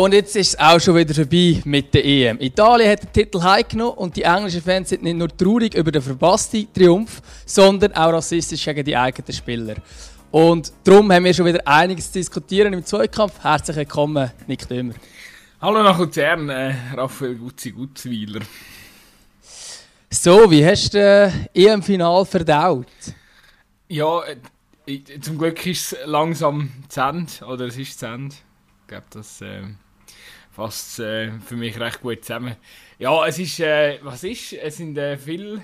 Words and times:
Und 0.00 0.14
jetzt 0.14 0.34
ist 0.34 0.54
es 0.54 0.58
auch 0.58 0.80
schon 0.80 0.96
wieder 0.96 1.12
vorbei 1.12 1.60
mit 1.66 1.92
der 1.92 2.02
EM. 2.02 2.40
Italien 2.40 2.90
hat 2.90 3.02
den 3.02 3.12
Titel 3.12 3.42
heimgenommen 3.42 3.98
und 3.98 4.16
die 4.16 4.22
englischen 4.22 4.62
Fans 4.62 4.88
sind 4.88 5.02
nicht 5.02 5.18
nur 5.18 5.28
traurig 5.28 5.74
über 5.74 5.92
den 5.92 6.00
verpassten 6.00 6.72
Triumph, 6.72 7.20
sondern 7.44 7.92
auch 7.92 8.10
rassistisch 8.10 8.64
gegen 8.64 8.82
die 8.82 8.96
eigenen 8.96 9.30
Spieler. 9.30 9.74
Und 10.30 10.72
darum 10.84 11.12
haben 11.12 11.24
wir 11.24 11.34
schon 11.34 11.44
wieder 11.44 11.60
einiges 11.68 12.10
zu 12.10 12.18
diskutieren 12.18 12.72
im 12.72 12.82
Zweikampf. 12.82 13.42
Herzlich 13.42 13.76
willkommen, 13.76 14.30
Nick 14.46 14.66
Dömer. 14.66 14.94
Hallo 15.60 15.82
nach 15.82 15.98
Luzern, 15.98 16.48
äh, 16.48 16.74
Raphael 16.94 17.34
Gutzi 17.34 17.70
Gutzweiler. 17.70 18.40
So, 20.08 20.50
wie 20.50 20.64
hast 20.64 20.94
du 20.94 20.98
äh, 20.98 21.30
EM-Final 21.52 22.24
verdaut? 22.24 22.86
Ja, 23.88 24.22
äh, 24.86 25.20
zum 25.20 25.36
Glück 25.36 25.66
ist 25.66 25.92
es 25.92 25.98
langsam 26.06 26.70
zu 26.88 27.02
Ende, 27.02 27.44
oder 27.46 27.66
es 27.66 27.76
ist 27.76 27.98
zu 27.98 28.06
Ende. 28.06 28.34
Ich 28.34 28.88
glaube, 28.88 29.06
das 29.10 29.42
äh, 29.42 29.60
fasst 30.50 31.00
äh, 31.00 31.32
für 31.40 31.56
mich 31.56 31.78
recht 31.78 32.00
gut 32.00 32.24
zusammen. 32.24 32.56
Ja, 32.98 33.26
es 33.26 33.38
ist, 33.38 33.60
äh, 33.60 33.98
was 34.02 34.24
ist, 34.24 34.52
es 34.52 34.76
sind 34.76 34.96
äh, 34.98 35.16
viele 35.16 35.62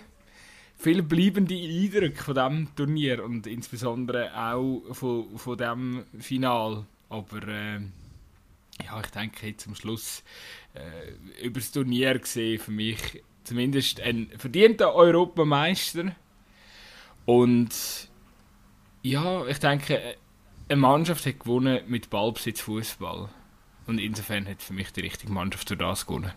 viel 0.79 1.03
bleibende 1.03 1.55
Eindrücke 1.55 2.23
von 2.23 2.35
diesem 2.35 2.77
Turnier 2.77 3.25
und 3.25 3.47
insbesondere 3.47 4.37
auch 4.37 4.83
von, 4.93 5.39
von 5.39 5.57
diesem 5.57 6.05
Final. 6.19 6.85
Aber 7.09 7.49
äh, 7.49 7.81
ja, 8.85 9.01
ich 9.01 9.11
denke 9.11 9.47
jetzt 9.47 9.65
zum 9.65 9.75
Schluss 9.75 10.23
äh, 10.75 11.45
über 11.45 11.61
das 11.61 11.73
Turnier 11.73 12.19
gesehen 12.19 12.61
für 12.61 12.73
mich 12.73 13.23
zumindest 13.45 14.01
ein 14.01 14.29
verdienter 14.37 14.95
Europameister. 14.95 16.15
Und 17.25 18.09
ja, 19.03 19.47
ich 19.47 19.59
denke, 19.59 20.17
eine 20.69 20.81
Mannschaft 20.81 21.27
hat 21.27 21.41
gewonnen 21.41 21.81
mit 21.87 22.11
Ballbesitz 22.11 22.61
Fußball. 22.61 23.29
Und 23.87 23.99
insofern 23.99 24.47
hat 24.49 24.63
für 24.63 24.73
mich 24.73 24.93
die 24.93 25.01
richtige 25.01 25.33
Mannschaft 25.33 25.71
durch 25.71 25.79
das 25.79 26.07
gewonnen. 26.07 26.33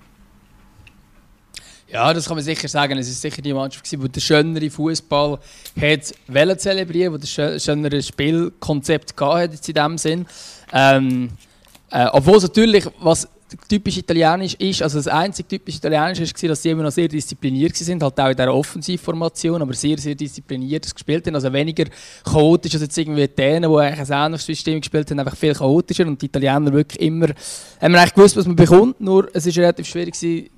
Ja, 1.91 2.13
das 2.13 2.27
kann 2.27 2.37
man 2.37 2.43
sicher 2.43 2.67
sagen. 2.67 2.99
Es 2.99 3.09
ist 3.09 3.21
sicher 3.21 3.41
die 3.41 3.53
Mannschaft, 3.53 3.91
die 3.91 3.97
den 3.97 4.21
schöneren 4.21 4.69
Fußball 4.69 5.39
hat 5.81 6.61
zelebrieren, 6.61 7.19
die 7.19 7.21
das 7.21 7.63
schönere 7.63 8.03
Spielkonzept 8.03 9.19
hatte 9.19 9.55
in 9.55 9.73
diesem 9.73 9.97
Sinn. 9.97 10.27
Ähm, 10.71 11.29
äh, 11.89 12.05
obwohl 12.11 12.37
es 12.37 12.43
natürlich, 12.43 12.85
was 12.99 13.27
typisch 13.67 13.97
italienisch 13.97 14.55
ist, 14.55 14.81
also 14.81 14.99
das 14.99 15.07
einzige 15.07 15.47
typisch 15.47 15.75
italienisch 15.75 16.19
war, 16.19 16.49
dass 16.49 16.61
sie 16.61 16.69
immer 16.69 16.83
noch 16.83 16.91
sehr 16.91 17.07
diszipliniert 17.07 17.75
sind, 17.75 18.01
halt 18.03 18.19
auch 18.19 18.29
in 18.29 18.35
dieser 18.35 18.53
Offensivformation, 18.53 19.61
aber 19.61 19.73
sehr, 19.73 19.97
sehr 19.97 20.15
diszipliniert 20.15 20.93
gespielt 20.93 21.25
haben, 21.27 21.35
also 21.35 21.51
weniger 21.51 21.85
chaotisch 22.23 22.73
als 22.73 22.83
jetzt 22.83 22.97
irgendwie 22.97 23.27
die 23.27 23.35
die 23.35 23.53
ein 23.53 23.63
ähnliches 23.63 24.45
System 24.45 24.81
gespielt 24.81 25.09
haben, 25.11 25.19
einfach 25.19 25.35
viel 25.35 25.53
chaotischer 25.53 26.05
und 26.05 26.21
die 26.21 26.27
Italiener 26.27 26.71
wirklich 26.73 27.01
immer, 27.01 27.27
haben 27.81 27.93
wir 27.93 27.99
eigentlich 27.99 28.13
gewusst, 28.13 28.37
was 28.37 28.45
man 28.45 28.55
bekommt, 28.55 29.01
nur 29.01 29.29
es 29.33 29.45
ist 29.45 29.57
relativ 29.57 29.87
schwierig 29.87 30.13
gewesen, 30.13 30.49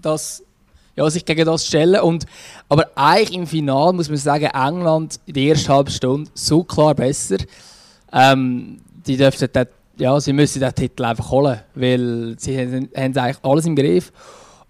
ja, 0.95 1.09
sich 1.09 1.25
gegen 1.25 1.45
das 1.45 1.61
zu 1.61 1.67
stellen. 1.69 2.01
Und, 2.01 2.25
aber 2.69 2.89
eigentlich 2.95 3.37
im 3.37 3.47
Finale 3.47 3.93
muss 3.93 4.09
man 4.09 4.17
sagen, 4.17 4.49
England 4.53 5.19
in 5.25 5.33
der 5.33 5.43
ersten 5.43 5.69
halben 5.69 5.91
Stunde 5.91 6.29
so 6.33 6.63
klar 6.63 6.95
besser. 6.95 7.37
Ähm, 8.11 8.81
die 9.05 9.17
dürften 9.17 9.49
dort 9.51 9.69
ja, 9.97 10.19
sie 10.19 10.33
müssen 10.33 10.59
den 10.59 10.73
Titel 10.73 11.05
einfach 11.05 11.31
holen, 11.31 11.59
weil 11.75 12.35
sie 12.37 12.57
haben, 12.57 12.89
haben 12.95 13.17
eigentlich 13.17 13.37
alles 13.43 13.65
im 13.65 13.75
Griff. 13.75 14.11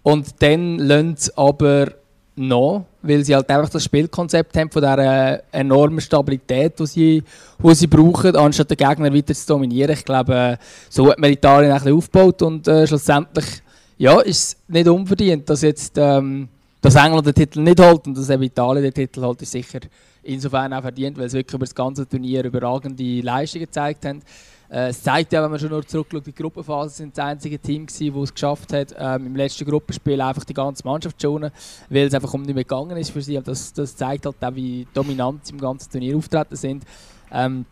Und 0.02 0.42
dann 0.42 0.78
lassen 0.78 1.16
sie 1.16 1.36
aber 1.36 1.92
noch, 2.34 2.86
weil 3.02 3.24
sie 3.24 3.34
halt 3.34 3.48
einfach 3.50 3.68
das 3.68 3.84
Spielkonzept 3.84 4.56
haben 4.56 4.70
von 4.70 4.82
dieser 4.82 5.42
enormen 5.52 6.00
Stabilität, 6.00 6.78
die 6.78 6.86
sie, 6.86 7.22
die 7.62 7.74
sie 7.74 7.86
brauchen, 7.86 8.36
anstatt 8.36 8.70
den 8.70 8.76
Gegner 8.76 9.12
weiter 9.12 9.34
zu 9.34 9.46
dominieren. 9.46 9.92
Ich 9.92 10.04
glaube, 10.04 10.58
so 10.88 11.10
hat 11.10 11.18
man 11.18 11.30
Italien 11.30 11.72
ein 11.72 11.78
bisschen 11.78 11.96
aufgebaut 11.96 12.42
und 12.42 12.66
äh, 12.68 12.86
schlussendlich 12.86 13.62
ja, 13.98 14.20
ist 14.20 14.38
es 14.38 14.56
nicht 14.68 14.88
unverdient, 14.88 15.48
dass 15.48 15.62
jetzt 15.62 15.96
ähm, 15.96 16.48
dass 16.82 16.96
England 16.96 17.26
den 17.26 17.34
Titel 17.34 17.60
nicht 17.60 17.80
holt 17.80 18.06
und 18.06 18.18
dass 18.18 18.28
eben 18.28 18.42
Italien 18.42 18.82
den 18.82 18.92
Titel 18.92 19.22
holt, 19.22 19.40
ist 19.40 19.52
sicher 19.52 19.80
insofern 20.24 20.72
auch 20.72 20.82
verdient, 20.82 21.16
weil 21.16 21.28
sie 21.30 21.38
wirklich 21.38 21.54
über 21.54 21.64
das 21.64 21.74
ganze 21.74 22.08
Turnier 22.08 22.44
überragende 22.44 23.20
Leistungen 23.20 23.66
gezeigt 23.66 24.04
haben. 24.04 24.20
Äh, 24.68 24.88
es 24.88 25.00
zeigt 25.02 25.32
ja, 25.32 25.42
wenn 25.42 25.50
man 25.50 25.60
schon 25.60 25.70
nur 25.70 25.86
zurückschaut, 25.86 26.26
die 26.26 26.34
Gruppenphase 26.34 26.96
sind 26.96 27.16
das 27.16 27.24
einzige 27.24 27.58
Team 27.58 27.86
gewesen, 27.86 28.14
das 28.14 28.22
es 28.24 28.34
geschafft 28.34 28.72
hat, 28.72 28.94
ähm, 28.98 29.26
im 29.26 29.36
letzten 29.36 29.64
Gruppenspiel 29.64 30.20
einfach 30.20 30.44
die 30.44 30.54
ganze 30.54 30.84
Mannschaft 30.84 31.20
zu 31.20 31.28
schonen, 31.28 31.52
weil 31.88 32.06
es 32.06 32.14
einfach 32.14 32.34
um 32.34 32.42
nicht 32.42 32.54
mehr 32.54 32.64
gegangen 32.64 32.96
ist 32.96 33.10
für 33.10 33.22
sie. 33.22 33.36
Und 33.36 33.46
das, 33.46 33.72
das 33.72 33.94
zeigt 33.94 34.26
halt 34.26 34.36
auch, 34.40 34.54
wie 34.54 34.86
dominant 34.92 35.46
sie 35.46 35.52
im 35.52 35.60
ganzen 35.60 35.90
Turnier 35.90 36.16
auftreten 36.16 36.56
sind. 36.56 36.84
Ähm, 37.30 37.64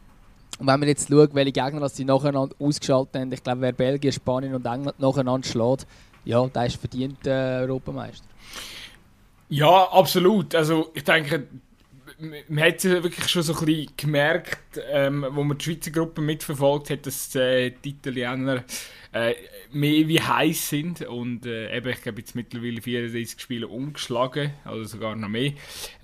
und 0.58 0.66
wenn 0.66 0.78
man 0.78 0.88
jetzt 0.88 1.08
schaut, 1.08 1.34
welche 1.34 1.52
Gegner 1.52 1.88
sie 1.88 2.04
nacheinander 2.04 2.54
ausgeschaltet 2.60 3.20
haben, 3.20 3.32
ich 3.32 3.42
glaube, 3.42 3.62
wer 3.62 3.72
Belgien, 3.72 4.12
Spanien 4.12 4.54
und 4.54 4.66
England 4.66 5.00
nacheinander 5.00 5.48
schlägt, 5.48 5.86
ja, 6.24 6.46
der 6.46 6.66
ist 6.66 6.76
verdient 6.76 7.26
äh, 7.26 7.62
Europameister. 7.62 8.26
Ja, 9.50 9.88
absolut. 9.90 10.54
Also 10.54 10.90
ich 10.94 11.02
denke, 11.04 11.48
man 12.48 12.64
hat 12.64 12.84
es 12.84 12.84
wirklich 12.84 13.28
schon 13.28 13.42
so 13.42 13.54
ein 13.58 13.64
bisschen 13.66 13.92
gemerkt, 13.96 14.80
ähm, 14.90 15.26
wo 15.30 15.42
man 15.42 15.58
die 15.58 15.64
Schweizer 15.64 15.90
Gruppe 15.90 16.20
mitverfolgt 16.20 16.90
hat, 16.90 17.06
dass 17.06 17.34
äh, 17.34 17.72
die 17.84 17.90
Italiener 17.90 18.64
äh, 19.12 19.34
mehr 19.72 20.06
wie 20.06 20.20
heiß 20.20 20.68
sind 20.68 21.02
und 21.02 21.46
äh, 21.46 21.76
eben, 21.76 21.88
ich 21.88 22.00
glaube 22.02 22.20
jetzt 22.20 22.36
mittlerweile 22.36 22.80
34 22.80 23.40
Spiele 23.40 23.66
umgeschlagen, 23.66 24.52
also 24.64 24.84
sogar 24.84 25.16
noch 25.16 25.28
mehr. 25.28 25.52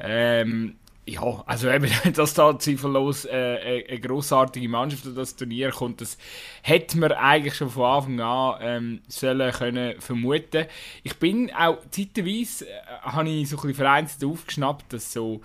Ähm, 0.01 0.75
ja, 1.07 1.45
also 1.47 1.71
eben, 1.71 1.91
dass 2.15 2.35
da 2.35 2.59
zweifellos 2.59 3.25
äh, 3.27 3.85
eine 3.89 4.01
grossartige 4.01 4.69
Mannschaft 4.69 5.07
an 5.07 5.15
das 5.15 5.37
Turnier 5.37 5.71
kommt, 5.71 6.01
das 6.01 6.19
hätte 6.63 6.99
man 6.99 7.13
eigentlich 7.13 7.55
schon 7.55 7.71
von 7.71 7.85
Anfang 7.85 8.21
an 8.21 8.59
ähm, 8.61 9.01
sollen 9.09 9.53
können 9.53 10.01
vermuten. 10.01 10.67
Ich 11.05 11.17
bin 11.17 11.53
auch 11.55 11.79
zeitweise, 11.91 12.69
äh, 12.69 12.73
habe 13.03 13.29
ich 13.29 13.49
so 13.49 13.57
ein 13.57 13.63
bisschen 13.63 13.75
vereinzelt 13.75 14.25
aufgeschnappt, 14.25 14.93
dass 14.93 15.13
so 15.13 15.43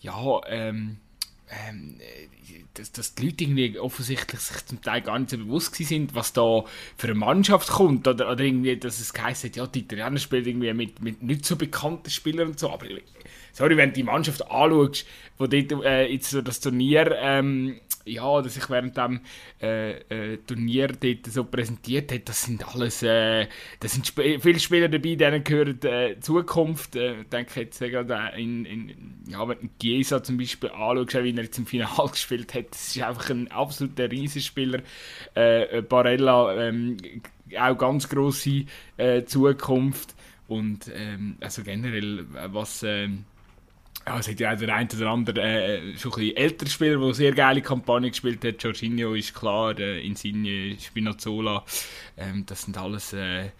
ja, 0.00 0.40
ähm, 0.48 0.96
ähm, 1.48 1.98
dass, 2.74 2.92
dass 2.92 3.14
die 3.14 3.26
Leute 3.26 3.44
irgendwie 3.44 3.78
offensichtlich 3.78 4.40
sich 4.40 4.64
zum 4.66 4.80
Teil 4.80 5.02
gar 5.02 5.18
nicht 5.18 5.30
so 5.30 5.38
bewusst 5.38 5.74
sind, 5.74 6.14
was 6.14 6.32
da 6.32 6.64
für 6.96 7.08
eine 7.08 7.14
Mannschaft 7.14 7.68
kommt. 7.68 8.08
Oder, 8.08 8.30
oder 8.30 8.42
irgendwie, 8.42 8.76
dass 8.76 9.00
es 9.00 9.12
geheißen 9.12 9.50
hat, 9.50 9.56
ja, 9.56 9.66
die 9.66 9.80
Italiener 9.80 10.18
spielen 10.18 10.46
irgendwie 10.46 10.72
mit, 10.72 11.02
mit 11.02 11.22
nicht 11.22 11.44
so 11.44 11.56
bekannten 11.56 12.10
Spielern 12.10 12.48
und 12.48 12.58
so. 12.58 12.70
Aber 12.70 12.86
sorry, 13.52 13.76
wenn 13.76 13.90
du 13.90 13.94
die 13.96 14.02
Mannschaft 14.02 14.42
anschaust, 14.50 15.06
wo 15.38 15.46
dort, 15.46 15.72
äh, 15.84 16.06
jetzt 16.06 16.30
so 16.30 16.42
das 16.42 16.60
Turnier 16.60 17.16
ähm, 17.18 17.80
ja, 18.04 18.42
dass 18.42 18.54
sich 18.54 18.68
während 18.70 18.96
dem 18.96 19.20
äh, 19.60 20.32
äh, 20.32 20.38
Turnier 20.38 20.88
dort 20.88 21.26
so 21.26 21.44
präsentiert 21.44 22.12
hat, 22.12 22.28
das 22.28 22.42
sind 22.42 22.66
alles, 22.74 23.02
äh, 23.02 23.46
das 23.80 23.92
sind 23.92 24.06
Sp 24.10 24.40
viele 24.40 24.60
Spieler 24.60 24.88
dabei, 24.88 25.14
denen 25.14 25.44
gehört 25.44 25.84
äh, 25.84 26.18
Zukunft. 26.20 26.96
Äh, 26.96 27.20
ich 27.22 27.28
denke 27.28 27.60
jetzt 27.60 27.80
äh, 27.80 27.90
gerade 27.90 28.36
in, 28.36 28.64
in, 28.64 28.94
ja, 29.28 29.46
wenn 29.46 29.58
du 29.60 29.68
Chiesa 29.80 30.22
zum 30.22 30.36
Beispiel 30.36 30.70
anschaust, 30.70 31.24
wie 31.24 31.34
er 31.36 31.42
jetzt 31.42 31.58
im 31.58 31.66
Finale 31.66 32.08
gespielt 32.10 32.54
hat, 32.54 32.70
das 32.70 32.96
ist 32.96 33.02
einfach 33.02 33.30
ein 33.30 33.50
absoluter 33.50 34.10
Riesenspieler. 34.10 34.80
Äh, 35.36 35.78
äh, 35.78 35.82
Barella, 35.82 36.56
ähm, 36.56 36.96
auch 37.58 37.76
ganz 37.76 38.08
grosse 38.08 38.64
äh, 38.96 39.24
Zukunft. 39.24 40.14
Und 40.48 40.90
ähm, 40.94 41.36
also 41.40 41.62
generell, 41.62 42.26
was... 42.48 42.82
Ähm, 42.82 43.24
ja, 44.06 44.18
es 44.18 44.28
hat 44.28 44.40
ja 44.40 44.52
auch 44.52 44.58
der 44.58 44.74
eine 44.74 44.88
oder 44.94 45.10
andere 45.10 45.40
äh, 45.40 45.96
schon 45.96 46.12
ein 46.12 46.18
bisschen 46.18 46.36
älterer 46.36 46.68
Spieler, 46.68 46.98
der 46.98 47.14
sehr 47.14 47.32
geile 47.32 47.62
Kampagne 47.62 48.10
gespielt 48.10 48.44
hat. 48.44 48.62
Jorginho 48.62 49.14
ist 49.14 49.34
klar, 49.34 49.78
äh, 49.78 50.04
Insigne, 50.04 50.76
Spinazzola. 50.80 51.64
Ähm, 52.16 52.44
das 52.46 52.62
sind 52.62 52.76
alles, 52.76 53.12
äh, 53.12 53.50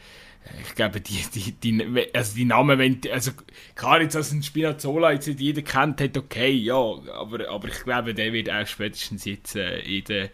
ich 0.61 0.75
glaube, 0.75 1.01
die, 1.01 1.23
die, 1.33 1.53
die, 1.53 2.09
also 2.13 2.35
die 2.35 2.45
Namen, 2.45 2.79
wenn, 2.79 3.01
also 3.13 3.31
klar, 3.77 4.01
jetzt 4.03 4.17
als 4.17 4.33
ein 4.33 4.43
Spinazzola 4.43 5.13
jetzt 5.13 5.29
nicht 5.29 5.41
jeder 5.41 5.63
kennt 5.63 6.01
hat, 6.01 6.17
okay, 6.17 6.51
ja, 6.51 6.75
aber, 6.75 7.49
aber 7.49 7.69
ich 7.69 7.85
glaube, 7.85 8.13
der 8.13 8.33
wird 8.33 8.51
auch 8.51 8.67
spätestens 8.67 9.25
jetzt 9.25 9.55
äh, 9.55 9.81
jeder, 9.83 10.25
äh, 10.25 10.31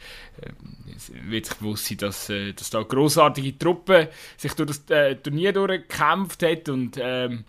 wird 1.25 1.47
sich 1.47 1.57
bewusst 1.57 1.87
sein, 1.87 1.99
dass, 1.99 2.31
äh, 2.31 2.55
dass 2.55 2.71
da 2.71 2.83
grossartige 2.83 3.59
Truppe 3.59 4.09
sich 4.39 4.55
durch 4.55 4.69
das 4.69 4.89
äh, 4.89 5.17
Turnier 5.17 5.53
durchgekämpft 5.53 6.43
hat 6.43 6.71
und 6.71 6.99
ähm, 6.99 7.45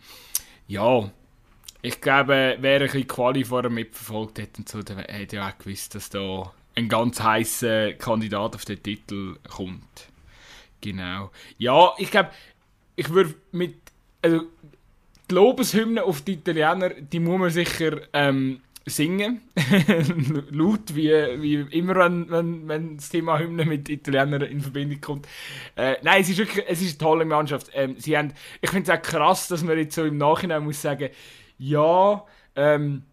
ja, 0.67 1.09
ich 1.81 2.01
glaube, 2.01 2.57
wer 2.59 2.79
ein 2.79 2.85
bisschen 2.85 3.07
Quali 3.07 3.43
vorher 3.43 3.69
mitverfolgt 3.69 4.39
hat 4.39 4.57
und 4.57 4.67
so, 4.67 4.81
der 4.81 4.97
hätte 4.97 5.37
ja 5.37 5.49
auch 5.49 5.57
gewusst, 5.57 5.95
dass 5.95 6.09
da 6.09 6.53
ein 6.75 6.89
ganz 6.89 7.21
heißer 7.21 7.93
Kandidat 7.93 8.55
auf 8.55 8.65
den 8.65 8.81
Titel 8.81 9.37
kommt. 9.47 10.09
Genau. 10.81 11.31
Ja, 11.57 11.93
ich 11.97 12.11
glaube, 12.11 12.29
ich 12.95 13.09
würde 13.09 13.35
mit. 13.51 13.75
Also, 14.21 14.43
die 15.29 15.35
Lobeshymne 15.35 16.03
auf 16.03 16.21
die 16.21 16.33
Italiener, 16.33 16.89
die 16.89 17.19
muss 17.19 17.39
man 17.39 17.49
sicher 17.51 18.01
ähm, 18.13 18.61
singen. 18.85 19.41
Laut, 20.49 20.95
wie, 20.95 21.11
wie 21.41 21.77
immer, 21.77 21.95
wenn, 21.95 22.29
wenn, 22.29 22.67
wenn 22.67 22.97
das 22.97 23.09
Thema 23.09 23.37
Hymne 23.37 23.65
mit 23.65 23.87
Italienern 23.89 24.41
in 24.41 24.61
Verbindung 24.61 24.99
kommt. 24.99 25.27
Äh, 25.75 25.97
nein, 26.01 26.21
es 26.21 26.29
ist 26.29 26.39
wirklich 26.39 26.65
es 26.67 26.81
ist 26.81 26.99
eine 26.99 27.09
tolle 27.09 27.25
Mannschaft. 27.25 27.69
Ähm, 27.73 27.95
sie 27.97 28.17
haben, 28.17 28.33
ich 28.61 28.69
finde 28.69 28.91
es 28.91 28.97
auch 28.97 29.01
krass, 29.01 29.47
dass 29.47 29.63
man 29.63 29.77
jetzt 29.77 29.95
so 29.95 30.03
im 30.03 30.17
Nachhinein 30.17 30.63
muss 30.63 30.81
sagen, 30.81 31.09
ja, 31.59 32.25
ähm, 32.55 33.03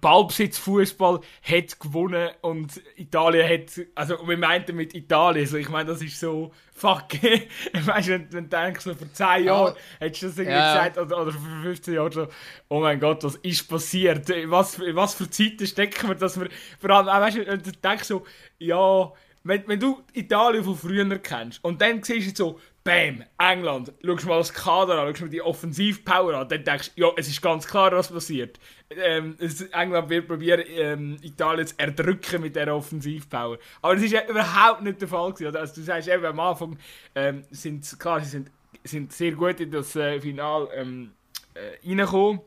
Ballbesitz 0.00 0.58
Fußball 0.58 1.20
hat 1.42 1.80
gewonnen 1.80 2.30
und 2.40 2.80
Italien 2.96 3.48
hat, 3.48 3.86
also 3.96 4.16
wir 4.26 4.38
meinten 4.38 4.76
mit 4.76 4.94
Italien, 4.94 5.44
also 5.44 5.56
ich 5.56 5.68
meine, 5.68 5.90
das 5.90 6.02
ist 6.02 6.20
so, 6.20 6.52
fuck, 6.72 7.06
weißt 7.72 8.08
du, 8.08 8.12
wenn, 8.12 8.32
wenn 8.32 8.48
du 8.48 8.56
denkst, 8.56 8.84
so 8.84 8.94
vor 8.94 9.12
10 9.12 9.44
Jahren 9.44 9.74
hättest 9.98 10.22
du 10.22 10.26
das 10.28 10.38
irgendwie 10.38 10.56
ja. 10.56 10.72
gesagt, 10.72 10.98
oder, 10.98 11.22
oder 11.22 11.32
vor 11.32 11.62
15 11.62 11.94
Jahren 11.94 12.12
so, 12.12 12.28
oh 12.68 12.80
mein 12.80 13.00
Gott, 13.00 13.24
was 13.24 13.36
ist 13.36 13.68
passiert, 13.68 14.28
was, 14.46 14.78
was 14.78 15.14
für 15.14 15.28
Zeiten 15.28 15.66
stecken 15.66 16.08
wir, 16.08 16.14
dass 16.14 16.38
wir, 16.38 16.48
vor 16.78 16.90
allem, 16.90 17.06
weißt 17.06 17.38
du, 17.38 17.58
du 17.58 17.72
denkst 17.72 18.04
so, 18.04 18.24
ja, 18.58 19.12
wenn, 19.42 19.66
wenn 19.66 19.80
du 19.80 20.00
Italien 20.12 20.62
von 20.62 20.76
früher 20.76 21.18
kennst 21.18 21.64
und 21.64 21.80
dann 21.80 22.02
siehst 22.02 22.38
du 22.38 22.44
so, 22.44 22.60
Bam, 22.82 23.24
England, 23.38 23.92
schaust 24.02 24.26
mal 24.26 24.38
das 24.38 24.54
Kader 24.54 25.00
an, 25.00 25.08
schaust 25.08 25.20
mal 25.20 25.28
die 25.28 25.42
Offensivpower 25.42 26.34
an, 26.34 26.48
dann 26.48 26.64
denkst 26.64 26.92
du, 26.94 27.02
ja, 27.02 27.08
es 27.16 27.28
ist 27.28 27.42
ganz 27.42 27.66
klar, 27.66 27.92
was 27.92 28.10
passiert. 28.10 28.58
Ähm, 28.90 29.36
England 29.72 30.08
wird 30.08 30.26
probieren, 30.26 30.64
ähm, 30.66 31.18
Italien 31.20 31.66
zu 31.66 31.74
erdrücken 31.76 32.40
mit 32.40 32.56
dieser 32.56 32.74
Offensivpower. 32.74 33.58
Aber 33.82 33.94
das 33.94 34.04
ist 34.04 34.12
ja 34.12 34.26
überhaupt 34.26 34.82
nicht 34.82 35.00
der 35.00 35.08
Fall 35.08 35.32
gewesen. 35.32 35.54
Also 35.54 35.74
du 35.74 35.82
sagst 35.82 36.08
eben 36.08 36.24
am 36.24 36.40
Anfang, 36.40 36.78
ähm, 37.14 37.44
sind, 37.50 37.98
klar, 37.98 38.20
sie 38.20 38.30
sind, 38.30 38.50
sind 38.82 39.12
sehr 39.12 39.32
gut 39.32 39.60
in 39.60 39.70
das 39.70 39.94
äh, 39.96 40.18
Finale 40.18 40.68
ähm, 40.74 41.12
äh, 41.52 41.86
reingekommen. 41.86 42.40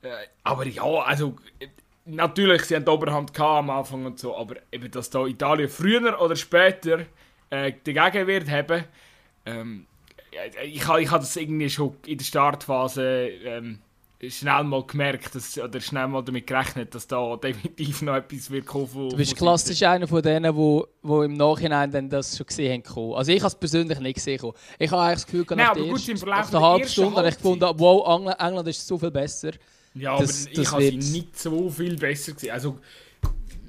Äh, 0.00 0.28
aber 0.44 0.66
ja, 0.66 0.84
also 0.84 1.36
natürlich, 2.06 2.64
sie 2.64 2.74
haben 2.74 2.86
die 2.86 2.90
Oberhand 2.90 3.38
am 3.38 3.68
Anfang 3.68 4.06
und 4.06 4.18
so, 4.18 4.34
aber 4.34 4.56
eben, 4.72 4.90
dass 4.90 5.10
da 5.10 5.26
Italien 5.26 5.68
früher 5.68 6.20
oder 6.20 6.36
später 6.36 7.04
äh, 7.50 7.72
dagegen 7.84 8.26
wird 8.26 8.50
haben, 8.50 8.84
ähm, 9.46 9.86
ich, 10.62 10.74
ich 10.76 10.86
habe 10.86 11.04
das 11.04 11.36
irgendwie 11.36 11.70
schon 11.70 11.96
in 12.06 12.18
der 12.18 12.24
Startphase 12.24 13.30
ähm, 13.44 13.78
schnell 14.26 14.64
mal 14.64 14.84
gemerkt, 14.84 15.34
dass, 15.34 15.58
oder 15.58 15.80
schnell 15.80 16.08
mal 16.08 16.22
damit 16.22 16.46
gerechnet, 16.46 16.94
dass 16.94 17.06
da 17.06 17.36
definitiv 17.42 18.02
noch 18.02 18.16
etwas 18.16 18.50
wird 18.50 18.66
kommen. 18.66 19.10
du 19.10 19.16
bist 19.16 19.36
klassisch 19.36 19.82
einer 19.82 20.08
von 20.08 20.22
denen, 20.22 20.54
wo, 20.56 20.86
wo 21.02 21.22
im 21.22 21.34
Nachhinein 21.34 21.90
dann 21.90 22.08
das 22.08 22.36
schon 22.36 22.46
gesehen 22.46 22.82
haben. 22.84 23.14
Also 23.14 23.32
ich 23.32 23.40
habe 23.40 23.48
es 23.48 23.54
persönlich 23.54 23.98
nicht 24.00 24.16
gesehen. 24.16 24.52
Ich 24.78 24.90
habe 24.90 25.02
eigentlich 25.02 25.14
das 25.14 25.26
Gefühl, 25.26 25.46
nach, 25.50 25.74
Nein, 25.74 25.84
der 25.84 25.92
ersten, 25.92 26.28
nach 26.28 26.48
einer 26.48 26.60
halben 26.60 26.88
Stunde 26.88 27.16
habe 27.16 27.28
ich 27.28 27.36
gefunden, 27.36 27.70
wow, 27.76 28.34
England 28.38 28.68
ist 28.68 28.86
so 28.86 28.98
viel 28.98 29.10
besser. 29.10 29.52
Ja, 29.94 30.18
das, 30.18 30.46
aber 30.46 30.60
ich 30.60 30.72
habe 30.72 30.82
sie 30.82 30.96
nicht 30.96 31.38
so 31.38 31.70
viel 31.70 31.96
besser 31.96 32.32
gesehen. 32.32 32.52
Also, 32.52 32.78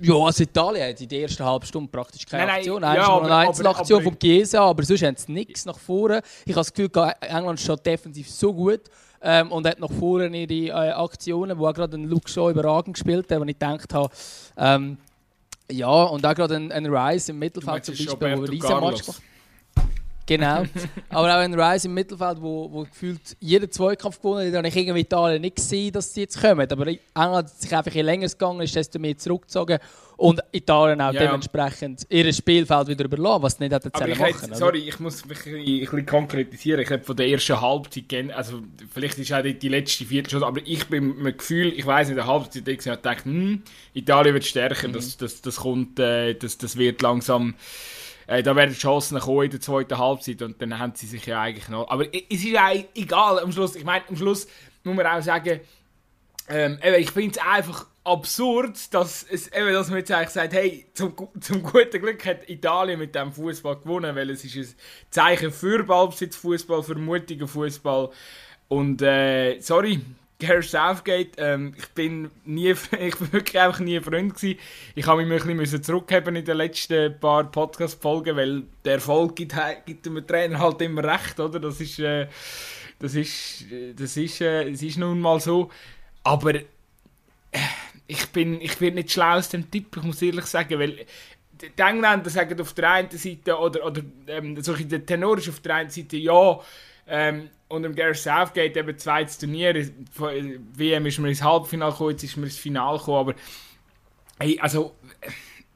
ja, 0.02 0.16
also 0.16 0.44
Italien 0.44 0.90
hat 0.90 1.02
in 1.02 1.08
der 1.08 1.22
ersten 1.22 1.44
halben 1.44 1.66
Stunde 1.66 1.90
praktisch 1.92 2.26
keine 2.26 2.46
nein, 2.46 2.56
Aktion. 2.58 2.82
Nein, 2.82 2.96
ja, 2.96 3.08
aber, 3.08 3.26
eine 3.26 3.36
Einzelaktion 3.48 4.04
vom 4.04 4.18
Chiesa, 4.18 4.62
aber 4.62 4.84
sonst 4.84 5.04
haben 5.04 5.16
sie 5.16 5.32
nichts 5.32 5.66
nach 5.66 5.78
vorne. 5.78 6.22
Ich 6.46 6.54
habe 6.54 6.62
das 6.62 6.74
Gefühl, 6.74 6.90
England 7.22 7.60
steht 7.60 7.86
defensiv 7.86 8.30
so 8.30 8.54
gut 8.54 8.82
ähm, 9.22 9.52
und 9.52 9.68
hat 9.68 9.80
nach 9.80 9.92
vorne 9.92 10.36
ihre 10.36 10.70
äh, 10.70 10.92
Aktionen, 10.92 11.58
wo 11.58 11.68
auch 11.68 11.74
gerade 11.74 11.98
ein 11.98 12.06
Luke 12.06 12.30
Shaw 12.30 12.50
überragend 12.50 12.96
gespielt 12.96 13.32
hat, 13.32 13.40
wo 13.40 13.44
ich 13.44 13.60
gedacht 13.60 13.94
habe, 13.94 14.10
ähm, 14.58 14.98
ja, 15.72 15.88
und 15.88 16.26
auch 16.26 16.34
gerade 16.34 16.56
ein, 16.56 16.72
ein 16.72 16.86
Rice 16.86 17.30
im 17.30 17.40
Mittelfeld 17.40 17.86
zum 17.86 17.96
Beispiel, 17.96 18.38
wo 18.38 18.42
riesen 18.42 18.80
Match 18.80 19.04
gemacht 19.04 19.22
Genau. 20.30 20.64
Aber 21.10 21.36
auch 21.36 21.40
ein 21.40 21.60
Rice 21.60 21.86
im 21.86 21.96
Mittelfeld, 21.96 22.40
wo, 22.40 22.72
wo 22.72 22.84
gefühlt 22.84 23.36
jeden 23.40 23.72
Zweikampf 23.72 24.22
gewonnen 24.22 24.48
hat, 24.48 24.58
habe 24.58 24.68
ich 24.68 24.76
irgendwie 24.76 25.00
Italien 25.00 25.42
nicht 25.42 25.56
gesehen, 25.56 25.92
dass 25.92 26.14
sie 26.14 26.22
jetzt 26.22 26.40
kommen. 26.40 26.72
Aber 26.72 26.86
England 26.86 27.36
hat 27.36 27.50
sich 27.50 27.76
einfach 27.76 27.92
je 27.92 28.04
länger 28.04 28.28
gegangen, 28.28 28.62
ist 28.62 28.76
desto 28.76 29.00
mehr 29.00 29.18
zurückgezogen. 29.18 29.80
Und 30.18 30.40
Italien 30.52 31.02
auch 31.02 31.14
ja. 31.14 31.22
dementsprechend 31.22 32.06
ihr 32.10 32.32
Spielfeld 32.32 32.90
wieder 32.90 33.06
überlassen, 33.06 33.42
was 33.42 33.60
nicht 33.60 33.72
hätte 33.72 33.90
machen 33.92 34.14
hätte, 34.14 34.54
Sorry, 34.56 34.80
ich 34.80 35.00
muss 35.00 35.26
mich 35.26 35.40
ein 35.48 35.80
bisschen 35.80 36.06
konkretisieren. 36.06 36.82
Ich 36.82 36.92
habe 36.92 37.02
von 37.02 37.16
der 37.16 37.28
ersten 37.30 37.60
Halbzeit, 37.60 38.32
also 38.36 38.62
vielleicht 38.94 39.18
ist 39.18 39.34
auch 39.34 39.42
die 39.42 39.70
letzte 39.70 40.06
Viertelstunde, 40.06 40.46
aber 40.46 40.62
ich 40.64 40.86
bin 40.88 41.08
mit 41.08 41.26
dem 41.26 41.38
Gefühl, 41.38 41.74
ich 41.74 41.86
weiß 41.86 42.10
in 42.10 42.18
der 42.18 42.28
Halbzeit, 42.28 42.68
ich 42.68 42.86
habe 42.86 42.98
gedacht, 42.98 43.26
hm, 43.26 43.64
Italien 43.94 44.34
wird 44.36 44.46
stärker, 44.46 44.90
mhm. 44.90 44.94
das, 44.94 45.18
das, 45.18 45.42
das 45.42 45.56
kommt, 45.56 45.98
äh, 46.00 46.36
das, 46.36 46.58
das 46.58 46.78
wird 46.78 47.02
langsam 47.02 47.56
äh, 48.30 48.44
da 48.44 48.56
werden 48.56 48.76
Chancen 48.76 49.20
kommen 49.20 49.46
in 49.46 49.52
der 49.52 49.60
zweiten 49.60 49.98
Halbzeit 49.98 50.44
und 50.44 50.62
dann 50.62 50.78
haben 50.78 50.94
sie 50.96 51.08
sich 51.08 51.26
ja 51.26 51.42
eigentlich 51.42 51.68
noch. 51.68 51.90
Aber 51.90 52.06
es 52.14 52.22
ist 52.30 52.44
ja 52.44 52.72
egal 52.94 53.40
am 53.40 53.52
Schluss. 53.52 53.76
Ich 53.76 53.84
meine, 53.84 54.04
am 54.08 54.16
Schluss 54.16 54.48
muss 54.84 54.96
man 54.96 55.08
auch 55.08 55.22
sagen, 55.22 55.62
ähm, 56.48 56.78
ich 57.00 57.10
finde 57.10 57.40
es 57.40 57.44
einfach 57.44 57.88
absurd, 58.04 58.94
dass, 58.94 59.24
es, 59.24 59.48
eben, 59.48 59.74
dass 59.74 59.90
man 59.90 59.98
jetzt 59.98 60.12
eigentlich 60.12 60.30
sagt, 60.30 60.54
hey, 60.54 60.86
zum, 60.94 61.16
zum 61.40 61.64
guten 61.64 62.00
Glück 62.02 62.24
hat 62.24 62.48
Italien 62.48 63.00
mit 63.00 63.16
dem 63.16 63.34
Fußball 63.34 63.78
gewonnen, 63.78 64.16
weil 64.16 64.30
es 64.30 64.46
ist 64.46 64.56
ein 64.56 64.76
Zeichen 65.10 65.52
für 65.52 65.84
Ballbesitzfußball, 65.84 66.84
für 66.84 66.96
mutigen 66.96 67.48
Fußball. 67.48 68.12
Und 68.68 69.02
äh, 69.02 69.60
sorry, 69.60 70.02
Gareth 70.40 70.70
Southgate, 70.70 71.32
ähm, 71.38 71.74
ich 71.78 71.90
bin 71.90 72.32
nie, 72.46 72.70
ich 73.00 73.16
bin 73.18 73.34
wirklich 73.34 73.60
einfach 73.60 73.80
nie 73.80 74.00
Freund 74.00 74.34
gewesen. 74.34 74.58
Ich 74.96 75.06
habe 75.06 75.26
mich 75.26 75.46
ein 75.46 75.58
bisschen 75.58 75.84
zurückheben 75.84 76.36
in 76.38 76.46
den 76.46 76.58
letzten 76.58 77.20
paar 77.20 77.44
Podcast-Folgen, 77.44 78.38
weil 78.38 78.64
der 78.86 78.94
Erfolg 78.94 79.36
gibt, 79.36 79.54
gibt 79.86 80.06
dem 80.06 80.26
Trainer 80.26 80.60
halt 80.60 80.82
immer 80.82 81.04
recht, 81.04 81.40
oder? 81.40 81.60
Das 81.60 81.82
ist, 81.82 82.00
äh, 82.00 82.28
das 83.00 83.16
ist, 83.16 83.66
das 83.96 84.16
ist, 84.16 84.42
äh, 84.42 84.70
es 84.70 84.82
ist 84.82 84.98
nun 84.98 85.20
mal 85.20 85.42
so. 85.42 85.70
Aber 86.24 86.56
äh, 86.56 86.64
ich 88.08 88.26
bin, 88.30 88.62
ich 88.62 88.78
bin 88.78 88.96
nicht 88.96 89.12
schlau 89.12 89.38
aus 89.38 89.50
dem 89.50 89.70
Tipp, 89.70 89.98
ich 89.98 90.04
muss 90.04 90.22
ehrlich 90.22 90.46
sagen, 90.46 90.80
weil 90.80 91.06
die 91.62 91.82
Engländer 91.82 92.30
sagen 92.30 92.60
auf 92.62 92.74
der 92.74 92.92
einen 92.92 93.12
Seite, 93.12 93.58
oder, 93.58 93.86
oder 93.86 94.02
ähm, 94.28 94.62
solche 94.64 94.86
der 94.86 95.06
Tenor 95.06 95.38
ist 95.38 95.50
auf 95.50 95.60
der 95.60 95.76
einen 95.76 95.90
Seite, 95.90 96.18
ja, 96.18 96.60
ähm, 97.10 97.50
und 97.68 97.84
im 97.84 97.96
Gareth 97.96 98.18
Southgate 98.18 98.78
eben 98.78 98.98
zweites 98.98 99.38
Turnier. 99.38 99.74
WM 100.16 101.06
ist 101.06 101.20
man 101.20 101.30
ins 101.30 101.44
Halbfinale 101.44 101.92
gekommen, 101.92 102.12
jetzt 102.12 102.24
ist 102.24 102.38
man 102.38 102.46
ins 102.46 102.58
Finale 102.58 102.98
gekommen. 102.98 103.20
Aber 103.20 103.36
hey, 104.40 104.60
also, 104.60 104.96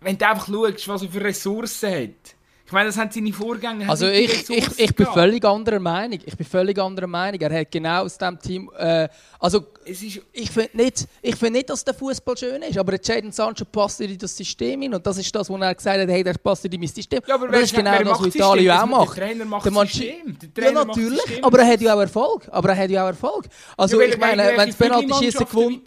wenn 0.01 0.18
du 0.18 0.27
einfach 0.27 0.47
schaust, 0.47 0.88
was 0.88 1.03
er 1.03 1.09
für 1.09 1.24
Ressourcen 1.24 1.94
hat. 1.94 2.35
Ich 2.65 2.71
meine, 2.71 2.88
das 2.88 2.98
haben 2.98 3.12
seine 3.12 3.33
Vorgänger. 3.33 3.89
Also 3.89 4.07
ich, 4.07 4.50
ich, 4.50 4.80
ich 4.80 4.95
bin 4.95 5.06
völlig 5.07 5.44
anderer 5.44 5.80
Meinung. 5.80 6.19
Ich 6.25 6.38
bin 6.38 6.45
völlig 6.45 6.80
anderer 6.80 7.07
Meinung. 7.07 7.39
Er 7.42 7.60
hat 7.60 7.69
genau 7.69 8.04
aus 8.04 8.18
dem 8.18 8.39
Team. 8.39 8.71
Äh, 8.77 9.10
also 9.38 9.68
es 9.86 10.01
ist, 10.01 10.21
ich 10.31 10.50
finde 10.50 10.77
nicht, 10.77 11.06
ich 11.21 11.36
find 11.36 11.51
nicht, 11.51 11.69
dass 11.69 11.83
der 11.83 11.94
Fußball 11.94 12.38
schön 12.38 12.62
ist, 12.62 12.77
aber 12.77 12.95
Jadon 13.04 13.33
Sancho 13.33 13.65
passt 13.65 14.00
in 14.00 14.18
das 14.18 14.36
System 14.36 14.81
hin 14.81 14.94
und 14.94 15.06
das 15.06 15.18
ist 15.18 15.36
das, 15.36 15.50
wo 15.50 15.57
er 15.57 15.75
gesagt 15.75 16.00
hat, 16.00 16.07
hey, 16.07 16.24
der 16.24 16.36
passt 16.36 16.63
in 16.63 16.80
mein 16.80 16.88
System. 16.88 17.19
Ja, 17.27 17.36
aber 17.36 17.50
das 17.50 17.63
ist 17.63 17.75
genau 17.75 18.01
das, 18.01 18.19
was 18.19 18.36
Italien 18.36 18.71
auch 18.71 18.86
macht. 18.86 19.18
Der 19.18 19.25
Trainer 19.27 19.45
macht 19.45 19.66
das 19.66 19.74
System. 19.74 20.38
ja, 20.57 20.71
natürlich, 20.71 21.21
System. 21.21 21.44
aber 21.44 21.59
er 21.59 21.68
hat 21.68 21.81
ja 21.81 21.95
auch 21.95 22.00
Erfolg. 22.00 22.48
Aber 22.50 22.69
er 22.69 22.77
hat 22.77 22.90
ja 22.90 23.04
auch 23.04 23.07
Erfolg. 23.07 23.45
Also 23.76 24.02
ja, 24.02 24.07
ich 24.07 24.18
meine, 24.18 24.54
wenn 24.56 24.68
das 24.68 24.76
Penalty 24.76 25.14
schießen 25.14 25.45
gewonnen. 25.45 25.81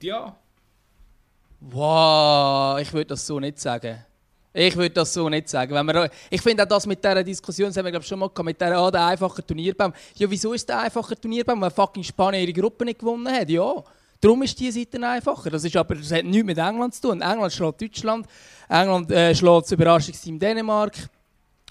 Ja. 0.00 0.34
Wow, 1.60 2.80
ich 2.80 2.92
würde 2.92 3.06
das 3.06 3.26
so 3.26 3.38
nicht 3.38 3.60
sagen. 3.60 4.04
Ich 4.54 4.76
würde 4.76 4.90
das 4.90 5.14
so 5.14 5.28
nicht 5.28 5.48
sagen. 5.48 5.74
Wenn 5.74 5.86
wir, 5.86 6.10
ich 6.28 6.42
finde 6.42 6.62
auch 6.62 6.68
das 6.68 6.86
mit 6.86 7.02
dieser 7.02 7.24
Diskussion, 7.24 7.68
das 7.68 7.76
haben 7.76 7.86
wir 7.86 7.92
glaube 7.92 8.04
schon 8.04 8.18
mal 8.18 8.28
gehabt, 8.28 8.44
mit 8.44 8.60
dieser, 8.60 8.76
ah, 8.76 8.90
der 8.90 9.06
einfachen 9.06 9.46
Turnierbaum. 9.46 9.92
Ja, 10.16 10.30
wieso 10.30 10.52
ist 10.52 10.68
der 10.68 10.80
einfache 10.80 11.18
Turnierbaum, 11.18 11.60
weil 11.62 11.70
fucking 11.70 12.04
Spanien 12.04 12.42
ihre 12.46 12.52
Gruppe 12.52 12.84
nicht 12.84 12.98
gewonnen 12.98 13.28
hat? 13.32 13.48
Ja, 13.48 13.82
darum 14.20 14.42
ist 14.42 14.58
diese 14.60 14.78
Seite 14.78 15.06
einfacher. 15.06 15.48
Das, 15.48 15.64
ist 15.64 15.74
aber, 15.74 15.94
das 15.94 16.12
hat 16.12 16.24
nichts 16.24 16.44
mit 16.44 16.58
England 16.58 16.94
zu 16.94 17.00
tun. 17.00 17.22
England 17.22 17.52
schlägt 17.52 17.80
Deutschland, 17.80 18.26
England 18.68 19.10
äh, 19.10 19.34
schlägt 19.34 19.64
das 19.64 19.72
Überraschungsteam 19.72 20.38
Dänemark. 20.38 20.96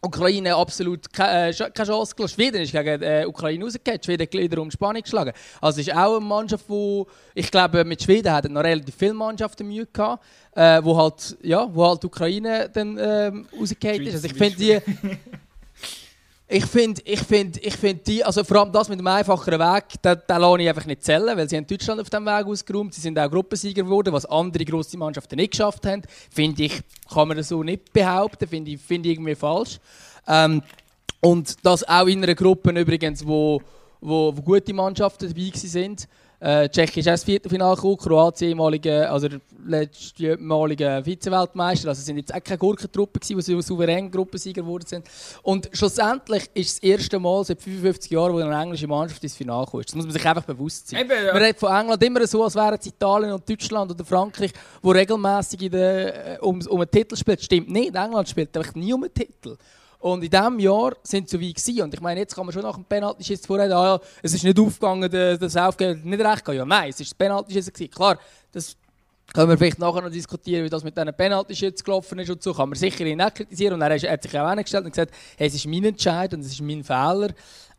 Ukraine 0.03 0.55
absolut 0.55 1.13
keine, 1.13 1.50
äh, 1.50 1.53
keine 1.53 1.88
Chance 1.88 2.15
gelassen. 2.15 2.34
Schweden 2.34 2.62
ist 2.62 2.72
gegen 2.72 3.03
äh, 3.03 3.25
Ukraine 3.27 3.63
rausgegangen. 3.63 4.01
Schweden 4.03 4.24
hat 4.24 4.34
wiederum 4.34 4.72
Spanien 4.72 5.03
geschlagen. 5.03 5.31
Also 5.62 5.79
es 5.79 5.88
ist 5.88 5.96
auch 5.96 6.17
eine 6.17 6.25
Mannschaft, 6.25 6.65
wo 6.67 7.05
ich 7.36 7.51
glaube, 7.51 7.86
mit 7.86 8.01
Schweden 8.01 8.31
hatten 8.31 8.53
noch 8.53 8.63
relativ 8.63 8.96
viele 8.96 9.13
Mannschaften 9.13 9.67
Mühe 9.67 9.86
gehabt, 9.86 10.24
äh, 10.55 10.84
wo 10.84 10.98
halt, 10.98 11.38
ja, 11.43 11.70
wo 11.72 11.88
halt 11.88 12.03
Ukraine 12.03 12.70
dann 12.74 12.98
ähm, 13.00 13.48
rausgegangen 13.58 14.01
ist. 14.08 14.15
Also 14.15 14.27
ich 14.27 14.34
finde 14.34 14.55
die, 14.58 14.79
ich 16.53 16.65
finde, 16.65 17.01
ich 17.05 17.22
finde, 17.22 17.60
ich 17.62 17.75
finde 17.77 18.03
die, 18.03 18.24
also 18.24 18.43
vor 18.43 18.58
allem 18.58 18.74
das 18.74 18.89
mit 18.89 19.00
dem 19.00 19.08
einfacheren 19.08 19.60
Weg, 19.60 19.86
den, 20.03 20.17
den 20.29 20.41
lasse 20.41 20.62
ich 20.62 20.67
einfach 20.70 20.86
nicht 20.86 21.01
zählen, 21.01 21.38
weil 21.38 21.48
sie 21.48 21.55
haben 21.55 21.65
Deutschland 21.65 22.01
auf 22.01 22.10
dem 22.10 22.25
Weg 22.25 22.46
ausgeräumt, 22.46 22.93
sie 22.93 23.00
sind 23.00 23.17
auch 23.17 23.31
Gruppensieger 23.31 23.84
geworden, 23.84 24.12
was 24.12 24.25
andere 24.25 24.65
grosse 24.65 24.98
Mannschaften 24.98 25.38
nicht 25.38 25.51
geschafft 25.51 25.86
haben. 25.86 26.01
Finde 26.29 26.63
ich, 26.63 26.81
kann 27.10 27.29
man 27.29 27.38
das 27.38 27.48
so 27.48 27.63
nicht 27.63 27.93
behaupten, 27.93 28.50
finde 28.50 28.72
ich, 28.72 28.81
finde 28.81 29.08
ich 29.08 29.15
irgendwie 29.15 29.36
falsch. 29.36 29.79
Ähm, 30.27 30.62
und 31.22 31.55
das 31.65 31.88
auch 31.88 32.08
in 32.08 32.22
einer 32.22 32.36
Gruppe 32.36 32.72
übrigens, 32.72 33.25
wo, 33.25 33.62
wo, 34.01 34.36
wo 34.36 34.41
gute 34.41 34.74
Mannschaften 34.74 35.29
dabei 35.29 35.51
sind. 35.55 36.10
Äh, 36.41 36.69
Tschechien 36.69 37.01
ist 37.01 37.07
auch 37.07 37.12
ins 37.12 37.24
Viertelfinale 37.24 37.75
gekommen, 37.75 37.98
Kroatien 37.98 38.50
ehemalige, 38.50 39.07
also 39.07 39.27
der 39.27 39.41
letztmalige 39.63 41.03
Vize-Weltmeister. 41.05 41.89
Also 41.89 42.00
es 42.00 42.05
sind 42.07 42.17
jetzt 42.17 42.33
auch 42.33 42.43
keine 42.43 42.57
Gurkentruppe 42.57 43.19
gewesen, 43.19 43.57
die 43.57 43.62
souverän 43.62 44.10
Gruppensieger 44.10 44.63
geworden 44.63 44.88
sind. 44.88 45.05
Und 45.43 45.69
schlussendlich 45.71 46.50
ist 46.55 46.67
es 46.67 46.79
das 46.79 46.83
erste 46.83 47.19
Mal 47.19 47.45
seit 47.45 47.62
55 47.62 48.10
Jahren, 48.10 48.33
wo 48.33 48.39
eine 48.39 48.60
englische 48.60 48.88
Mannschaft 48.88 49.24
ins 49.24 49.36
Finale 49.36 49.67
kommt. 49.67 49.88
Das 49.88 49.93
muss 49.93 50.05
man 50.05 50.13
sich 50.13 50.27
einfach 50.27 50.43
bewusst 50.43 50.89
sein. 50.89 51.01
Eben, 51.01 51.12
ja. 51.12 51.31
Man 51.31 51.43
redet 51.43 51.60
von 51.60 51.75
England 51.75 52.01
immer 52.03 52.25
so, 52.25 52.43
als 52.43 52.55
wären 52.55 52.77
es 52.79 52.88
Italien 52.88 53.33
und 53.33 53.48
Deutschland 53.48 53.91
oder 53.91 54.03
Frankreich, 54.03 54.51
wo 54.81 54.89
regelmäßig 54.89 55.71
um, 56.41 56.60
um 56.67 56.81
einen 56.81 56.89
Titel 56.89 57.15
spielt. 57.15 57.43
Stimmt 57.43 57.69
nicht. 57.69 57.93
England 57.93 58.27
spielt 58.27 58.57
einfach 58.57 58.74
nie 58.74 58.91
um 58.91 59.03
einen 59.03 59.13
Titel. 59.13 59.57
Und 60.01 60.24
in 60.24 60.29
diesem 60.31 60.60
Jahr 60.60 60.93
sind 61.03 61.29
sie 61.29 61.38
so 61.38 61.39
wie 61.39 61.53
gewesen. 61.53 61.84
Und 61.84 61.93
ich 61.93 62.01
meine, 62.01 62.20
jetzt 62.20 62.36
kann 62.36 62.46
man 62.46 62.53
schon 62.53 62.63
nach 62.63 62.75
dem 62.75 62.86
Penalty-Schiss 62.86 63.46
vorreden, 63.46 63.74
ah 63.74 63.86
ja, 63.86 64.00
es 64.24 64.34
ist 64.34 64.43
nicht 64.43 64.60
aufgegangen, 64.60 65.10
das 65.12 65.55
Aufgeben 65.55 66.01
nicht 66.10 66.24
recht 66.24 66.48
Ja, 66.48 66.65
nein, 66.65 66.89
es 66.89 67.00
ist 67.00 67.15
Penalty-Schiss 67.15 67.72
gewesen. 67.72 67.91
Klar, 67.91 68.17
das 68.51 68.75
können 69.31 69.50
wir 69.50 69.58
vielleicht 69.58 69.77
nachher 69.77 70.01
noch 70.01 70.10
diskutieren, 70.10 70.65
wie 70.65 70.70
das 70.70 70.84
mit 70.84 70.98
diesen 70.98 71.13
Penalty-Schützen 71.13 71.86
gelaufen 71.86 72.17
ist 72.17 72.31
und 72.31 72.41
so. 72.41 72.51
Kann 72.51 72.70
man 72.70 72.77
sicher 72.77 73.05
ihn 73.05 73.22
auch 73.22 73.31
kritisieren. 73.31 73.75
Und 73.75 73.81
er 73.81 73.93
hat 73.93 74.24
sich 74.24 74.39
auch 74.39 74.46
angestellt 74.46 74.86
und 74.86 74.91
gesagt, 74.91 75.13
hey, 75.38 75.48
es 75.48 75.53
ist 75.53 75.67
mein 75.67 75.84
Entscheid 75.84 76.34
und 76.34 76.39
es 76.41 76.48
ist 76.48 76.62
mein 76.62 76.84
Fehler. 76.84 77.29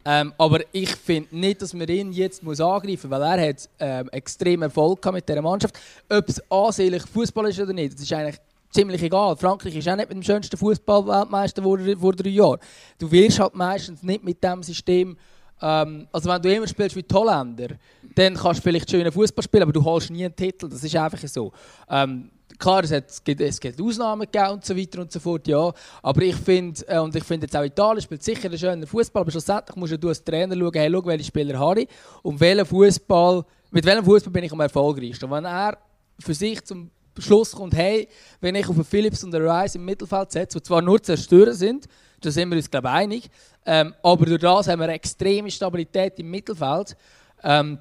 Ähm, 0.05 0.33
aber 0.39 0.61
ich 0.71 0.95
finde 0.95 1.37
nicht, 1.37 1.61
dass 1.61 1.75
man 1.75 1.89
ihn 1.89 2.13
jetzt 2.13 2.43
muss 2.43 2.61
angreifen 2.61 3.11
muss, 3.11 3.21
weil 3.21 3.39
er 3.39 3.49
hat 3.49 3.69
ähm, 3.79 4.09
extrem 4.11 4.63
Erfolg 4.63 5.05
mit 5.13 5.29
dieser 5.29 5.43
Mannschaft. 5.43 5.79
Ob 6.09 6.29
es 6.29 6.43
ansehnlich 6.51 7.03
Fußball 7.03 7.49
ist 7.49 7.61
oder 7.61 7.73
nicht, 7.73 7.95
das 7.95 8.03
ist 8.03 8.13
eigentlich 8.13 8.41
ziemlich 8.73 9.03
egal. 9.03 9.37
Frankreich 9.37 9.77
ist 9.77 9.89
auch 9.89 9.97
nicht 9.97 10.09
mit 10.09 10.17
dem 10.17 10.23
schönsten 10.23 10.57
Fußball-Weltmeister 10.57 11.63
vor, 11.63 11.79
vor 11.99 12.13
drei 12.13 12.31
Jahren. 12.31 12.59
Du 12.99 13.11
wirst 13.11 13.39
halt 13.39 13.55
meistens 13.55 14.03
nicht 14.03 14.25
mit 14.25 14.43
dem 14.43 14.63
System 14.63 15.17
ähm, 15.63 16.09
also 16.11 16.29
wenn 16.29 16.43
du 16.43 16.53
immer 16.53 16.67
spielst 16.67 16.97
wie 16.97 17.05
die 17.05 17.15
Holländer, 17.15 17.77
dann 18.17 18.35
kannst 18.35 18.59
du 18.59 18.63
vielleicht 18.63 18.91
schönen 18.91 19.13
Fußball 19.13 19.45
spielen, 19.45 19.63
aber 19.63 19.73
du 19.73 19.83
holst 19.85 20.11
nie 20.11 20.25
einen 20.25 20.35
Titel. 20.35 20.69
Das 20.69 20.83
ist 20.83 20.97
einfach 20.97 21.21
so. 21.29 21.53
Ähm, 21.89 22.31
klar, 22.59 22.83
es, 22.83 22.91
hat, 22.91 23.09
es, 23.09 23.23
gibt, 23.23 23.41
es 23.41 23.61
gibt 23.61 23.81
Ausnahmen 23.81 24.23
gegeben 24.23 24.55
und 24.55 24.65
so 24.65 24.77
weiter 24.77 25.01
und 25.01 25.13
so 25.13 25.21
fort, 25.21 25.47
ja. 25.47 25.73
Aber 26.03 26.23
ich 26.23 26.35
finde, 26.35 26.85
äh, 26.89 26.99
und 26.99 27.15
ich 27.15 27.23
finde 27.23 27.47
jetzt 27.47 27.57
auch 27.57 27.63
Italien 27.63 28.03
spielt 28.03 28.25
sicher 28.25 28.49
einen 28.49 28.59
schönen 28.59 28.87
Fußball, 28.87 29.23
aber 29.23 29.31
schlussendlich 29.31 29.77
musst 29.77 30.03
du 30.03 30.09
als 30.09 30.25
Trainer 30.25 30.57
schauen, 30.57 30.73
hey, 30.75 30.91
schau, 30.93 31.07
welche 31.07 31.25
Spieler 31.25 31.59
habe 31.59 31.83
ich 31.83 31.89
und 32.23 32.41
welchen 32.41 32.67
Fußball, 32.67 33.45
mit 33.71 33.85
welchem 33.85 34.05
Fußball 34.05 34.33
bin 34.33 34.45
ich 34.45 34.53
am 34.53 34.61
erfolgreichsten. 34.61 35.27
Und 35.27 35.31
wenn 35.31 35.45
er 35.45 35.79
für 36.19 36.35
sich 36.35 36.65
zum 36.65 36.91
Schluss 37.19 37.53
kommt, 37.53 37.75
hey, 37.75 38.09
wenn 38.41 38.55
ich 38.55 38.67
auf 38.69 38.75
einen 38.75 38.85
Phillips 38.85 39.23
und 39.25 39.35
einen 39.35 39.47
Rice 39.47 39.75
im 39.75 39.85
Mittelfeld 39.85 40.33
setze, 40.33 40.59
die 40.59 40.63
zwar 40.63 40.81
nur 40.81 41.03
Zerstörer 41.03 41.53
sind, 41.53 41.87
da 42.21 42.31
sind 42.31 42.49
wir 42.51 42.57
uns, 42.57 42.71
glaube 42.71 42.89
ich, 42.89 42.95
einig. 42.95 43.31
Ähm, 43.67 43.95
aber 44.03 44.27
durch 44.27 44.41
das 44.41 44.69
haben 44.69 44.79
wir 44.79 44.85
eine 44.85 44.95
extreme 44.95 45.51
Stabilität 45.51 46.19
im 46.19 46.31
Mittelfeld. 46.31 46.97
Ähm, 47.43 47.79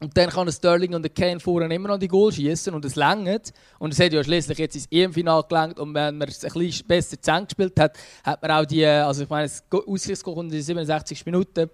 und 0.00 0.16
dann 0.16 0.30
kann 0.30 0.50
Sterling 0.52 0.94
und 0.94 1.02
der 1.02 1.10
Kane 1.10 1.40
vorne 1.40 1.74
immer 1.74 1.88
noch 1.88 1.98
die 1.98 2.06
Goal 2.06 2.32
schießen 2.32 2.72
und 2.72 2.84
es 2.84 2.94
längert. 2.94 3.52
Und 3.80 3.92
es 3.92 3.98
hat 3.98 4.12
ja 4.12 4.22
schließlich 4.22 4.58
jetzt 4.58 4.76
ins 4.76 4.86
EM-Final 4.92 5.42
gelangt 5.48 5.78
und 5.80 5.92
wenn 5.92 6.16
man 6.16 6.28
es 6.28 6.44
ein 6.44 6.52
bisschen 6.52 6.86
besser 6.86 7.20
zusammengespielt 7.20 7.80
hat, 7.80 7.98
hat 8.22 8.40
man 8.40 8.50
auch 8.52 8.64
die, 8.64 8.86
also 8.86 9.24
ich 9.24 9.28
meine, 9.28 9.48
das 9.48 9.64
Ausgleichsgoal 9.72 10.44
in 10.44 10.62
67 10.62 11.26
Minuten, 11.26 11.68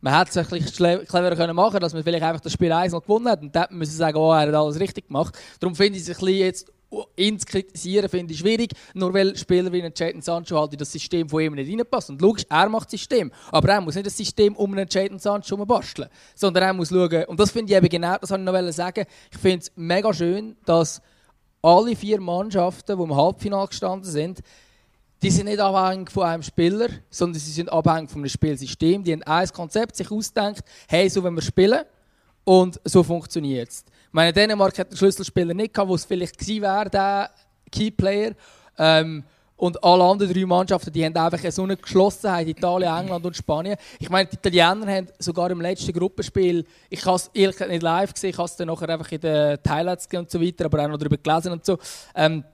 man 0.00 0.18
hätte 0.18 0.30
es 0.30 0.36
ein 0.36 0.60
bisschen 0.60 1.06
cleverer 1.06 1.36
können 1.36 1.56
dass 1.80 1.94
man 1.94 2.02
vielleicht 2.02 2.24
einfach 2.24 2.40
das 2.40 2.52
Spiel 2.52 2.72
1 2.72 2.92
noch 2.92 3.02
gewonnen 3.02 3.28
hat 3.28 3.42
und 3.42 3.54
dann 3.54 3.66
müssen 3.70 3.92
sie 3.92 3.96
sagen, 3.96 4.16
oh, 4.16 4.32
er 4.32 4.48
hat 4.48 4.54
alles 4.54 4.80
richtig 4.80 5.08
gemacht. 5.08 5.36
Darum 5.60 5.74
finde 5.74 5.98
ich 5.98 6.08
es 6.08 6.10
ein 6.10 6.24
bisschen 6.24 6.38
jetzt 6.38 6.72
ihn 7.16 7.38
kritisieren 7.38 8.08
finde 8.08 8.32
ich 8.32 8.40
schwierig, 8.40 8.72
nur 8.94 9.12
weil 9.12 9.36
Spieler 9.36 9.72
wie 9.72 9.80
Jadon 9.80 10.22
Sancho 10.22 10.58
halt 10.58 10.72
in 10.72 10.78
das 10.78 10.92
System 10.92 11.28
von 11.28 11.42
ihm 11.42 11.54
nicht 11.54 11.70
reinpassen. 11.70 12.14
Und 12.14 12.22
logisch, 12.22 12.44
er 12.48 12.68
macht 12.68 12.86
das 12.86 12.92
System, 12.92 13.32
aber 13.50 13.70
er 13.70 13.80
muss 13.80 13.94
nicht 13.94 14.06
das 14.06 14.16
System 14.16 14.54
um 14.54 14.72
einen 14.72 14.86
Jadon 14.88 15.18
Sancho 15.18 15.56
basteln, 15.64 16.08
sondern 16.34 16.62
er 16.62 16.72
muss 16.72 16.90
schauen, 16.90 17.24
und 17.24 17.40
das 17.40 17.50
finde 17.50 17.72
ich 17.72 17.76
eben 17.76 17.88
genau, 17.88 18.16
das 18.20 18.30
wollte 18.30 18.44
ich 18.44 18.62
noch 18.62 18.72
sagen, 18.72 19.04
ich 19.30 19.38
finde 19.38 19.58
es 19.58 19.72
mega 19.74 20.12
schön, 20.14 20.56
dass 20.64 21.02
alle 21.62 21.96
vier 21.96 22.20
Mannschaften, 22.20 22.96
die 22.96 23.02
im 23.02 23.16
Halbfinale 23.16 23.68
gestanden 23.68 24.08
sind, 24.08 24.40
die 25.22 25.30
sind 25.30 25.46
nicht 25.46 25.60
abhängig 25.60 26.10
von 26.10 26.24
einem 26.24 26.42
Spieler, 26.42 26.88
sondern 27.10 27.40
sie 27.40 27.50
sind 27.50 27.72
abhängig 27.72 28.10
von 28.10 28.20
einem 28.20 28.28
Spielsystem. 28.28 29.02
Die 29.02 29.12
haben 29.12 29.22
ein 29.22 29.48
Konzept 29.48 29.96
sich 29.96 30.10
ausgedacht, 30.10 30.62
hey, 30.88 31.08
so 31.08 31.24
wenn 31.24 31.34
wir 31.34 31.42
spielen 31.42 31.84
und 32.44 32.80
so 32.84 33.02
funktioniert 33.02 33.70
es 33.70 33.84
meine, 34.16 34.32
Dänemark 34.32 34.78
hat 34.78 34.90
den 34.90 34.96
Schlüsselspieler 34.96 35.52
nicht 35.52 35.74
gehabt, 35.74 35.90
wo 35.90 35.94
es 35.94 36.06
vielleicht 36.06 36.38
gewesen 36.38 36.62
wäre, 36.62 36.88
der 36.88 37.30
Keyplayer. 37.70 38.32
Ähm, 38.78 39.24
und 39.56 39.82
alle 39.84 40.04
anderen 40.04 40.32
drei 40.32 40.44
Mannschaften, 40.44 40.92
die 40.92 41.04
haben 41.04 41.16
einfach 41.16 41.50
so 41.50 41.62
eine 41.62 41.76
Geschlossenheit, 41.76 42.48
Italien, 42.48 42.94
England 42.94 43.24
und 43.24 43.36
Spanien. 43.36 43.76
Ich 43.98 44.08
meine, 44.10 44.28
die 44.28 44.36
Italiener 44.36 44.86
haben 44.86 45.08
sogar 45.18 45.50
im 45.50 45.60
letzten 45.60 45.92
Gruppenspiel, 45.92 46.64
ich 46.88 47.04
habe 47.04 47.16
es 47.16 47.30
ehrlich 47.32 47.58
nicht 47.60 47.82
live 47.82 48.12
gesehen, 48.12 48.30
ich 48.30 48.38
habe 48.38 48.46
es 48.46 48.56
dann 48.56 48.68
nachher 48.68 48.88
einfach 48.88 49.12
in 49.12 49.20
den 49.20 49.58
Highlights 49.66 50.08
und 50.14 50.30
so 50.30 50.40
weiter, 50.42 50.66
aber 50.66 50.84
auch 50.84 50.88
noch 50.88 50.98
darüber 50.98 51.16
gelesen 51.16 51.52
und 51.52 51.64
so. 51.64 51.78
Ähm, 52.14 52.44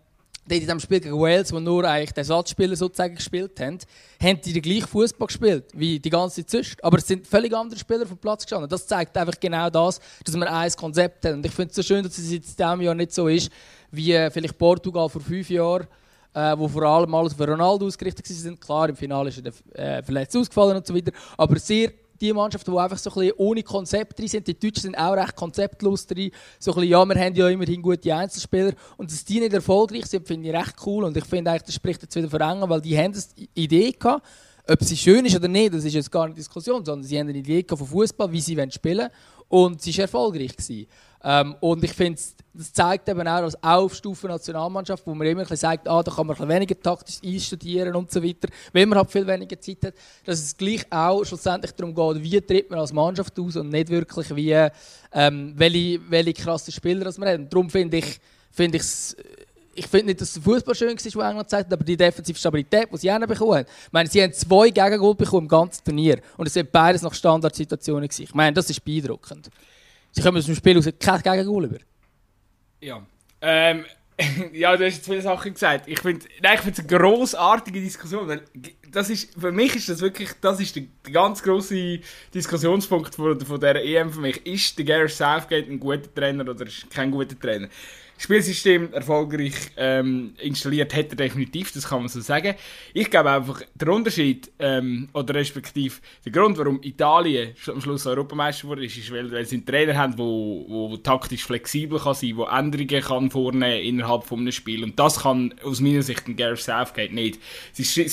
die 0.45 0.55
in 0.57 0.61
diesem 0.61 0.81
Spiel 0.81 1.01
gegen 1.01 1.19
Wales, 1.19 1.53
wo 1.53 1.61
nur 1.61 1.85
eigentlich 1.85 2.13
die 2.13 2.19
Ersatzspieler 2.19 2.75
sozusagen 2.75 3.15
gespielt 3.15 3.59
haben, 3.61 3.79
haben 4.21 4.41
die 4.41 4.53
den 4.53 4.63
gleichen 4.63 4.89
Fußball 4.89 5.27
gespielt 5.27 5.65
wie 5.75 6.01
die 6.01 6.11
ganze 6.11 6.45
Zeit 6.45 6.77
Aber 6.83 6.99
es 6.99 7.07
sind 7.07 7.27
völlig 7.27 7.55
andere 7.55 7.79
Spieler 7.79 8.07
vom 8.07 8.19
Platz 8.19 8.43
gestanden. 8.45 8.69
Das 8.69 8.87
zeigt 8.87 9.17
einfach 9.17 9.39
genau 9.39 9.71
das, 9.71 10.01
dass 10.25 10.35
wir 10.35 10.53
ein 10.53 10.73
Konzept 10.73 11.25
haben. 11.25 11.35
Und 11.35 11.47
ich 11.47 11.53
finde 11.53 11.71
es 11.71 11.77
so 11.77 11.83
schön, 11.83 12.03
dass 12.03 12.19
es 12.19 12.31
jetzt 12.31 12.51
in 12.51 12.57
diesem 12.57 12.81
Jahr 12.81 12.95
nicht 12.95 13.13
so 13.13 13.29
ist, 13.29 13.51
wie 13.91 14.13
äh, 14.13 14.31
vielleicht 14.31 14.59
Portugal 14.59 15.09
vor 15.09 15.21
fünf 15.21 15.49
Jahren, 15.49 15.87
äh, 16.35 16.59
wo 16.59 16.67
vor 16.67 16.83
allem 16.83 17.15
alles 17.15 17.35
für 17.35 17.47
Ronaldo 17.47 17.87
ausgerichtet 17.87 18.29
waren. 18.29 18.59
Klar, 18.59 18.89
im 18.89 18.97
Finale 18.97 19.29
ist 19.29 19.43
er 19.45 19.99
äh, 19.99 20.03
verletzt 20.03 20.37
ausgefallen 20.37 20.77
und 20.77 20.87
so 20.87 20.95
weiter. 20.95 21.13
Aber 21.37 21.59
sehr 21.59 21.93
die 22.23 22.33
Mannschaften, 22.33 22.71
die 22.71 22.79
einfach 22.79 22.99
so 22.99 23.11
ein 23.11 23.14
bisschen 23.14 23.37
ohne 23.37 23.62
Konzept 23.62 24.19
drin 24.19 24.29
sind. 24.29 24.47
Die 24.47 24.59
Deutschen 24.59 24.83
sind 24.83 24.95
auch 24.95 25.12
recht 25.14 25.35
konzeptlos 25.35 26.07
drin. 26.07 26.31
So 26.59 26.71
ein 26.71 26.75
bisschen, 26.76 26.91
ja, 26.91 27.05
wir 27.05 27.14
haben 27.17 27.35
ja 27.35 27.49
immerhin 27.49 27.83
gute 27.83 28.14
Einzelspieler. 28.14 28.73
Und 28.97 29.11
dass 29.11 29.25
die 29.25 29.41
nicht 29.41 29.52
erfolgreich 29.52 30.07
sind, 30.07 30.26
finde 30.26 30.49
ich 30.49 30.55
recht 30.55 30.76
cool. 30.87 31.05
Und 31.05 31.17
ich 31.17 31.25
finde 31.25 31.50
eigentlich, 31.50 31.64
das 31.64 31.75
spricht 31.75 32.02
jetzt 32.02 32.14
wieder 32.14 32.31
für 32.31 32.41
England, 32.41 32.71
weil 32.71 32.81
die 32.81 32.97
haben 32.97 33.12
eine 33.12 33.49
Idee 33.55 33.93
gehabt. 33.93 34.25
Ob 34.69 34.83
sie 34.85 34.97
schön 34.97 35.26
ist 35.26 35.35
oder 35.35 35.49
nicht, 35.49 35.75
das 35.75 35.85
ist 35.85 35.95
jetzt 35.95 36.11
gar 36.11 36.29
nicht 36.29 36.38
Diskussion, 36.38 36.85
sondern 36.85 37.02
sie 37.02 37.19
haben 37.19 37.29
eine 37.29 37.38
Idee 37.38 37.64
von 37.69 37.79
Fußball, 37.79 38.31
wie 38.31 38.41
sie 38.41 38.57
spielen 38.71 38.99
wollen. 38.99 39.11
Und 39.53 39.83
sie 39.83 39.95
war 39.99 40.03
erfolgreich. 40.05 40.87
Ähm, 41.23 41.55
und 41.61 41.85
ich 41.85 41.93
finde, 41.93 42.19
das 42.55 42.73
zeigt 42.73 43.07
eben 43.07 43.29
auch 43.29 43.43
als 43.43 43.63
Aufstufe 43.63 44.27
Nationalmannschaft, 44.27 45.07
wo 45.07 45.15
man 45.15 45.27
immer 45.27 45.49
ein 45.49 45.57
sagt, 45.59 45.87
ah, 45.87 46.03
da 46.03 46.11
kann 46.11 46.27
man 46.27 46.39
ein 46.39 46.49
weniger 46.49 46.81
taktisch 46.81 47.19
einstudieren 47.23 47.95
und 47.95 48.11
so 48.11 48.23
weiter, 48.23 48.49
wenn 48.73 48.89
man 48.89 48.97
halt 48.97 49.11
viel 49.11 49.27
weniger 49.27 49.61
Zeit 49.61 49.85
hat, 49.85 49.95
dass 50.25 50.41
es 50.41 50.57
gleich 50.57 50.87
auch 50.91 51.23
schlussendlich 51.25 51.73
darum 51.73 51.95
geht, 51.95 52.25
wie 52.25 52.41
tritt 52.41 52.71
man 52.71 52.81
als 52.81 52.95
Mannschaft 52.95 53.39
aus 53.39 53.57
und 53.57 53.69
nicht 53.69 53.91
wirklich 53.91 54.35
wie, 54.35 54.69
ähm, 55.13 55.53
welche, 55.55 56.01
welche 56.09 56.33
krassen 56.33 56.73
Spieler 56.73 57.13
man 57.19 57.29
hat. 57.29 57.39
Und 57.39 57.53
darum 57.53 57.69
finde 57.69 57.99
ich, 57.99 58.21
finde 58.51 58.79
ich 58.79 58.85
ich 59.75 59.87
finde 59.87 60.07
nicht, 60.07 60.21
dass 60.21 60.35
der 60.35 60.43
Fußball 60.43 60.75
schön 60.75 60.88
war, 60.91 60.97
was 60.97 61.07
England 61.07 61.50
zeigt, 61.50 61.73
aber 61.73 61.85
die 61.85 61.97
defensive 61.97 62.38
Stabilität, 62.38 62.88
die 62.93 62.97
sie 62.97 63.19
bekommen 63.26 63.55
haben. 63.55 63.67
Ich 63.87 63.93
meine, 63.93 64.09
sie 64.09 64.23
haben 64.23 64.33
zwei 64.33 64.71
Gegengol 64.71 65.14
bekommen 65.14 65.45
im 65.45 65.49
ganzen 65.49 65.85
Turnier. 65.85 66.21
Und 66.37 66.47
es 66.47 66.55
sind 66.55 66.71
beides 66.71 67.02
nach 67.02 67.14
Standardsituationen. 67.14 68.09
Ich 68.19 68.35
meine, 68.35 68.55
das 68.55 68.69
ist 68.71 68.85
beeindruckend. 68.85 69.50
Sie 70.11 70.21
kommen 70.21 70.38
aus 70.38 70.47
dem 70.47 70.55
Spiel 70.55 70.79
aus 70.79 70.88
kein 70.99 71.23
Gegengol 71.23 71.64
über. 71.64 71.79
Ja. 72.81 73.02
Ähm, 73.41 73.85
ja, 74.52 74.76
du 74.76 74.85
hast 74.85 74.97
jetzt 74.97 75.07
viele 75.07 75.23
Sachen 75.23 75.55
gesagt. 75.55 75.88
Ich 75.88 76.00
finde 76.00 76.26
es 76.43 76.79
eine 76.79 76.88
grossartige 76.88 77.81
Diskussion. 77.81 78.41
Das 78.91 79.09
ist, 79.11 79.38
für 79.38 79.52
mich 79.52 79.75
ist 79.75 79.88
das 79.88 80.00
wirklich 80.00 80.31
das 80.41 80.61
ist 80.61 80.76
der, 80.76 80.85
der 81.05 81.12
ganz 81.12 81.43
grosse 81.43 82.00
Diskussionspunkt 82.35 83.14
von, 83.14 83.41
von 83.41 83.61
dieser 83.61 83.83
EM 83.83 84.12
für 84.12 84.21
mich. 84.21 84.45
Ist 84.47 84.79
der 84.79 84.85
Gareth 84.85 85.12
Southgate 85.12 85.69
ein 85.69 85.81
guter 85.81 86.14
Trainer 86.14 86.49
oder 86.49 86.67
ist 86.67 86.91
kein 86.91 87.11
guter 87.11 87.38
Trainer? 87.38 87.69
Spielsystem 88.23 88.93
erfolgreich 88.93 89.55
ähm, 89.76 90.35
installiert 90.41 90.95
hat 90.95 91.11
er 91.11 91.17
definitiv, 91.17 91.73
das 91.73 91.88
kann 91.88 91.99
man 91.99 92.09
so 92.09 92.21
sagen. 92.21 92.55
Ich 92.95 93.11
glaube 93.11 93.33
einfach, 93.33 93.62
der 93.75 93.88
Unterschied, 93.88 94.49
ähm, 94.61 95.09
oder 95.12 95.35
respektive 95.35 95.97
der 96.25 96.31
Grund, 96.31 96.57
warum 96.57 96.81
Italien 96.85 97.50
am 97.67 97.81
Schluss 97.81 98.07
Europameister 98.07 98.69
wurde, 98.69 98.85
ist, 98.85 98.97
ist 98.97 99.11
weil, 99.11 99.33
weil 99.33 99.45
sie 99.45 99.57
einen 99.57 99.67
Trainer 99.67 99.97
haben, 99.97 100.17
wo, 100.17 100.64
wo 100.69 100.97
taktisch 100.99 101.45
flexibel 101.45 101.99
kann 101.99 102.14
sein 102.14 102.37
der 102.37 102.52
Änderungen 102.52 103.02
kann 103.02 103.29
vornehmen 103.29 103.85
innerhalb 103.85 104.23
von 104.23 104.38
einem 104.38 104.52
Spiel. 104.52 104.85
Und 104.85 104.97
das 105.00 105.19
kann 105.23 105.52
aus 105.64 105.81
meiner 105.81 106.02
Sicht 106.02 106.29
ein 106.29 106.37
Gareth 106.37 106.61
Southgate 106.61 107.12
nicht. 107.12 107.41
Sein, 107.73 108.09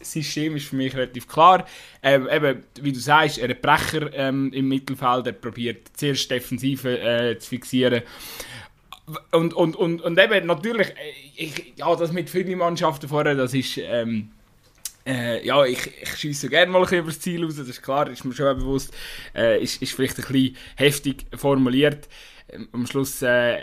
System 0.00 0.56
ist 0.56 0.68
für 0.68 0.76
mich 0.76 0.94
relativ 0.94 1.26
klar. 1.26 1.66
Ähm, 2.02 2.28
eben, 2.30 2.62
wie 2.80 2.92
du 2.92 3.00
sagst, 3.00 3.38
er 3.38 3.48
hat 3.48 3.62
Brecher 3.62 4.12
ähm, 4.14 4.52
im 4.52 4.68
Mittelfeld, 4.68 5.26
er 5.26 5.32
probiert 5.32 5.88
zuerst 5.94 6.30
Defensive 6.30 7.00
äh, 7.00 7.38
zu 7.38 7.48
fixieren. 7.48 7.95
Und, 9.30 9.54
und, 9.54 9.76
und, 9.76 10.02
und 10.02 10.18
eben 10.18 10.46
natürlich, 10.46 10.88
äh, 10.88 11.12
ich, 11.36 11.74
ja, 11.76 11.94
das 11.94 12.12
mit 12.12 12.28
vielen 12.28 12.58
Mannschaften 12.58 13.08
vorher, 13.08 13.34
das 13.34 13.54
ist. 13.54 13.78
Ähm, 13.78 14.30
äh, 15.06 15.46
ja, 15.46 15.64
ich, 15.64 15.92
ich 16.02 16.16
schieße 16.16 16.48
gerne 16.48 16.72
mal 16.72 16.78
ein 16.78 16.82
bisschen 16.82 16.98
über 16.98 17.08
das 17.08 17.20
Ziel 17.20 17.44
raus, 17.44 17.54
das 17.56 17.68
ist 17.68 17.80
klar, 17.80 18.10
ist 18.10 18.24
mir 18.24 18.34
schon 18.34 18.58
bewusst. 18.58 18.92
Äh, 19.36 19.62
ist, 19.62 19.80
ist 19.80 19.92
vielleicht 19.92 20.18
ein 20.18 20.24
bisschen 20.24 20.56
heftig 20.74 21.26
formuliert. 21.36 22.08
Ähm, 22.48 22.68
am 22.72 22.86
Schluss, 22.86 23.22
äh, 23.22 23.58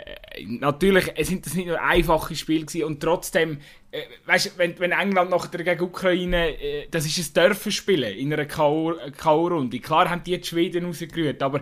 natürlich, 0.46 1.12
sind 1.26 1.44
das 1.44 1.54
nicht 1.54 1.66
nur 1.66 1.82
einfache 1.82 2.34
Spiele 2.34 2.64
gewesen 2.64 2.84
und 2.84 3.00
trotzdem, 3.00 3.58
äh, 3.90 4.02
weißt, 4.24 4.56
wenn, 4.56 4.78
wenn 4.78 4.92
England 4.92 5.30
nachher 5.30 5.62
gegen 5.62 5.82
Ukraine, 5.82 6.58
äh, 6.58 6.86
das 6.90 7.04
ist 7.04 7.18
ein 7.18 7.34
Dörfer 7.34 7.70
spielen 7.70 8.14
in 8.14 8.32
einer 8.32 8.46
K.O.-Runde. 8.46 9.80
Klar 9.80 10.08
haben 10.08 10.24
die 10.24 10.32
jetzt 10.32 10.48
Schweden 10.48 10.86
rausgerührt, 10.86 11.42
aber 11.42 11.60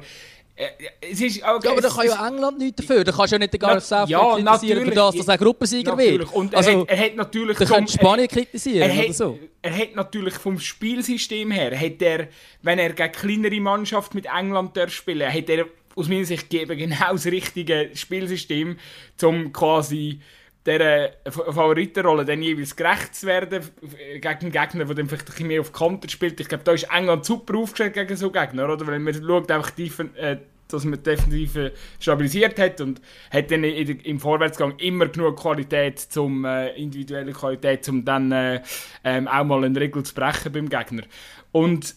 es 0.54 1.20
ist, 1.20 1.42
okay, 1.42 1.66
ja, 1.66 1.72
aber 1.72 1.80
da 1.80 1.88
kann 1.88 2.06
ja 2.06 2.28
England 2.28 2.58
nichts 2.58 2.76
dafür. 2.76 3.04
Da 3.04 3.12
kannst 3.12 3.32
du 3.32 3.36
ja 3.36 3.38
nicht 3.38 3.54
den 3.54 3.60
Gareth 3.60 3.82
Southgate 3.82 4.10
ja, 4.10 4.34
kritisieren, 4.34 4.84
für 4.84 4.90
das, 4.90 5.14
dass 5.16 5.28
er 5.28 5.38
Gruppensieger 5.38 5.96
wird. 5.96 6.32
Und 6.32 6.54
also, 6.54 6.70
er, 6.70 6.80
hat, 6.80 6.88
er 6.88 6.98
hat 6.98 7.16
natürlich... 7.16 7.58
Da 7.58 7.64
könnte 7.64 7.92
Spanien 7.92 8.28
kritisieren 8.28 8.90
er, 8.90 8.96
er 8.96 9.08
hat, 9.08 9.14
so. 9.14 9.38
Er 9.62 9.76
hat 9.76 9.94
natürlich 9.94 10.34
vom 10.34 10.60
Spielsystem 10.60 11.50
her, 11.50 11.78
hat 11.78 12.02
er, 12.02 12.28
wenn 12.60 12.78
er 12.78 12.92
gegen 12.92 13.12
kleinere 13.12 13.60
Mannschaft 13.60 14.14
mit 14.14 14.26
England 14.26 14.78
spielen 14.88 15.20
darf, 15.20 15.34
hat 15.34 15.48
er 15.48 15.66
aus 15.96 16.08
meiner 16.08 16.24
Sicht 16.24 16.50
genau 16.50 17.12
das 17.12 17.26
richtige 17.26 17.90
Spielsystem, 17.94 18.76
um 19.22 19.52
quasi 19.52 20.20
dieser 20.66 21.10
Favoritenrolle 21.28 22.24
dann 22.24 22.42
jeweils 22.42 22.76
gerecht 22.76 23.14
zu 23.14 23.26
werden 23.26 23.68
gegen 24.14 24.26
einen 24.26 24.52
Gegner, 24.52 24.84
der 24.84 24.94
dann 24.94 25.08
vielleicht 25.08 25.40
ein 25.40 25.46
mehr 25.46 25.60
auf 25.60 25.72
Konter 25.72 26.08
spielt. 26.08 26.38
Ich 26.40 26.48
glaube, 26.48 26.64
da 26.64 26.72
ist 26.72 26.88
England 26.92 27.24
super 27.24 27.58
aufgestellt 27.58 27.94
gegen 27.94 28.16
so 28.16 28.30
Gegner, 28.30 28.72
oder? 28.72 28.86
Weil 28.86 29.00
man 29.00 29.14
schaut 29.14 29.50
einfach 29.50 29.70
die, 29.70 29.90
äh, 30.16 30.36
dass 30.68 30.84
man 30.84 31.02
Defensive 31.02 31.72
stabilisiert 31.98 32.58
hat 32.58 32.80
und 32.80 33.00
hat 33.30 33.50
dann 33.50 33.64
im 33.64 34.20
Vorwärtsgang 34.20 34.78
immer 34.78 35.08
genug 35.08 35.38
Qualität, 35.38 35.98
zum, 35.98 36.44
äh, 36.44 36.68
individuelle 36.74 37.32
Qualität, 37.32 37.88
um 37.88 38.04
dann 38.04 38.32
äh, 38.32 38.62
ähm, 39.04 39.28
auch 39.28 39.44
mal 39.44 39.64
eine 39.64 39.78
Regel 39.78 40.02
zu 40.04 40.14
brechen 40.14 40.52
beim 40.52 40.68
Gegner. 40.68 41.02
Und 41.50 41.94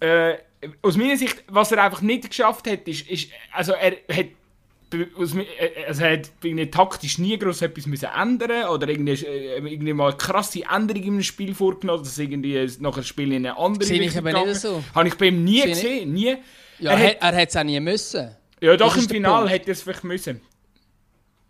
äh, 0.00 0.34
aus 0.80 0.96
meiner 0.96 1.16
Sicht, 1.16 1.44
was 1.48 1.72
er 1.72 1.84
einfach 1.84 2.00
nicht 2.00 2.28
geschafft 2.28 2.68
hat, 2.68 2.88
ist, 2.88 3.08
ist 3.08 3.30
also 3.52 3.72
er 3.72 3.92
hat 4.12 4.26
also 5.16 6.04
er 6.04 6.12
hat 6.12 6.30
irgendwie 6.42 6.70
taktisch 6.70 7.18
nie 7.18 7.38
groß 7.38 7.62
etwas 7.62 7.86
müssen 7.86 8.08
ändern 8.16 8.68
oder 8.68 8.88
irgendwie, 8.88 9.12
äh, 9.12 9.58
irgendwie 9.58 9.92
mal 9.92 10.08
eine 10.08 10.16
krasse 10.16 10.62
Änderung 10.70 11.02
im 11.04 11.22
Spiel 11.22 11.54
vorgenommen, 11.54 12.04
dass 12.04 12.18
irgendwie 12.18 12.66
nach 12.80 12.94
dem 12.94 13.04
Spiel 13.04 13.32
in 13.32 13.46
eine 13.46 13.56
andere 13.56 13.84
Sehe 13.84 14.02
ich 14.02 14.16
aber 14.16 14.32
nicht 14.44 14.56
so. 14.56 14.82
Habe 14.94 15.08
ich 15.08 15.14
bei 15.14 15.26
ihm 15.26 15.44
nie 15.44 15.60
Sehe 15.60 15.68
gesehen, 15.68 16.12
nie. 16.12 16.36
Ja, 16.78 16.92
er 16.92 17.36
hat 17.36 17.48
es 17.48 17.56
auch 17.56 17.64
nie 17.64 17.78
müssen. 17.80 18.30
Ja, 18.60 18.76
doch 18.76 18.96
im 18.96 19.08
Finale 19.08 19.48
hätte 19.48 19.70
er 19.70 19.72
es 19.72 19.82
vielleicht 19.82 20.04
müssen. 20.04 20.40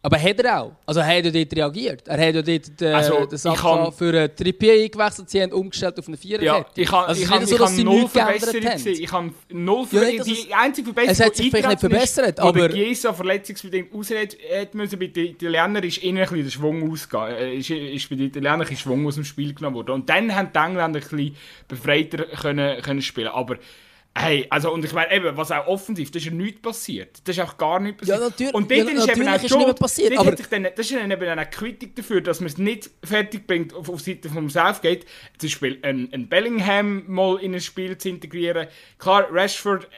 Aber 0.05 0.21
hat 0.21 0.41
er 0.41 0.61
auch? 0.61 0.73
Also 0.85 1.01
hat 1.01 1.25
er 1.25 1.31
dort 1.31 1.55
reagiert? 1.55 2.09
Er 2.09 2.27
hat 2.27 2.35
ja 2.35 2.43
dort 2.43 2.81
den, 2.81 2.95
also, 2.95 3.25
den 3.25 3.39
Sachen 3.39 3.93
für 3.93 4.09
einen 4.09 4.35
Trippier 4.35 4.83
eingewechselt, 4.83 5.31
sie 5.31 5.41
haben 5.41 5.53
umgestellt 5.53 5.97
auf 5.97 6.09
eine 6.09 6.17
Viererkette. 6.17 6.81
Ja, 6.81 6.83
ich 6.83 6.89
kann, 6.89 7.05
also 7.05 7.23
ich 7.23 7.29
kann, 7.29 7.47
so, 7.47 7.65
ich 7.65 7.85
null 7.85 8.09
Verbesserung 8.09 8.61
gesehen. 8.61 8.97
Ich 9.01 9.13
habe 9.13 9.33
null 9.51 9.87
Verbesserung 9.87 10.27
ja, 10.27 10.45
Die 10.45 10.55
einzige 10.55 10.87
Verbesserung, 10.87 11.13
Es 11.13 11.25
hat 11.25 11.37
sich 11.37 11.51
vielleicht 11.51 11.69
nicht 11.69 11.81
verbessert, 11.81 12.41
aber... 12.41 12.69
Wo 12.69 12.69
Chiesa 12.69 13.13
verletzungsbedingt 13.13 13.95
ausreden 13.95 14.37
müssen, 14.73 14.99
bei 14.99 15.07
den 15.07 15.27
Italienern 15.27 15.85
ist 15.85 16.03
ihnen 16.03 16.19
ein 16.19 16.23
bisschen 16.25 16.45
der 16.45 16.51
Schwung 16.51 16.91
ausgegangen. 16.91 17.37
Äh, 17.37 17.55
ist, 17.55 17.71
ist 17.71 18.11
bei 18.11 18.17
den 18.17 18.27
Italienern 18.27 18.63
ein 18.63 18.77
Schwung 18.77 19.07
aus 19.07 19.15
dem 19.15 19.25
Spiel 19.25 19.55
genommen 19.55 19.77
worden. 19.77 19.93
Und 19.93 20.09
dann 20.09 20.35
haben 20.35 20.49
die 20.53 20.59
Engländer 20.59 20.99
ein 20.99 21.09
bisschen 21.09 21.37
befreiter 21.69 22.25
können, 22.25 22.83
können 22.83 23.03
spielen 23.03 23.29
Aber 23.29 23.57
Hey, 24.15 24.47
also 24.51 24.71
und 24.71 24.85
ich 24.85 24.93
meine 24.93 25.11
eben, 25.11 25.37
was 25.39 25.51
auch 25.51 25.67
offensiv, 25.67 26.11
das 26.11 26.23
ist 26.23 26.27
ja 26.27 26.33
nichts 26.33 26.61
passiert. 26.61 27.27
Das 27.27 27.37
ist 27.37 27.43
auch 27.43 27.57
gar 27.57 27.81
nichts 27.81 28.01
passiert. 28.01 28.19
Ja, 28.19 28.25
natürlich, 28.25 28.55
und 28.55 28.71
dort 28.71 28.81
ja, 28.81 28.87
ist 28.87 29.09
eben 29.09 29.29
auch 29.29 29.43
ist 29.43 29.57
nicht 29.57 29.79
passiert. 29.79 30.19
Aber 30.19 30.33
dann, 30.33 30.63
das 30.65 30.91
ist 30.91 30.93
dann 30.93 31.11
eben 31.11 31.29
eine 31.29 31.47
Kritik 31.47 31.97
dafür, 31.97 32.21
dass 32.21 32.41
man 32.41 32.49
es 32.49 32.59
nicht 32.59 32.91
fertig 33.03 33.47
bringt, 33.47 33.73
auf, 33.73 33.89
auf 33.89 34.01
Seite 34.03 34.29
vom 34.29 34.51
Southgate, 34.51 35.07
zum 35.39 35.49
Beispiel 35.49 35.79
ein, 35.83 36.11
ein 36.13 36.29
Bellingham 36.29 37.05
mal 37.07 37.41
in 37.41 37.55
ein 37.55 37.61
Spiel 37.61 37.97
zu 37.97 38.11
integrieren. 38.11 38.69
Klar, 38.99 39.29
Rashford 39.31 39.89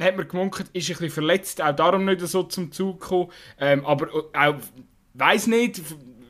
hat 0.00 0.16
man 0.16 0.28
gemunkelt, 0.28 0.68
ist 0.72 0.88
ein 0.88 0.92
bisschen 0.92 1.10
verletzt, 1.10 1.60
auch 1.60 1.74
darum 1.74 2.04
nicht 2.04 2.20
so 2.20 2.44
zum 2.44 2.70
Zug 2.70 3.00
gekommen. 3.00 3.32
Ähm, 3.58 3.84
aber 3.84 4.08
auch, 4.32 4.54
weiß 5.14 5.48
nicht, 5.48 5.82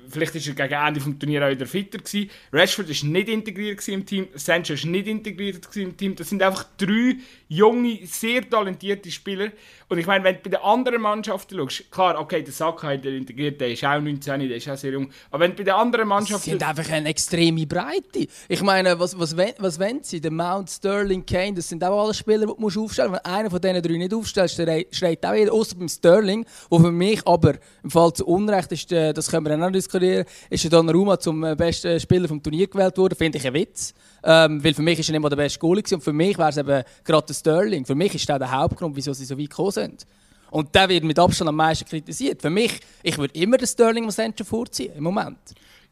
vielleicht 0.09 0.35
ist 0.35 0.47
er 0.49 0.55
gegen 0.55 0.75
Ende 0.75 1.01
des 1.01 1.19
Turniers 1.19 1.45
auch 1.45 1.51
wieder 1.51 1.67
fitter 1.67 1.99
gewesen. 1.99 2.31
Rashford 2.53 2.89
war 2.89 3.11
nicht 3.11 3.29
integriert 3.29 3.89
im 3.89 4.07
Team, 4.07 4.29
Sancho 4.35 4.75
war 4.75 4.91
nicht 4.91 5.07
integriert 5.07 5.77
im 5.77 5.97
Team. 5.97 6.15
Das 6.17 6.29
sind 6.29 6.43
einfach 6.43 6.65
drei 6.79 7.17
junge, 7.49 8.01
sehr 8.05 8.49
talentierte 8.49 9.11
Spieler. 9.11 9.51
Und 9.89 9.99
ich 9.99 10.07
meine, 10.07 10.25
wenn 10.25 10.35
du 10.35 10.41
bei 10.43 10.51
den 10.51 10.61
anderen 10.61 11.01
Mannschaften 11.01 11.57
schaust, 11.57 11.91
klar, 11.93 12.19
okay, 12.19 12.43
der 12.43 12.53
Saka 12.53 12.89
hat 12.89 13.05
er 13.05 13.13
integriert, 13.13 13.61
der 13.61 13.71
ist 13.71 13.85
auch 13.85 14.01
19, 14.01 14.49
der 14.49 14.57
ist 14.57 14.69
auch 14.69 14.77
sehr 14.77 14.93
jung. 14.93 15.11
Aber 15.31 15.45
wenn 15.45 15.53
du 15.53 15.59
bei 15.59 15.63
den 15.63 15.75
anderen 15.75 16.09
Mannschaften... 16.09 16.43
Sie 16.43 16.51
sind 16.51 16.69
einfach 16.69 16.91
eine 16.91 17.09
extreme 17.09 17.67
Breite. 17.67 18.27
Ich 18.49 18.63
meine, 18.63 18.99
was, 18.99 19.17
was, 19.17 19.37
was 19.37 19.79
wollen 19.79 20.01
sie? 20.03 20.21
Der 20.21 20.33
Mount, 20.33 20.71
Sterling, 20.71 21.25
Kane, 21.25 21.55
das 21.55 21.69
sind 21.69 21.85
auch 21.85 22.05
alle 22.05 22.15
Spieler, 22.15 22.41
die 22.41 22.47
du 22.47 22.57
musst 22.59 22.77
aufstellen 22.77 23.13
musst. 23.13 23.25
Wenn 23.25 23.33
einer 23.33 23.51
von 23.51 23.61
diesen 23.61 23.83
drei 23.83 23.97
nicht 23.97 24.15
aufstellst, 24.15 24.61
schreit 24.91 25.25
auch 25.25 25.35
jeder, 25.35 25.53
außer 25.53 25.77
beim 25.77 25.89
Sterling, 25.89 26.45
wo 26.69 26.81
für 26.81 26.91
mich 26.91 27.25
aber 27.25 27.55
im 27.85 27.91
Fall 27.91 28.13
zu 28.13 28.27
Unrecht 28.27 28.73
ist, 28.73 28.91
äh, 28.91 29.13
das 29.13 29.31
können 29.31 29.47
wir 29.47 29.51
dann 29.51 29.63
auch 29.63 29.71
diskutieren, 29.71 30.25
ist 30.51 30.65
der 30.65 30.71
Donnarumma 30.73 31.19
zum 31.21 31.45
äh, 31.45 31.55
besten 31.55 32.01
Spieler 32.01 32.27
vom 32.27 32.43
Turnier 32.43 32.67
gewählt 32.67 32.99
worden. 32.99 33.15
Finde 33.17 33.39
ich 33.39 33.47
ein 33.47 33.55
Witz. 33.55 33.95
Ähm, 34.29 34.65
weil 34.65 34.75
für 34.75 34.83
mich 34.83 34.99
ist 34.99 35.09
er 35.09 35.13
nicht 35.13 35.23
mal 35.23 35.29
der 35.29 35.37
beste 35.37 35.61
Goalie 35.61 35.85
und 35.93 36.03
für 36.03 36.13
mich 36.13 36.37
wäre 36.37 36.49
es 36.49 36.57
eben 36.57 36.83
gerade 37.05 37.27
der 37.27 37.35
Sterling. 37.41 37.85
Für 37.85 37.95
mich 37.95 38.15
ist 38.15 38.29
das 38.29 38.39
der 38.39 38.51
Hauptgrund, 38.51 38.97
wieso 38.97 39.13
sie 39.13 39.25
so 39.25 39.39
weit 39.39 39.51
gekommen 39.51 39.71
sind. 39.71 40.07
Und 40.51 40.75
der 40.75 40.89
wird 40.89 41.05
mit 41.05 41.19
Abstand 41.19 41.49
am 41.49 41.57
meisten 41.57 41.85
kritisiert. 41.85 42.41
Für 42.41 42.51
mich, 42.51 42.81
ich 43.03 43.19
würde 43.19 43.39
immer 43.39 43.57
den 43.57 43.67
Sterling 43.67 44.05
und 44.05 44.13
Sancho 44.13 44.45
vorziehen, 44.45 44.95
im 44.97 45.05
Moment. 45.05 45.39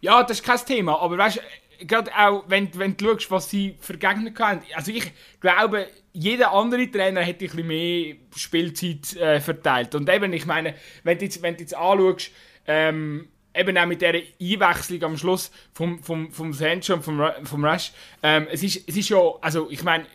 Ja, 0.00 0.22
das 0.22 0.38
ist 0.38 0.44
kein 0.44 0.58
Thema, 0.58 1.00
aber 1.00 1.18
weißt 1.18 1.36
du, 1.36 1.86
gerade 1.86 2.10
auch, 2.16 2.44
wenn, 2.48 2.68
wenn 2.78 2.96
du 2.96 3.12
schaust, 3.12 3.30
was 3.30 3.50
sie 3.50 3.76
für 3.80 3.94
Gegner 3.94 4.32
haben. 4.38 4.60
Also 4.74 4.92
ich 4.92 5.12
glaube, 5.40 5.88
jeder 6.12 6.52
andere 6.52 6.90
Trainer 6.90 7.20
hätte 7.22 7.44
ein 7.44 7.50
bisschen 7.50 7.66
mehr 7.66 8.14
Spielzeit 8.36 9.16
äh, 9.16 9.40
verteilt. 9.40 9.94
Und 9.94 10.08
eben, 10.08 10.32
ich 10.32 10.46
meine, 10.46 10.74
wenn 11.02 11.18
du 11.18 11.24
jetzt, 11.24 11.42
wenn 11.42 11.56
du 11.56 11.60
jetzt 11.62 11.74
anschaust, 11.76 12.30
ähm, 12.66 13.28
eben 13.54 13.78
auch 13.78 13.86
mit 13.86 14.00
dieser 14.00 14.14
Einwechslung 14.14 15.02
am 15.02 15.16
Schluss 15.16 15.50
vom, 15.72 16.02
vom, 16.02 16.30
vom 16.32 16.52
Sancho 16.52 16.94
und 16.94 17.02
vom, 17.02 17.22
vom 17.44 17.64
Rush, 17.64 17.92
ähm, 18.22 18.46
es, 18.50 18.62
ist, 18.62 18.88
es 18.88 18.96
ist 18.96 19.08
ja, 19.08 19.18
also 19.40 19.70
ich 19.70 19.82
meine, 19.82 20.06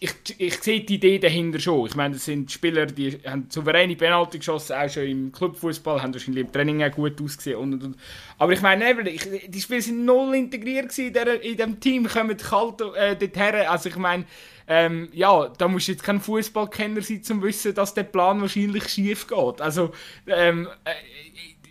ich, 0.00 0.12
ich 0.38 0.54
sehe 0.62 0.80
die 0.80 0.94
Idee 0.94 1.18
dahinter 1.18 1.58
schon. 1.58 1.86
Ich 1.86 1.94
meine, 1.94 2.14
das 2.14 2.24
sind 2.24 2.50
Spieler, 2.50 2.86
die 2.86 3.18
haben 3.26 3.46
souveräne 3.48 3.96
Penalty 3.96 4.38
geschossen, 4.38 4.74
auch 4.74 4.88
schon 4.88 5.04
im 5.04 5.32
Clubfußball, 5.32 6.02
haben 6.02 6.12
wahrscheinlich 6.12 6.44
im 6.44 6.52
Training 6.52 6.82
auch 6.82 6.90
gut 6.90 7.20
ausgesehen. 7.20 7.58
Und, 7.58 7.74
und, 7.74 7.84
und. 7.84 7.96
Aber 8.38 8.52
ich 8.52 8.60
meine, 8.60 9.08
ich, 9.10 9.28
die 9.48 9.60
Spieler 9.60 9.82
sind 9.82 10.04
null 10.04 10.34
integriert 10.34 10.96
in, 10.98 11.12
diesem 11.56 11.80
Team, 11.80 12.06
kommen 12.06 12.36
kalt 12.36 12.80
äh, 12.80 13.16
dorthin. 13.16 13.66
Also 13.66 13.88
ich 13.88 13.96
meine, 13.96 14.24
ähm, 14.66 15.08
ja, 15.12 15.48
da 15.56 15.66
musst 15.66 15.88
du 15.88 15.92
jetzt 15.92 16.04
kein 16.04 16.20
Fußballkenner 16.20 17.00
sein, 17.00 17.16
um 17.16 17.22
zu 17.22 17.42
wissen, 17.42 17.74
dass 17.74 17.94
der 17.94 18.04
Plan 18.04 18.40
wahrscheinlich 18.40 18.88
schief 18.88 19.26
geht. 19.26 19.60
Also, 19.60 19.92
ähm, 20.26 20.68
äh, 20.84 20.90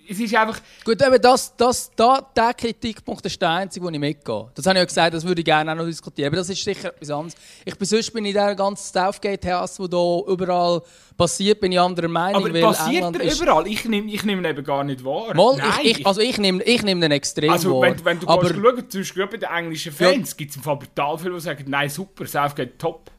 es 0.10 0.20
ist 0.20 0.36
einfach... 0.36 0.60
Gut, 0.84 1.02
eben 1.02 1.22
das, 1.22 1.56
das, 1.56 1.92
da, 1.96 2.22
der 2.36 2.54
Kritikpunkt 2.54 3.26
ist 3.26 3.42
der 3.42 3.50
einzige, 3.50 3.86
wo 3.86 3.90
ich 3.90 4.00
mitgehe. 4.00 4.52
Das 4.56 4.66
habe 4.66 4.78
ich 4.78 4.82
ja 4.82 4.86
gesagt, 4.86 5.14
das 5.14 5.26
würde 5.26 5.42
ich 5.42 5.46
gerne 5.46 5.72
auch 5.72 5.76
noch 5.76 5.86
diskutieren. 5.86 6.28
Aber 6.28 6.38
das 6.38 6.50
ist 6.50 6.64
sicher 6.64 6.90
etwas 6.90 7.10
anderes. 7.10 7.36
Ich 7.66 7.76
bin 7.76 7.88
sonst 7.88 8.12
bin 8.12 8.26
in 8.26 8.32
dieser 8.32 8.56
ganzen 8.56 8.94
Southgate-Hass, 8.94 9.80
wo 9.80 9.88
da 9.88 10.32
überall 10.32 10.82
passiert, 11.18 11.60
bin 11.60 11.72
ich 11.72 11.80
anderer 11.80 12.08
Meinung. 12.08 12.46
Aber 12.46 12.60
passiert 12.60 13.04
England 13.04 13.20
er 13.20 13.34
überall? 13.34 13.68
Ich 13.68 13.86
nehme 13.86 14.12
ich 14.12 14.24
nehm 14.24 14.40
ihn 14.40 14.46
eben 14.46 14.64
gar 14.64 14.84
nicht 14.84 15.04
wahr. 15.04 15.34
Mal, 15.34 15.58
Nein, 15.58 15.70
ich, 15.84 16.00
ich, 16.00 16.08
also 16.08 16.22
ich 16.22 16.38
nehme 16.38 16.64
ich 16.64 16.84
nehm 16.84 17.02
den 17.02 17.12
extrem 17.12 17.50
also, 17.50 17.76
wahr. 17.76 17.82
Wenn, 17.82 18.06
wenn 18.06 18.20
du 18.20 18.28
aber, 18.28 18.48
schaust, 18.48 18.92
zum 18.92 19.02
Beispiel 19.02 19.28
bei 19.28 19.38
den 19.38 19.50
englischen 19.50 19.92
Fans, 19.92 20.32
ja. 20.32 20.38
gibt 20.38 20.52
es 20.52 20.58
im 20.58 20.64
Fall 20.64 20.78
brutal 20.78 21.18
viele, 21.18 21.34
die 21.34 21.40
sagen, 21.42 21.66
nein, 21.68 21.90
super, 21.90 22.26
Southgate 22.26 22.78
top. 22.78 23.12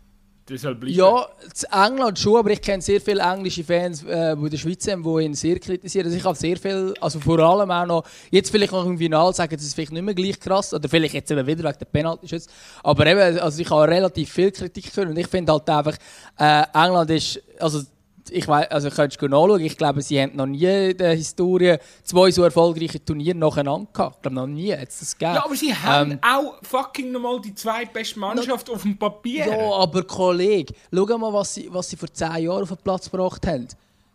Soll 0.56 0.74
bleiben. 0.74 0.94
Ja, 0.94 1.28
England 1.70 2.18
schon, 2.18 2.36
aber 2.36 2.50
ich 2.50 2.62
kenne 2.62 2.82
sehr 2.82 3.00
viele 3.00 3.22
englische 3.22 3.64
Fans, 3.64 4.02
äh, 4.04 4.34
die 4.36 4.42
in 4.42 4.50
der 4.50 4.56
Schweiz 4.56 4.84
sind, 4.84 5.04
die 5.04 5.24
ihn 5.24 5.34
sehr 5.34 5.58
kritisieren. 5.58 6.06
Also 6.06 6.16
ich 6.16 6.24
habe 6.24 6.36
sehr 6.36 6.56
viel, 6.56 6.94
also 7.00 7.20
vor 7.20 7.38
allem 7.38 7.70
auch 7.70 7.86
noch, 7.86 8.04
jetzt 8.30 8.50
vielleicht 8.50 8.72
noch 8.72 8.86
im 8.86 8.96
Finale 8.96 9.32
sagen, 9.32 9.54
das 9.54 9.64
ist 9.64 9.74
vielleicht 9.74 9.92
nicht 9.92 10.02
mehr 10.02 10.14
gleich 10.14 10.40
krass, 10.40 10.72
oder 10.72 10.88
vielleicht 10.88 11.14
jetzt 11.14 11.30
eben 11.30 11.46
wieder 11.46 11.64
wegen 11.64 11.78
der 11.78 11.86
penalty 11.86 12.38
aber 12.82 13.06
eben, 13.06 13.38
also 13.38 13.60
ich 13.60 13.70
habe 13.70 13.88
relativ 13.88 14.32
viel 14.32 14.50
Kritik 14.50 14.90
gehört 14.90 15.10
und 15.10 15.18
ich 15.18 15.26
finde 15.26 15.52
halt 15.52 15.68
einfach, 15.68 15.96
äh, 16.38 16.62
England 16.72 17.10
ist, 17.10 17.40
also 17.58 17.82
ich 18.30 18.46
weiß, 18.46 18.70
also 18.70 18.90
könntest 18.90 19.20
du 19.20 19.28
nachschauen, 19.28 19.60
ich 19.60 19.76
glaube, 19.76 20.02
sie 20.02 20.20
haben 20.20 20.36
noch 20.36 20.46
nie 20.46 20.90
in 20.90 20.96
der 20.96 21.14
Historie 21.14 21.76
zwei 22.02 22.30
so 22.30 22.42
erfolgreiche 22.42 23.04
Turniere 23.04 23.36
nacheinander 23.36 23.88
gehabt. 23.92 24.16
Ich 24.16 24.22
glaube, 24.22 24.34
noch 24.36 24.46
nie 24.46 24.72
hat 24.72 24.88
es 24.88 25.00
das 25.00 25.18
gegeben. 25.18 25.34
Ja, 25.34 25.44
aber 25.44 25.56
sie 25.56 25.74
haben 25.74 26.12
ähm, 26.12 26.18
auch 26.22 26.54
fucking 26.62 27.12
nochmal 27.12 27.40
die 27.40 27.54
zweitbeste 27.54 28.18
Mannschaft 28.18 28.68
no, 28.68 28.74
auf 28.74 28.82
dem 28.82 28.98
Papier. 28.98 29.46
Ja, 29.46 29.72
aber 29.72 30.02
Kollege, 30.02 30.74
schau 30.92 31.18
mal, 31.18 31.32
was 31.32 31.54
sie, 31.54 31.68
was 31.70 31.88
sie 31.88 31.96
vor 31.96 32.12
zehn 32.12 32.44
Jahren 32.44 32.62
auf 32.62 32.68
den 32.68 32.78
Platz 32.78 33.10
gebracht 33.10 33.46
haben. 33.46 33.68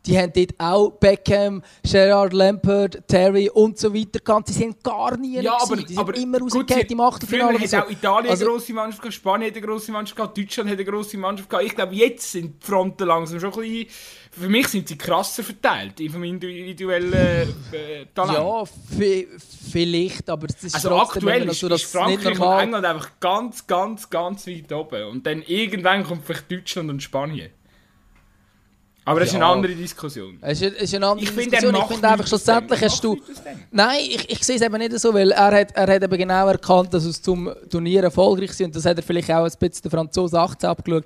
Die 0.05 0.17
haben 0.17 0.33
dort 0.33 0.51
auch 0.57 0.91
Beckham, 0.91 1.63
Gerard 1.89 2.33
Lampert, 2.33 3.07
Terry 3.07 3.49
und 3.49 3.77
so 3.77 3.93
weiter 3.93 4.19
gehabt. 4.19 4.49
Die 4.49 4.53
sind 4.53 4.83
gar 4.83 5.15
nie 5.17 5.39
ja, 5.39 5.57
aber, 5.61 5.77
die 5.77 5.87
sind 5.87 5.97
aber 5.97 6.15
immer 6.15 6.39
rausgekehrt 6.39 6.91
im 6.91 6.99
Achtelfinale. 6.99 7.57
Früher 7.57 7.77
hat 7.77 7.85
auch 7.85 7.89
Italien 7.89 8.31
also, 8.31 8.45
eine 8.45 8.53
grosse 8.53 8.73
Mannschaft 8.73 9.01
gehabt, 9.01 9.15
Spanien 9.15 9.49
hat 9.49 9.57
eine 9.57 9.65
grosse 9.65 9.91
Mannschaft 9.91 10.17
gehabt, 10.17 10.37
Deutschland 10.37 10.69
hat 10.69 10.77
eine 10.77 10.85
grosse 10.85 11.17
Mannschaft 11.17 11.49
gehabt. 11.49 11.65
Ich 11.65 11.75
glaube, 11.75 11.95
jetzt 11.95 12.31
sind 12.31 12.61
die 12.61 12.67
Fronten 12.67 13.07
langsam 13.07 13.39
schon 13.39 13.53
ein 13.53 13.59
bisschen... 13.61 13.87
Für 14.31 14.49
mich 14.49 14.67
sind 14.67 14.87
sie 14.87 14.97
krasser 14.97 15.43
verteilt, 15.43 16.01
vom 16.11 16.23
individuellen 16.23 17.13
äh, 17.71 18.05
Talent. 18.15 18.37
Ja, 18.39 18.63
vielleicht, 19.71 20.27
aber 20.27 20.47
es 20.49 20.63
ist 20.63 20.73
also 20.73 20.95
aktuell 20.95 21.47
ist, 21.47 21.59
so, 21.59 21.67
ist 21.67 21.85
Frankreich 21.85 22.39
und 22.39 22.59
England 22.59 22.83
einfach 22.83 23.11
ganz, 23.19 23.67
ganz, 23.67 24.09
ganz 24.09 24.47
weit 24.47 24.71
oben. 24.73 25.03
Und 25.03 25.27
dann 25.27 25.43
irgendwann 25.43 26.03
kommt 26.03 26.25
vielleicht 26.25 26.51
Deutschland 26.51 26.89
und 26.89 27.03
Spanien. 27.03 27.51
Aber 29.05 29.19
das 29.19 29.29
ja. 29.29 29.37
ist 29.37 29.43
eine 29.43 29.53
andere 29.53 29.75
Diskussion. 29.75 30.37
Es 30.41 30.61
ist, 30.61 30.75
ist 30.75 30.95
eine 30.95 31.07
andere 31.07 31.25
ich 31.27 31.35
Diskussion. 31.35 31.75
ich 31.75 31.83
finde 31.83 32.07
einfach, 32.07 32.27
schlussendlich 32.27 32.81
hast 32.81 33.03
du... 33.03 33.17
Nein, 33.71 33.99
ich, 33.99 34.29
ich 34.29 34.43
sehe 34.43 34.55
es 34.55 34.61
eben 34.61 34.77
nicht 34.77 34.97
so, 34.99 35.13
weil 35.13 35.31
er 35.31 35.59
hat, 35.59 35.71
er 35.75 35.93
hat 35.95 36.03
eben 36.03 36.17
genau 36.17 36.47
erkannt, 36.47 36.93
dass 36.93 37.03
es 37.03 37.21
zum 37.21 37.51
Turnier 37.69 38.03
erfolgreich 38.03 38.51
ist. 38.51 38.61
Und 38.61 38.75
das 38.75 38.85
hat 38.85 38.97
er 38.97 39.03
vielleicht 39.03 39.29
auch 39.29 39.43
ein 39.43 39.51
bisschen 39.59 39.81
der 39.83 39.91
Franzose 39.91 40.39
18 40.39 40.69
abgeschaut, 40.69 41.05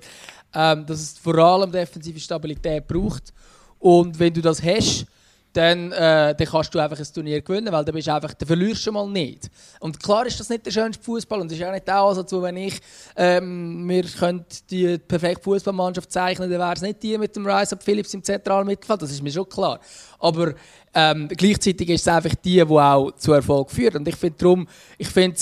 ähm, 0.54 0.86
dass 0.86 1.00
es 1.00 1.18
vor 1.18 1.36
allem 1.38 1.72
defensive 1.72 2.20
Stabilität 2.20 2.86
braucht. 2.86 3.32
Und 3.80 4.18
wenn 4.18 4.32
du 4.32 4.40
das 4.40 4.62
hast, 4.62 5.06
dann, 5.52 5.92
äh, 5.92 6.34
dann 6.34 6.46
kannst 6.46 6.74
du 6.74 6.78
einfach 6.78 6.98
ein 6.98 7.06
Turnier 7.12 7.40
gewinnen, 7.40 7.72
weil 7.72 7.84
dann, 7.84 7.94
bist 7.94 8.08
einfach, 8.08 8.34
dann 8.34 8.46
verlierst 8.46 8.86
du 8.86 8.92
mal 8.92 9.08
nicht. 9.08 9.50
Und 9.80 10.02
klar 10.02 10.26
ist 10.26 10.38
das 10.38 10.48
nicht 10.48 10.66
der 10.66 10.70
schönste 10.70 11.02
Fußball 11.02 11.40
und 11.40 11.50
es 11.50 11.58
ist 11.58 11.64
auch 11.64 11.72
nicht 11.72 11.86
der 11.86 11.96
Ansatz, 11.96 12.32
wo 12.32 12.42
wenn 12.42 12.56
ich 12.56 12.80
ähm, 13.16 13.88
wir 13.88 14.04
die 14.70 14.98
perfekte 14.98 15.42
Fußballmannschaft 15.42 16.12
zeichnen, 16.12 16.50
dann 16.50 16.60
wäre 16.60 16.74
es 16.74 16.82
nicht 16.82 17.02
die 17.02 17.16
mit 17.18 17.34
dem 17.34 17.46
Rise 17.46 17.74
Up 17.74 17.82
Phillips 17.82 18.14
im 18.14 18.22
zentralen 18.22 18.66
Mittelfeld, 18.66 19.02
das 19.02 19.10
ist 19.10 19.22
mir 19.22 19.32
schon 19.32 19.48
klar. 19.48 19.80
Aber 20.18 20.54
ähm, 20.94 21.28
gleichzeitig 21.28 21.88
ist 21.88 22.02
es 22.02 22.08
einfach 22.08 22.34
die, 22.34 22.56
die 22.56 22.62
auch 22.62 23.12
zu 23.12 23.32
Erfolg 23.32 23.70
führt. 23.70 23.96
Und 23.96 24.06
ich 24.06 24.16
finde 24.16 24.38
darum, 24.38 24.68
ich 24.96 25.08
finde 25.08 25.38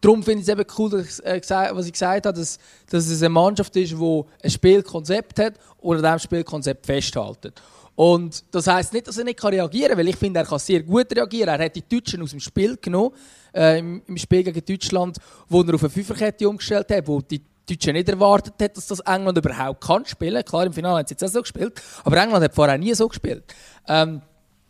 Darum 0.00 0.22
finde 0.22 0.42
ich 0.42 0.48
es 0.48 0.52
eben 0.52 0.64
cool, 0.78 0.90
dass 0.90 1.18
äh, 1.20 1.40
was 1.72 1.86
ich 1.86 1.92
gesagt 1.92 2.26
habe, 2.26 2.38
dass, 2.38 2.58
dass 2.88 3.08
es 3.08 3.20
eine 3.20 3.30
Mannschaft 3.30 3.74
ist, 3.74 3.92
die 3.92 4.22
ein 4.44 4.50
Spielkonzept 4.50 5.40
hat 5.40 5.54
und 5.78 5.96
an 5.96 6.02
diesem 6.02 6.18
Spielkonzept 6.20 6.86
festhält. 6.86 7.52
Und 7.98 8.44
das 8.52 8.68
heisst 8.68 8.92
nicht, 8.92 9.08
dass 9.08 9.18
er 9.18 9.24
nicht 9.24 9.42
reagieren 9.42 9.88
kann, 9.88 9.98
weil 9.98 10.08
ich 10.08 10.14
finde, 10.14 10.38
er 10.38 10.46
kann 10.46 10.60
sehr 10.60 10.84
gut 10.84 11.12
reagieren. 11.16 11.48
Er 11.48 11.64
hat 11.64 11.74
die 11.74 11.82
Deutschen 11.82 12.22
aus 12.22 12.30
dem 12.30 12.38
Spiel 12.38 12.76
genommen, 12.80 13.10
äh, 13.52 13.80
im, 13.80 14.00
im, 14.06 14.16
Spiel 14.16 14.44
gegen 14.44 14.64
Deutschland, 14.64 15.18
wo 15.48 15.62
er 15.62 15.74
auf 15.74 15.82
eine 15.82 15.90
Fünferkette 15.90 16.48
umgestellt 16.48 16.88
hat, 16.92 17.08
wo 17.08 17.20
die 17.20 17.42
Deutschen 17.68 17.94
nicht 17.94 18.08
erwartet 18.08 18.54
hat, 18.62 18.76
dass 18.76 18.86
das 18.86 19.00
England 19.00 19.36
überhaupt 19.38 19.80
kann 19.80 20.06
spielen. 20.06 20.44
Klar, 20.44 20.66
im 20.66 20.72
Finale 20.72 20.98
haben 20.98 21.08
sie 21.08 21.14
jetzt 21.14 21.24
auch 21.24 21.28
so 21.28 21.40
gespielt, 21.40 21.82
aber 22.04 22.16
England 22.22 22.44
hat 22.44 22.54
vorher 22.54 22.78
nie 22.78 22.94
so 22.94 23.08
gespielt. 23.08 23.42
Ähm, 23.88 24.22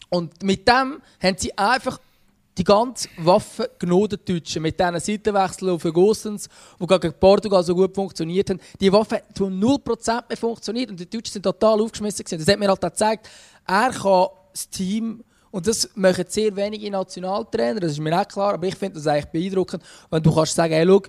und 0.09 0.43
mit 0.43 0.67
dem 0.67 1.03
haben 1.23 1.37
sie 1.37 1.59
einfach 1.59 1.99
die 2.59 2.65
ganze 2.65 3.09
Waffe 3.19 3.71
genommen, 3.79 4.19
Deutschen, 4.25 4.63
mit 4.63 4.79
diesen 4.79 5.01
Seitenwechseln 5.01 5.71
auf 5.71 5.83
Gossens, 5.85 6.49
die 6.81 6.87
gegen 6.87 7.15
Portugal 7.15 7.63
so 7.63 7.75
gut 7.75 7.95
funktioniert 7.95 8.51
haben. 8.51 8.61
Die 8.81 8.93
Waffe 8.93 9.17
hat 9.17 9.37
zu 9.37 9.45
0% 9.45 10.25
mehr 10.29 10.37
funktioniert 10.37 10.91
und 10.91 10.99
die 10.99 11.09
Deutschen 11.09 11.35
sind 11.35 11.43
total 11.43 11.81
aufgeschmissen. 11.81 12.25
Gewesen. 12.25 12.45
Das 12.45 12.53
hat 12.53 12.59
mir 12.59 12.69
halt 12.69 12.81
gezeigt, 12.81 13.29
er 13.67 13.91
kann 13.91 14.27
das 14.53 14.69
Team, 14.69 15.23
und 15.51 15.67
das 15.67 15.89
machen 15.95 16.25
sehr 16.29 16.55
wenige 16.55 16.91
Nationaltrainer, 16.91 17.81
das 17.81 17.93
ist 17.93 18.01
mir 18.01 18.21
auch 18.21 18.29
klar, 18.29 18.55
aber 18.55 18.67
ich 18.67 18.75
finde 18.75 18.97
das 18.97 19.07
eigentlich 19.07 19.27
beeindruckend, 19.27 19.83
wenn 20.11 20.23
du 20.23 20.35
kannst 20.35 20.55
sagen, 20.55 20.75
hey, 20.75 20.87
schau, 20.87 21.03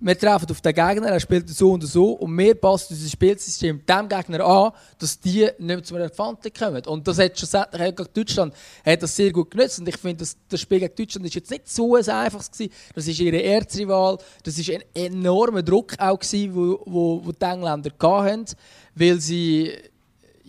wir 0.00 0.18
treffen 0.18 0.50
auf 0.50 0.60
den 0.60 0.74
Gegner, 0.74 1.08
er 1.08 1.20
spielt 1.20 1.48
so 1.50 1.72
und 1.72 1.82
so 1.82 2.12
und 2.12 2.36
wir 2.36 2.54
passen 2.54 2.94
unser 2.94 3.08
Spielsystem 3.08 3.84
dem 3.84 4.08
Gegner 4.08 4.44
an, 4.44 4.72
dass 4.98 5.20
die 5.20 5.48
nicht 5.58 5.86
zu 5.86 5.94
einer 5.94 6.08
Pfante 6.08 6.50
kommen. 6.50 6.84
Und 6.86 7.06
das 7.06 7.18
hat 7.18 7.38
schlussendlich 7.38 7.94
gegen 7.94 8.08
Deutschland 8.14 8.54
hat 8.84 9.02
das 9.02 9.14
sehr 9.14 9.30
gut 9.30 9.50
genutzt 9.50 9.78
und 9.78 9.88
ich 9.88 9.96
finde, 9.98 10.24
das, 10.48 10.60
Spiel 10.60 10.80
gegen 10.80 10.94
Deutschland 10.94 11.26
ist 11.26 11.34
jetzt 11.34 11.50
nicht 11.50 11.68
so 11.68 11.96
ein 11.96 12.08
einfaches 12.08 12.50
gewesen. 12.50 12.72
Das 12.94 13.06
ist 13.06 13.20
ihre 13.20 13.42
Erzrival, 13.42 14.18
das 14.42 14.58
ist 14.58 14.70
ein 14.70 14.82
enormer 14.94 15.62
Druck 15.62 15.94
auch 15.98 16.18
gewesen, 16.18 16.54
wo, 16.54 16.80
wo, 16.86 17.20
wo 17.24 17.32
die 17.32 17.44
Engländer 17.44 17.90
hatten, 18.00 18.46
weil 18.94 19.20
sie 19.20 19.70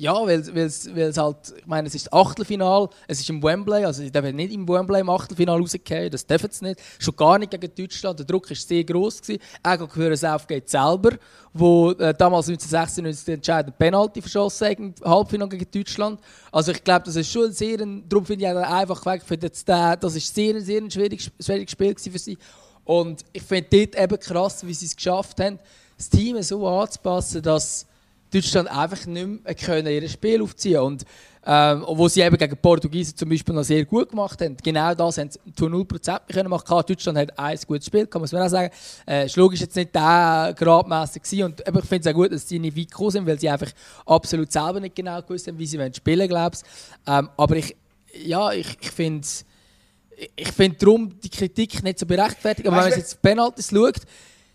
ja, 0.01 0.15
weil, 0.15 0.39
es 0.39 1.17
halt, 1.17 1.53
ich 1.55 1.67
meine, 1.67 1.87
es 1.87 1.93
ist 1.93 2.07
das 2.07 2.13
Achtelfinal, 2.13 2.89
es 3.07 3.19
ist 3.19 3.29
im 3.29 3.43
Wembley, 3.43 3.85
also 3.85 4.01
sie 4.01 4.11
dürfen 4.11 4.35
nicht 4.35 4.51
im 4.51 4.67
Wembley 4.67 4.99
im 4.99 5.09
Achtelfinal 5.11 5.59
rausgehen, 5.59 6.09
das 6.09 6.25
dürfen 6.25 6.49
sie 6.49 6.65
nicht. 6.65 6.81
Schon 6.97 7.15
gar 7.15 7.37
nicht 7.37 7.51
gegen 7.51 7.69
Deutschland, 7.75 8.17
der 8.17 8.25
Druck 8.25 8.49
war 8.49 8.55
sehr 8.55 8.83
groß 8.83 9.21
gewesen. 9.21 9.41
Auch 9.61 9.87
für 9.91 10.17
Southgate 10.17 10.67
selber, 10.67 11.11
wo 11.53 11.91
äh, 11.91 12.15
damals 12.15 12.49
1996 12.49 13.25
den 13.25 13.35
entscheidenden 13.35 13.77
Penalty 13.77 14.23
verschossen 14.23 14.69
hat 14.69 14.79
im 14.79 14.95
Halbfinale 15.05 15.49
gegen 15.49 15.69
Deutschland. 15.69 16.19
Also 16.51 16.71
ich 16.71 16.83
glaube, 16.83 17.05
das 17.05 17.15
ist 17.15 17.31
schon 17.31 17.51
sehr, 17.51 17.79
ein, 17.79 18.03
darum 18.09 18.25
finde 18.25 18.45
ich 18.45 18.51
einfach 18.51 19.05
weg, 19.05 19.21
das, 19.39 19.63
das 19.63 20.15
ist 20.15 20.33
sehr, 20.33 20.59
sehr 20.61 20.81
ein 20.81 20.89
schwieriges, 20.89 21.29
schwieriges 21.39 21.71
Spiel 21.73 21.95
für 21.95 22.17
sie. 22.17 22.39
Und 22.85 23.23
ich 23.33 23.43
finde 23.43 23.67
dort 23.69 24.03
eben 24.03 24.19
krass, 24.19 24.65
wie 24.65 24.73
sie 24.73 24.87
es 24.87 24.95
geschafft 24.95 25.39
haben, 25.39 25.59
das 25.95 26.09
Team 26.09 26.41
so 26.41 26.67
anzupassen, 26.67 27.43
dass 27.43 27.85
Deutschland 28.33 28.69
einfach 28.69 29.05
nicht 29.05 29.43
mehr 29.43 29.55
können 29.55 29.87
ihr 29.87 30.07
Spiel 30.09 30.41
aufziehen 30.41 30.79
und 30.79 31.05
ähm, 31.43 31.83
wo 31.87 32.07
sie 32.07 32.21
eben 32.21 32.37
gegen 32.37 32.55
Portugiesen 32.57 33.17
zum 33.17 33.29
Beispiel 33.29 33.55
noch 33.55 33.63
sehr 33.63 33.83
gut 33.85 34.09
gemacht 34.09 34.39
haben. 34.41 34.55
Genau 34.63 34.93
das 34.93 35.17
haben 35.17 35.31
sie 35.31 35.39
zu 35.55 35.65
0% 35.65 36.19
können 36.31 36.49
machen. 36.49 36.83
Deutschland 36.87 37.17
hat 37.17 37.37
ein 37.37 37.57
gutes 37.67 37.87
Spiel, 37.87 38.05
kann 38.05 38.21
man 38.21 38.41
auch 38.41 38.49
sagen. 38.49 38.71
Äh, 39.07 39.25
ist 39.25 39.35
logisch 39.35 39.61
jetzt 39.61 39.75
nicht 39.75 39.95
der 39.95 40.53
gradmäßig 40.55 41.23
gewesen. 41.23 41.43
und 41.45 41.61
ich 41.61 41.85
finde 41.85 42.09
es 42.09 42.13
auch 42.13 42.17
gut, 42.17 42.31
dass 42.31 42.47
sie 42.47 42.59
nicht 42.59 42.77
weit 42.77 42.91
gekommen 42.91 43.11
sind, 43.11 43.25
weil 43.25 43.39
sie 43.39 43.49
einfach 43.49 43.71
absolut 44.05 44.51
selber 44.51 44.79
nicht 44.79 44.95
genau 44.95 45.19
gewusst 45.21 45.47
haben, 45.47 45.57
wie 45.57 45.65
sie 45.65 45.79
spielen 45.95 46.29
wollen, 46.29 46.51
ähm, 47.07 47.29
aber 47.35 47.55
ich, 47.55 47.75
ja, 48.23 48.51
ich, 48.51 48.77
ich 48.79 48.91
finde 48.91 49.27
ich 50.35 50.51
finde 50.51 50.77
darum 50.77 51.19
die 51.19 51.29
Kritik 51.29 51.83
nicht 51.83 51.97
so 51.97 52.05
berechtfertigt. 52.05 52.67
Aber 52.67 52.77
weißt, 52.77 52.85
wenn 52.85 52.91
man 52.91 52.99
jetzt 52.99 53.21
Penalties 53.21 53.69
schaut, 53.71 54.01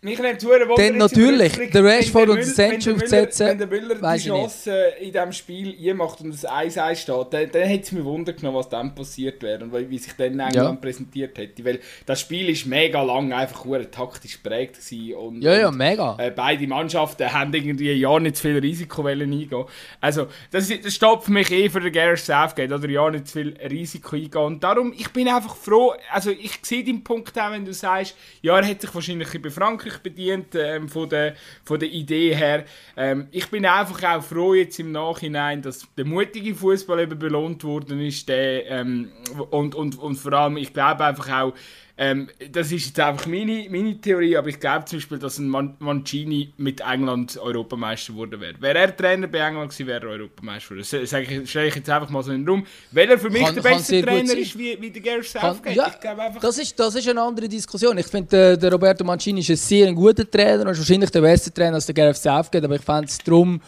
mich 0.06 0.18
nimmt 0.20 0.40
zu 0.40 0.48
Wunder, 0.48 0.74
Dann 0.76 0.96
natürlich, 0.98 1.70
der 1.70 1.84
Rashford 1.84 2.28
und 2.28 2.44
Sancho 2.44 2.92
aufzusetzen. 2.92 3.48
Wenn 3.48 3.58
der 3.58 3.66
Müller 3.66 3.94
die 3.94 4.28
Chance 4.28 4.72
in 5.00 5.12
diesem 5.12 5.32
Spiel 5.32 5.94
macht 5.94 6.20
und 6.20 6.32
das 6.32 6.46
1-1 6.46 6.94
steht, 6.96 7.26
dann, 7.32 7.50
dann 7.50 7.62
hätte 7.62 7.82
es 7.82 7.92
mich 7.92 8.04
Wunder 8.04 8.32
genommen, 8.32 8.56
was 8.56 8.68
dann 8.68 8.94
passiert 8.94 9.42
wäre 9.42 9.64
und 9.64 9.90
wie 9.90 9.98
sich 9.98 10.12
dann 10.12 10.38
England 10.38 10.54
ja. 10.54 10.72
präsentiert 10.72 11.36
hätte. 11.36 11.64
Weil 11.64 11.80
das 12.06 12.20
Spiel 12.20 12.48
ist 12.48 12.66
mega 12.66 13.02
lang 13.02 13.32
einfach 13.32 13.64
nur 13.64 13.90
taktisch 13.90 14.40
geprägt 14.42 14.78
und, 15.16 15.42
Ja, 15.42 15.58
ja, 15.58 15.70
mega. 15.70 16.16
Äh, 16.18 16.30
beide 16.30 16.66
Mannschaften 16.66 17.32
haben 17.32 17.52
irgendwie 17.52 17.92
ja 17.92 18.18
nicht 18.20 18.36
zu 18.36 18.42
viel 18.42 18.58
Risiko 18.58 19.04
eingehen 19.04 19.64
Also, 20.00 20.28
das, 20.50 20.68
das 20.68 20.94
steht 20.94 21.22
für 21.22 21.32
mich 21.32 21.50
eh 21.50 21.68
für 21.68 21.80
den 21.80 21.92
Gareth 21.92 22.20
Southgate, 22.20 22.72
oder 22.72 22.88
ja 22.88 23.10
nicht 23.10 23.26
zu 23.26 23.40
viel 23.40 23.56
Risiko 23.68 24.14
eingehen. 24.16 24.42
Und 24.42 24.62
darum, 24.62 24.94
ich 24.96 25.10
bin 25.10 25.28
einfach 25.28 25.56
froh, 25.56 25.94
also 26.12 26.30
ich 26.30 26.58
sehe 26.62 26.84
den 26.84 27.02
Punkt 27.02 27.36
auch, 27.38 27.50
wenn 27.50 27.64
du 27.64 27.72
sagst, 27.72 28.14
ja, 28.42 28.56
er 28.56 28.66
hat 28.66 28.80
sich 28.80 28.94
wahrscheinlich 28.94 29.42
bei 29.42 29.50
Frankreich 29.50 29.95
wirklich 29.96 30.02
bedient 30.02 30.54
ähm, 30.54 30.88
von, 30.88 31.08
der, 31.08 31.34
von 31.64 31.78
der 31.78 31.90
Idee 31.90 32.34
her. 32.34 32.64
Ähm, 32.96 33.28
ich 33.30 33.48
bin 33.50 33.66
einfach 33.66 34.02
auch 34.16 34.22
froh 34.22 34.54
jetzt 34.54 34.78
im 34.78 34.92
Nachhinein, 34.92 35.62
dass 35.62 35.86
der 35.96 36.04
mutige 36.04 36.54
Fußball 36.54 37.00
eben 37.00 37.18
belohnt 37.18 37.64
worden 37.64 38.00
ist. 38.00 38.28
Der, 38.28 38.66
ähm, 38.70 39.12
und, 39.50 39.74
und, 39.74 39.98
und 39.98 40.16
vor 40.16 40.32
allem, 40.32 40.56
ich 40.56 40.72
glaube 40.72 41.04
einfach 41.04 41.28
auch, 41.28 41.54
ähm, 41.98 42.28
das 42.52 42.72
ist 42.72 42.86
jetzt 42.86 43.00
einfach 43.00 43.26
meine, 43.26 43.66
meine 43.70 43.98
Theorie, 43.98 44.36
aber 44.36 44.48
ich 44.48 44.60
glaube 44.60 44.84
zum 44.84 44.98
Beispiel, 44.98 45.18
dass 45.18 45.38
ein 45.38 45.48
Man 45.48 45.76
Mancini 45.78 46.52
mit 46.58 46.82
England 46.82 47.38
Europameister 47.38 48.12
geworden 48.12 48.38
wäre. 48.38 48.60
Wäre 48.60 48.78
er 48.78 48.94
Trainer 48.94 49.26
bei 49.26 49.38
England 49.38 49.70
gewesen, 49.70 49.86
wäre 49.86 50.06
er 50.06 50.12
Europameister 50.12 50.74
geworden. 50.74 50.86
Das 50.90 51.12
ich, 51.12 51.48
stelle 51.48 51.68
ich 51.68 51.74
jetzt 51.74 51.88
einfach 51.88 52.10
mal 52.10 52.22
so 52.22 52.32
in 52.32 52.42
den 52.42 52.48
Raum. 52.48 52.66
Weil 52.90 53.10
er 53.10 53.18
für 53.18 53.30
mich 53.30 53.42
kann, 53.42 53.54
der 53.54 53.62
beste 53.62 54.02
Trainer 54.02 54.36
ist 54.36 54.58
wie, 54.58 54.76
wie 54.78 54.90
der 54.90 55.00
Gareth 55.00 55.24
Southgate. 55.24 55.74
Ja, 55.74 55.94
ich 55.98 56.08
einfach... 56.08 56.40
das, 56.40 56.58
ist, 56.58 56.78
das 56.78 56.94
ist 56.96 57.08
eine 57.08 57.22
andere 57.22 57.48
Diskussion. 57.48 57.96
Ich 57.96 58.06
finde, 58.08 58.28
der, 58.28 58.56
der, 58.58 58.72
Roberto 58.72 59.02
Mancini 59.02 59.40
ist 59.40 59.48
ein 59.48 59.56
sehr 59.56 59.90
guter 59.94 60.30
Trainer 60.30 60.62
und 60.66 60.72
ist 60.72 60.78
wahrscheinlich 60.78 61.10
der 61.10 61.22
beste 61.22 61.50
Trainer 61.50 61.76
als 61.76 61.86
der 61.86 61.94
Gareth 61.94 62.16
Southgate, 62.16 62.64
aber 62.64 62.74
ich 62.74 62.82
fände 62.82 63.06
es 63.06 63.16
darum 63.18 63.58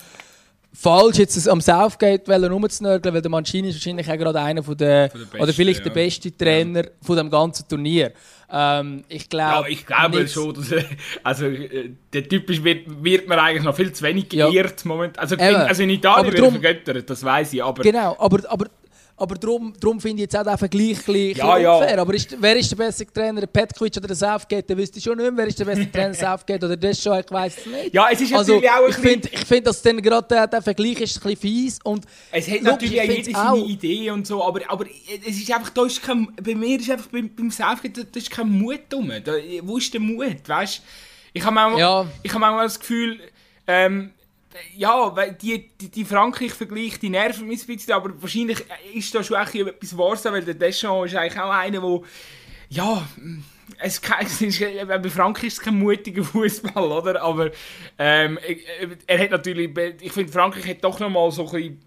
falsch, 0.73 1.19
jetzt 1.19 1.49
am 1.49 1.61
Southgate 1.61 2.29
rumzunörgeln, 2.29 3.15
weil 3.15 3.23
der 3.23 3.31
Mancini 3.31 3.69
ist 3.69 3.77
wahrscheinlich 3.77 4.11
auch 4.11 4.17
gerade 4.17 4.41
einer 4.41 4.63
von 4.63 4.77
der, 4.77 5.11
von 5.11 5.27
der 5.33 5.41
oder 5.41 5.53
vielleicht 5.53 5.81
ja. 5.81 5.85
der 5.85 5.91
beste 5.91 6.37
Trainer 6.37 6.85
ja. 6.85 6.91
von 7.03 7.17
dem 7.17 7.31
ganzen 7.31 7.67
Turnier. 7.69 8.13
Ähm, 8.51 9.05
ich, 9.09 9.29
glaub, 9.29 9.65
ja, 9.65 9.69
ich 9.69 9.85
glaube 9.85 10.27
schon, 10.27 10.55
dass 10.55 10.73
also 11.23 11.47
äh, 11.47 11.91
der 12.13 12.29
typisch 12.29 12.63
wird, 12.63 13.05
wird 13.05 13.29
man 13.29 13.39
eigentlich 13.39 13.65
noch 13.65 13.77
viel 13.77 13.93
zu 13.93 14.03
wenig 14.05 14.29
geehrt 14.29 14.85
ja. 14.85 14.89
Moment. 14.89 15.19
Also, 15.19 15.35
in, 15.35 15.43
also 15.43 15.83
in 15.83 15.91
Italien 15.91 16.33
wird 16.33 16.39
er 16.39 16.51
vergöttert, 16.51 17.11
das 17.11 17.23
weiß 17.23 17.53
ich, 17.53 17.63
aber... 17.63 17.83
Genau, 17.83 18.17
aber, 18.19 18.41
aber 18.51 18.67
aber 19.19 19.35
darum, 19.35 19.75
darum 19.81 20.01
finde 20.01 20.23
ich 20.23 20.31
jetzt 20.31 20.37
auch 20.37 20.45
den 20.45 20.57
Vergleich 20.57 21.05
gleich 21.05 21.37
ja, 21.37 21.59
ja. 21.59 21.75
unfair. 21.75 21.99
Aber 21.99 22.15
ist, 22.15 22.37
wer 22.41 22.57
ist 22.57 22.71
der 22.71 22.77
beste 22.77 23.07
Trainer, 23.07 23.47
Petkovic 23.47 23.97
oder 23.97 24.07
der 24.07 24.17
Southgate? 24.17 24.71
Dann 24.71 24.79
wüsste 24.79 24.99
ich 24.99 25.05
schon 25.05 25.19
nicht 25.19 25.27
mehr, 25.27 25.37
wer 25.37 25.47
ist 25.49 25.59
der 25.59 25.65
beste 25.65 25.91
Trainer, 25.93 26.15
Southgate 26.15 26.65
oder 26.65 26.77
das 26.77 27.03
schon, 27.03 27.19
ich 27.19 27.31
weiß 27.31 27.59
es 27.59 27.67
nicht. 27.67 27.95
Ja, 27.95 28.09
es 28.11 28.21
ist 28.21 28.33
also, 28.33 28.55
natürlich 28.55 28.71
auch 28.71 28.85
ein 28.85 28.91
Ich 28.91 28.97
finde, 28.97 29.29
find, 29.29 29.67
dass 29.67 29.83
dann 29.83 30.01
gerade 30.01 30.29
der, 30.29 30.47
der, 30.47 30.63
Vergleich 30.63 31.01
ist 31.01 31.17
ein 31.17 31.23
bisschen 31.23 31.37
fies. 31.37 31.79
Und 31.83 32.05
es 32.31 32.49
hat 32.49 32.63
natürlich 32.63 33.01
auch 33.01 33.05
jede 33.05 33.33
seine 33.33 33.65
Idee 33.65 34.11
und 34.11 34.27
so, 34.27 34.45
aber, 34.45 34.61
aber 34.69 34.87
es 35.27 35.37
ist 35.37 35.51
einfach, 35.53 35.71
da 35.71 35.85
ist 35.85 36.03
kein, 36.03 36.29
bei 36.43 36.55
mir 36.55 36.79
ist 36.79 36.91
einfach 36.91 37.09
beim, 37.09 37.29
beim 37.35 37.51
Southgate, 37.51 38.07
da 38.13 38.19
ist 38.19 38.31
kein 38.31 38.49
Mut 38.49 38.81
drum. 38.89 39.11
Da, 39.25 39.33
wo 39.63 39.79
ist 39.79 39.93
der 39.93 40.01
Mut, 40.01 40.47
weißt 40.47 40.83
Ich 41.33 41.45
habe 41.45 41.55
manchmal, 41.55 41.81
ja. 41.81 42.07
ich 42.23 42.33
hab 42.33 42.41
manchmal 42.41 42.67
das 42.67 42.79
Gefühl, 42.79 43.21
ähm, 43.67 44.13
ja, 44.77 45.15
die, 45.43 45.71
die, 45.81 45.89
die 45.91 46.05
Frankreich-Vergleich, 46.05 46.99
die 46.99 47.11
nerven 47.11 47.47
mich 47.47 47.63
ein 47.63 47.67
bisschen, 47.67 47.93
aber 47.93 48.21
wahrscheinlich 48.21 48.65
ist 48.95 49.15
da 49.15 49.23
schon 49.23 49.37
etwas 49.37 49.97
Wahres, 49.97 50.25
weil 50.25 50.45
der 50.45 50.55
Deschamps 50.55 51.13
ist 51.13 51.19
eigentlich 51.19 51.41
auch 51.41 51.51
einer, 51.51 51.81
der, 51.81 52.01
ja, 52.71 53.09
es, 53.79 54.01
es 54.21 54.41
ist, 54.41 54.61
bei 54.61 55.11
Frankreich 55.11 55.49
ist 55.49 55.53
es 55.55 55.61
kein 55.61 55.79
mutiger 55.79 56.25
Fußball, 56.25 56.91
oder? 56.91 57.23
Aber 57.23 57.51
ähm, 57.99 58.39
er 59.07 59.19
hat 59.19 59.31
natürlich, 59.31 59.71
ich 60.01 60.13
finde, 60.13 60.33
Frankreich 60.33 60.67
hat 60.67 60.85
doch 60.85 60.99
noch 61.01 61.11
mal 61.11 61.31
so 61.31 61.47
ein 61.47 61.53
bisschen 61.53 61.81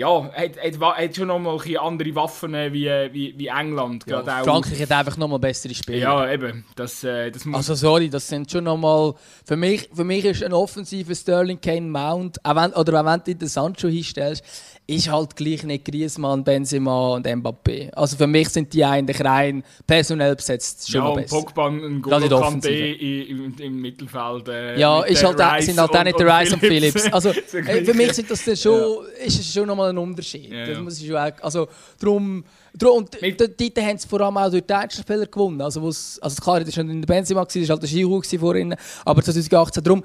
ja, 0.00 0.32
hat, 0.32 0.56
hat, 0.56 0.96
hat 0.96 1.14
schon 1.14 1.28
noch 1.28 1.38
mal 1.38 1.60
andere 1.78 2.14
Waffen 2.14 2.54
äh, 2.54 2.72
wie, 2.72 2.86
wie, 3.12 3.34
wie 3.36 3.48
England. 3.48 4.06
Ja, 4.08 4.22
Frankreich 4.22 4.80
hat 4.80 4.92
einfach 4.92 5.18
noch 5.18 5.28
mal 5.28 5.38
bessere 5.38 5.74
Spieler. 5.74 5.98
Ja, 5.98 6.32
eben. 6.32 6.64
Das, 6.74 7.04
äh, 7.04 7.30
das 7.30 7.46
also 7.52 7.74
sorry, 7.74 8.08
das 8.08 8.26
sind 8.26 8.50
schon 8.50 8.64
noch 8.64 8.78
mal... 8.78 9.14
Für 9.44 9.56
mich, 9.56 9.90
für 9.92 10.04
mich 10.04 10.24
ist 10.24 10.42
ein 10.42 10.54
offensiver 10.54 11.14
Sterling 11.14 11.60
Kane 11.60 11.82
Mount, 11.82 12.42
auch 12.46 12.56
wenn, 12.56 12.72
oder 12.72 13.00
auch 13.02 13.04
wenn 13.04 13.20
du 13.26 13.34
den 13.34 13.48
Sancho 13.48 13.88
hinstellst, 13.88 14.42
ist 14.90 15.10
halt 15.10 15.36
gleich 15.36 15.62
nicht 15.62 15.84
Griezmann, 15.84 16.42
Benzema 16.42 17.14
und 17.14 17.26
Mbappé. 17.26 17.90
Also 17.92 18.16
für 18.16 18.26
mich 18.26 18.48
sind 18.48 18.72
die 18.72 18.84
eigentlich 18.84 19.24
rein 19.24 19.62
personell 19.86 20.34
besetzt 20.34 20.90
schon 20.90 21.04
ja, 21.04 21.12
besser. 21.12 21.36
Ja, 21.36 21.42
Pogba 21.42 21.66
und 21.66 22.02
N'Golo 22.02 22.40
Kanté 22.42 22.94
im, 23.28 23.54
im 23.56 23.80
Mittelfeld. 23.80 24.48
Äh, 24.48 24.80
ja, 24.80 25.02
ist 25.02 25.24
halt, 25.24 25.62
sind 25.62 25.78
halt 25.78 25.90
auch 25.90 26.04
nicht 26.04 26.18
der 26.18 26.26
Rice 26.26 26.52
und 26.52 26.60
Phillips. 26.60 27.12
Also 27.12 27.30
äh, 27.52 27.84
für 27.84 27.94
mich 27.94 28.12
sind 28.12 28.30
das 28.30 28.44
dann 28.44 28.56
schon, 28.56 28.80
ja. 28.80 29.24
ist 29.26 29.38
es 29.38 29.52
schon 29.52 29.66
nochmal 29.66 29.90
ein 29.90 29.98
Unterschied. 29.98 30.50
Ja. 30.50 30.66
Das 30.66 30.78
muss 30.78 31.00
ich 31.00 31.14
auch, 31.14 31.30
also, 31.40 31.68
drum, 32.00 32.44
drum, 32.76 32.98
und 32.98 33.40
dort 33.40 33.78
haben 33.78 33.98
sie 33.98 34.08
vor 34.08 34.20
allem 34.22 34.36
auch 34.36 34.50
durch 34.50 34.64
die 34.66 34.74
Einzelspieler 34.74 35.26
gewonnen. 35.26 35.60
Also, 35.60 35.80
also 35.86 36.42
klar, 36.42 36.60
das 36.60 36.68
war 36.68 36.72
schon 36.74 36.90
in 36.90 37.00
der 37.00 37.06
Benzema, 37.06 37.44
das 37.44 37.54
war 37.54 37.68
halt 37.68 37.82
der 37.82 37.88
Giroud 37.88 38.26
vorhin, 38.26 38.74
aber 39.04 39.22
2018, 39.22 39.84
darum, 39.84 40.02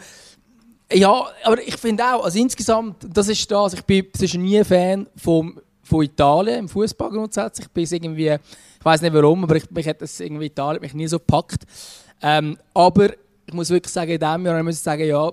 ja, 0.91 1.25
aber 1.43 1.61
ich 1.61 1.77
finde 1.77 2.03
auch, 2.03 2.25
also 2.25 2.37
insgesamt, 2.39 3.07
das 3.07 3.27
ist 3.27 3.49
das, 3.49 3.73
ich 3.73 3.83
bin 3.83 4.05
zwischen 4.13 4.43
nie 4.43 4.63
Fan 4.63 5.07
vom, 5.15 5.59
von 5.83 6.03
Italien 6.03 6.59
im 6.59 6.69
Fußball 6.69 7.09
grundsätzlich. 7.09 7.67
Ich 7.67 7.73
bin 7.73 8.03
irgendwie, 8.03 8.29
ich 8.29 8.85
weiß 8.85 9.01
nicht 9.01 9.13
warum, 9.13 9.43
aber 9.43 9.55
ich, 9.55 9.69
mich 9.71 9.87
hat 9.87 10.01
das 10.01 10.19
irgendwie 10.19 10.45
Italien 10.45 10.81
mich 10.81 10.93
nie 10.93 11.07
so 11.07 11.17
gepackt. 11.17 11.63
Ähm, 12.21 12.57
aber 12.73 13.11
ich 13.47 13.53
muss 13.53 13.69
wirklich 13.69 13.93
sagen, 13.93 14.11
in 14.11 14.19
diesem 14.19 14.45
Jahr 14.45 14.63
muss 14.63 14.75
ich 14.75 14.81
sagen, 14.81 15.05
ja, 15.05 15.31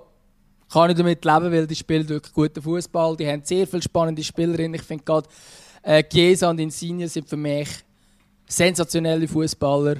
kann 0.72 0.90
ich 0.90 0.96
damit 0.96 1.24
leben, 1.24 1.52
weil 1.52 1.66
die 1.66 1.76
spielen 1.76 2.08
wirklich 2.08 2.32
guten 2.32 2.62
Fußball. 2.62 3.16
Die 3.16 3.26
haben 3.26 3.42
sehr 3.44 3.66
viele 3.66 3.82
spannende 3.82 4.24
Spielerinnen. 4.24 4.74
Ich 4.74 4.82
finde 4.82 5.04
gerade 5.04 5.28
äh, 5.82 6.02
Chiesa 6.02 6.48
und 6.48 6.60
Insigne 6.60 7.08
sind 7.08 7.28
für 7.28 7.36
mich 7.36 7.68
sensationelle 8.46 9.28
Fußballer. 9.28 9.96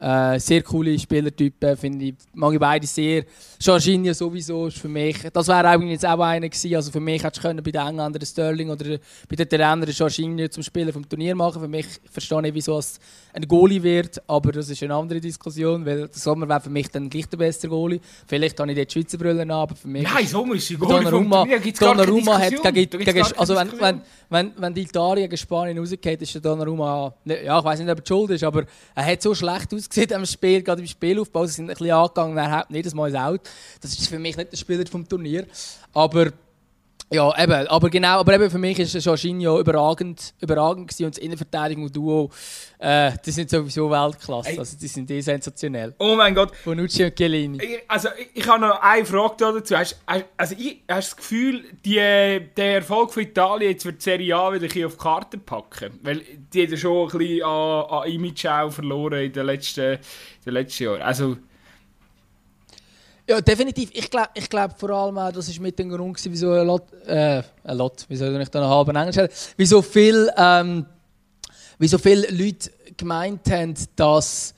Äh, 0.00 0.38
sehr 0.38 0.62
coole 0.62 0.98
Spielertypen, 0.98 1.76
finde 1.76 2.06
ich. 2.06 2.14
Mag 2.34 2.52
ich 2.52 2.60
beide 2.60 2.86
sehr. 2.86 3.24
Jorginho 3.62 4.12
sowieso 4.12 4.66
ist 4.66 4.78
für 4.78 4.88
mich. 4.88 5.18
Das 5.32 5.46
wäre 5.46 5.68
eigentlich 5.68 5.92
jetzt 5.92 6.06
auch 6.06 6.20
einer 6.20 6.48
gewesen. 6.48 6.74
Also 6.74 6.90
für 6.90 7.00
mich 7.00 7.22
hätte 7.22 7.38
ich 7.38 7.62
bei 7.62 7.70
den 7.70 7.86
Engländern 7.86 8.26
Sterling 8.26 8.70
oder 8.70 8.98
bei 9.28 9.36
den 9.36 9.46
Italienern 9.46 9.88
Jorginho 9.90 10.48
zum 10.48 10.62
Spielen 10.62 10.92
vom 10.92 11.08
Turnier 11.08 11.34
machen. 11.34 11.60
Für 11.62 11.68
mich 11.68 11.86
ich 12.04 12.10
verstehe 12.10 12.42
nicht, 12.42 12.54
wieso 12.54 12.78
es 12.78 12.98
ein 13.32 13.46
Goalie 13.48 13.82
wird, 13.82 14.20
aber 14.26 14.52
das 14.52 14.68
ist 14.68 14.82
eine 14.82 14.94
andere 14.94 15.20
Diskussion, 15.20 15.86
weil 15.86 16.08
der 16.08 16.18
Sommer 16.18 16.48
wäre 16.48 16.60
für 16.60 16.70
mich 16.70 16.88
dann 16.88 17.08
gleich 17.08 17.26
der 17.28 17.38
beste 17.38 17.68
Goalie. 17.68 18.00
Vielleicht 18.26 18.58
habe 18.60 18.70
ich 18.72 18.86
die 18.86 18.92
Schweizer 18.92 19.16
Brille 19.16 19.42
an, 19.42 19.50
aber 19.50 19.74
für 19.74 19.88
mich. 19.88 20.02
Nein, 20.02 20.26
Sommer 20.26 20.54
ist 20.54 20.68
die 20.68 20.76
Goalie 20.76 21.04
Donnarumma, 21.04 21.46
Donnarumma 21.78 22.38
hat 22.38 22.74
gegen, 22.74 23.04
gegen, 23.04 23.22
also 23.36 23.56
wenn, 23.56 23.80
wenn, 23.80 24.00
wenn, 24.28 24.52
wenn 24.56 24.74
die 24.74 24.82
Italien 24.82 25.30
gegen 25.30 25.38
Spanien 25.38 25.78
rausgeht, 25.78 26.20
ist 26.20 26.34
der 26.34 26.42
Donnarumma, 26.42 27.14
ja 27.24 27.58
ich 27.58 27.64
weiß 27.64 27.80
nicht, 27.80 27.90
ob 27.90 27.98
er 28.00 28.06
schuld 28.06 28.30
ist, 28.32 28.44
aber 28.44 28.64
er 28.94 29.06
hat 29.06 29.22
so 29.22 29.34
schlecht 29.34 29.72
ausgesehen 29.72 30.08
gesehen 30.08 30.12
am 30.14 30.26
Spiel, 30.26 30.62
gerade 30.62 30.82
im 30.82 30.86
Spielaufbau, 30.86 31.46
sie 31.46 31.54
sind 31.54 31.70
ein 31.70 31.76
bisschen 31.76 31.90
angegangen, 31.90 32.36
er 32.36 32.50
hat 32.50 32.70
nicht 32.70 32.86
das 32.86 32.94
Mal 32.94 33.16
out. 33.16 33.40
Das 33.80 33.92
ist 33.92 34.08
für 34.08 34.18
mich 34.18 34.36
nicht 34.36 34.52
der 34.52 34.56
Spieler 34.56 34.86
vom 34.86 35.08
Turnier. 35.08 35.46
Aber 35.92 36.32
ja, 37.12 37.30
eben, 37.38 37.68
aber 37.68 37.90
genau, 37.90 38.20
aber 38.20 38.34
eben 38.34 38.50
für 38.50 38.58
mich 38.58 38.78
ist 38.78 38.94
Jorginho 39.04 39.60
überragend, 39.60 40.32
überragend 40.40 40.88
gewesen 40.88 41.04
und 41.04 41.14
das 41.14 41.22
Innenverteidigung 41.22 41.84
und 41.84 41.94
Duo, 41.94 42.30
äh, 42.78 43.12
die 43.24 43.30
sind 43.30 43.50
sowieso 43.50 43.90
Weltklasse, 43.90 44.52
Ey. 44.52 44.58
also 44.58 44.78
die 44.78 44.86
sind 44.88 45.10
eh 45.10 45.20
sensationell. 45.20 45.94
Oh 45.98 46.14
mein 46.16 46.34
Gott. 46.34 46.52
Bonucci 46.64 47.04
und 47.04 47.14
Chiellini. 47.14 47.58
Also 47.86 48.08
ich, 48.18 48.30
ich 48.42 48.48
habe 48.48 48.62
noch 48.62 48.80
eine 48.80 49.04
Frage 49.04 49.34
dazu. 49.38 49.76
Hast, 49.76 50.00
also 50.38 50.54
ich, 50.58 50.84
hast 50.88 51.10
das 51.10 51.16
Gefühl, 51.16 51.64
die, 51.84 51.96
der 51.96 52.76
Erfolg 52.76 53.12
von 53.12 53.22
Italien 53.22 53.72
jetzt 53.72 53.84
wird 53.84 53.98
die 53.98 54.04
Serie 54.04 54.34
A 54.34 54.50
wieder 54.54 54.74
ein 54.74 54.84
auf 54.86 54.92
die 54.92 54.98
Karte 54.98 55.36
packen? 55.36 56.00
Weil 56.02 56.22
die 56.54 56.66
haben 56.66 56.76
schon 56.78 57.10
ein 57.10 57.18
bisschen 57.18 57.42
an, 57.44 57.84
an 57.90 58.08
Image 58.08 58.46
auch 58.46 58.70
verloren 58.70 59.24
in 59.24 59.32
den 59.34 59.44
letzten, 59.44 59.92
in 59.92 59.98
den 60.46 60.54
letzten 60.54 60.84
Jahren. 60.84 61.02
Also 61.02 61.36
ja, 63.32 63.40
definitiv. 63.40 63.90
Ich 63.94 64.10
glaube 64.10 64.28
ich 64.34 64.48
glaub 64.48 64.78
vor 64.78 64.90
allem 64.90 65.16
das 65.32 65.48
ist 65.48 65.58
mit 65.58 65.78
dem 65.78 65.88
Grund, 65.88 66.20
wieso 66.22 66.52
ein 66.52 66.66
Lot, 66.66 66.92
äh, 67.06 67.42
ein 67.64 67.76
Lot, 67.76 68.04
wieso 68.08 68.26
ich 68.26 68.48
da 68.48 68.60
noch 68.60 68.68
halb 68.68 68.88
Englisch 68.94 69.30
wieso 69.56 69.80
viel, 69.80 70.30
ähm, 70.36 70.84
wieso 71.78 71.96
viele 71.96 72.28
Leute 72.30 72.70
gemeint 72.96 73.50
haben, 73.50 73.74
dass, 73.96 74.54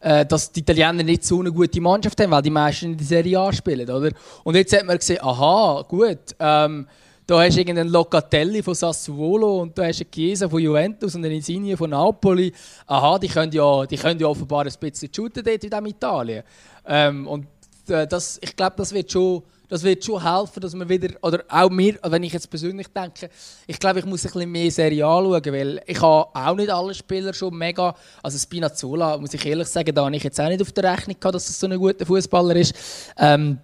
äh, 0.00 0.26
dass 0.26 0.50
die 0.50 0.60
Italiener 0.60 1.04
nicht 1.04 1.24
so 1.24 1.38
eine 1.38 1.52
gute 1.52 1.80
Mannschaft 1.80 2.20
haben, 2.20 2.32
weil 2.32 2.42
die 2.42 2.50
meisten 2.50 2.86
in 2.86 2.96
der 2.96 3.06
Serie 3.06 3.38
A 3.38 3.52
spielen, 3.52 3.88
oder? 3.88 4.10
Und 4.42 4.56
jetzt 4.56 4.76
hat 4.76 4.84
man 4.84 4.98
gesehen, 4.98 5.22
aha, 5.22 5.84
gut, 5.86 6.34
ähm, 6.40 6.86
da 7.28 7.40
hast 7.40 7.54
du 7.54 7.60
irgendeinen 7.60 7.90
Locatelli 7.90 8.62
von 8.62 8.74
Sassuolo 8.74 9.62
und 9.62 9.76
da 9.76 9.84
hast 9.84 10.00
du 10.00 10.04
einen 10.04 10.10
Chiesa 10.12 10.48
von 10.48 10.60
Juventus 10.60 11.14
und 11.14 11.24
einen 11.24 11.34
Insigne 11.34 11.76
von 11.76 11.90
Napoli. 11.90 12.52
Aha, 12.86 13.18
die 13.18 13.28
können 13.28 13.52
ja, 13.52 13.84
die 13.84 13.96
können 13.96 14.20
ja 14.20 14.28
offenbar 14.28 14.64
ein 14.64 14.72
bisschen 14.78 15.12
shooten 15.12 15.44
dort 15.44 15.64
in 15.64 15.86
Italien. 15.86 16.44
Ähm, 16.86 17.26
und 17.26 17.46
das, 17.86 18.38
ich 18.42 18.54
glaube, 18.56 18.76
das 18.76 18.92
wird 18.92 19.10
schon 19.10 19.42
das 19.68 19.82
wird 19.82 20.04
schon 20.04 20.22
helfen, 20.22 20.60
dass 20.60 20.74
man 20.74 20.88
wieder, 20.88 21.14
oder 21.22 21.44
auch 21.48 21.70
mir, 21.70 21.98
wenn 22.02 22.22
ich 22.22 22.32
jetzt 22.32 22.48
persönlich 22.48 22.86
denke, 22.88 23.28
ich 23.66 23.78
glaube, 23.78 23.98
ich 23.98 24.04
muss 24.04 24.24
ein 24.24 24.32
bisschen 24.32 24.50
mehr 24.50 24.70
Serie 24.70 25.04
anschauen, 25.04 25.44
weil 25.46 25.82
ich 25.86 26.00
habe 26.00 26.28
auch 26.32 26.54
nicht 26.54 26.70
alle 26.70 26.94
Spieler 26.94 27.34
schon 27.34 27.56
mega, 27.56 27.94
also 28.22 28.38
Spinazzola, 28.38 29.18
muss 29.18 29.34
ich 29.34 29.44
ehrlich 29.44 29.68
sagen, 29.68 29.94
da 29.94 30.04
habe 30.04 30.16
ich 30.16 30.22
jetzt 30.22 30.40
auch 30.40 30.48
nicht 30.48 30.62
auf 30.62 30.72
der 30.72 30.92
Rechnung 30.92 31.16
gehabt, 31.18 31.34
dass 31.34 31.46
das 31.46 31.58
so 31.58 31.66
ein 31.66 31.78
guter 31.78 32.06
Fußballer 32.06 32.56
ist. 32.56 32.74
Ähm, 33.18 33.58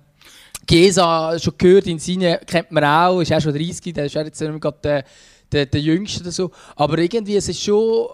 Chiesa, 0.69 1.39
schon 1.39 1.55
gehört, 1.59 1.87
in 1.87 1.99
Sinne 1.99 2.41
kennt 2.47 2.71
man 2.71 2.85
auch, 2.85 3.21
ist 3.21 3.33
auch 3.33 3.41
schon 3.41 3.55
30, 3.55 3.95
der 3.95 4.07
ist 4.07 4.17
auch 4.17 4.25
jetzt 4.25 4.41
nicht 4.41 4.61
gerade 4.61 4.79
der, 4.83 5.05
der, 5.51 5.67
der 5.67 5.81
Jüngste 5.81 6.21
oder 6.23 6.33
so, 6.33 6.51
aber 6.77 6.99
irgendwie, 6.99 7.37
es 7.37 7.49
ist 7.49 7.63
schon, 7.63 8.09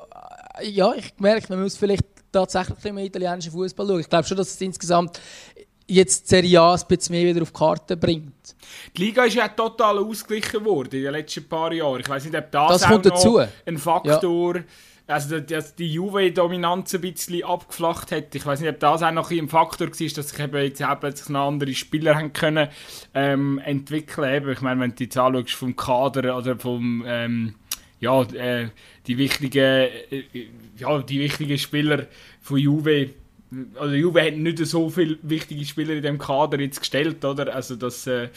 ja, 0.63 0.93
ich 0.95 1.13
merke, 1.19 1.47
man 1.51 1.63
muss 1.63 1.77
vielleicht 1.77 2.05
tatsächlich 2.33 2.93
mehr 2.93 3.05
italienischen 3.05 3.53
Fußball 3.53 3.87
schauen. 3.87 4.01
Ich 4.01 4.09
glaube 4.09 4.27
schon, 4.27 4.37
dass 4.37 4.49
es 4.49 4.61
insgesamt 4.61 5.21
jetzt 5.89 6.25
die 6.25 6.29
Serie 6.29 6.61
A 6.61 6.75
ein 6.75 6.81
bisschen 6.87 7.17
mehr 7.17 7.27
wieder 7.27 7.43
auf 7.43 7.51
die 7.51 7.59
Karte 7.59 7.97
bringt. 7.97 8.55
Die 8.97 9.07
Liga 9.07 9.25
ist 9.25 9.35
ja 9.35 9.49
total 9.49 9.99
ausgeglichen 9.99 10.65
worden 10.65 10.95
in 10.95 11.03
den 11.05 11.13
letzten 11.13 11.49
paar 11.49 11.73
Jahren. 11.73 12.01
Ich 12.01 12.09
weiß 12.09 12.25
nicht, 12.25 12.37
ob 12.37 12.51
das, 12.51 12.83
das 12.83 12.85
auch 12.85 13.03
noch 13.03 13.49
ein 13.67 13.79
Faktor 13.79 14.57
ja. 14.57 14.65
also 15.07 15.41
dass 15.41 15.75
die 15.75 15.93
Juve-Dominanz 15.93 16.95
ein 16.95 17.01
bisschen 17.01 17.43
abgeflacht 17.43 18.13
hat. 18.13 18.35
Ich 18.35 18.45
weiß 18.45 18.61
nicht, 18.61 18.71
ob 18.71 18.81
das 18.81 19.03
auch 19.03 19.11
noch 19.11 19.31
ein 19.31 19.49
Faktor 19.49 19.89
war, 19.89 20.09
dass 20.09 20.29
sich 20.29 20.39
eben 20.39 20.63
jetzt 20.63 20.83
auch 20.83 21.01
plötzlich 21.01 21.29
noch 21.31 21.49
andere 21.49 21.75
Spieler 21.75 22.17
haben 22.17 22.33
können, 22.33 22.69
ähm, 23.15 23.59
entwickeln 23.65 24.43
können. 24.43 24.53
Ich 24.53 24.61
meine, 24.61 24.81
wenn 24.81 24.95
du 24.95 25.05
jetzt 25.05 25.17
anschaust 25.17 25.55
vom 25.55 25.75
Kader 25.75 26.37
oder 26.37 26.57
vom 26.59 27.03
ähm, 27.07 27.55
ja, 28.01 28.23
äh, 28.23 28.69
die 29.07 29.19
wichtigen 29.19 29.59
äh, 29.61 30.25
ja, 30.77 31.03
die 31.03 31.21
wichtigen 31.21 31.59
Spieler 31.59 32.07
von 32.41 32.59
Juve 32.59 33.11
also 33.75 33.95
Juve 33.95 34.23
hat 34.23 34.35
nicht 34.35 34.59
so 34.67 34.91
viele 34.91 35.19
wichtige 35.23 35.65
Spieler 35.65 35.95
in 35.95 36.03
dem 36.03 36.19
Kader 36.19 36.61
jetzt 36.61 36.81
gestellt, 36.81 37.25
oder? 37.25 37.55
Also 37.55 37.77
das 37.77 38.07
äh, 38.07 38.29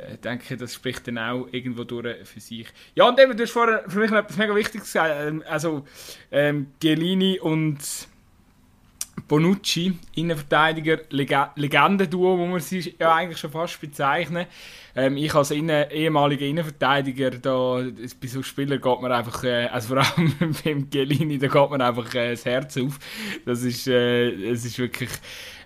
äh, 0.00 0.16
denke 0.22 0.56
das 0.56 0.74
spricht 0.74 1.06
dann 1.06 1.18
auch 1.18 1.46
irgendwo 1.50 1.84
durch 1.84 2.26
für 2.26 2.40
sich. 2.40 2.66
Ja, 2.94 3.08
und 3.08 3.18
eben, 3.20 3.36
du 3.36 3.42
hast 3.42 3.52
vorher 3.52 3.84
für 3.88 4.00
mich 4.00 4.10
noch 4.10 4.18
etwas 4.18 4.36
mega 4.36 4.54
Wichtiges 4.54 4.86
gesagt, 4.86 5.14
ähm, 5.18 5.42
also 5.48 5.84
ähm, 6.30 6.68
Gelini 6.80 7.38
und 7.38 7.78
Bonucci, 9.26 9.98
Innenverteidiger, 10.14 10.98
Leg 11.10 11.34
Legendenduo, 11.56 12.38
wo 12.38 12.46
man 12.46 12.60
sie 12.60 12.94
ja 12.98 13.14
eigentlich 13.14 13.38
schon 13.38 13.50
fast 13.50 13.80
bezeichnen. 13.80 14.46
Ähm, 14.94 15.16
ich 15.16 15.34
als 15.34 15.50
Innen 15.50 15.90
ehemaliger 15.90 16.46
Innenverteidiger, 16.46 17.30
da, 17.30 17.84
bei 18.20 18.26
so 18.26 18.42
Spielern 18.42 18.80
geht 18.80 19.00
man 19.00 19.12
einfach, 19.12 19.44
äh, 19.44 19.66
also 19.66 19.94
vor 19.94 19.98
allem 19.98 20.34
beim 20.64 20.90
Gelini, 20.90 21.38
da 21.38 21.46
geht 21.46 21.70
man 21.70 21.80
einfach 21.80 22.14
äh, 22.14 22.30
das 22.30 22.44
Herz 22.44 22.76
auf. 22.76 22.98
Das 23.44 23.62
ist, 23.62 23.86
äh, 23.86 24.50
das 24.50 24.64
ist 24.64 24.78
wirklich, 24.78 25.10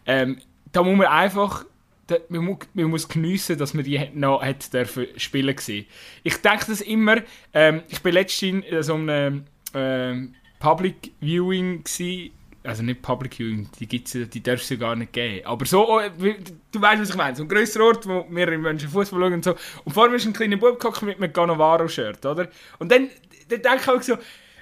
ähm, 0.06 0.38
da 0.72 0.82
muss 0.82 0.96
man 0.96 1.06
einfach 1.06 1.64
da, 2.06 2.16
man, 2.28 2.44
muss, 2.44 2.58
man 2.74 2.86
muss 2.86 3.08
geniessen, 3.08 3.58
dass 3.58 3.74
man 3.74 3.84
die 3.84 4.00
noch 4.12 4.42
hat 4.42 4.72
dürfen 4.72 5.06
spielen 5.16 5.56
gesehen. 5.56 5.86
Ich 6.22 6.36
denke 6.36 6.66
das 6.68 6.80
immer. 6.80 7.16
Ähm, 7.52 7.82
ich 7.88 8.02
bin 8.02 8.12
letztens 8.14 8.64
in 8.66 8.82
so 8.82 8.94
einem 8.94 9.44
ähm, 9.74 10.34
Public 10.58 11.12
Viewing 11.20 11.84
gewesen, 11.84 12.30
also 12.64 12.82
nicht 12.82 13.02
Public 13.02 13.34
Viewing, 13.34 13.68
die 13.78 13.86
gibt's, 13.86 14.12
die 14.12 14.42
darfst 14.42 14.70
du 14.70 14.78
gar 14.78 14.96
nicht 14.96 15.12
geben. 15.12 15.46
Aber 15.46 15.66
so, 15.66 15.88
oh, 15.88 16.00
du 16.00 16.80
weißt, 16.80 17.02
was 17.02 17.10
ich 17.10 17.16
meine. 17.16 17.36
So 17.36 17.42
ein 17.42 17.48
grösserer 17.48 17.84
Ort, 17.84 18.06
wo 18.06 18.24
mehrere 18.28 18.58
Menschen 18.58 18.88
Fußball 18.88 19.20
schauen 19.20 19.34
und 19.34 19.44
so. 19.44 19.54
Und 19.84 19.92
vor 19.92 20.08
mir 20.08 20.16
ist 20.16 20.26
ein 20.26 20.32
kleiner 20.32 20.56
Bub 20.56 21.02
mit 21.02 21.18
einem 21.18 21.32
Cannavaro-Shirt, 21.32 22.24
oder? 22.24 22.48
Und 22.78 22.90
dann, 22.90 23.10
dann 23.48 23.62
denke 23.62 23.80
ich 23.82 23.88
auch 23.88 24.02
so, 24.02 24.16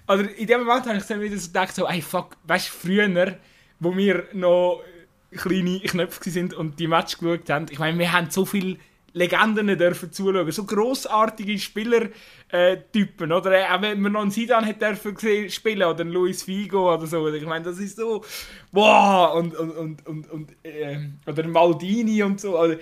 also 0.07 0.25
in 0.25 0.47
dem 0.47 0.65
Moment 0.65 0.87
habe 0.87 0.99
ich 0.99 1.05
dann 1.05 1.21
wieder 1.21 1.37
so 1.39 1.47
gedacht, 1.47 1.75
so, 1.75 1.87
ey, 1.87 2.03
fuck, 2.03 2.37
weißt 2.45 2.69
du, 2.69 2.73
früher, 2.73 3.39
wo 3.79 3.97
wir 3.97 4.25
noch 4.33 4.83
kleine 5.31 5.81
Knöpfe 5.81 6.31
sind 6.31 6.55
und 6.55 6.79
die 6.79 6.89
Match 6.89 7.19
geschaut 7.19 7.49
haben, 7.49 7.67
ich 7.71 7.79
meine, 7.79 7.99
wir 7.99 8.13
haben 8.13 8.31
so 8.31 8.45
viel 8.45 8.79
Legenden 9.15 9.79
dürfen 9.79 10.13
zuschauen. 10.13 10.51
So 10.51 10.65
grossartige 10.65 11.59
Spielertypen, 11.59 13.31
äh, 13.31 13.35
oder? 13.35 13.75
Auch 13.75 13.83
wenn 13.83 14.01
man 14.01 14.13
noch 14.13 14.23
einen 14.23 14.31
Sidan 14.31 14.65
hätte 14.65 14.87
dürfen 14.87 15.51
spielen 15.51 15.83
oder 15.83 16.01
einen 16.01 16.13
Luis 16.13 16.43
Figo 16.43 16.95
oder 16.95 17.07
so. 17.07 17.29
Ich 17.29 17.45
meine, 17.45 17.65
das 17.65 17.79
ist 17.79 17.97
so, 17.97 18.25
wow, 18.73 19.35
und, 19.35 19.55
und, 19.55 19.71
und, 19.71 20.07
und, 20.07 20.31
und 20.31 20.57
äh, 20.63 20.99
oder 21.27 21.47
Maldini 21.47 22.23
und 22.23 22.41
so. 22.41 22.59
Und 22.61 22.79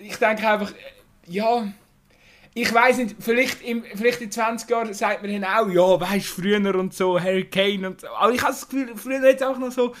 ich 0.00 0.16
denke 0.16 0.48
einfach, 0.48 0.72
ja, 1.26 1.66
ich 2.58 2.72
weiß 2.72 2.96
nicht, 2.98 3.16
vielleicht, 3.18 3.62
im, 3.62 3.84
vielleicht 3.84 4.22
in 4.22 4.30
20 4.30 4.70
Jahren 4.70 4.94
sagt 4.94 5.22
man 5.22 5.30
dann 5.30 5.44
auch, 5.44 5.68
ja, 5.68 6.00
weißt 6.00 6.26
früher 6.26 6.74
und 6.74 6.94
so, 6.94 7.20
Harry 7.20 7.44
Kane 7.44 7.86
und 7.86 8.00
so. 8.00 8.08
Aber 8.08 8.32
ich 8.32 8.40
habe 8.40 8.52
das 8.52 8.66
Gefühl, 8.66 8.96
früher 8.96 9.22
es 9.22 9.42
auch 9.42 9.58
noch 9.58 9.70
so 9.70 9.94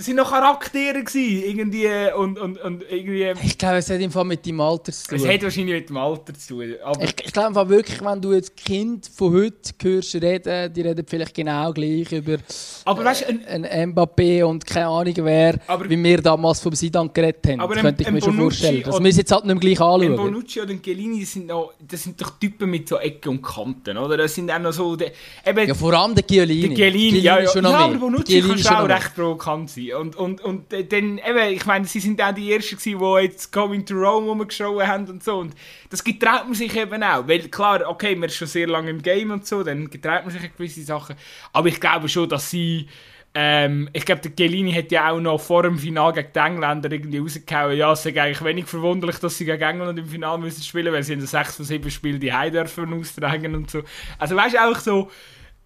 das 0.00 0.06
sind 0.06 0.16
noch 0.16 0.30
Charaktere 0.30 1.04
gewesen, 1.04 1.42
irgendwie 1.44 1.86
und, 2.16 2.38
und, 2.38 2.58
und 2.62 2.84
irgendwie... 2.88 3.34
Ich 3.44 3.58
glaube, 3.58 3.76
es 3.76 3.90
hat 3.90 4.00
im 4.00 4.10
Fall 4.10 4.24
mit 4.24 4.46
deinem 4.46 4.62
Alter 4.62 4.92
zu 4.92 5.08
tun. 5.08 5.18
Es 5.18 5.28
hat 5.28 5.42
wahrscheinlich 5.42 5.74
mit 5.74 5.90
dem 5.90 5.98
Alter 5.98 6.32
zu 6.32 6.54
tun. 6.54 6.74
Aber 6.82 7.04
ich, 7.04 7.14
ich 7.22 7.30
glaube 7.34 7.68
wirklich, 7.68 8.02
wenn 8.02 8.18
du 8.22 8.32
jetzt 8.32 8.56
Kind 8.56 9.10
von 9.14 9.34
heute 9.34 9.74
hörst 9.82 10.14
reden, 10.14 10.72
die 10.72 10.80
reden 10.80 11.04
vielleicht 11.06 11.34
genau 11.34 11.70
gleich 11.74 12.10
über 12.12 12.38
aber, 12.86 13.04
weißt, 13.04 13.26
ein, 13.26 13.44
ein, 13.44 13.66
ein 13.66 13.94
Mbappé 13.94 14.42
und 14.42 14.64
keine 14.64 14.86
Ahnung 14.86 15.14
wer, 15.18 15.58
Aber- 15.66 15.90
wie 15.90 16.02
wir 16.02 16.22
damals 16.22 16.60
vom 16.60 16.74
Sidan 16.74 17.12
geredet 17.12 17.46
haben. 17.46 17.60
Aber 17.60 17.74
das 17.74 17.82
könnte 17.82 18.00
ich 18.00 18.08
ein 18.08 18.14
mir 18.14 18.22
schon 18.22 18.36
vorstellen. 18.38 18.82
Das 18.82 18.94
oder- 18.94 19.02
müssen 19.02 19.18
jetzt 19.18 19.32
halt 19.32 19.44
nicht 19.44 19.52
mehr 19.54 19.60
gleich 19.60 19.80
anschauen. 19.82 20.16
Bonucci 20.16 20.62
oder 20.62 20.72
das 20.72 21.32
sind, 21.32 21.46
noch, 21.46 21.74
das 21.78 22.02
sind 22.04 22.18
doch 22.18 22.30
Typen 22.40 22.70
mit 22.70 22.88
so 22.88 22.96
Ecken 22.96 23.28
und 23.28 23.42
Kanten, 23.42 23.98
oder? 23.98 24.16
Das 24.16 24.34
sind 24.34 24.50
auch 24.50 24.58
noch 24.60 24.72
so... 24.72 24.96
De, 24.96 25.10
eben, 25.44 25.68
Ja, 25.68 25.74
vor 25.74 25.92
allem 25.92 26.14
der 26.14 26.26
Chiellini. 26.26 26.68
Der 26.68 26.76
Chiellini, 26.90 27.18
ja, 27.18 27.36
ja, 27.36 27.44
ist 27.44 27.52
schon 27.52 27.64
ja 27.64 27.70
noch 27.70 27.78
aber. 27.78 27.98
Bonucci 27.98 28.40
kann 28.40 28.58
schon 28.58 28.76
auch 28.76 28.88
recht 28.88 29.14
provokant 29.14 29.68
sein. 29.68 29.89
Und, 29.94 30.16
und, 30.16 30.40
und 30.40 30.72
dann, 30.72 31.18
eben, 31.18 31.52
ich 31.52 31.66
meine, 31.66 31.84
sie 31.84 32.00
sind 32.00 32.20
auch 32.22 32.32
die 32.32 32.52
Ersten 32.52 32.78
die 32.78 33.22
jetzt 33.22 33.52
Coming 33.52 33.84
to 33.84 33.94
Rome 33.94 34.28
rumgeschraubt 34.28 34.86
haben 34.86 35.08
und 35.08 35.22
so. 35.22 35.38
Und 35.38 35.54
das 35.90 36.02
getraut 36.04 36.44
man 36.44 36.54
sich 36.54 36.76
eben 36.76 37.02
auch. 37.02 37.26
Weil 37.26 37.48
klar, 37.48 37.88
okay, 37.88 38.14
man 38.14 38.28
ist 38.28 38.36
schon 38.36 38.48
sehr 38.48 38.66
lange 38.66 38.90
im 38.90 39.02
Game 39.02 39.30
und 39.30 39.46
so, 39.46 39.62
dann 39.62 39.90
getraut 39.90 40.24
man 40.24 40.30
sich 40.30 40.42
gewisse 40.56 40.82
Sachen. 40.82 41.16
Aber 41.52 41.68
ich 41.68 41.80
glaube 41.80 42.08
schon, 42.08 42.28
dass 42.28 42.50
sie... 42.50 42.88
Ähm, 43.32 43.88
ich 43.92 44.04
glaube, 44.04 44.22
der 44.22 44.34
Chiellini 44.34 44.72
hat 44.72 44.90
ja 44.90 45.10
auch 45.12 45.20
noch 45.20 45.40
vor 45.40 45.62
dem 45.62 45.78
Finale 45.78 46.14
gegen 46.14 46.32
die 46.34 46.38
Engländer 46.40 46.90
irgendwie 46.90 47.18
rausgehauen. 47.18 47.76
Ja, 47.76 47.92
es 47.92 48.04
ist 48.04 48.18
eigentlich 48.18 48.42
wenig 48.42 48.66
verwunderlich, 48.66 49.18
dass 49.20 49.38
sie 49.38 49.44
gegen 49.44 49.62
England 49.62 50.00
im 50.00 50.06
Finale 50.06 50.38
müssen 50.38 50.64
spielen, 50.64 50.92
weil 50.92 51.04
sie 51.04 51.12
in 51.12 51.20
den 51.20 51.28
6 51.28 51.54
von 51.54 51.64
7 51.64 51.90
Spielen 51.92 52.18
die 52.18 52.32
Heim 52.32 52.52
dürfen 52.52 52.92
austragen 52.92 53.54
und 53.54 53.70
so. 53.70 53.82
Also 54.18 54.34
weißt 54.34 54.54
du, 54.54 54.68
auch 54.68 54.76
so... 54.76 55.10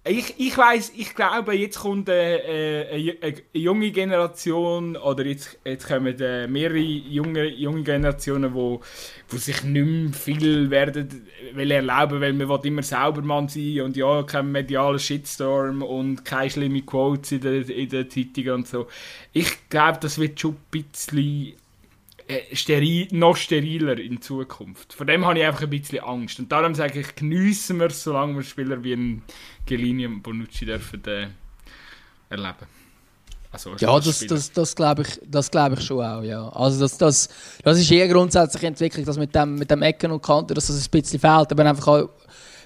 Ich, 0.07 0.35
ich 0.39 0.59
weiß, 0.59 0.93
ich 0.97 1.15
glaube, 1.15 1.55
jetzt 1.55 1.79
kommt 1.79 2.11
äh, 2.11 2.83
äh, 2.91 3.17
eine, 3.23 3.23
eine 3.23 3.43
junge 3.55 3.91
Generation 3.91 4.99
oder 4.99 5.25
jetzt, 5.25 5.59
jetzt 5.65 5.89
kommen 5.89 6.21
äh, 6.21 6.47
mehrere 6.47 6.77
junge, 6.77 7.47
junge 7.49 7.83
Generationen, 7.83 8.53
wo, 8.53 8.83
wo 9.29 9.37
sich 9.39 9.65
nicht 9.65 9.87
mehr 9.87 10.13
viel 10.13 10.69
werden 10.69 11.27
will 11.55 11.71
erlauben, 11.71 12.21
weil 12.21 12.35
man 12.35 12.61
immer 12.65 12.83
Saubermann 12.83 13.49
sein 13.49 13.81
und 13.81 13.97
ja, 13.97 14.23
kein 14.25 14.53
medialer 14.53 14.99
Shitstorm 14.99 15.83
und 15.83 16.23
keine 16.23 16.51
schlimme 16.51 16.83
Quotes 16.83 17.33
in 17.33 17.41
den 17.41 17.69
in 17.71 17.89
der 17.89 18.07
Zeitungen 18.07 18.53
und 18.53 18.69
so. 18.69 18.89
Ich 19.33 19.71
glaube, 19.71 20.01
das 20.03 20.19
wird 20.19 20.39
schon 20.39 20.53
ein 20.53 20.61
bisschen 20.71 21.55
äh, 22.27 22.57
steril, 22.57 23.09
noch 23.11 23.37
steriler 23.37 23.99
in 23.99 24.21
Zukunft. 24.23 24.95
Vor 24.95 25.07
dem 25.07 25.27
habe 25.27 25.39
ich 25.39 25.45
einfach 25.45 25.63
ein 25.63 25.71
bisschen 25.71 26.01
Angst. 26.01 26.39
Und 26.39 26.51
darum 26.51 26.75
sage 26.75 27.01
ich, 27.01 27.15
geniessen 27.15 27.79
wir 27.79 27.87
es, 27.87 28.03
solange 28.03 28.37
wir 28.37 28.43
Spieler 28.43 28.83
wie 28.83 28.95
ein 28.95 29.23
Gelini 29.67 30.07
und 30.07 30.23
Bonucci 30.23 30.65
dürfen 30.65 31.05
äh, 31.05 31.29
erleben. 32.31 32.67
Also, 33.53 33.73
als 33.73 33.81
Ja, 33.81 34.01
das, 34.01 34.27
das, 34.27 34.53
das 34.53 34.75
glaube 34.75 35.03
ich, 35.03 35.21
das 35.27 35.51
glaub 35.51 35.75
ich 35.75 35.85
schon 35.85 36.05
auch, 36.05 36.23
ja. 36.23 36.49
Also 36.49 36.81
das, 36.81 36.99
das, 36.99 37.29
das 37.63 37.79
ist 37.79 37.91
eher 37.91 38.09
grundsätzlich 38.09 38.65
Entwicklung, 38.65 39.05
dass 39.05 39.17
mit 39.17 39.35
dem, 39.35 39.57
mit 39.57 39.71
dem 39.71 39.83
Ecken 39.83 40.11
und 40.11 40.23
Kanten, 40.23 40.55
dass 40.55 40.67
das 40.67 40.85
ein 40.85 40.91
bisschen 40.91 41.21
fehlt, 41.21 41.53
aber 41.53 41.65
einfach 41.67 41.87
auch, 41.87 42.09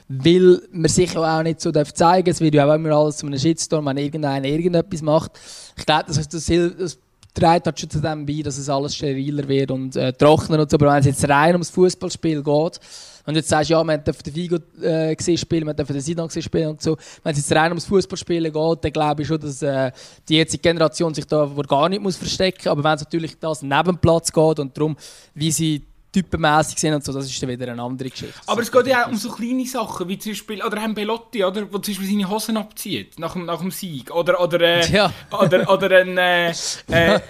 weil 0.08 0.62
man 0.72 0.88
sich 0.88 1.14
auch 1.16 1.42
nicht 1.42 1.60
so 1.60 1.70
darf 1.70 1.92
zeigen 1.92 2.30
es 2.30 2.40
wird 2.40 2.54
ja 2.54 2.66
auch 2.66 2.74
immer 2.74 2.96
alles 2.96 3.18
zu 3.18 3.26
einem 3.26 3.38
Shitstorm, 3.38 3.84
wenn 3.84 3.98
irgendeiner 3.98 4.48
irgendetwas 4.48 5.02
macht. 5.02 5.32
Ich 5.76 5.84
glaube, 5.84 6.04
das, 6.06 6.28
das, 6.28 6.46
das, 6.46 6.76
das 6.78 6.98
trägt 7.38 7.66
halt 7.66 7.80
schon 7.80 7.90
zu 7.90 8.00
dem 8.00 8.26
bei, 8.26 8.42
dass 8.42 8.58
es 8.58 8.68
alles 8.68 8.96
steriler 8.96 9.46
wird 9.46 9.70
und 9.70 9.96
äh, 9.96 10.12
trockener 10.12 10.60
und 10.60 10.70
so, 10.70 10.76
aber 10.76 10.92
wenn 10.92 11.00
es 11.00 11.06
jetzt 11.06 11.28
rein 11.28 11.54
ums 11.54 11.70
Fußballspiel 11.70 12.42
geht, 12.42 12.80
du 13.26 13.32
jetzt 13.34 13.48
sagst, 13.48 13.70
ja, 13.70 13.82
man 13.84 14.02
darf 14.02 14.22
den 14.22 14.34
Vigo 14.34 14.56
äh, 14.82 15.14
gesehen 15.14 15.38
spielen, 15.38 15.64
man 15.64 15.76
darf 15.76 15.88
den 15.88 16.00
Sidan 16.00 16.26
gesehen 16.26 16.42
spielen 16.42 16.68
und 16.70 16.82
so, 16.82 16.96
wenn 17.22 17.32
es 17.32 17.38
jetzt 17.38 17.52
rein 17.52 17.70
ums 17.70 17.84
Fußballspielen 17.84 18.52
geht, 18.52 18.84
dann 18.84 18.92
glaube 18.92 19.22
ich 19.22 19.28
schon, 19.28 19.38
dass 19.38 19.62
äh, 19.62 19.92
die 20.28 20.36
jetzige 20.36 20.62
Generation 20.62 21.14
sich 21.14 21.26
da 21.26 21.48
gar 21.68 21.88
nicht 21.88 22.02
muss 22.02 22.16
verstecken 22.16 22.68
aber 22.68 22.82
wenn 22.82 22.94
es 22.94 23.02
natürlich 23.02 23.38
das 23.38 23.62
neben 23.62 23.98
Platz 23.98 24.32
geht 24.32 24.58
und 24.58 24.76
darum, 24.76 24.96
wie 25.34 25.50
sie 25.50 25.87
typenmäßig 26.12 26.78
sind 26.78 26.94
und 26.94 27.04
so, 27.04 27.12
das 27.12 27.26
ist 27.26 27.42
dann 27.42 27.50
wieder 27.50 27.70
eine 27.70 27.82
andere 27.82 28.08
Geschichte. 28.08 28.34
Aber 28.46 28.62
es 28.62 28.72
geht 28.72 28.86
ja 28.86 29.04
auch 29.04 29.08
um 29.08 29.16
so 29.16 29.30
kleine 29.30 29.66
Sachen, 29.66 30.08
wie 30.08 30.18
zum 30.18 30.32
Beispiel, 30.32 30.62
oder 30.62 30.80
ein 30.80 30.94
Belotti, 30.94 31.44
oder, 31.44 31.62
wo 31.70 31.78
zum 31.78 31.94
Beispiel 31.94 32.08
seine 32.08 32.30
Hosen 32.30 32.56
abzieht, 32.56 33.18
nach 33.18 33.34
dem, 33.34 33.44
nach 33.44 33.60
dem 33.60 33.70
Sieg. 33.70 34.10
Oder, 34.10 34.40
oder, 34.40 34.60
äh, 34.60 34.86
Ja. 34.90 35.12
oder, 35.30 35.70
oder 35.70 35.98
ein, 35.98 36.16
äh, 36.16 36.50
äh, 36.50 36.54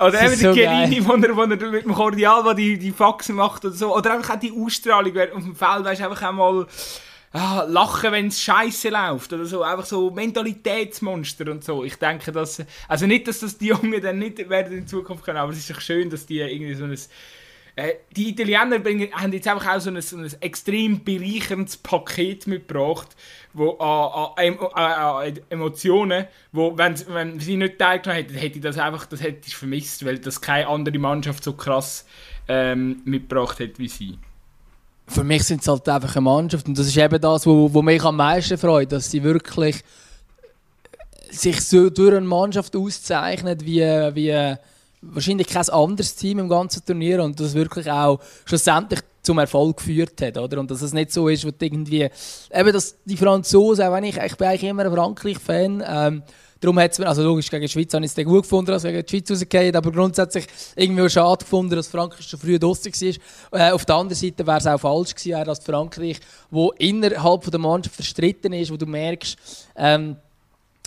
oder 0.00 0.22
eben 0.22 0.36
so 0.36 0.52
Chiellini, 0.52 1.04
wo 1.04 1.14
er, 1.14 1.36
wo 1.36 1.40
er 1.42 1.46
mit 1.48 1.60
dem 1.60 1.94
Cordial 1.94 2.44
wo 2.44 2.52
die, 2.52 2.78
die 2.78 2.92
Faxen 2.92 3.34
macht 3.34 3.64
oder 3.64 3.74
so. 3.74 3.94
Oder 3.94 4.14
einfach 4.14 4.36
auch 4.36 4.40
die 4.40 4.52
Ausstrahlung 4.52 5.12
auf 5.34 5.42
dem 5.42 5.56
Feld, 5.56 5.84
weißt 5.84 6.00
du, 6.00 6.04
einfach 6.04 6.28
auch 6.28 6.32
mal 6.32 6.66
ah, 7.32 7.64
lachen, 7.68 8.12
wenn 8.12 8.28
es 8.28 8.40
scheiße 8.40 8.90
läuft 8.90 9.32
oder 9.32 9.46
so. 9.46 9.62
Einfach 9.62 9.86
so 9.86 10.10
Mentalitätsmonster 10.10 11.50
und 11.50 11.64
so. 11.64 11.84
Ich 11.84 11.96
denke, 11.96 12.30
dass, 12.30 12.62
also 12.88 13.06
nicht, 13.06 13.26
dass 13.26 13.40
das 13.40 13.58
die 13.58 13.68
Jungen 13.68 14.00
dann 14.00 14.18
nicht 14.18 14.48
werden 14.48 14.78
in 14.78 14.86
Zukunft 14.86 15.24
können, 15.24 15.38
aber 15.38 15.52
es 15.52 15.58
ist 15.58 15.70
doch 15.70 15.80
schön, 15.80 16.08
dass 16.10 16.26
die 16.26 16.38
irgendwie 16.38 16.74
so 16.74 16.84
ein 16.84 16.96
äh, 17.80 17.94
die 18.14 18.30
Italiener 18.30 18.78
bringen, 18.78 19.08
haben 19.12 19.32
jetzt 19.32 19.48
einfach 19.48 19.76
auch 19.76 19.80
so 19.80 19.90
ein, 19.90 20.00
so 20.02 20.16
ein 20.18 20.30
extrem 20.40 21.02
bereicherndes 21.02 21.78
Paket 21.78 22.46
mitgebracht, 22.46 23.08
wo 23.54 23.78
an, 23.78 25.38
Emotionen, 25.48 26.26
wo 26.52 26.76
wenn, 26.76 26.94
wenn 27.08 27.40
sie 27.40 27.56
nicht 27.56 27.78
teilgenommen 27.78 28.22
hätten, 28.22 28.34
hätte 28.34 28.56
ich 28.56 28.62
das 28.62 28.76
einfach, 28.76 29.06
das 29.06 29.22
hätte 29.22 29.48
ich 29.48 29.56
vermisst, 29.56 30.04
weil 30.04 30.18
das 30.18 30.40
keine 30.40 30.68
andere 30.68 30.98
Mannschaft 30.98 31.42
so 31.42 31.54
krass 31.54 32.04
ähm, 32.48 33.00
mitgebracht 33.04 33.58
hat 33.60 33.78
wie 33.78 33.88
sie. 33.88 34.18
Für 35.06 35.24
mich 35.24 35.44
sind 35.44 35.62
es 35.62 35.68
halt 35.68 35.88
einfach 35.88 36.14
eine 36.14 36.22
Mannschaft 36.22 36.68
und 36.68 36.78
das 36.78 36.86
ist 36.86 36.96
eben 36.96 37.20
das, 37.20 37.46
wo, 37.46 37.72
wo 37.72 37.82
mich 37.82 38.04
am 38.04 38.16
meisten 38.16 38.58
freut, 38.58 38.92
dass 38.92 39.10
sie 39.10 39.22
wirklich 39.22 39.82
sich 41.30 41.60
so 41.64 41.88
durch 41.88 42.14
eine 42.14 42.26
Mannschaft 42.26 42.76
auszeichnet 42.76 43.64
wie, 43.64 43.80
wie 43.80 44.56
wahrscheinlich 45.02 45.46
kein 45.46 45.68
anderes 45.68 46.14
Team 46.14 46.38
im 46.38 46.48
ganzen 46.48 46.84
Turnier 46.84 47.22
und 47.22 47.38
das 47.40 47.54
wirklich 47.54 47.90
auch 47.90 48.20
schlussendlich 48.44 49.00
zum 49.22 49.38
Erfolg 49.38 49.78
geführt 49.78 50.20
hat, 50.22 50.38
oder? 50.38 50.60
Und 50.60 50.70
dass 50.70 50.82
es 50.82 50.92
nicht 50.92 51.12
so 51.12 51.28
ist, 51.28 51.44
du 51.44 51.50
irgendwie 51.60 52.08
eben 52.52 52.72
dass 52.72 52.96
die 53.04 53.16
Franzosen, 53.16 53.84
auch 53.84 53.92
wenn 53.92 54.04
ich, 54.04 54.16
ich 54.16 54.36
bin 54.36 54.48
eigentlich 54.48 54.70
immer 54.70 54.84
ein 54.84 54.92
Frankreich-Fan, 54.92 55.84
ähm, 55.86 56.22
Darum 56.60 56.78
hat 56.78 56.92
es 56.92 56.98
mir, 56.98 57.08
also 57.08 57.22
logisch, 57.22 57.50
gegen 57.50 57.62
die 57.62 57.68
Schweiz 57.68 57.94
habe 57.94 58.04
ich 58.04 58.12
es 58.14 58.24
gut 58.24 58.42
gefunden, 58.42 58.70
als 58.70 58.82
gegen 58.82 59.02
die 59.02 59.10
Schweiz 59.10 59.30
rausgefallen, 59.30 59.74
aber 59.74 59.90
grundsätzlich 59.90 60.46
irgendwie 60.76 61.08
schade 61.08 61.42
gefunden, 61.42 61.74
dass 61.74 61.88
Frankreich 61.88 62.26
schon 62.26 62.38
früh 62.38 62.58
draussen 62.58 62.92
war. 62.92 63.60
Äh, 63.60 63.72
auf 63.72 63.86
der 63.86 63.94
anderen 63.96 64.20
Seite 64.20 64.46
wäre 64.46 64.58
es 64.58 64.66
auch 64.66 64.78
falsch 64.78 65.14
gewesen, 65.14 65.30
wäre 65.30 65.44
das 65.46 65.60
Frankreich, 65.60 66.20
wo 66.50 66.72
innerhalb 66.72 67.44
von 67.44 67.50
der 67.50 67.60
Mannschaft 67.60 67.96
verstritten 67.96 68.52
ist, 68.52 68.70
wo 68.70 68.76
du 68.76 68.84
merkst, 68.84 69.38
ähm, 69.74 70.16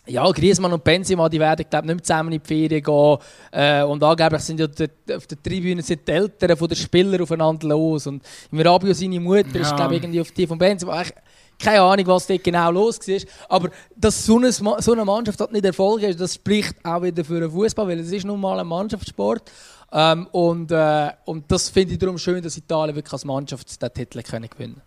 ja, 0.05 0.29
Griezmann 0.31 0.73
und 0.73 0.83
Benzema, 0.83 1.29
die 1.29 1.39
werden 1.39 1.65
glaub, 1.69 1.85
nicht 1.85 1.95
mehr 1.95 2.03
zusammen 2.03 2.33
in 2.33 2.41
die 2.41 2.47
Ferien 2.47 2.83
gehen. 2.83 3.17
Äh, 3.51 3.83
und 3.83 4.03
angeblich 4.03 4.41
sind 4.41 4.59
ja 4.59 4.67
die, 4.67 4.89
auf 5.13 5.27
der 5.27 5.41
Tribüne 5.41 5.81
sind 5.81 6.07
die 6.07 6.11
Eltern 6.11 6.57
von 6.57 6.67
den 6.67 6.75
Spielern 6.75 7.21
aufeinander 7.21 7.67
los. 7.67 8.07
Und 8.07 8.21
im 8.51 8.59
Rabio 8.59 8.93
seine 8.93 9.19
Mutter 9.19 9.55
ist 9.59 9.71
Ja. 9.71 9.75
glaub, 9.75 9.91
irgendwie 9.91 10.19
auf 10.19 10.31
die 10.31 10.45
von 10.45 10.57
Benzema. 10.57 11.01
Ich, 11.01 11.13
keine 11.57 11.81
Ahnung, 11.81 12.05
was 12.07 12.27
dort 12.27 12.43
genau 12.43 12.71
los 12.71 12.99
war. 12.99 13.19
Aber 13.47 13.69
dass 13.95 14.25
so 14.25 14.37
eine, 14.37 14.51
so 14.51 14.91
eine 14.91 15.05
Mannschaft 15.05 15.39
halt 15.39 15.53
nicht 15.53 15.63
Erfolg 15.63 16.01
ist, 16.01 16.19
das 16.19 16.33
spricht 16.35 16.75
auch 16.83 17.01
wieder 17.01 17.23
für 17.23 17.39
den 17.39 17.51
Fußball, 17.51 17.87
weil 17.87 17.99
es 17.99 18.11
ist 18.11 18.25
nun 18.25 18.41
mal 18.41 18.59
ein 18.59 18.67
Mannschaftssport. 18.67 19.49
Ähm, 19.93 20.27
und, 20.31 20.71
äh, 20.71 21.11
und 21.25 21.49
das 21.49 21.69
finde 21.69 21.93
ich 21.93 21.99
darum 21.99 22.17
schön, 22.17 22.41
dass 22.41 22.57
Italien 22.57 22.95
wirklich 22.95 23.13
als 23.13 23.23
Mannschaft 23.23 23.81
den 23.81 23.93
Titel 23.93 24.21
können 24.23 24.49
gewinnen 24.49 24.81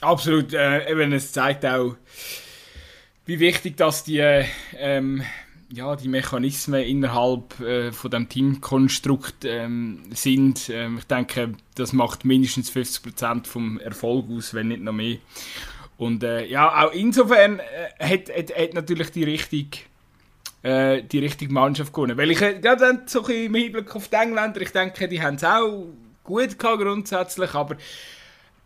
Absolut, 0.00 0.52
äh, 0.54 0.90
eben, 0.90 1.12
es 1.12 1.32
zeigt 1.32 1.66
auch, 1.66 1.96
wie 3.26 3.40
wichtig 3.40 3.76
dass 3.76 4.04
die, 4.04 4.18
äh, 4.18 4.44
ähm, 4.76 5.22
ja, 5.70 5.96
die 5.96 6.08
Mechanismen 6.08 6.82
innerhalb 6.82 7.58
äh, 7.60 7.92
von 7.92 8.10
dem 8.10 8.28
Teamkonstrukt 8.28 9.44
ähm, 9.44 10.02
sind. 10.12 10.68
Ähm, 10.68 10.98
ich 10.98 11.04
denke, 11.04 11.54
das 11.74 11.92
macht 11.92 12.24
mindestens 12.24 12.70
50% 12.70 13.46
vom 13.46 13.80
Erfolg 13.80 14.26
aus, 14.30 14.52
wenn 14.54 14.68
nicht 14.68 14.82
noch 14.82 14.92
mehr. 14.92 15.16
Und 15.96 16.24
äh, 16.24 16.44
ja, 16.46 16.84
auch 16.84 16.92
insofern 16.92 17.60
äh, 17.60 18.04
hat, 18.04 18.28
hat, 18.28 18.56
hat 18.56 18.74
natürlich 18.74 19.10
die 19.10 19.24
richtige 19.24 19.78
äh, 20.62 21.02
die 21.02 21.18
richtige 21.18 21.52
Mannschaft 21.52 21.92
gewonnen. 21.92 22.16
Weil 22.16 22.30
ich, 22.30 22.40
äh, 22.40 22.60
ja, 22.62 22.76
dann 22.76 23.02
so 23.06 23.24
ein 23.24 23.46
im 23.46 23.54
Hinblick 23.54 23.94
auf 23.94 24.08
die 24.08 24.16
Engländer, 24.16 24.60
ich 24.60 24.72
denke, 24.72 25.08
die 25.08 25.22
haben 25.22 25.36
es 25.36 25.44
auch 25.44 25.86
gut 26.24 26.58
gehabt 26.58 26.80
grundsätzlich, 26.80 27.54
aber 27.54 27.76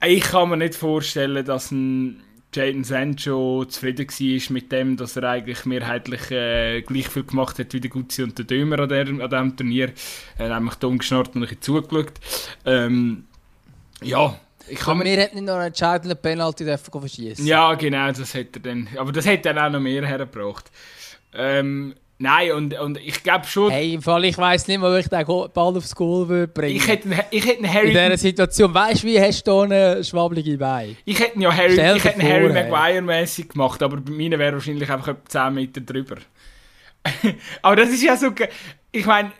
ich 0.04 0.22
kann 0.22 0.50
mir 0.50 0.56
nicht 0.58 0.74
vorstellen, 0.74 1.44
dass 1.44 1.70
ein 1.70 2.22
Jadon 2.56 2.84
Sancho 2.84 3.64
zufrieden 3.66 4.08
war 4.08 4.52
mit 4.52 4.72
dem, 4.72 4.96
dass 4.96 5.16
er 5.16 5.24
eigentlich 5.24 5.64
mehrheitlich 5.66 6.30
äh, 6.30 6.82
gleich 6.82 7.08
viel 7.08 7.24
gemacht 7.24 7.58
hat 7.58 7.72
wie 7.72 7.80
der 7.80 7.90
Guzzi 7.90 8.22
und 8.22 8.36
der 8.38 8.44
Dömer 8.44 8.80
an, 8.80 8.88
der, 8.88 9.06
an 9.06 9.18
diesem 9.18 9.56
Turnier. 9.56 9.92
Er 10.38 10.48
hat 10.48 10.58
nämlich 10.58 10.74
dumm 10.76 10.98
geschnarrt 10.98 11.34
und 11.34 11.36
ein 11.36 11.40
bisschen 11.42 11.62
zugeschaut. 11.62 12.14
Ähm, 12.64 13.24
ja, 14.02 14.38
ich 14.68 14.78
kann 14.78 14.98
mir... 14.98 15.04
hätten 15.16 15.36
nicht 15.36 15.46
noch 15.46 15.54
einen 15.54 15.66
entscheidenden 15.66 16.18
Penalty 16.18 16.64
verschießen. 16.64 17.46
Ja, 17.46 17.74
genau, 17.74 18.10
das 18.10 18.34
hat 18.34 18.56
er 18.56 18.60
dann... 18.60 18.88
Aber 18.96 19.12
das 19.12 19.26
hat 19.26 19.46
er 19.46 19.66
auch 19.66 19.70
noch 19.70 19.80
mehr 19.80 20.04
hergebracht. 20.04 20.70
Ähm, 21.34 21.94
nein, 22.18 22.52
und, 22.52 22.78
und 22.78 22.98
ich 22.98 23.22
glaube 23.22 23.46
schon... 23.46 23.70
Hey, 23.70 23.94
im 23.94 24.02
Fall, 24.02 24.24
ich 24.24 24.38
weiss 24.38 24.66
nicht 24.68 24.78
mal, 24.78 24.92
wo 24.92 24.96
ich 24.96 25.08
den 25.08 25.26
Ball 25.26 25.76
aufs 25.76 25.94
Goal 25.94 26.28
würde 26.28 26.52
bringen 26.52 26.76
ich 26.76 26.88
hätte, 26.88 27.08
ich 27.30 27.46
hätte 27.46 27.58
einen 27.58 27.64
In 27.64 27.74
Harry... 27.74 27.88
dieser 27.90 28.16
Situation. 28.16 28.74
Weißt 28.74 29.02
du, 29.02 29.06
wie 29.06 29.20
hast 29.20 29.46
du 29.46 29.60
eine 29.60 30.02
schwabbelige 30.02 30.58
Beine? 30.58 30.96
Ich 31.04 31.18
hätte 31.18 31.40
ja 31.40 31.54
Harry, 31.54 31.72
Stell 31.72 31.96
ich 31.96 32.04
hätte 32.04 32.22
Harry 32.22 32.48
vor, 32.48 32.56
ey. 32.56 32.70
Maguire 32.70 33.02
mäßig 33.02 33.48
gemacht, 33.50 33.82
aber 33.82 33.96
bei 33.98 34.12
meinen 34.12 34.38
wäre 34.38 34.54
wahrscheinlich 34.54 34.90
einfach 34.90 35.08
etwa 35.08 35.28
10 35.28 35.54
Meter 35.54 35.80
drüber. 35.80 36.16
aber 37.62 37.76
das 37.76 37.90
ist 37.90 38.02
ja 38.02 38.16
so. 38.16 38.32
Ich 38.92 39.06
meine, 39.06 39.32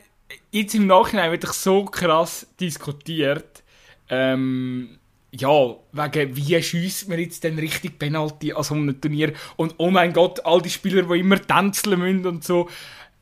jetzt 0.51 0.75
im 0.75 0.87
Nachhinein 0.87 1.31
wird 1.31 1.45
doch 1.45 1.53
so 1.53 1.85
krass 1.85 2.47
diskutiert. 2.61 3.63
Ähm, 4.09 4.99
ja, 5.37 5.77
wegen 5.93 6.37
wie 6.37 6.63
schießt 6.63 7.09
man 7.09 7.19
jetzt 7.19 7.45
denn 7.45 7.59
richtig 7.59 7.99
Penalty 7.99 8.53
an 8.53 8.63
so 8.63 8.75
einem 8.75 9.01
Turnier 9.01 9.33
und 9.57 9.75
oh 9.79 9.91
mein 9.91 10.13
Gott, 10.13 10.45
all 10.45 10.61
die 10.63 10.71
Spieler, 10.71 11.03
die 11.03 11.21
immer 11.21 11.41
tänzeln 11.41 11.99
müssen 11.99 12.27
und 12.27 12.45
so. 12.45 12.69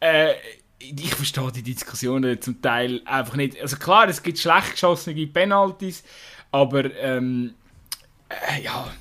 Äh, 0.00 0.34
ich 0.78 1.14
verstehe 1.14 1.50
die 1.52 1.62
Diskussionen 1.62 2.40
zum 2.40 2.60
Teil 2.60 3.00
einfach 3.04 3.36
nicht. 3.36 3.60
Also 3.60 3.76
klar, 3.76 4.08
es 4.08 4.22
gibt 4.22 4.38
schlecht 4.38 4.72
geschossene 4.72 5.26
Penalties, 5.26 6.04
aber 6.50 6.94
ähm, 6.96 7.54
äh, 8.28 8.62
ja, 8.62 8.92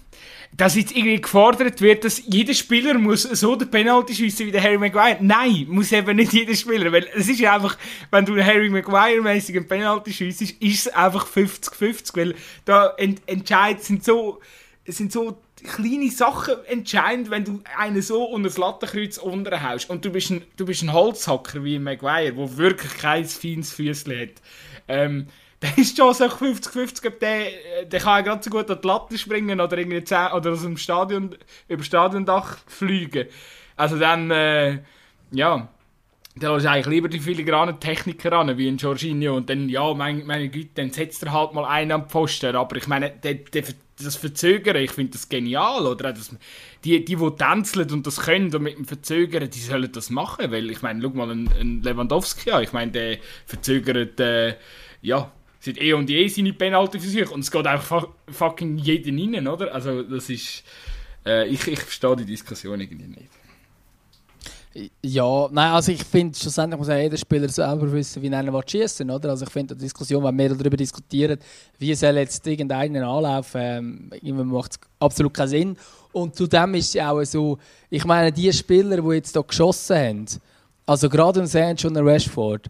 dass 0.56 0.76
jetzt 0.76 0.95
irgendwie 0.95 1.22
gefordert 1.22 1.82
wird, 1.82 2.04
dass 2.04 2.22
jeder 2.26 2.54
Spieler 2.54 2.97
muss 2.97 3.24
so 3.24 3.56
den 3.56 3.72
Penalty 3.72 4.14
schiessen 4.14 4.45
wie 4.47 4.51
der 4.51 4.62
Harry 4.64 4.78
Maguire. 4.78 5.18
Nein, 5.20 5.66
muss 5.70 5.91
eben 5.91 6.16
nicht 6.16 6.34
jeder 6.34 6.56
Spieler, 6.56 6.91
weil 6.91 7.08
es 7.16 7.28
ist 7.28 7.39
ja 7.39 7.56
einfach, 7.56 7.78
wenn 8.12 8.26
du 8.26 8.34
einen 8.34 8.45
Harry 8.45 8.70
Maguire-mäßig 8.70 9.56
einen 9.56 9.68
Penalty 9.68 10.14
schiessest, 10.14 10.62
ist 10.62 10.88
es 10.88 10.93
einfach 10.93 11.28
50-50, 11.28 12.18
weil 12.18 12.36
da 12.66 12.93
ent 12.97 13.22
entscheidet 13.26 13.84
sind 13.84 14.04
so, 14.04 14.39
sind 14.86 15.12
so 15.12 15.38
kleine 15.64 16.12
Sachen 16.12 16.56
entscheidend, 16.66 17.30
wenn 17.32 17.45
du 17.45 17.62
einen 17.78 18.01
so 18.01 18.24
unter 18.26 18.49
das 18.49 18.58
Lattenkreuz 18.58 19.18
unterhaust 19.18 19.89
und 19.89 20.06
du 20.06 20.12
bist 20.12 20.30
ein, 20.30 20.43
du 20.58 20.66
bist 20.66 20.84
ein 20.84 20.93
Holzhacker 20.93 21.64
wie 21.64 21.80
Maguire, 21.80 22.34
der 22.34 22.58
wirklich 22.58 22.97
kein 22.97 23.26
feines 23.26 23.72
Füßchen 23.72 24.20
hat. 24.20 24.41
Ähm, 24.88 25.28
dann 25.64 25.76
ist 25.78 25.95
schon 25.95 26.14
so 26.14 26.26
50-50, 26.26 27.07
ob 27.07 27.20
der, 27.22 27.86
der 27.86 27.99
kann 28.01 28.24
gerade 28.26 28.43
so 28.43 28.49
gut 28.49 28.70
an 28.70 28.80
die 28.84 28.88
Latte 28.88 29.18
springen 29.18 29.61
oder 29.61 29.78
irgendwie 29.78 30.03
10, 30.03 30.34
oder 30.34 30.51
aus 30.51 30.61
dem 30.61 30.76
Stadion, 30.76 31.36
über 31.70 31.78
das 31.78 31.86
Stadiondach 31.86 32.57
fliegen. 32.68 33.28
Also 33.78 33.97
dann, 33.97 34.30
äh, 34.30 34.80
ja, 35.32 35.70
dann 36.36 36.53
lässt 36.53 36.66
eigentlich 36.66 36.88
lieber 36.88 37.07
die 37.07 37.20
filigranen 37.20 37.80
Techniker 37.80 38.34
an, 38.34 38.57
wie 38.57 38.68
ein 38.68 38.76
Jorginho. 38.76 39.38
Und 39.38 39.49
dann, 39.49 39.70
ja, 39.70 39.93
meine, 39.93 40.26
meine 40.26 40.49
Güte, 40.49 40.72
dann 40.76 40.91
setzt 40.91 41.24
er 41.24 41.32
halt 41.32 41.53
mal 41.53 41.64
einen 41.64 41.93
am 41.93 42.09
Pfosten. 42.09 42.57
Aber 42.57 42.76
ich 42.76 42.88
meine, 42.88 43.11
der, 43.11 43.36
der, 43.36 43.64
das 44.03 44.18
Verzögern, 44.18 44.76
ich 44.76 44.91
finde 44.91 45.14
das 45.14 45.30
genial, 45.30 45.88
oder? 45.88 46.11
Das, 46.11 46.36
die, 46.84 47.05
die, 47.05 47.16
die 47.16 47.32
tänzeln 47.38 47.89
und 47.91 48.05
das 48.05 48.18
können 48.20 48.53
und 48.53 48.64
mit 48.64 48.78
dem 48.78 48.84
Verzögern, 48.86 49.49
die 49.49 49.59
sollen 49.59 49.91
das 49.93 50.09
machen, 50.09 50.51
weil 50.51 50.70
ich 50.70 50.82
meine, 50.82 51.01
schau 51.01 51.11
mal, 51.11 51.32
ein, 51.32 51.49
ein 51.57 51.82
Lewandowski 51.84 52.51
an, 52.51 52.64
ich 52.64 52.74
meine, 52.74 52.91
der 52.91 53.18
verzögert, 53.45 54.20
äh, 54.20 54.55
ja, 55.01 55.32
seit 55.64 55.82
eh 55.82 55.93
und 55.93 56.09
je 56.09 56.28
seine 56.28 56.53
Penalty-Versuche 56.53 57.34
und 57.34 57.39
es 57.41 57.51
geht 57.51 57.66
einfach 57.66 58.07
fucking 58.28 58.78
jeden 58.78 59.34
rein, 59.34 59.47
oder? 59.47 59.74
Also 59.74 60.03
das 60.03 60.30
ist, 60.30 60.64
äh, 61.26 61.47
ich, 61.47 61.66
ich 61.68 61.80
verstehe 61.80 62.16
die 62.18 62.26
Diskussion 62.26 62.80
irgendwie 62.82 63.07
nicht. 63.07 63.30
Ja, 65.03 65.47
nein, 65.51 65.72
also 65.72 65.91
ich 65.91 66.03
finde, 66.03 66.38
schlussendlich 66.38 66.80
muss 66.80 66.88
ja 66.88 66.97
jeder 66.97 67.16
Spieler 67.16 67.47
selber 67.47 67.91
wissen, 67.91 68.22
wie 68.24 68.28
er 68.28 68.64
schießen 68.68 69.09
oder? 69.09 69.30
Also 69.30 69.45
ich 69.45 69.51
finde, 69.51 69.76
die 69.76 69.82
Diskussion, 69.82 70.24
wenn 70.24 70.38
wir 70.38 70.49
darüber 70.49 70.76
diskutieren, 70.76 71.38
wie 71.78 71.93
soll 71.93 72.18
jetzt 72.18 72.45
irgendeinen 72.47 73.03
anlaufen, 73.03 74.11
ähm, 74.22 74.47
macht 74.47 74.72
es 74.72 74.80
absolut 74.99 75.34
keinen 75.34 75.47
Sinn. 75.47 75.78
Und 76.11 76.36
zudem 76.36 76.74
ist 76.74 76.95
es 76.95 77.01
auch 77.01 77.24
so, 77.24 77.59
ich 77.89 78.03
meine, 78.03 78.32
die 78.32 78.51
Spieler, 78.51 78.99
die 78.99 79.16
jetzt 79.16 79.34
hier 79.34 79.43
geschossen 79.43 79.95
haben, 79.95 80.26
also 80.88 81.07
gerade 81.07 81.41
ein 81.41 81.47
Sancho 81.47 81.88
und 81.88 81.97
ein 81.97 82.07
Rashford, 82.07 82.68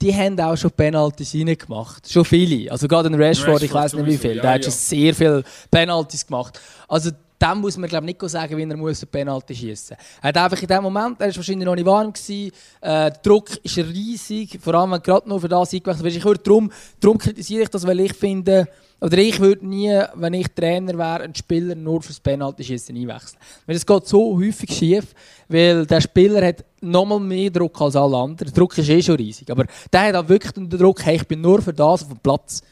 die 0.00 0.14
haben 0.14 0.38
auch 0.40 0.56
schon 0.56 0.70
Penalties 0.70 1.34
reingemacht. 1.34 2.10
Schon 2.10 2.24
viele. 2.24 2.70
Also 2.70 2.88
gerade 2.88 3.08
ein 3.08 3.14
Rashford, 3.14 3.48
Rashford 3.48 3.62
ich 3.62 3.74
weiß 3.74 3.94
nicht 3.94 4.06
wie 4.06 4.16
viel. 4.16 4.36
Ja, 4.36 4.42
der 4.42 4.50
hat 4.52 4.64
schon 4.64 4.72
sehr 4.72 5.14
viele 5.14 5.44
Penalties 5.70 6.26
gemacht. 6.26 6.58
Also 6.88 7.10
dem 7.40 7.58
muss 7.58 7.76
man 7.76 7.88
glaube 7.88 8.06
nicht 8.06 8.20
sagen, 8.20 8.56
wie 8.56 8.62
er 8.62 8.76
muss 8.76 9.02
eine 9.02 9.10
Penalty 9.10 9.54
schießen. 9.54 9.96
Er 10.22 10.28
hat 10.28 10.36
einfach 10.36 10.60
in 10.60 10.68
dem 10.68 10.82
Moment, 10.82 11.20
er 11.20 11.28
war 11.28 11.36
wahrscheinlich 11.36 11.64
noch 11.64 11.74
nicht 11.74 11.86
warm 11.86 12.12
gewesen, 12.12 12.52
äh, 12.80 13.10
der 13.10 13.10
Druck 13.22 13.56
ist 13.62 13.78
riesig, 13.78 14.58
vor 14.60 14.74
allem 14.74 14.92
wenn 14.92 15.02
gerade 15.02 15.28
noch 15.28 15.40
für 15.40 15.48
das 15.48 15.72
eingewechselt 15.72 16.04
wird. 16.04 16.16
Ich 16.16 16.24
würde 16.24 16.42
darum, 16.42 16.70
darum 17.00 17.18
kritisiere 17.18 17.62
ich 17.62 17.68
das, 17.68 17.86
weil 17.86 18.00
ich 18.00 18.12
finde, 18.12 18.68
oder 19.00 19.16
ich 19.16 19.40
würde 19.40 19.66
nie, 19.66 19.98
wenn 20.14 20.34
ich 20.34 20.48
Trainer 20.48 20.98
wäre, 20.98 21.22
einen 21.22 21.34
Spieler 21.34 21.74
nur 21.74 22.02
fürs 22.02 22.20
Penalty 22.20 22.62
schießen 22.62 22.94
einwechseln. 22.94 23.40
Weil 23.66 23.76
es 23.76 23.86
geht 23.86 24.06
so 24.06 24.36
häufig 24.38 24.70
schief, 24.70 25.14
weil 25.48 25.86
der 25.86 26.02
Spieler 26.02 26.46
hat 26.46 26.64
nochmal 26.82 27.20
mehr 27.20 27.50
Druck 27.50 27.80
als 27.80 27.96
alle 27.96 28.16
anderen. 28.16 28.52
Der 28.52 28.52
Druck 28.52 28.76
ist 28.76 28.90
eh 28.90 29.00
schon 29.00 29.16
riesig, 29.16 29.50
aber 29.50 29.64
der 29.90 30.00
hat 30.02 30.14
auch 30.14 30.28
wirklich 30.28 30.52
den 30.52 30.68
Druck, 30.68 31.04
hey, 31.04 31.16
ich 31.16 31.26
bin 31.26 31.40
nur 31.40 31.62
für 31.62 31.72
das 31.72 32.02
auf 32.02 32.08
dem 32.08 32.18
Platz. 32.18 32.62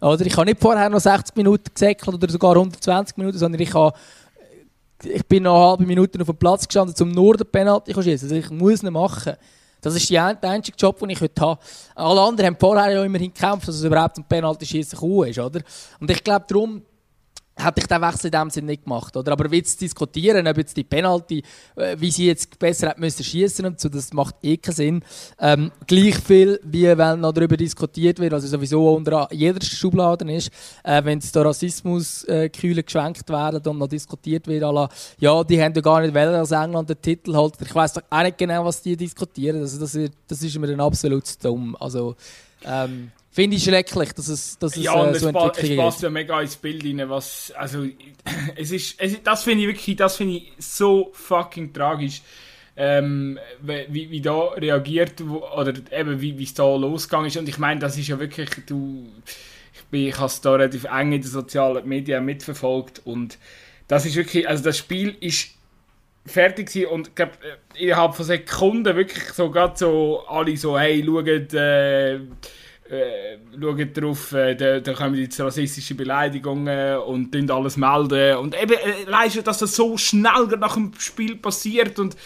Oder 0.00 0.24
ich 0.24 0.36
habe 0.36 0.46
nicht 0.46 0.60
vorher 0.60 0.88
noch 0.88 1.00
60 1.00 1.36
Minuten 1.36 1.64
gesäckelt 1.72 2.14
oder 2.14 2.30
sogar 2.30 2.52
120 2.52 3.16
Minuten, 3.18 3.38
sondern 3.38 3.60
ich, 3.60 3.74
habe, 3.74 3.96
ich 5.04 5.26
bin 5.26 5.42
noch 5.42 5.56
eine 5.56 5.70
halbe 5.70 5.86
Minute 5.86 6.20
auf 6.20 6.26
dem 6.26 6.36
Platz 6.36 6.66
gestanden, 6.66 6.94
um 7.00 7.12
nur 7.12 7.36
den 7.36 7.46
Penalty 7.46 7.92
zu 7.92 8.02
schießen. 8.02 8.28
Also 8.28 8.34
ich 8.36 8.50
muss 8.50 8.82
ihn 8.82 8.92
machen. 8.92 9.34
Das 9.82 9.94
ist 9.94 10.10
der 10.10 10.38
einzige 10.42 10.76
Job, 10.76 10.98
den 10.98 11.10
ich 11.10 11.20
heute 11.20 11.40
habe. 11.40 11.60
Alle 11.94 12.20
anderen 12.20 12.48
haben 12.48 12.56
vorher 12.58 12.92
ja 12.92 13.04
immerhin 13.04 13.32
gekämpft, 13.32 13.68
dass 13.68 13.76
es 13.76 13.84
überhaupt 13.84 14.18
ein 14.18 14.24
Penalty-Schießen 14.24 14.98
ist, 15.26 15.38
oder? 15.38 15.60
Und 15.98 16.10
ich 16.10 16.22
glaube, 16.22 16.44
darum 16.48 16.82
hätte 17.64 17.80
ich 17.80 17.86
den 17.86 18.00
Wechsel 18.00 18.26
in 18.26 18.32
dem 18.32 18.50
Sinne 18.50 18.66
nicht 18.68 18.84
gemacht. 18.84 19.16
Oder? 19.16 19.32
Aber 19.32 19.52
jetzt 19.54 19.78
zu 19.78 19.84
diskutieren, 19.84 20.46
ob 20.46 20.56
jetzt 20.56 20.76
die 20.76 20.84
Penalty, 20.84 21.42
äh, 21.76 21.96
wie 21.98 22.10
sie 22.10 22.26
jetzt 22.26 22.58
besser 22.58 22.90
hätte 22.90 23.00
müssen 23.00 23.24
schießen 23.24 23.64
und 23.66 23.80
so, 23.80 23.88
das 23.88 24.12
macht 24.12 24.36
eh 24.42 24.56
keinen 24.56 24.74
Sinn. 24.74 25.04
Ähm, 25.38 25.70
gleich 25.86 26.18
viel, 26.18 26.60
wie 26.64 26.86
wenn 26.96 27.20
noch 27.20 27.32
darüber 27.32 27.56
diskutiert 27.56 28.18
wird, 28.18 28.32
also 28.32 28.46
sowieso 28.46 28.94
unter 28.94 29.28
jeder 29.32 29.64
Schublade 29.64 30.30
ist, 30.32 30.50
äh, 30.84 31.04
wenn 31.04 31.18
es 31.18 31.32
da 31.32 31.42
Rassismuskühle 31.42 32.80
äh, 32.80 32.82
geschwenkt 32.82 33.28
werden 33.28 33.62
und 33.66 33.78
noch 33.78 33.88
diskutiert 33.88 34.46
wird, 34.46 34.62
la, 34.62 34.88
ja, 35.18 35.44
die 35.44 35.62
haben 35.62 35.74
ja 35.74 35.80
gar 35.80 36.00
nicht 36.00 36.14
wollen, 36.14 36.32
dass 36.32 36.50
England 36.50 36.90
den 36.90 37.00
Titel 37.00 37.34
holt. 37.34 37.54
Ich 37.60 37.74
weiß 37.74 37.94
doch 37.94 38.02
auch 38.10 38.22
nicht 38.22 38.38
genau, 38.38 38.64
was 38.64 38.82
die 38.82 38.96
diskutieren. 38.96 39.60
Also 39.60 39.80
das, 39.80 39.94
ist, 39.94 40.12
das 40.28 40.42
ist 40.42 40.58
mir 40.58 40.66
dann 40.66 40.80
absolut 40.80 41.24
dumm. 41.42 41.76
Also, 41.78 42.16
ähm, 42.64 43.10
Finde 43.40 43.56
ich 43.56 43.64
schrecklich, 43.64 44.12
dass 44.12 44.28
es, 44.28 44.58
dass 44.58 44.76
es 44.76 44.84
ja, 44.84 44.94
äh, 44.94 45.08
und 45.08 45.16
so 45.16 45.28
es, 45.28 45.32
pa 45.32 45.50
es 45.56 45.76
passt 45.76 46.02
ja 46.02 46.10
mega 46.10 46.42
ins 46.42 46.56
Bild 46.56 46.84
rein, 46.84 47.08
was, 47.08 47.50
also, 47.56 47.86
es 48.56 48.70
ist, 48.70 49.00
es, 49.00 49.22
das 49.22 49.44
finde 49.44 49.62
ich 49.62 49.68
wirklich, 49.68 49.96
das 49.96 50.16
finde 50.16 50.36
ich 50.36 50.52
so 50.58 51.10
fucking 51.14 51.72
tragisch, 51.72 52.20
ähm, 52.76 53.38
wie, 53.62 54.10
wie 54.10 54.20
da 54.20 54.48
reagiert, 54.48 55.22
oder 55.22 55.72
eben 55.90 56.20
wie 56.20 56.42
es 56.42 56.52
da 56.52 56.76
losgegangen 56.76 57.28
ist, 57.28 57.38
und 57.38 57.48
ich 57.48 57.56
meine, 57.56 57.80
das 57.80 57.96
ist 57.96 58.08
ja 58.08 58.20
wirklich, 58.20 58.50
du, 58.66 59.06
ich, 59.72 59.84
bin, 59.84 60.08
ich 60.08 60.16
habe 60.18 60.26
es 60.26 60.42
da 60.42 60.52
relativ 60.52 60.84
eng 60.84 61.12
in 61.12 61.22
den 61.22 61.30
sozialen 61.30 61.88
Medien 61.88 62.22
mitverfolgt, 62.26 63.00
und 63.06 63.38
das 63.88 64.04
ist 64.04 64.16
wirklich, 64.16 64.46
also 64.46 64.62
das 64.64 64.76
Spiel 64.76 65.16
ist 65.18 65.48
fertig 66.26 66.66
gewesen 66.66 66.90
und 66.90 67.16
glaub, 67.16 67.30
äh, 67.42 67.82
innerhalb 67.84 68.14
von 68.14 68.26
Sekunden 68.26 68.94
wirklich 68.94 69.24
so, 69.32 69.50
gerade 69.50 69.78
so, 69.78 70.26
alle 70.28 70.54
so, 70.58 70.78
hey, 70.78 71.02
schaut, 71.02 71.54
äh, 71.54 72.20
äh, 72.90 73.38
schaut 73.60 73.96
darauf, 73.96 74.32
äh, 74.32 74.54
da, 74.54 74.80
da 74.80 74.92
kommen 74.94 75.14
jetzt 75.14 75.40
rassistische 75.40 75.94
Beleidigungen 75.94 76.98
und 76.98 77.30
tun 77.30 77.50
alles 77.50 77.76
melden. 77.76 78.36
Und 78.38 78.60
eben, 78.60 78.72
äh, 78.72 79.42
dass 79.42 79.58
das 79.58 79.76
so 79.76 79.96
schnell 79.96 80.46
nach 80.58 80.74
dem 80.74 80.92
Spiel 80.98 81.36
passiert. 81.36 81.98
Und, 81.98 82.16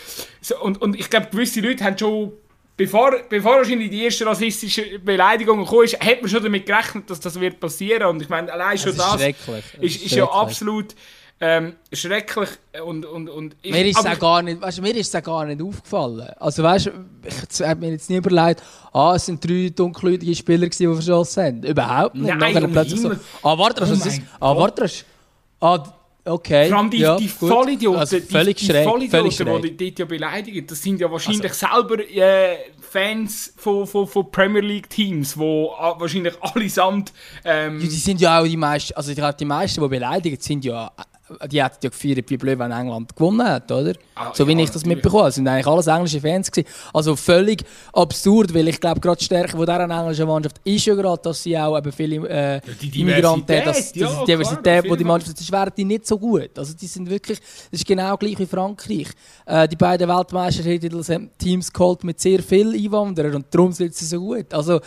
und, 0.62 0.80
und 0.80 0.98
ich 0.98 1.10
glaube, 1.10 1.28
gewisse 1.30 1.60
Leute 1.60 1.84
haben 1.84 1.98
schon, 1.98 2.32
bevor, 2.76 3.12
bevor 3.28 3.56
wahrscheinlich 3.56 3.90
die 3.90 4.04
erste 4.04 4.24
rassistische 4.24 4.98
Beleidigung 4.98 5.58
gekommen 5.58 5.84
ist, 5.84 6.00
hat 6.00 6.22
man 6.22 6.30
schon 6.30 6.42
damit 6.42 6.64
gerechnet, 6.64 7.10
dass 7.10 7.20
das 7.20 7.38
wird 7.38 7.60
passieren. 7.60 8.04
Und 8.04 8.22
ich 8.22 8.28
meine, 8.30 8.50
allein 8.52 8.78
schon 8.78 8.96
das, 8.96 9.12
das 9.12 9.22
ist, 9.22 9.74
ist, 9.80 10.06
ist 10.06 10.14
ja 10.14 10.24
absolut 10.24 10.94
ähm, 11.46 11.74
schrecklich 11.92 12.48
und, 12.86 13.04
und, 13.04 13.28
und 13.28 13.54
ich, 13.60 13.70
mir 13.70 13.84
ist 13.84 14.02
es 14.02 14.18
gar 14.18 14.40
nicht, 14.40 14.62
weißt, 14.62 14.80
mir 14.80 14.96
ist 14.96 15.14
es 15.14 15.22
gar 15.22 15.44
nicht 15.44 15.60
aufgefallen. 15.60 16.26
Also 16.38 16.62
weißt, 16.62 16.90
ich 17.52 17.60
habe 17.60 17.80
mir 17.80 17.92
jetzt 17.92 18.08
nie 18.08 18.16
überlegt, 18.16 18.62
ah, 18.94 19.12
es 19.14 19.26
sind 19.26 19.46
drei 19.46 19.68
dunkelhäutige 19.68 20.34
Spieler, 20.34 20.66
die 20.66 20.86
verschossen 20.86 21.44
haben. 21.44 21.62
Überhaupt 21.62 22.14
nicht. 22.14 22.34
Nein, 22.34 22.64
um 22.64 22.72
plötzlich 22.72 22.98
so, 22.98 23.10
ah, 23.42 23.58
warte, 23.58 23.84
oh 23.86 23.92
ist, 23.92 24.22
ah, 24.40 24.56
warte, 24.56 24.90
ah, 25.60 25.84
okay. 26.24 26.70
Vor 26.70 26.78
allem 26.78 26.88
die, 26.88 26.98
ja, 27.00 27.16
die 27.18 27.28
Vollidioten, 27.28 28.00
also 28.00 28.20
völlig 28.20 28.56
die, 28.56 28.64
schräg, 28.64 28.84
die 29.00 29.08
Vollidioten, 29.10 29.62
die 29.76 29.76
die 29.76 29.94
ja 29.98 30.06
beleidigen, 30.06 30.66
das 30.66 30.82
sind 30.82 30.98
ja 30.98 31.10
wahrscheinlich 31.10 31.52
also, 31.52 31.66
selber 31.66 32.10
äh, 32.10 32.56
Fans 32.80 33.52
von, 33.58 33.86
von, 33.86 34.06
von 34.06 34.30
Premier 34.30 34.62
League 34.62 34.88
Teams, 34.88 35.36
wo 35.36 35.74
wahrscheinlich 35.98 36.34
allesamt... 36.40 37.12
Ähm, 37.44 37.80
ja, 37.80 37.86
die 37.86 37.96
sind 37.96 38.18
ja 38.22 38.40
auch 38.40 38.46
die 38.46 38.56
meisten, 38.56 38.94
also 38.94 39.12
die 39.12 39.44
meisten, 39.44 39.82
die 39.82 39.88
beleidigen, 39.88 40.40
sind 40.40 40.64
ja 40.64 40.90
die 41.50 41.62
hat 41.62 41.82
ja 41.82 41.88
gefeiert 41.88 42.28
wie 42.28 42.36
blöd, 42.36 42.58
wenn 42.58 42.70
England 42.70 43.16
gewonnen 43.16 43.46
hat, 43.46 43.72
oder? 43.72 43.94
Ah, 44.14 44.32
so 44.34 44.46
wie 44.46 44.52
ja, 44.52 44.58
ich 44.58 44.70
das 44.70 44.84
mitbekommen 44.84 45.22
habe. 45.22 45.28
Es 45.30 45.36
sind 45.36 45.48
eigentlich 45.48 45.66
alles 45.66 45.86
englische 45.86 46.20
Fans 46.20 46.50
gewesen. 46.50 46.68
Also 46.92 47.16
völlig 47.16 47.64
absurd, 47.94 48.52
weil 48.52 48.68
ich 48.68 48.78
glaube, 48.78 49.00
gerade 49.00 49.16
die 49.16 49.24
Stärke 49.24 49.52
von 49.52 49.64
dieser 49.64 49.80
englischen 49.80 50.26
Mannschaft 50.26 50.60
ist 50.64 50.84
ja 50.84 50.94
gerade, 50.94 51.22
dass 51.22 51.42
sie 51.42 51.56
auch 51.58 51.78
eben 51.78 51.92
viele 51.92 52.28
äh, 52.28 52.60
die 52.80 53.00
Immigranten 53.00 53.56
haben. 53.56 53.64
Das, 53.64 53.94
ja, 53.94 54.20
die 54.20 54.32
Diversität, 54.32 54.84
die 54.84 54.96
die 54.96 55.04
Mannschaft 55.04 55.38
das 55.38 55.50
wären 55.50 55.72
die 55.74 55.84
nicht 55.84 56.06
so 56.06 56.18
gut. 56.18 56.58
Also 56.58 56.74
die 56.74 56.86
sind 56.86 57.08
wirklich, 57.08 57.40
das 57.70 57.80
ist 57.80 57.86
genau 57.86 58.16
gleich 58.18 58.38
wie 58.38 58.46
Frankreich. 58.46 59.08
Äh, 59.46 59.66
die 59.66 59.76
beiden 59.76 60.08
Weltmeistertitel 60.08 61.02
Teams 61.38 61.72
geholt 61.72 62.04
mit 62.04 62.20
sehr 62.20 62.42
vielen 62.42 62.74
Einwanderern 62.74 63.36
und 63.36 63.46
darum 63.50 63.72
sind 63.72 63.94
sie 63.94 64.04
so 64.04 64.20
gut. 64.20 64.52
Also 64.52 64.80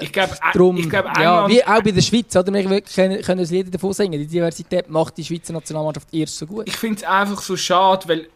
ich 0.00 0.12
glaube, 0.12 0.32
äh, 0.32 0.80
ich 0.80 0.90
glaub, 0.90 1.18
ja, 1.18 1.48
wie 1.48 1.64
auch 1.64 1.82
bei 1.82 1.90
der 1.90 2.02
Schweiz, 2.02 2.34
oder? 2.36 2.52
Wir 2.52 2.80
können, 2.82 3.22
können 3.22 3.40
uns 3.40 3.50
Lieder 3.50 3.70
davon 3.70 3.92
singen. 3.92 4.18
Die 4.18 4.26
Diversität 4.26 4.88
macht 4.88 5.16
die 5.16 5.24
Schweizer 5.24 5.52
Nation 5.52 5.70
Nationalmannschaft 5.70 6.08
erst 6.12 6.38
so 6.38 6.46
gut. 6.46 6.68
Ich 6.68 6.76
finde 6.76 6.96
es 6.96 7.04
einfach 7.04 7.40
so 7.40 7.56
schade, 7.56 8.08
weil 8.08 8.28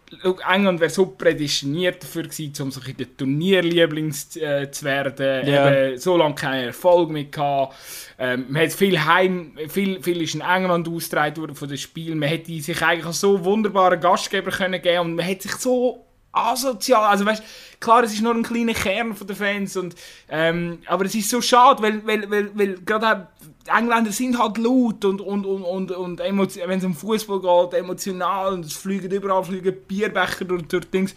England 0.48 0.80
wäre 0.80 0.90
so 0.90 1.06
prädestiniert 1.06 2.02
dafür 2.02 2.24
gewesen, 2.24 2.54
um 2.62 2.70
so 2.70 2.80
ein 2.80 2.96
der 2.96 3.16
Turnierliebling 3.16 4.14
äh, 4.36 4.70
zu 4.70 4.84
werden. 4.84 5.46
Ja. 5.46 5.70
Eben, 5.70 5.98
so 5.98 6.16
lange 6.16 6.34
keinen 6.34 6.66
Erfolg 6.66 7.10
mehr 7.10 7.24
gehabt. 7.24 7.74
Ähm, 8.18 8.46
man 8.48 8.62
hat 8.62 8.72
viel 8.72 9.04
heim, 9.04 9.58
viel, 9.68 10.02
viel 10.02 10.22
ist 10.22 10.34
in 10.34 10.40
England 10.40 10.88
ausgetragen 10.88 11.36
worden 11.38 11.56
von 11.56 11.68
den 11.68 11.78
Spielen. 11.78 12.18
Man 12.18 12.28
hätte 12.28 12.52
sich 12.60 12.82
eigentlich 12.82 13.14
so 13.16 13.44
wunderbaren 13.44 14.00
Gastgeber 14.00 14.50
können 14.50 14.80
geben 14.80 15.00
und 15.00 15.14
man 15.16 15.24
hätte 15.24 15.48
sich 15.48 15.56
so 15.56 16.04
asozial, 16.34 17.04
also 17.04 17.24
weißt, 17.24 17.42
klar, 17.80 18.02
es 18.02 18.12
ist 18.12 18.22
nur 18.22 18.34
ein 18.34 18.42
kleiner 18.42 18.74
Kern 18.74 19.14
von 19.14 19.26
den 19.26 19.36
Fans 19.36 19.76
und 19.76 19.94
ähm, 20.28 20.80
aber 20.86 21.04
es 21.04 21.14
ist 21.14 21.30
so 21.30 21.40
schade, 21.40 21.82
weil, 21.82 22.06
weil, 22.06 22.30
weil, 22.30 22.50
weil 22.54 22.74
gerade 22.84 23.28
Engländer 23.66 24.12
sind 24.12 24.38
halt 24.38 24.58
laut 24.58 25.04
und, 25.04 25.20
und, 25.20 25.46
und, 25.46 25.64
und, 25.64 25.90
und 25.90 26.18
wenn 26.20 26.78
es 26.78 26.84
um 26.84 26.94
Fußball 26.94 27.40
geht, 27.40 27.78
emotional 27.78 28.52
und 28.52 28.64
es 28.64 28.74
fliegen 28.74 29.10
überall 29.10 29.44
fliegen 29.44 29.74
Bierbecher 29.86 30.44
durch, 30.44 30.64
durch 30.64 30.90
Dings. 30.90 31.14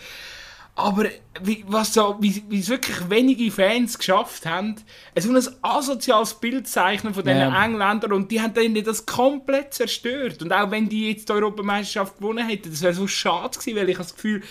Aber 0.77 1.05
wie, 1.41 1.65
was 1.67 1.91
so, 1.95 2.17
wie, 2.19 2.43
wie 2.49 2.59
es 2.59 2.69
wirklich 2.69 3.09
wenige 3.09 3.49
Fans 3.49 3.97
geschafft 3.97 4.45
haben, 4.45 4.75
so 5.17 5.31
ein 5.31 5.43
asoziales 5.63 6.35
Bild 6.35 6.67
zeichnen 6.67 7.15
von 7.15 7.23
diesen 7.23 7.39
Ja. 7.39 7.65
Engländern 7.65 8.13
und 8.13 8.29
die 8.29 8.39
haben 8.39 8.53
dann 8.53 8.75
das 8.83 9.07
komplett 9.07 9.73
zerstört. 9.73 10.43
Und 10.43 10.53
auch 10.53 10.69
wenn 10.69 10.87
die 10.87 11.09
jetzt 11.09 11.29
die 11.29 11.33
Europameisterschaft 11.33 12.19
gewonnen 12.19 12.47
hätten, 12.47 12.69
das 12.69 12.83
wäre 12.83 12.93
so 12.93 13.07
schade 13.07 13.57
gewesen, 13.57 13.75
weil 13.75 13.89
ich 13.89 13.95
habe 13.95 14.03
das 14.03 14.13
Gefühl, 14.13 14.43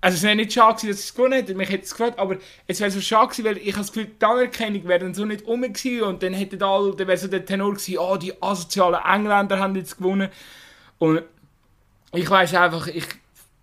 also 0.00 0.16
es 0.16 0.22
wäre 0.22 0.36
nicht 0.36 0.52
schade 0.52 0.76
gewesen, 0.76 0.90
dass 0.90 1.04
es 1.04 1.14
gewonnen 1.14 1.32
hätten, 1.32 1.56
mich 1.56 1.68
hätte 1.68 1.84
es 1.84 1.90
gefällt, 1.90 2.18
aber 2.18 2.36
es 2.66 2.80
wäre 2.80 2.90
so 2.90 3.00
schade 3.00 3.28
gewesen, 3.28 3.44
weil 3.44 3.58
ich 3.58 3.72
habe 3.72 3.78
das 3.78 3.92
Gefühl, 3.92 4.10
die 4.20 4.24
Anerkennung 4.24 4.86
wäre 4.86 5.00
dann 5.00 5.14
so 5.14 5.24
nicht 5.24 5.46
rum 5.46 5.62
gewesen 5.62 6.02
und 6.02 6.22
dann 6.22 6.34
hätte 6.34 6.64
all, 6.64 6.96
wäre 6.98 7.16
so 7.16 7.26
der 7.26 7.44
Tenor 7.44 7.72
gewesen, 7.72 7.98
oh, 7.98 8.16
die 8.16 8.40
asozialen 8.40 9.00
Engländer 9.04 9.58
haben 9.58 9.74
jetzt 9.74 9.98
gewonnen. 9.98 10.28
Und 10.98 11.22
ich 12.12 12.30
weiß 12.30 12.54
einfach, 12.54 12.86
ich 12.86 13.06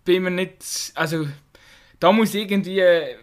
bin 0.04 0.24
mir 0.24 0.30
nicht, 0.30 0.92
also 0.94 1.26
da 2.00 2.12
muss 2.12 2.34
irgendwie, 2.34 2.82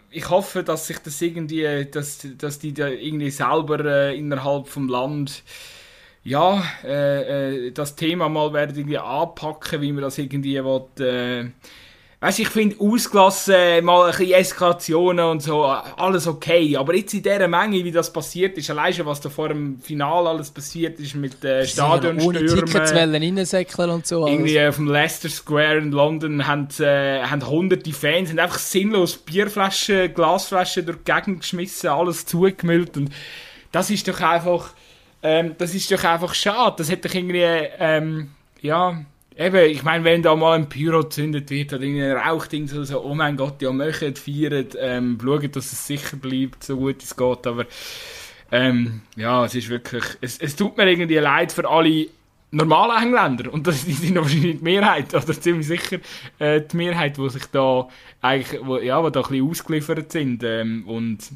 ich 0.09 0.30
hoffe, 0.30 0.64
dass 0.64 0.88
sich 0.88 0.97
das 0.97 1.22
irgendwie, 1.22 1.86
dass, 1.86 2.28
dass 2.38 2.57
die 2.57 2.74
da 2.74 2.88
irgendwie 2.88 3.30
selber 3.30 3.86
äh, 3.86 4.18
innerhalb 4.18 4.68
vom 4.68 4.89
Land 4.89 5.43
ja, 6.24 6.64
äh, 6.84 7.68
äh, 7.68 7.72
das 7.72 7.95
Thema 7.95 8.30
mal 8.30 8.53
werden 8.53 8.76
irgendwie 8.76 8.97
anpacken, 8.97 9.82
wie 9.82 9.91
man 9.91 10.03
das 10.03 10.18
irgendwie 10.18 10.64
will, 10.64 11.05
äh, 11.05 11.49
Weißt 12.24 12.39
ich 12.39 12.47
finde 12.47 12.78
ausgelassen, 12.80 13.84
mal 13.84 14.05
ein 14.05 14.11
bisschen 14.11 14.32
Eskalationen 14.32 15.26
und 15.26 15.43
so, 15.43 15.65
alles 15.65 16.26
okay. 16.26 16.78
Aber 16.78 16.95
jetzt 16.95 17.13
in 17.13 17.21
dieser 17.21 17.49
Menge, 17.49 17.84
wie 17.84 17.91
das 17.91 18.13
passiert 18.13 18.57
ist, 18.57 18.69
allein 18.69 18.93
schon, 18.93 19.05
was 19.05 19.19
da 19.19 19.28
vor 19.30 19.49
dem 19.49 19.78
Finale 19.82 20.30
alles 20.30 20.49
passiert 20.49 21.01
ist 21.01 21.15
mit 21.15 21.43
äh, 21.43 21.47
Ohne 21.47 21.65
Tickets 21.65 21.71
Stadionstürmen. 21.74 23.38
reinsäckeln 23.38 23.89
und 23.89 24.07
so. 24.07 24.24
alles. 24.24 24.36
Irgendwie 24.36 24.65
auf 24.65 24.78
dem 24.78 24.88
Leicester 24.88 25.28
Square 25.28 25.80
in 25.80 25.91
London 25.91 26.47
haben, 26.47 26.69
äh, 26.80 27.24
haben 27.24 27.45
hunderte 27.45 27.91
Fans 27.91 28.30
haben 28.30 28.39
einfach 28.39 28.59
sinnlos 28.59 29.17
Bierflaschen, 29.17 30.13
Glasflaschen 30.13 30.86
durch 30.86 30.99
die 30.99 31.11
Gegend 31.11 31.41
geschmissen, 31.41 31.89
alles 31.89 32.26
zugemüllt 32.26 32.95
und 32.95 33.09
das 33.74 33.89
ist 33.89 34.07
doch 34.07 34.21
einfach, 34.21 34.69
ähm, 35.24 35.55
das 35.57 35.76
ist 35.76 35.91
doch 35.91 36.05
einfach 36.05 36.34
schade. 36.36 36.76
Das 36.78 36.89
hätte 36.89 37.09
doch 37.09 37.15
irgendwie, 37.15 37.41
ähm, 37.80 38.30
ja, 38.61 39.03
eben, 39.38 39.70
ich 39.70 39.84
meine, 39.84 40.04
wenn 40.04 40.22
da 40.22 40.36
mal 40.36 40.56
ein 40.56 40.70
Pyro 40.70 41.02
gezündet 41.02 41.50
wird 41.50 41.74
oder 41.74 41.84
irgendein 41.84 42.18
Rauchding 42.18 42.68
so, 42.68 42.84
so, 42.84 43.04
oh 43.04 43.16
mein 43.16 43.38
Gott, 43.38 43.62
ja, 43.62 43.72
möchtet, 43.72 44.20
feiert, 44.20 44.76
ähm, 44.80 45.18
schaut, 45.22 45.56
dass 45.56 45.72
es 45.72 45.88
sicher 45.88 46.18
bleibt, 46.18 46.64
so 46.64 46.78
gut 46.78 47.02
es 47.04 47.16
geht, 47.16 47.48
aber 47.48 47.66
ähm, 48.52 49.02
ja, 49.16 49.46
es 49.46 49.56
ist 49.56 49.70
wirklich, 49.70 50.04
es, 50.22 50.38
es 50.38 50.56
tut 50.56 50.78
mir 50.78 50.90
irgendwie 50.90 51.16
leid 51.16 51.52
für 51.52 51.68
alle 51.70 52.08
normalen 52.54 53.04
Engländer. 53.04 53.52
Und 53.52 53.68
das, 53.68 53.82
sind 53.82 54.16
wahrscheinlich 54.16 54.60
die 54.60 54.64
Mehrheit 54.64 55.14
oder 55.14 55.34
ziemlich 55.40 55.68
sicher 55.68 55.98
äh, 56.40 56.62
die 56.62 56.78
Mehrheit, 56.78 57.18
die 57.18 57.30
sich 57.30 57.46
da 57.48 57.88
eigentlich, 58.22 58.62
wo, 58.64 58.78
ja, 58.78 59.04
wo 59.04 59.10
da 59.10 59.22
ein 59.22 59.28
bisschen 59.28 59.50
ausgeliefert 59.50 60.12
sind 60.12 60.44
ähm, 60.44 60.88
und 60.88 61.32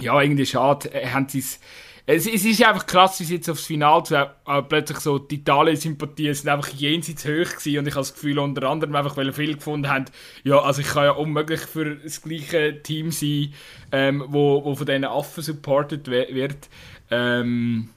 ja, 0.00 0.20
irgendwie 0.20 0.46
schade, 0.46 0.92
äh, 0.92 1.08
haben 1.08 1.28
sie 1.28 1.38
es 1.38 1.60
es, 2.04 2.26
es 2.26 2.44
ist 2.44 2.64
einfach 2.64 2.86
krass, 2.86 3.20
wie 3.20 3.24
sie 3.24 3.36
jetzt 3.36 3.48
aufs 3.48 3.66
Finale 3.66 4.02
zu, 4.02 4.16
äh, 4.16 4.62
plötzlich 4.68 4.98
so 4.98 5.18
die 5.18 5.36
Italien-Sympathien 5.36 6.34
sind 6.34 6.48
einfach 6.48 6.68
jenseits 6.70 7.24
hoch 7.24 7.58
gewesen 7.58 7.78
und 7.78 7.88
ich 7.88 7.94
habe 7.94 8.00
das 8.00 8.14
Gefühl, 8.14 8.38
unter 8.40 8.68
anderem 8.68 8.96
einfach, 8.96 9.16
weil 9.16 9.32
viele 9.32 9.54
gefunden 9.54 9.88
haben, 9.88 10.06
ja, 10.42 10.60
also 10.60 10.80
ich 10.80 10.88
kann 10.88 11.04
ja 11.04 11.12
unmöglich 11.12 11.60
für 11.60 11.96
das 11.96 12.20
gleiche 12.22 12.82
Team 12.82 13.12
sein, 13.12 13.54
ähm, 13.92 14.24
wo, 14.26 14.64
wo 14.64 14.74
von 14.74 14.86
diesen 14.86 15.04
Affen 15.04 15.42
supported 15.42 16.08
wird. 16.08 16.68
Ähm, 17.10 17.90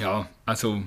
ja, 0.00 0.28
also 0.46 0.82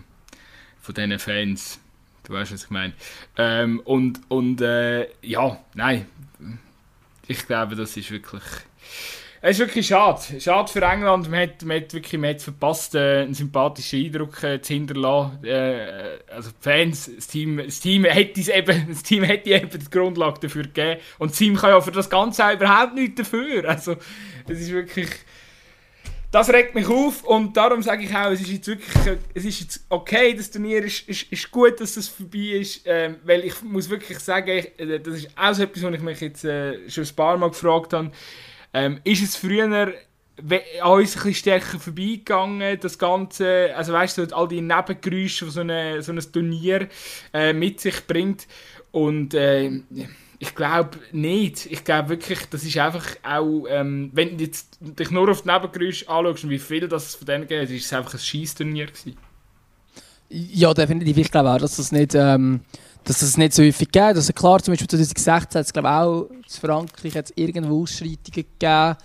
von 0.82 0.96
diesen 0.96 1.20
Fans, 1.20 1.80
du 2.24 2.34
weißt, 2.34 2.52
was 2.52 2.64
ich 2.64 2.70
meine. 2.72 2.94
Ähm, 3.38 3.80
und 3.82 4.22
und 4.28 4.60
äh, 4.62 5.08
ja, 5.22 5.60
nein, 5.76 6.08
ich 7.28 7.46
glaube, 7.46 7.76
das 7.76 7.96
ist 7.96 8.10
wirklich... 8.10 8.44
Es 9.44 9.58
ist 9.58 9.60
wirklich 9.60 9.88
schade. 9.88 10.40
Schade 10.40 10.72
für 10.72 10.84
England. 10.84 11.30
Man 11.32 11.42
hat, 11.42 11.64
man 11.64 11.78
hat 11.78 11.92
wirklich 11.96 12.22
man 12.22 12.30
hat 12.30 12.44
verpasst, 12.44 12.94
äh, 12.94 13.24
einen 13.24 13.34
sympathischen 13.34 14.06
Eindruck 14.06 14.44
äh, 14.44 14.62
zu 14.62 14.74
hinterlassen. 14.74 15.44
Äh, 15.44 16.20
also 16.32 16.52
die 16.52 16.56
Fans, 16.60 17.10
das 17.16 17.26
Team, 17.26 17.58
das 17.58 17.80
Team 17.80 18.06
hätte 18.06 18.40
eben, 18.54 18.96
eben 19.10 19.70
die 19.80 19.90
Grundlage 19.90 20.42
dafür 20.42 20.64
gegeben. 20.64 21.02
Und 21.18 21.32
das 21.32 21.40
Team 21.40 21.56
kann 21.56 21.72
ja 21.72 21.82
für 21.82 21.92
das 21.92 22.08
Ganze 22.08 22.46
auch 22.46 22.54
überhaupt 22.54 22.94
nichts 22.94 23.16
dafür. 23.16 23.68
Also 23.68 23.96
es 24.48 24.62
ist 24.62 24.72
wirklich... 24.72 25.10
Das 26.30 26.50
regt 26.50 26.76
mich 26.76 26.88
auf 26.88 27.26
und 27.26 27.58
darum 27.58 27.82
sage 27.84 28.06
ich 28.06 28.16
auch, 28.16 28.32
es 28.32 28.40
ist 28.40 28.52
jetzt 28.52 28.68
wirklich, 28.68 29.18
es 29.34 29.44
ist 29.44 29.60
jetzt 29.60 29.86
okay, 29.90 30.34
das 30.34 30.50
Turnier 30.50 30.82
ist, 30.82 31.10
ist, 31.10 31.30
ist 31.30 31.52
gut, 31.52 31.82
dass 31.82 31.96
das 31.96 32.08
vorbei 32.08 32.58
ist, 32.62 32.84
ähm, 32.86 33.18
weil 33.26 33.44
ich 33.44 33.62
muss 33.64 33.90
wirklich 33.90 34.18
sagen, 34.20 34.50
ich, 34.50 34.72
das 35.04 35.14
ist 35.14 35.28
auch 35.36 35.54
so 35.54 35.64
etwas, 35.64 35.84
was 35.84 35.94
ich 35.94 36.00
mich 36.00 36.22
jetzt 36.22 36.46
äh, 36.46 36.90
schon 36.90 37.04
ein 37.04 37.16
paar 37.18 37.38
Mal 37.38 37.50
gefragt 37.50 37.92
habe, 37.92 38.12
ähm, 38.74 39.00
ist 39.04 39.24
es 39.24 39.36
früher 39.36 39.66
an 39.66 39.94
uns 40.42 41.16
ein 41.16 41.24
bisschen 41.24 41.34
stärker 41.36 41.80
vorbeigegangen, 41.80 42.80
das 42.80 42.98
Ganze, 42.98 43.76
also 43.76 43.94
weißt 43.94 44.18
du, 44.18 44.36
all 44.36 44.48
die 44.48 44.62
Nebengeräusche, 44.62 45.46
die 45.46 45.52
so, 45.52 45.62
eine, 45.62 46.02
so 46.02 46.12
ein 46.12 46.20
Turnier 46.32 46.88
äh, 47.34 47.54
mit 47.54 47.80
sich 47.80 48.08
bringt 48.08 48.48
und 48.92 49.34
äh, 49.34 49.82
ich 50.42 50.56
glaube 50.56 50.98
nicht. 51.12 51.68
Ich 51.68 51.84
glaube 51.84 52.10
wirklich, 52.10 52.40
das 52.50 52.64
ist 52.64 52.76
einfach 52.78 53.06
auch, 53.22 53.66
ähm, 53.70 54.10
wenn 54.14 54.38
du 54.38 54.44
jetzt 54.44 54.80
dich 54.82 55.12
nur 55.12 55.30
auf 55.30 55.44
die 55.44 55.50
Nebengeräusche 55.50 56.10
anschaust 56.10 56.44
und 56.44 56.50
wie 56.50 56.58
viel 56.58 56.88
das 56.88 57.14
von 57.14 57.28
denen 57.28 57.48
geht, 57.48 57.70
ist 57.70 57.86
es 57.86 57.94
einfach 57.94 58.16
ein 58.16 58.20
Scheiß-Turnier 58.20 58.88
gewesen. 58.88 59.18
Ja, 60.30 60.74
definitiv. 60.74 61.18
Ich 61.18 61.30
glaube 61.30 61.52
auch, 61.52 61.60
dass 61.60 61.76
das 61.76 61.92
nicht, 61.92 62.16
ähm, 62.16 62.62
dass 63.04 63.20
das 63.20 63.38
nicht 63.38 63.54
so 63.54 63.64
häufig 63.64 63.92
gibt. 63.92 63.98
Also 64.04 64.32
klar, 64.34 64.62
zum 64.62 64.74
Beispiel 64.74 64.88
2016 64.88 65.60
hat 65.60 65.66
es 65.66 65.74
glaube 65.74 65.88
ich, 65.88 65.94
auch 65.94 66.30
in 66.30 66.44
Frankreich 66.48 67.24
irgendwo 67.36 67.82
Ausschreitungen 67.84 68.20
gegeben. 68.32 68.96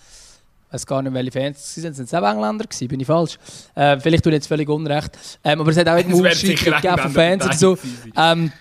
Ich 0.69 0.73
weiß 0.75 0.87
gar 0.87 1.01
nicht, 1.01 1.15
welche 1.15 1.31
Fans 1.33 1.77
es 1.77 1.83
waren. 1.85 1.95
Sind 1.95 2.07
es 2.07 2.15
auch 2.15 2.29
Engländer 2.29 2.65
gewesen? 2.65 2.89
Bin 2.89 3.01
ich 3.01 3.07
falsch? 3.07 3.39
Äh, 3.75 3.99
vielleicht 4.01 4.25
tue 4.25 4.33
ich 4.33 4.37
jetzt 4.37 4.49
völlig 4.49 4.69
unrecht. 4.69 5.17
Ähm, 5.45 5.61
aber 5.61 5.71
es 5.71 5.77
hat 5.79 5.89
auch 5.89 5.97
irgendwo 5.97 6.25
Es 6.27 6.33
Ausschreitungen 6.37 6.57
gegeben 6.83 6.99
von 6.99 7.15
Engländer 7.17 7.45
Fans 7.45 7.45
oder 7.45 7.55
so. 7.55 7.79
Ähm, 8.17 8.53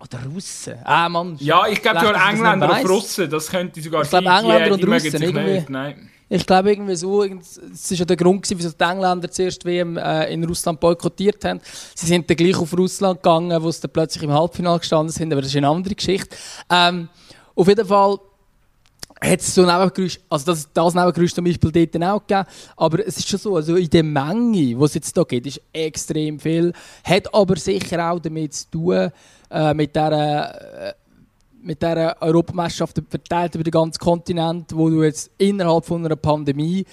oder 0.00 0.18
Russen. 0.32 0.74
Ah, 0.84 1.08
Mann. 1.08 1.36
Ja, 1.40 1.66
ich 1.68 1.82
glaube 1.82 1.98
ich 1.98 2.10
das 2.12 2.28
Engländer 2.30 2.68
und. 2.68 2.88
Russen, 2.88 3.28
das 3.30 3.48
könnte 3.48 3.80
sogar 3.82 4.02
Ich 4.02 4.08
glaube, 4.10 4.24
sein. 4.26 4.44
Die- 4.44 4.50
Engländer 4.50 4.76
die 4.76 4.84
und 4.84 4.92
Russen, 4.94 5.22
irgendwie. 5.22 5.52
nicht, 5.52 5.70
Nein. 5.70 6.10
Ich 6.30 6.46
glaube 6.46 6.70
irgendwie 6.70 6.94
so, 6.94 7.24
es 7.24 7.56
ist 7.56 7.98
ja 7.98 8.04
der 8.04 8.16
Grund 8.16 8.42
gewesen, 8.42 8.58
wieso 8.58 8.70
die 8.70 8.84
Engländer 8.84 9.30
zuerst 9.30 9.64
WM 9.64 9.96
äh, 9.96 10.30
in 10.32 10.44
Russland 10.44 10.78
boykottiert 10.78 11.42
haben. 11.44 11.60
Sie 11.94 12.06
sind 12.06 12.28
dann 12.28 12.36
gleich 12.36 12.56
auf 12.56 12.76
Russland 12.76 13.22
gegangen, 13.22 13.62
wo 13.62 13.70
sie 13.70 13.80
dann 13.80 13.92
plötzlich 13.92 14.22
im 14.22 14.32
Halbfinale 14.32 14.78
gestanden 14.78 15.10
sind, 15.10 15.32
aber 15.32 15.40
das 15.40 15.50
ist 15.50 15.56
eine 15.56 15.68
andere 15.68 15.94
Geschichte. 15.94 16.36
Ähm, 16.70 17.08
auf 17.54 17.66
jeden 17.66 17.86
Fall 17.86 18.18
hat 19.20 19.40
es 19.40 19.54
so 19.54 19.62
Nebengeräusche, 19.62 20.20
also 20.28 20.52
das, 20.52 20.68
das 20.72 20.94
Nebengeräusch 20.94 21.34
zum 21.34 21.44
Beispiel 21.44 21.72
dort 21.72 21.94
dann 21.94 22.04
auch 22.04 22.20
gegeben, 22.26 22.46
aber 22.76 23.06
es 23.06 23.16
ist 23.16 23.28
schon 23.28 23.40
so, 23.40 23.56
also 23.56 23.76
in 23.76 23.90
der 23.90 24.04
Menge, 24.04 24.52
die 24.52 24.74
es 24.74 24.94
jetzt 24.94 25.14
hier 25.14 25.24
gibt, 25.24 25.46
ist 25.46 25.60
extrem 25.72 26.38
viel, 26.38 26.72
hat 27.04 27.34
aber 27.34 27.56
sicher 27.56 28.10
auch 28.10 28.20
damit 28.20 28.54
zu 28.54 28.70
tun, 28.70 29.10
äh, 29.50 29.74
mit 29.74 29.96
dieser 29.96 30.88
äh, 30.88 30.92
mit 31.68 31.82
dieser 31.82 32.20
Europameisterschaft 32.22 33.02
verteilt 33.10 33.54
über 33.54 33.62
den 33.62 33.70
ganzen 33.70 33.98
Kontinent, 33.98 34.74
wo 34.74 34.88
du 34.88 35.02
jetzt 35.02 35.30
innerhalb 35.36 35.84
von 35.84 36.02
einer 36.02 36.16
Pandemie 36.16 36.86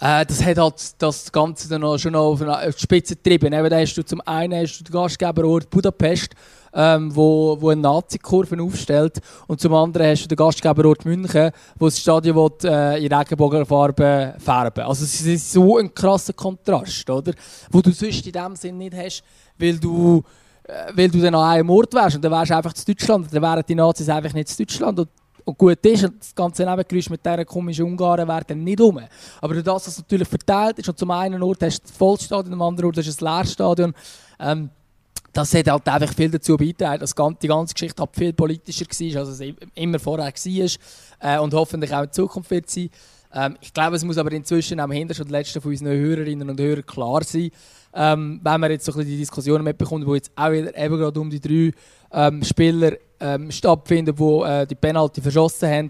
äh, 0.00 0.26
das 0.26 0.44
hat 0.44 0.58
halt 0.58 0.74
das 0.98 1.30
Ganze 1.30 1.68
dann 1.68 1.84
auch 1.84 1.96
schon 1.96 2.16
auf 2.16 2.40
die 2.40 2.72
Spitze 2.76 3.14
getrieben. 3.14 3.52
Eben, 3.52 3.70
da 3.70 3.78
hast 3.78 3.94
du 3.94 4.04
zum 4.04 4.20
einen 4.22 4.60
hast 4.60 4.80
du 4.80 4.84
den 4.84 4.92
Gastgeberort 4.92 5.70
Budapest, 5.70 6.34
ähm, 6.74 7.14
wo, 7.14 7.56
wo 7.60 7.70
eine 7.70 7.82
Nazi-Kurve 7.82 8.60
aufstellt, 8.60 9.20
und 9.46 9.60
zum 9.60 9.74
anderen 9.74 10.08
hast 10.08 10.24
du 10.24 10.28
den 10.28 10.36
Gastgeberort 10.36 11.04
München, 11.04 11.52
wo 11.78 11.84
das 11.84 12.00
Stadion 12.00 12.34
will, 12.34 12.68
äh, 12.68 13.06
in 13.06 13.12
Regenbogenfarben 13.12 14.40
färben. 14.40 14.82
Also 14.82 15.04
es 15.04 15.20
ist 15.20 15.52
so 15.52 15.78
ein 15.78 15.94
krasser 15.94 16.32
Kontrast, 16.32 17.08
oder? 17.08 17.32
Wo 17.70 17.80
du 17.80 17.92
sonst 17.92 18.26
in 18.26 18.32
dem 18.32 18.56
Sinn 18.56 18.78
nicht 18.78 18.96
hast, 18.96 19.22
weil 19.56 19.78
du 19.78 20.24
weil 20.94 21.10
du 21.10 21.20
dann 21.20 21.34
an 21.34 21.50
einem 21.50 21.70
Ort 21.70 21.92
wärst 21.94 22.16
und 22.16 22.24
dann 22.24 22.32
wärst 22.32 22.50
du 22.50 22.56
einfach 22.56 22.72
zu 22.72 22.84
Deutschland 22.84 23.32
dann 23.32 23.42
wären 23.42 23.62
die 23.66 23.74
Nazis 23.74 24.08
einfach 24.08 24.32
nicht 24.32 24.48
zu 24.48 24.58
Deutschland 24.58 24.98
und, 24.98 25.08
und 25.44 25.58
gut 25.58 25.84
ist 25.84 26.04
und 26.04 26.20
das 26.20 26.34
ganze 26.34 26.64
Nebengeräusch 26.64 27.10
mit 27.10 27.24
dieser 27.24 27.44
komischen 27.44 27.84
Ungarn 27.84 28.28
wäre 28.28 28.44
dann 28.46 28.62
nicht 28.62 28.80
rum. 28.80 29.00
Aber 29.40 29.54
durch 29.54 29.64
das, 29.64 29.88
es 29.88 29.98
natürlich 29.98 30.28
verteilt 30.28 30.78
ist 30.78 30.88
und 30.88 30.98
zum 30.98 31.10
einen 31.10 31.42
Ort 31.42 31.62
hast 31.62 31.78
du 31.78 31.82
das 31.88 31.96
Vollstadion, 31.96 32.54
am 32.54 32.62
anderen 32.62 32.86
Ort 32.86 32.98
hast 32.98 33.20
du 33.20 33.26
ein 33.26 33.36
Leerstadion, 33.36 33.94
ähm, 34.38 34.70
das 35.32 35.54
hat 35.54 35.66
halt 35.68 35.88
einfach 35.88 36.14
viel 36.14 36.30
dazu 36.30 36.56
beigetragen, 36.56 37.00
dass 37.00 37.14
die 37.14 37.48
ganze 37.48 37.74
Geschichte 37.74 38.00
halt 38.02 38.14
viel 38.14 38.32
politischer 38.32 38.84
war, 38.84 39.20
als 39.20 39.28
es 39.30 39.54
immer 39.74 39.98
vorher 39.98 40.26
war 40.26 40.68
äh, 41.20 41.38
und 41.38 41.54
hoffentlich 41.54 41.92
auch 41.94 42.02
in 42.02 42.12
Zukunft 42.12 42.50
wird 42.50 42.68
sein. 42.68 42.90
Ähm, 43.34 43.56
ich 43.60 43.72
glaube, 43.72 43.96
es 43.96 44.04
muss 44.04 44.18
aber 44.18 44.32
inzwischen 44.32 44.78
am 44.78 44.90
hintersten 44.90 45.26
und 45.26 45.32
letzten 45.32 45.60
von 45.60 45.70
unseren 45.70 45.96
Hörerinnen 45.96 46.50
und 46.50 46.60
Hörern 46.60 46.84
klar 46.84 47.24
sein, 47.24 47.50
ähm, 47.94 48.40
wenn 48.42 48.60
man 48.60 48.70
jetzt 48.70 48.84
so 48.84 48.92
ein 48.92 48.98
bisschen 48.98 49.12
die 49.12 49.18
Diskussionen 49.18 49.64
mitbekommt, 49.64 50.06
wo 50.06 50.14
jetzt 50.14 50.30
auch 50.36 50.50
wieder 50.50 50.76
eben 50.76 50.96
gerade 50.96 51.20
um 51.20 51.30
die 51.30 51.40
drei 51.40 51.72
ähm, 52.12 52.42
Spieler 52.42 52.92
ähm, 53.20 53.50
stattfinden, 53.50 54.14
die 54.14 54.42
äh, 54.44 54.66
die 54.66 54.74
Penalty 54.74 55.20
verschossen 55.20 55.68
haben, 55.68 55.88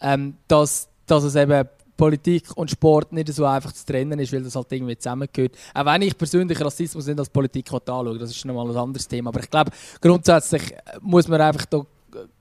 ähm, 0.00 0.36
dass, 0.48 0.88
dass 1.06 1.24
es 1.24 1.34
eben 1.34 1.68
Politik 1.96 2.56
und 2.56 2.70
Sport 2.70 3.12
nicht 3.12 3.32
so 3.32 3.46
einfach 3.46 3.72
zu 3.72 3.86
trennen 3.86 4.18
ist, 4.18 4.32
weil 4.32 4.42
das 4.42 4.54
halt 4.54 4.70
irgendwie 4.70 4.98
zusammengehört. 4.98 5.56
Auch 5.72 5.86
wenn 5.86 6.02
ich 6.02 6.16
persönlich 6.16 6.60
Rassismus 6.60 7.06
nicht 7.06 7.18
als 7.18 7.30
Politik 7.30 7.72
anschaue, 7.72 8.18
das 8.18 8.30
ist 8.30 8.44
nochmal 8.44 8.70
ein 8.70 8.76
anderes 8.76 9.08
Thema. 9.08 9.30
Aber 9.30 9.40
ich 9.40 9.50
glaube, 9.50 9.70
grundsätzlich 10.00 10.74
muss 11.00 11.26
man 11.26 11.40
einfach 11.40 11.64
da 11.66 11.86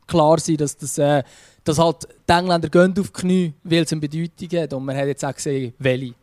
klar 0.08 0.40
sein, 0.40 0.58
dass, 0.58 0.78
das, 0.78 0.98
äh, 0.98 1.24
dass 1.64 1.80
halt 1.80 2.08
die 2.28 2.34
Engländer 2.34 2.70
gehen 2.70 2.94
auf 3.00 3.12
die 3.12 3.22
Knie, 3.22 3.54
weil 3.64 3.84
es 3.84 3.92
eine 3.92 4.02
Bedeutung 4.02 4.60
hat. 4.60 4.74
Und 4.74 4.86
man 4.86 4.98
hat 4.98 5.08
jetzt 5.08 5.24
auch 5.24 5.34
gesehen, 5.34 5.74
welche. 5.80 6.14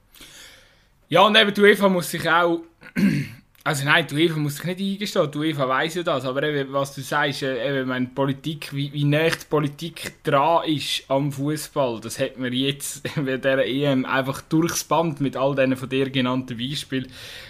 Ja, 1.08 1.22
und 1.22 1.36
eben 1.36 1.52
die 1.52 1.60
UEFA 1.60 1.88
muss 1.88 2.10
sich 2.10 2.28
auch 2.30 2.60
also 3.64 3.84
nein, 3.84 4.06
die 4.08 4.14
UEFA 4.14 4.38
muss 4.38 4.56
sich 4.56 4.64
nicht 4.64 4.80
eingestehen, 4.80 5.30
die 5.30 5.38
UEFA 5.38 5.68
weiss 5.68 5.94
ja 5.94 6.02
das, 6.02 6.24
aber 6.24 6.42
eben, 6.42 6.72
was 6.72 6.94
du 6.94 7.00
sagst, 7.00 7.42
äh, 7.42 7.78
eben, 7.78 7.88
meine 7.88 8.06
Politik, 8.06 8.72
wie, 8.72 8.92
wie 8.92 9.04
nah 9.04 9.28
die 9.28 9.44
Politik 9.48 10.14
dran 10.24 10.64
ist 10.68 11.04
am 11.08 11.30
Fußball, 11.30 12.00
das 12.00 12.18
hat 12.18 12.38
man 12.38 12.52
jetzt 12.52 13.02
bei 13.14 13.36
dieser 13.36 13.64
EM 13.64 14.04
einfach 14.04 14.42
durchs 14.42 14.84
Band 14.84 15.20
mit 15.20 15.36
all 15.36 15.54
diesen 15.54 15.76
von 15.76 15.88
dir 15.88 16.10
genannten 16.10 16.58
Beispielen, 16.58 17.06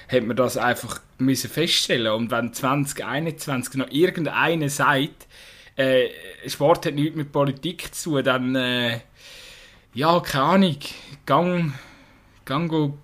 hat 0.09 0.25
man 0.25 0.37
das 0.37 0.57
einfach 0.59 1.01
müssen 1.19 1.51
feststellen. 1.51 2.13
Und 2.13 2.31
wenn 2.31 2.53
2021 2.53 3.75
noch 3.75 3.91
irgendeiner 3.91 4.69
sagt, 4.69 5.27
äh, 5.77 6.09
Sport 6.47 6.87
hat 6.87 6.95
nichts 6.95 7.17
mit 7.17 7.33
Politik 7.33 7.95
zu 7.95 8.11
tun, 8.11 8.25
dann, 8.25 8.55
äh, 8.55 9.01
ja, 9.95 10.21
keine 10.21 10.45
Ahnung, 10.45 10.79
gang, 11.25 11.73
gang 12.45 12.69
go 12.69 12.99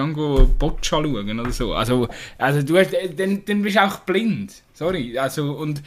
Gang 0.00 0.58
Boccia 0.58 1.02
schauen 1.02 1.40
oder 1.40 1.52
so. 1.52 1.74
Also, 1.74 2.08
also 2.38 2.62
du 2.62 2.78
hast, 2.78 2.92
dann, 3.16 3.44
dann 3.44 3.62
bist 3.62 3.76
du 3.76 3.84
auch 3.84 4.00
blind. 4.00 4.52
Sorry. 4.74 5.18
Also, 5.18 5.52
und 5.52 5.82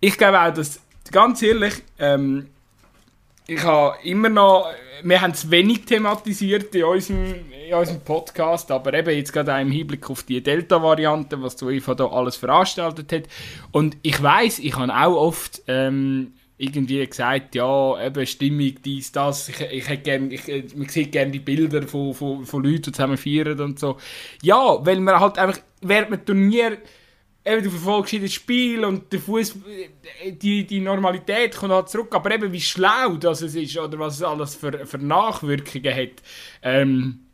ich 0.00 0.16
glaube 0.16 0.40
auch, 0.40 0.52
dass, 0.52 0.80
ganz 1.10 1.42
ehrlich, 1.42 1.74
ähm, 1.98 2.48
ich 3.46 3.62
habe 3.62 3.96
immer 4.04 4.28
noch, 4.28 4.70
wir 5.02 5.20
haben 5.20 5.32
es 5.32 5.50
wenig 5.50 5.84
thematisiert 5.84 6.74
in 6.74 6.84
unserem, 6.84 7.34
in 7.68 7.74
unserem 7.74 8.00
Podcast, 8.00 8.70
aber 8.70 8.94
eben 8.94 9.14
jetzt 9.16 9.32
gerade 9.32 9.54
auch 9.54 9.60
im 9.60 9.70
Hinblick 9.70 10.08
auf 10.08 10.22
die 10.22 10.42
Delta-Variante, 10.42 11.42
was 11.42 11.56
die 11.56 11.64
UEFA 11.64 11.94
da 11.94 12.06
alles 12.06 12.36
veranstaltet 12.36 13.12
hat. 13.12 13.24
Und 13.72 13.96
ich 14.02 14.22
weiß, 14.22 14.60
ich 14.60 14.76
habe 14.76 14.94
auch 14.94 15.16
oft 15.16 15.62
ähm, 15.66 16.34
irgendwie 16.62 17.04
gesagt, 17.04 17.56
ja, 17.56 18.06
eben 18.06 18.24
Stimmung, 18.24 18.74
dies, 18.84 19.10
das, 19.10 19.48
ich, 19.48 19.60
ich 19.60 19.88
hätte 19.88 20.02
gern, 20.02 20.30
ich, 20.30 20.46
man 20.76 20.88
sieht 20.88 21.10
gerne 21.10 21.32
die 21.32 21.40
Bilder 21.40 21.82
von, 21.82 22.14
von, 22.14 22.46
von 22.46 22.62
Leuten, 22.62 22.82
die 22.82 22.92
zusammen 22.92 23.16
feiern 23.16 23.58
und 23.60 23.80
so. 23.80 23.96
Ja, 24.42 24.78
weil 24.86 25.00
man 25.00 25.18
halt 25.18 25.38
einfach 25.38 25.60
während 25.80 26.12
dem 26.12 26.24
Turnier, 26.24 26.78
eben 27.44 27.64
du 27.64 27.70
verfolgst 27.70 28.12
jedes 28.12 28.32
Spiel 28.32 28.84
und 28.84 29.12
der 29.12 29.18
Fuß, 29.18 29.56
die, 30.40 30.64
die 30.64 30.80
Normalität 30.80 31.56
kommt 31.56 31.72
halt 31.72 31.88
zurück, 31.88 32.14
aber 32.14 32.32
eben 32.32 32.52
wie 32.52 32.60
schlau 32.60 33.16
das 33.16 33.42
ist 33.42 33.76
oder 33.76 33.98
was 33.98 34.16
es 34.16 34.22
alles 34.22 34.54
für, 34.54 34.86
für 34.86 34.98
Nachwirkungen 34.98 35.94
hat, 35.94 36.22
ähm, 36.62 37.26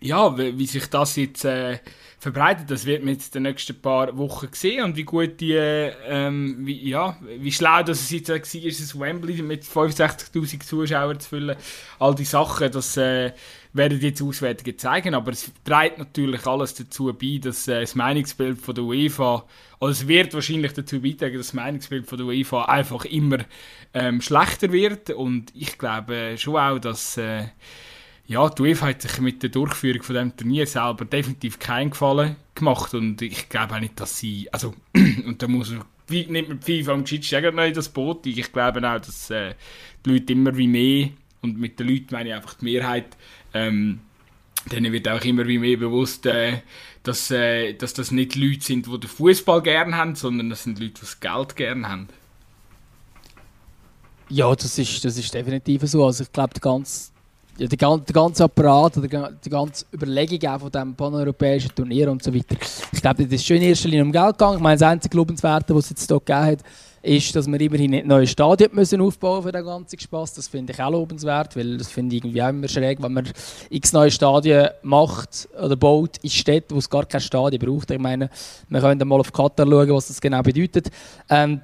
ja, 0.00 0.36
wie, 0.36 0.58
wie 0.58 0.66
sich 0.66 0.86
das 0.88 1.16
jetzt... 1.16 1.46
Äh, 1.46 1.78
verbreitet. 2.18 2.70
Das 2.70 2.84
wird 2.84 3.04
man 3.04 3.14
jetzt 3.14 3.34
in 3.36 3.44
den 3.44 3.52
nächsten 3.52 3.80
paar 3.80 4.16
Wochen 4.18 4.48
sehen 4.52 4.84
und 4.84 4.96
wie 4.96 5.04
gut 5.04 5.40
die, 5.40 5.54
ähm, 5.54 6.58
wie, 6.60 6.88
ja, 6.88 7.16
wie 7.38 7.52
schlau 7.52 7.82
das 7.82 8.00
es 8.00 8.10
jetzt 8.10 8.28
war, 8.28 8.36
ist 8.36 8.80
es 8.80 8.98
Wembley 8.98 9.40
mit 9.42 9.64
65'000 9.64 10.60
Zuschauern 10.64 11.20
zu 11.20 11.28
füllen. 11.28 11.56
All 11.98 12.14
die 12.14 12.24
Sachen, 12.24 12.72
das 12.72 12.96
äh, 12.96 13.32
werden 13.72 14.00
jetzt 14.00 14.20
Auswertungen 14.20 14.78
zeigen, 14.78 15.14
aber 15.14 15.30
es 15.30 15.52
trägt 15.64 15.98
natürlich 15.98 16.44
alles 16.46 16.74
dazu 16.74 17.12
bei, 17.12 17.38
dass 17.40 17.68
äh, 17.68 17.80
das 17.80 17.94
Meinungsbild 17.94 18.58
von 18.58 18.74
der 18.74 18.84
UEFA, 18.84 19.44
oder 19.78 19.92
es 19.92 20.08
wird 20.08 20.34
wahrscheinlich 20.34 20.72
dazu 20.72 21.00
beitragen, 21.00 21.36
dass 21.36 21.48
das 21.48 21.54
Meinungsbild 21.54 22.06
von 22.06 22.18
der 22.18 22.26
UEFA 22.26 22.64
einfach 22.64 23.04
immer 23.04 23.38
ähm, 23.94 24.20
schlechter 24.20 24.72
wird 24.72 25.10
und 25.10 25.52
ich 25.54 25.78
glaube 25.78 26.34
schon 26.36 26.56
auch, 26.56 26.78
dass 26.80 27.16
äh, 27.16 27.44
ja, 28.28 28.48
die 28.50 28.62
UEFA 28.62 28.88
hat 28.88 29.02
sich 29.02 29.18
mit 29.20 29.42
der 29.42 29.50
Durchführung 29.50 30.02
von 30.02 30.14
dem 30.14 30.36
Turnier 30.36 30.66
selber 30.66 31.06
definitiv 31.06 31.58
keinen 31.58 31.90
Gefallen 31.90 32.36
gemacht 32.54 32.94
und 32.94 33.20
ich 33.22 33.48
glaube 33.48 33.74
auch 33.74 33.80
nicht, 33.80 33.98
dass 33.98 34.18
sie, 34.18 34.48
also, 34.52 34.74
und 34.94 35.42
da 35.42 35.48
muss 35.48 35.74
wie 36.08 36.26
nimmt 36.26 36.48
man 36.48 36.60
FIFA 36.60 36.92
und 36.92 37.08
Schiedsrichter 37.08 37.52
noch 37.52 37.64
in 37.64 37.74
das 37.74 37.88
Boot. 37.88 38.26
Ich 38.26 38.52
glaube 38.52 38.78
auch, 38.78 39.00
dass 39.00 39.30
äh, 39.30 39.54
die 40.04 40.10
Leute 40.10 40.32
immer 40.32 40.56
wie 40.56 40.68
mehr, 40.68 41.08
und 41.42 41.58
mit 41.58 41.78
den 41.78 41.88
Leuten 41.88 42.08
meine 42.10 42.30
ich 42.30 42.34
einfach 42.34 42.54
die 42.54 42.64
Mehrheit, 42.64 43.16
ähm, 43.54 44.00
denen 44.72 44.92
wird 44.92 45.08
auch 45.08 45.22
immer 45.24 45.46
wie 45.46 45.58
mehr 45.58 45.76
bewusst, 45.76 46.26
äh, 46.26 46.60
dass, 47.02 47.30
äh, 47.30 47.74
dass 47.74 47.94
das 47.94 48.10
nicht 48.10 48.36
Leute 48.36 48.62
sind, 48.62 48.86
die 48.86 49.00
den 49.00 49.08
Fußball 49.08 49.62
gerne 49.62 49.96
haben, 49.96 50.14
sondern 50.14 50.50
das 50.50 50.64
sind 50.64 50.78
Leute, 50.78 50.94
die 50.94 51.00
das 51.00 51.20
Geld 51.20 51.56
gerne 51.56 51.88
haben. 51.88 52.08
Ja, 54.30 54.54
das 54.54 54.78
ist, 54.78 55.04
das 55.04 55.16
ist 55.16 55.32
definitiv 55.32 55.82
so. 55.82 56.04
Also 56.04 56.24
ich 56.24 56.32
glaube, 56.32 56.54
die 56.54 56.60
ganze 56.60 57.10
ja, 57.58 57.66
der, 57.66 57.98
der 57.98 58.14
ganze 58.14 58.44
Apparat, 58.44 58.96
die, 58.96 59.08
die 59.44 59.50
ganze 59.50 59.84
Überlegung 59.92 60.50
auch 60.50 60.60
von 60.60 60.70
diesem 60.70 60.94
paneuropäischen 60.94 61.74
Turnier 61.74 62.10
und 62.10 62.22
so 62.22 62.32
weiter. 62.32 62.56
Ich 62.92 63.00
glaube, 63.00 63.24
das 63.24 63.32
ist 63.32 63.46
schon 63.46 63.56
in 63.56 63.62
erster 63.62 63.88
Linie 63.88 64.04
um 64.04 64.12
Geld 64.12 64.38
gegangen. 64.38 64.56
Ich 64.56 64.62
meine, 64.62 64.78
das 64.78 64.88
einzige 64.88 65.16
Lobenswerte, 65.16 65.74
was 65.74 65.84
es 65.84 65.90
jetzt 65.90 66.08
hier 66.08 66.18
gegeben 66.18 66.44
hat, 66.44 66.58
ist, 67.02 67.34
dass 67.34 67.46
wir 67.46 67.60
immerhin 67.60 67.90
nicht 67.92 68.06
neue 68.06 68.26
Stadien 68.26 68.70
müssen 68.72 69.00
aufbauen 69.00 69.42
für 69.42 69.52
den 69.52 69.64
ganzen 69.64 69.98
Spaß. 69.98 70.34
Das 70.34 70.48
finde 70.48 70.72
ich 70.72 70.80
auch 70.80 70.90
lobenswert, 70.90 71.56
weil 71.56 71.78
das 71.78 71.88
finde 71.88 72.16
ich 72.16 72.22
irgendwie 72.22 72.42
auch 72.42 72.48
immer 72.48 72.68
schräg, 72.68 73.02
wenn 73.02 73.12
man 73.12 73.28
x 73.70 73.92
neue 73.92 74.10
Stadien 74.10 74.68
macht 74.82 75.48
oder 75.60 75.76
baut 75.76 76.18
in 76.22 76.30
Städten, 76.30 76.74
wo 76.74 76.78
es 76.78 76.90
gar 76.90 77.06
kein 77.06 77.20
Stadion 77.20 77.60
braucht. 77.60 77.90
Ich 77.90 77.98
meine, 77.98 78.30
wir 78.68 78.80
können 78.80 79.08
mal 79.08 79.20
auf 79.20 79.32
Katar 79.32 79.66
schauen, 79.66 79.90
was 79.90 80.08
das 80.08 80.20
genau 80.20 80.42
bedeutet. 80.42 80.90
Ähm, 81.28 81.60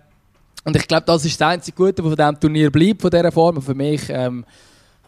und 0.65 0.77
ich 0.77 0.89
glaube, 0.89 1.05
das 1.07 1.25
ist 1.25 1.41
das 1.41 1.49
einzige 1.49 1.77
Gute, 1.77 2.03
was 2.03 2.11
von 2.11 2.17
diesem 2.17 2.41
Turnier 2.41 2.71
bleibt, 2.71 3.03
von 3.03 3.11
dieser 3.11 3.33
Form. 3.33 3.57
Und 3.57 3.63
für 3.63 3.75
mich 3.75 4.03
ähm, 4.09 4.45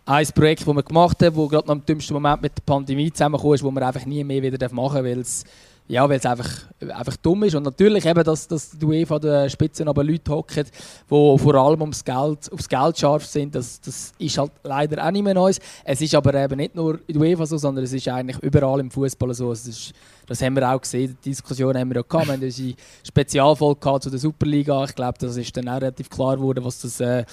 ein 0.07 0.27
Projekt, 0.29 0.67
das 0.67 0.75
wir 0.75 0.83
gemacht 0.83 1.23
haben, 1.23 1.37
das 1.37 1.49
gerade 1.49 1.67
noch 1.67 1.75
im 1.75 1.85
dümmsten 1.85 2.15
Moment 2.15 2.41
mit 2.41 2.57
der 2.57 2.63
Pandemie 2.63 3.13
zusammengekommen 3.13 3.55
ist, 3.55 3.65
wo 3.65 3.71
wir 3.71 3.87
einfach 3.87 4.07
nie 4.07 4.23
mehr 4.23 4.43
wieder 4.43 4.73
machen 4.73 5.03
dürfen, 5.03 5.05
weil 5.05 5.21
es 5.21 5.45
ja, 5.89 6.09
weil 6.09 6.19
es 6.19 6.27
einfach, 6.27 6.51
einfach 6.81 7.17
dumm 7.17 7.45
ist. 7.45 7.55
Und 7.55 7.63
natürlich 7.63 8.05
eben, 8.07 8.25
dass, 8.25 8.49
dass 8.49 8.71
die 8.71 8.85
UEFA 8.85 9.19
der 9.21 9.49
Spitzen 9.49 9.87
aber 9.87 10.03
Leute 10.03 10.33
hocken, 10.33 10.65
die 10.65 11.39
vor 11.39 11.55
allem 11.55 11.81
ums 11.81 12.05
Geld, 12.05 12.53
aufs 12.53 12.69
Geld 12.69 12.99
scharf 12.99 13.25
sind, 13.25 13.55
das, 13.55 13.81
das 13.81 14.13
ist 14.19 14.37
halt 14.37 14.51
leider 14.65 15.07
auch 15.07 15.13
nicht 15.13 15.23
mehr 15.23 15.35
Neues. 15.35 15.61
Es 15.85 16.01
ist 16.01 16.15
aber 16.15 16.35
eben 16.35 16.57
nicht 16.57 16.75
nur 16.75 16.99
in 17.07 17.19
der 17.19 17.23
UEFA 17.23 17.47
so, 17.47 17.57
sondern 17.57 17.85
es 17.85 17.93
ist 17.93 18.09
eigentlich 18.09 18.39
überall 18.43 18.81
im 18.81 18.91
Fußball 18.91 19.33
so. 19.33 19.53
Ist, 19.53 19.93
das 20.27 20.43
haben 20.43 20.57
wir 20.57 20.69
auch 20.69 20.81
gesehen, 20.81 21.17
die 21.25 21.31
Diskussion 21.31 21.77
haben 21.79 21.95
wir 21.95 22.01
auch 22.01 22.09
gehabt. 22.09 22.27
Wir 22.27 22.33
haben 22.33 22.43
unsere 22.43 22.75
Spezialfolge 23.07 24.01
zu 24.01 24.11
der 24.11 24.19
Superliga. 24.19 24.85
Ich 24.85 24.95
glaube, 24.95 25.19
das 25.21 25.37
ist 25.37 25.57
dann 25.57 25.69
auch 25.69 25.77
relativ 25.77 26.11
klar 26.11 26.37
geworden, 26.37 26.65
was 26.65 26.81
das... 26.81 27.01
Äh, 27.01 27.25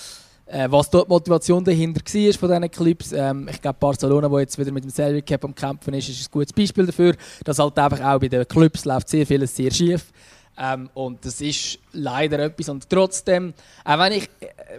äh, 0.45 0.67
was 0.69 0.89
dort 0.89 1.07
die 1.07 1.11
Motivation 1.11 1.63
dahinter 1.63 2.01
war 2.01 2.33
von 2.33 2.49
diesen 2.49 2.71
Clips. 2.71 3.11
Ähm, 3.11 3.47
ich 3.49 3.61
glaube, 3.61 3.77
Barcelona, 3.79 4.29
wo 4.29 4.39
jetzt 4.39 4.57
wieder 4.57 4.71
mit 4.71 4.83
dem 4.83 4.89
Salary 4.89 5.21
Cap 5.21 5.43
am 5.45 5.55
Kämpfen 5.55 5.93
ist, 5.93 6.09
ist 6.09 6.27
ein 6.27 6.31
gutes 6.31 6.53
Beispiel 6.53 6.85
dafür, 6.85 7.15
dass 7.43 7.59
halt 7.59 7.77
einfach 7.77 8.01
auch 8.01 8.19
bei 8.19 8.27
den 8.27 8.47
Clubs 8.47 8.85
läuft 8.85 9.09
sehr 9.09 9.25
vieles 9.25 9.55
sehr 9.55 9.71
schief. 9.71 10.11
Ähm, 10.57 10.89
und 10.93 11.25
das 11.25 11.41
ist 11.41 11.79
leider 11.93 12.39
etwas. 12.39 12.69
Und 12.69 12.89
trotzdem, 12.89 13.53
auch 13.85 13.99
wenn, 13.99 14.13
ich, 14.13 14.29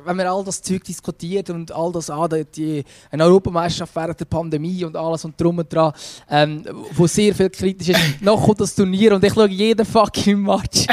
wenn 0.05 0.17
wir 0.17 0.31
all 0.31 0.45
das 0.45 0.61
Zeug 0.61 0.85
diskutiert 0.85 1.51
und 1.51 1.73
all 1.73 1.93
das 1.93 2.11
an, 2.11 2.21
ah, 2.21 2.29
die, 2.29 2.85
eine 3.11 3.25
Europameisterschaft 3.25 3.95
während 3.97 4.21
der 4.21 4.25
Pandemie 4.27 4.85
und 4.85 4.97
alles 4.97 5.25
und 5.25 5.41
drum 5.41 5.59
und 5.59 5.73
dran, 5.73 5.93
ähm, 6.31 6.65
wo 6.93 7.07
sehr 7.07 7.35
viel 7.35 7.51
kritisch 7.51 7.89
ist, 7.91 8.01
noch 8.21 8.43
kommt 8.43 8.61
das 8.61 8.75
Turnier 8.75 9.15
und 9.15 9.25
ich 9.25 9.33
schaue 9.33 9.49
jeden 9.49 9.87
fucking 9.87 10.43
Match. 10.43 10.87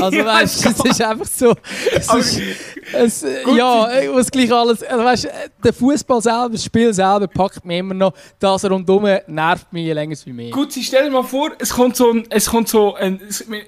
Also 0.00 0.18
weißt 0.24 0.64
du, 0.64 0.68
es 0.70 0.84
ist 0.84 1.02
einfach 1.02 1.26
so. 1.26 1.54
Es 1.92 2.14
ist, 2.14 2.40
es, 2.92 3.26
ja, 3.56 3.88
muss 4.12 4.30
gleich 4.30 4.52
alles. 4.52 4.82
Also, 4.82 5.04
weißt, 5.04 5.28
der 5.62 5.72
Fußball 5.72 6.22
selber, 6.22 6.50
das 6.50 6.64
Spiel 6.64 6.92
selber 6.92 7.26
packt 7.26 7.64
mich 7.64 7.78
immer 7.78 7.94
noch. 7.94 8.14
Das 8.38 8.64
rundum 8.64 9.06
nervt 9.26 9.72
mich 9.72 9.92
länger 9.92 10.16
wie 10.24 10.32
mehr. 10.32 10.50
Gut, 10.50 10.72
stell 10.72 11.04
dir 11.04 11.10
mal 11.10 11.22
vor, 11.22 11.50
es 11.58 11.70
kommt 11.70 11.96
so 11.96 12.10
ein, 12.10 12.24
es 12.30 12.46
kommt 12.46 12.68
so 12.68 12.94
ein, 12.94 13.20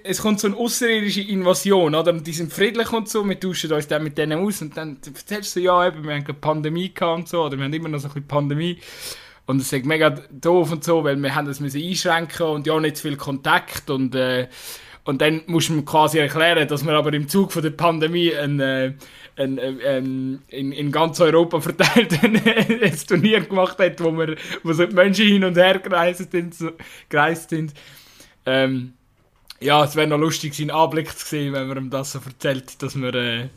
es 0.04 0.18
kommt 0.20 0.40
so 0.40 0.48
eine 0.48 0.56
außerirdische 0.56 1.22
Invasion, 1.22 1.94
oder? 1.96 2.12
Und 2.12 2.26
die 2.26 2.32
sind 2.32 2.52
friedlich 2.52 2.92
und 2.92 3.08
so, 3.08 3.28
wir 3.28 3.38
tauschen 3.38 3.72
uns 3.72 3.88
dann 3.88 4.04
mit 4.04 4.16
denen 4.18 4.38
aus 4.38 4.62
und 4.62 4.76
dann 4.76 4.98
erzählst 5.04 5.56
du, 5.56 5.60
ja, 5.60 5.86
eben, 5.86 6.04
wir 6.04 6.14
haben 6.14 6.24
eine 6.24 6.34
Pandemie 6.34 6.92
gehabt 6.92 7.18
und 7.18 7.28
so, 7.28 7.44
oder 7.44 7.56
wir 7.56 7.64
haben 7.64 7.72
immer 7.72 7.88
noch 7.88 7.98
so 7.98 8.08
ein 8.08 8.14
bisschen 8.14 8.28
Pandemie. 8.28 8.78
Und 9.46 9.60
es 9.60 9.72
ist 9.72 9.84
mega 9.84 10.10
doof 10.10 10.72
und 10.72 10.84
so, 10.84 11.04
weil 11.04 11.16
wir 11.16 11.34
haben 11.34 11.46
das 11.46 11.60
müssen 11.60 11.80
einschränken 11.80 12.46
und 12.46 12.66
ja 12.66 12.78
nicht 12.80 12.96
zu 12.96 13.02
viel 13.02 13.16
Kontakt 13.16 13.90
und 13.90 14.14
äh, 14.14 14.48
und 15.06 15.22
dann 15.22 15.42
muss 15.46 15.68
man 15.68 15.84
quasi 15.84 16.18
erklären, 16.18 16.66
dass 16.66 16.82
man 16.82 16.96
aber 16.96 17.12
im 17.12 17.28
Zug 17.28 17.52
von 17.52 17.62
der 17.62 17.70
Pandemie 17.70 18.34
ein, 18.34 18.58
äh, 18.58 18.92
ein, 19.36 19.58
ein, 19.58 19.80
äh, 19.80 19.98
ein 19.98 20.42
in, 20.48 20.72
in, 20.72 20.90
ganz 20.90 21.20
Europa 21.20 21.60
verteilt 21.60 22.24
ein, 22.24 22.34
ein 22.82 22.98
Turnier 23.06 23.42
gemacht 23.42 23.78
hat, 23.78 24.02
wo, 24.02 24.10
wir, 24.10 24.34
wo 24.64 24.72
so 24.72 24.84
die 24.84 24.94
Menschen 24.96 25.26
hin 25.26 25.44
und 25.44 25.56
her 25.56 25.78
gereist 25.78 26.32
sind. 26.32 26.56
So, 26.56 26.72
gereist 27.08 27.50
sind. 27.50 27.72
Ähm, 28.46 28.94
ja, 29.60 29.84
es 29.84 29.96
wäre 29.96 30.06
noch 30.06 30.18
lustig, 30.18 30.54
seinen 30.54 30.70
Anblick 30.70 31.16
zu 31.16 31.26
sehen, 31.26 31.52
wenn 31.52 31.68
man 31.68 31.78
ihm 31.78 31.90
das 31.90 32.12
so 32.12 32.20
erzählt, 32.24 32.82
dass 32.82 32.94
man, 32.94 33.14
äh, 33.14 33.48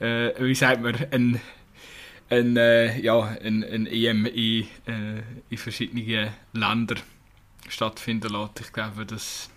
äh, 0.00 0.34
wie 0.40 0.54
sagt 0.54 0.82
man, 0.82 0.94
ein, 1.10 1.40
ein, 2.30 2.56
äh, 2.56 3.00
ja, 3.00 3.20
ein, 3.20 3.64
ein 3.64 3.86
EM 3.86 4.26
in, 4.26 4.64
äh, 4.86 5.22
in 5.48 5.58
verschiedenen 5.58 6.30
Ländern 6.52 6.98
stattfinden 7.68 8.32
lässt. 8.32 8.60
Ich 8.60 8.72
glaube, 8.72 9.06
das 9.06 9.50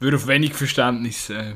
würde 0.00 0.16
auf 0.16 0.26
wenig 0.26 0.54
Verständnis. 0.54 1.30
Äh, 1.30 1.54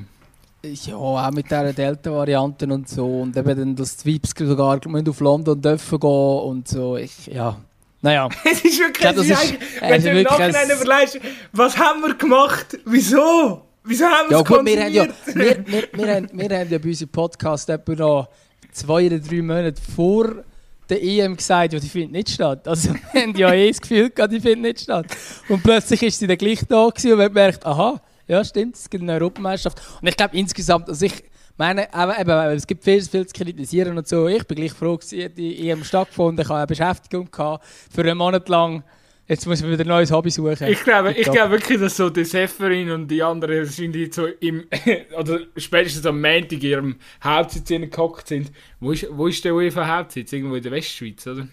ja, 0.62 0.96
auch 0.96 1.30
mit 1.30 1.46
dieser 1.46 1.72
Delta-Varianten 1.72 2.72
und 2.72 2.88
so. 2.88 3.22
Und 3.22 3.36
eben 3.36 3.56
dann, 3.56 3.76
dass 3.76 3.98
die 3.98 4.14
Vibes 4.14 4.32
sogar 4.36 4.78
auf 4.78 5.20
London 5.20 5.60
dürfen 5.60 6.00
gehen 6.00 6.40
und 6.40 6.68
so. 6.68 6.96
Ich, 6.96 7.26
ja. 7.26 7.60
Naja. 8.02 8.28
es 8.44 8.64
ist 8.64 8.78
wirklich, 8.78 8.98
glaub, 8.98 9.16
das 9.16 9.26
ist, 9.26 9.54
wenn 9.80 10.02
du 10.02 10.10
im 10.10 10.22
Nachhinein 10.22 10.70
überlegst, 10.70 11.18
was 11.52 11.76
haben 11.76 12.02
wir 12.02 12.14
gemacht? 12.14 12.78
Wieso? 12.84 13.62
Wieso 13.84 14.06
haben 14.06 14.30
wir 14.30 14.38
ja, 14.38 14.42
gut, 14.42 14.66
wir 14.66 14.82
haben 14.82 14.92
ja, 14.92 15.06
wir, 15.26 15.66
wir, 15.66 15.88
wir, 15.92 16.14
haben, 16.14 16.28
wir 16.32 16.58
haben 16.58 16.70
ja 16.70 16.78
bei 16.78 16.88
unserem 16.88 17.08
Podcast 17.08 17.68
etwa 17.68 17.94
noch 17.94 18.28
zwei 18.72 19.06
oder 19.06 19.18
drei 19.18 19.42
Monate 19.42 19.80
vor 19.94 20.44
der 20.88 21.02
EM 21.02 21.36
gesagt, 21.36 21.72
ja, 21.72 21.78
die 21.78 21.88
findet 21.88 22.12
nicht 22.12 22.30
statt. 22.30 22.66
Also 22.66 22.90
wir 23.12 23.22
haben 23.22 23.36
ja 23.36 23.52
eh 23.52 23.68
das 23.70 23.80
Gefühl 23.80 24.10
gehabt, 24.10 24.32
die 24.32 24.40
findet 24.40 24.62
nicht 24.62 24.80
statt. 24.80 25.06
Und 25.48 25.62
plötzlich 25.62 26.02
ist 26.02 26.18
sie 26.18 26.26
dann 26.26 26.38
gleich 26.38 26.60
da 26.68 26.88
gewesen 26.88 27.12
und 27.12 27.18
man 27.18 27.32
merkt, 27.32 27.64
aha, 27.64 28.00
ja 28.26 28.44
stimmt, 28.44 28.76
es 28.76 28.90
gibt 28.90 29.02
eine 29.02 29.12
Europameisterschaft. 29.14 29.80
Und 30.00 30.08
ich 30.08 30.16
glaube 30.16 30.36
insgesamt, 30.36 30.88
also 30.88 31.06
ich 31.06 31.24
meine, 31.58 31.88
eben, 31.94 32.30
es 32.30 32.66
gibt 32.66 32.84
viel, 32.84 33.02
viel 33.02 33.26
zu 33.26 33.32
kritisieren 33.32 33.96
und 33.96 34.06
so. 34.06 34.28
Ich 34.28 34.46
bin 34.46 34.56
gleich 34.56 34.72
froh, 34.72 34.96
dass 34.96 35.08
die 35.08 35.68
EM 35.68 35.84
stattgefunden 35.84 36.42
Ich 36.42 36.48
hatte 36.48 36.58
eine 36.58 36.66
Beschäftigung 36.66 37.30
gehabt 37.30 37.64
für 37.64 38.02
einen 38.02 38.18
Monat 38.18 38.48
lang. 38.48 38.82
Jetzt 39.28 39.44
muss 39.46 39.60
man 39.60 39.72
wieder 39.72 39.84
ein 39.84 39.88
neues 39.88 40.12
Hobby 40.12 40.30
suchen. 40.30 40.68
Ich 40.68 40.84
glaube, 40.84 41.12
ich 41.12 41.28
glaube 41.28 41.52
wirklich, 41.52 41.80
dass 41.80 41.96
so 41.96 42.10
die 42.10 42.24
Seferin 42.24 42.90
und 42.92 43.08
die 43.08 43.20
anderen 43.22 43.66
sind 43.66 44.14
so 44.14 44.26
im, 44.26 44.66
oder 45.18 45.40
spätestens 45.56 46.06
am 46.06 46.20
Montag 46.20 46.52
in 46.52 46.60
ihrem 46.60 46.96
Hauptsitz 47.24 47.68
gehockt 47.68 48.28
sind. 48.28 48.52
Wo 48.78 48.92
ist, 48.92 49.06
wo 49.10 49.26
ist 49.26 49.44
der 49.44 49.52
UEFA-Hauptsitz? 49.52 50.32
Irgendwo 50.32 50.54
in 50.54 50.62
der 50.62 50.70
Westschweiz, 50.70 51.26
oder? 51.26 51.48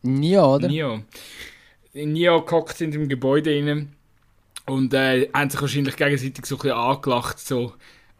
Nia, 0.00 0.46
oder? 0.46 0.68
Nia. 0.68 1.02
In 1.92 2.14
Nia 2.14 2.38
gehockt 2.38 2.78
sind 2.78 2.94
im 2.94 3.06
Gebäude 3.06 3.54
innen 3.54 3.94
und 4.64 4.94
äh, 4.94 5.28
haben 5.34 5.50
sich 5.50 5.60
wahrscheinlich 5.60 5.96
gegenseitig 5.96 6.46
so 6.46 6.54
ein 6.56 6.62
bisschen 6.62 6.76
angelacht, 6.76 7.38
so 7.38 7.74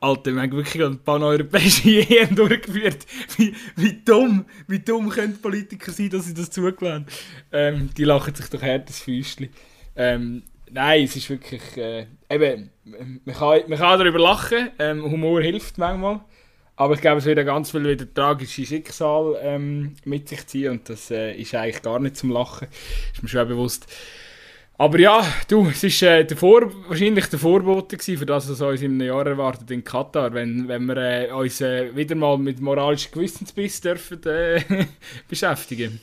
Alter, 0.04 0.34
wir 0.34 0.42
haben 0.42 0.52
wirklich 0.52 0.84
ein 0.84 0.98
paar 0.98 1.20
europäische 1.22 1.88
EM 2.10 2.36
durchgeführt. 2.36 3.06
Wie, 3.38 3.54
wie 3.76 4.02
dumm, 4.04 4.44
wie 4.68 4.78
dumm 4.78 5.08
können 5.08 5.40
Politiker 5.40 5.90
sein, 5.92 6.10
dass 6.10 6.26
sie 6.26 6.34
das 6.34 6.50
zugelassen 6.50 7.06
ähm, 7.50 7.88
Die 7.96 8.04
lachen 8.04 8.34
sich 8.34 8.48
doch 8.50 8.60
hart 8.60 8.88
das 8.88 9.00
Füßchen. 9.00 9.48
Ähm, 9.96 10.42
nein, 10.70 11.04
es 11.04 11.16
ist 11.16 11.30
wirklich, 11.30 11.62
äh, 11.78 12.06
eben, 12.28 12.70
man 12.84 13.34
kann, 13.34 13.62
man 13.66 13.78
kann 13.78 13.98
darüber 13.98 14.18
lachen, 14.18 14.68
ähm, 14.78 15.02
Humor 15.04 15.40
hilft 15.40 15.78
manchmal. 15.78 16.20
Aber 16.76 16.94
ich 16.94 17.00
glaube, 17.00 17.18
es 17.18 17.24
wird 17.24 17.44
ganz 17.46 17.70
viel 17.70 17.84
wieder 17.84 18.12
tragische 18.12 18.66
Schicksal 18.66 19.38
ähm, 19.40 19.94
mit 20.04 20.28
sich 20.28 20.46
ziehen 20.46 20.72
und 20.72 20.88
das 20.88 21.10
äh, 21.10 21.34
ist 21.34 21.54
eigentlich 21.54 21.82
gar 21.82 21.98
nicht 22.00 22.16
zum 22.16 22.30
Lachen. 22.30 22.68
Ist 23.12 23.22
mir 23.22 23.28
schon 23.28 23.48
bewusst. 23.48 23.86
Aber 24.76 24.98
ja, 24.98 25.24
du, 25.46 25.68
es 25.68 25.82
war 26.02 26.10
äh, 26.10 26.24
der 26.24 26.36
Vor 26.36 26.72
wahrscheinlich 26.88 27.26
der 27.26 27.38
Vorbote 27.38 27.96
gewesen, 27.96 28.18
für 28.18 28.26
das, 28.26 28.50
was 28.50 28.60
uns 28.60 28.82
einem 28.82 29.00
Jahr 29.00 29.24
erwartet 29.24 29.70
in 29.70 29.84
Katar, 29.84 30.34
wenn, 30.34 30.66
wenn 30.66 30.84
wir 30.86 30.96
äh, 30.96 31.32
uns 31.32 31.60
äh, 31.60 31.94
wieder 31.94 32.16
mal 32.16 32.36
mit 32.38 32.60
moralischem 32.60 33.12
Gewissensbiss 33.12 33.80
dürfen 33.80 34.20
äh, 34.24 34.60
beschäftigen. 35.28 36.00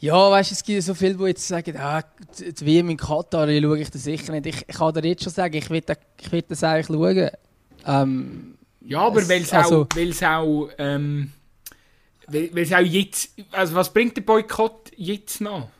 Ja, 0.00 0.30
weißt 0.30 0.50
du, 0.50 0.54
es 0.54 0.64
gibt 0.64 0.82
so 0.82 0.94
viele, 0.94 1.14
die 1.14 1.24
jetzt 1.26 1.48
sagen, 1.48 1.76
ah, 1.78 2.02
die 2.38 2.66
WM 2.66 2.90
in 2.90 2.96
Katar 2.96 3.46
die 3.46 3.62
schaue 3.62 3.78
ich 3.78 3.90
das 3.90 4.02
sicher 4.02 4.32
nicht. 4.32 4.46
Ich, 4.46 4.64
ich 4.68 4.76
kann 4.76 4.92
dir 4.92 5.06
jetzt 5.06 5.22
schon 5.22 5.32
sagen, 5.32 5.54
ich 5.54 5.70
will, 5.70 5.82
ich 6.20 6.32
will 6.32 6.42
das 6.42 6.64
eigentlich 6.64 6.86
schauen. 6.88 7.30
Ähm, 7.86 8.54
ja, 8.84 8.98
aber 8.98 9.26
weil 9.28 9.42
es 9.42 9.52
also, 9.52 9.82
auch, 9.82 9.96
weil's 9.96 10.22
auch, 10.22 10.68
ähm, 10.76 11.32
weil's 12.26 12.72
auch 12.72 12.80
jetzt, 12.80 13.30
also 13.52 13.76
was 13.76 13.92
bringt 13.92 14.16
der 14.16 14.22
Boykott 14.22 14.90
jetzt 14.96 15.40
noch? 15.40 15.70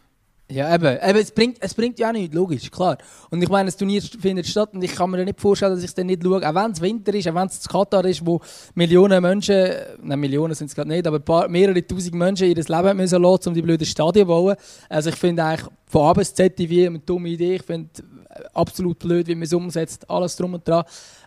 Ja, 0.52 0.74
eben. 0.74 0.98
eben 1.02 1.18
es, 1.18 1.30
bringt, 1.30 1.56
es 1.60 1.72
bringt 1.72 1.98
ja 1.98 2.08
auch 2.08 2.12
nichts, 2.12 2.34
logisch, 2.34 2.70
klar. 2.70 2.98
Und 3.30 3.42
ich 3.42 3.48
meine, 3.48 3.66
das 3.66 3.76
Turnier 3.76 4.02
findet 4.02 4.46
statt 4.46 4.70
und 4.74 4.82
ich 4.84 4.94
kann 4.94 5.10
mir 5.10 5.24
nicht 5.24 5.40
vorstellen, 5.40 5.72
dass 5.72 5.80
ich 5.80 5.88
es 5.88 5.94
dann 5.94 6.06
nicht 6.06 6.22
schaue. 6.22 6.46
Auch 6.46 6.54
wenn 6.54 6.72
es 6.72 6.80
Winter 6.80 7.14
ist, 7.14 7.26
auch 7.28 7.34
wenn 7.34 7.46
es 7.46 7.66
Katar 7.66 8.04
ist, 8.04 8.24
wo 8.26 8.40
Millionen 8.74 9.22
Menschen, 9.22 9.70
nein, 10.02 10.20
Millionen 10.20 10.54
sind 10.54 10.66
es 10.66 10.74
gerade 10.74 10.90
nicht, 10.90 11.06
aber 11.06 11.20
paar, 11.20 11.48
mehrere 11.48 11.86
tausend 11.86 12.14
Menschen 12.14 12.48
ihr 12.48 12.54
Leben 12.56 12.96
müssen 12.96 13.22
lassen, 13.22 13.48
um 13.48 13.54
die 13.54 13.62
blöden 13.62 13.86
Stadien 13.86 14.26
zu 14.26 14.28
bauen. 14.28 14.56
Also 14.90 15.08
ich 15.08 15.16
finde 15.16 15.42
eigentlich 15.42 15.66
von 15.86 16.02
A 16.02 16.12
bis 16.12 16.34
Z 16.34 16.54
TV 16.54 16.86
eine 16.86 16.98
dumme 16.98 17.30
Idee. 17.30 17.56
Ich 17.56 17.62
finde 17.62 17.88
äh, 18.28 18.42
absolut 18.52 18.98
blöd, 18.98 19.26
wie 19.28 19.34
man 19.34 19.44
es 19.44 19.52
umsetzt, 19.54 20.08
alles 20.10 20.36
drum 20.36 20.54
und 20.54 20.68
dran. 20.68 20.84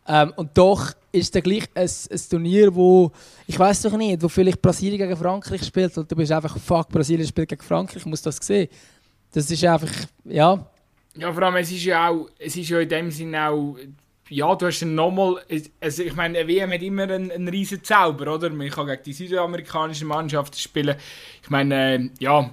Ähm, 0.08 0.34
und 0.36 0.56
doch 0.56 0.92
ist 1.12 1.36
es 1.36 1.44
gleich 1.44 1.64
ein, 1.74 1.90
ein 1.90 2.22
Turnier, 2.30 2.76
wo, 2.76 3.12
ich 3.48 3.58
weiß 3.58 3.84
doch 3.84 3.98
nicht, 3.98 4.22
wo 4.22 4.28
vielleicht 4.28 4.62
Brasilien 4.62 5.00
gegen 5.00 5.18
Frankreich 5.18 5.64
spielt 5.64 5.98
und 5.98 6.12
du 6.12 6.16
bist 6.16 6.32
einfach, 6.32 6.58
fuck, 6.60 6.90
Brasilien 6.90 7.28
spielt 7.28 7.50
gegen 7.50 7.64
Frankreich, 7.64 7.98
ich 7.98 8.06
muss 8.06 8.22
das 8.22 8.38
sehen. 8.38 8.68
Das 9.36 9.52
ist 9.52 9.66
einfach, 9.66 9.92
ja. 10.24 10.66
Ja, 11.18 11.34
vor 11.34 11.44
allem, 11.44 11.58
es 11.58 11.70
ist 11.70 11.84
ja 11.84 12.08
auch, 12.08 12.30
es 12.40 12.56
ist 12.56 12.70
ja 12.70 12.80
in 12.80 12.88
dem 12.88 13.12
Sinne 13.12 13.50
auch, 13.50 13.76
ja, 14.30 14.56
du 14.56 14.66
hast 14.66 14.82
nochmal, 14.86 15.42
also 15.82 16.04
ich 16.04 16.16
meine, 16.16 16.40
eine 16.40 16.48
WM 16.48 16.72
hat 16.72 16.82
immer 16.82 17.04
einen, 17.04 17.32
einen 17.32 17.50
riesen 17.50 17.84
Zauber, 17.84 18.34
oder? 18.34 18.50
Man 18.50 18.70
kann 18.70 18.88
gegen 18.88 19.04
die 19.04 19.12
südamerikanischen 19.12 20.08
Mannschaften 20.08 20.58
spielen. 20.58 20.96
Ich 21.44 21.50
meine, 21.50 21.96
äh, 21.96 22.10
ja, 22.20 22.50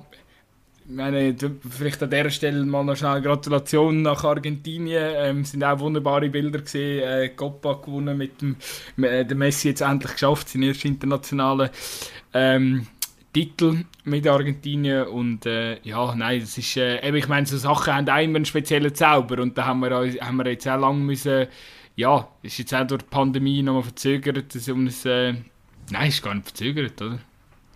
ich 0.84 0.90
meine, 0.90 1.36
vielleicht 1.70 2.02
an 2.02 2.10
dieser 2.10 2.30
Stelle 2.30 2.64
mal 2.64 2.84
noch 2.84 2.96
schnell 2.96 3.22
Gratulation 3.22 4.02
nach 4.02 4.24
Argentinien. 4.24 5.12
Ähm, 5.14 5.44
sind 5.44 5.62
auch 5.62 5.78
wunderbare 5.78 6.28
Bilder 6.30 6.58
gesehen. 6.58 7.08
Äh, 7.08 7.28
Copa 7.28 7.74
gewonnen 7.74 8.18
mit 8.18 8.42
dem, 8.42 8.56
äh, 9.00 9.24
der 9.24 9.36
Messi 9.36 9.68
jetzt 9.68 9.82
endlich 9.82 10.14
geschafft, 10.14 10.48
seinen 10.48 10.64
ersten 10.64 10.88
internationalen 10.88 11.70
ähm, 12.34 12.88
Titel 13.32 13.84
mit 14.04 14.26
Argentinien 14.26 15.06
und 15.06 15.46
äh, 15.46 15.78
ja, 15.82 16.14
nein, 16.14 16.40
das 16.40 16.58
ist, 16.58 16.76
äh, 16.76 17.06
eben, 17.06 17.16
ich 17.16 17.28
meine, 17.28 17.46
so 17.46 17.56
Sachen 17.56 17.94
haben 17.94 18.06
immer 18.06 18.36
einen 18.36 18.44
speziellen 18.44 18.94
Zauber 18.94 19.40
und 19.40 19.56
da 19.56 19.66
haben 19.66 19.80
wir, 19.80 19.90
haben 19.90 20.36
wir 20.36 20.50
jetzt 20.50 20.68
auch 20.68 20.78
lange 20.78 21.00
müssen, 21.00 21.46
ja, 21.96 22.28
ist 22.42 22.58
jetzt 22.58 22.74
auch 22.74 22.86
durch 22.86 23.02
die 23.02 23.08
Pandemie 23.08 23.62
nochmal 23.62 23.84
verzögert, 23.84 24.54
dass 24.54 24.68
um 24.68 24.86
es, 24.86 25.04
äh, 25.06 25.34
nein, 25.90 26.08
ist 26.08 26.22
gar 26.22 26.34
nicht 26.34 26.46
verzögert, 26.46 27.00
oder? 27.00 27.18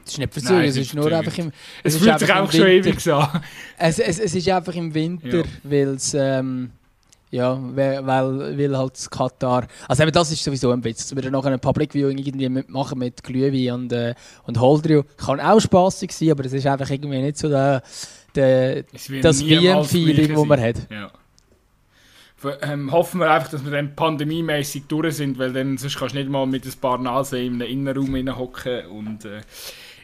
Es 0.05 0.13
ist 0.13 0.19
nicht 0.19 0.33
verzögert, 0.33 0.59
nein, 0.59 0.69
es, 0.69 0.77
ist, 0.77 0.95
nur 0.95 1.13
einfach 1.13 1.39
im 1.39 1.53
Es, 1.83 1.95
es 1.95 2.03
fühlt 2.03 2.19
sich 2.19 2.33
auch 2.33 2.53
schon 2.53 2.67
ewig 2.67 3.13
an. 3.13 3.43
Es, 3.79 3.99
es, 3.99 4.19
es 4.19 4.35
ist 4.35 4.49
einfach 4.49 4.75
im 4.75 4.95
Winter, 4.95 5.39
ja. 5.39 5.45
weil 5.65 5.89
es, 5.89 6.15
ähm, 6.15 6.71
ja, 7.31 7.59
weil, 7.75 8.07
weil 8.07 8.79
halt 8.79 9.11
Katar. 9.11 9.67
Also 9.89 10.03
eben 10.03 10.13
das 10.13 10.31
ist 10.31 10.45
sowieso 10.45 10.71
ein 10.71 10.83
Witz. 10.85 11.15
Wir 11.15 11.31
noch 11.31 11.45
ein 11.45 11.59
Public 11.59 11.93
Viewing 11.93 12.19
irgendwie 12.19 12.49
machen 12.69 12.99
mit 12.99 13.23
Glühwein 13.23 13.75
und, 13.75 13.93
äh, 13.93 14.15
und 14.45 14.61
Holdrio. 14.61 15.05
Kann 15.17 15.41
auch 15.41 15.61
spaßig 15.61 16.13
sein, 16.13 16.31
aber 16.31 16.45
es 16.45 16.53
ist 16.53 16.67
einfach 16.67 16.89
irgendwie 16.89 17.21
nicht 17.21 17.39
so 17.39 17.49
der, 17.49 17.83
der, 18.35 18.85
das 19.23 19.45
WM-Feeling, 19.45 20.35
das 20.35 20.45
man 20.45 20.61
hat. 20.61 20.77
Ja. 20.91 21.11
Ähm, 22.63 22.93
hoffen 22.93 23.21
wir 23.21 23.31
einfach, 23.31 23.51
dass 23.51 23.65
wir 23.65 23.73
dann 23.73 23.97
pandemiemäßig 23.97 24.85
durch 24.87 25.17
sind, 25.17 25.39
weil 25.39 25.53
dann 25.53 25.79
sonst 25.79 25.99
kannst 25.99 26.15
du 26.15 26.19
nicht 26.19 26.31
mal 26.31 26.47
mit 26.47 26.65
ein 26.65 26.81
paar 26.81 26.99
Nasen 26.99 27.39
in 27.39 27.55
einem 27.55 27.63
Innenraum 27.63 28.37
hocken 28.39 28.87
und 28.87 29.25
äh, 29.25 29.41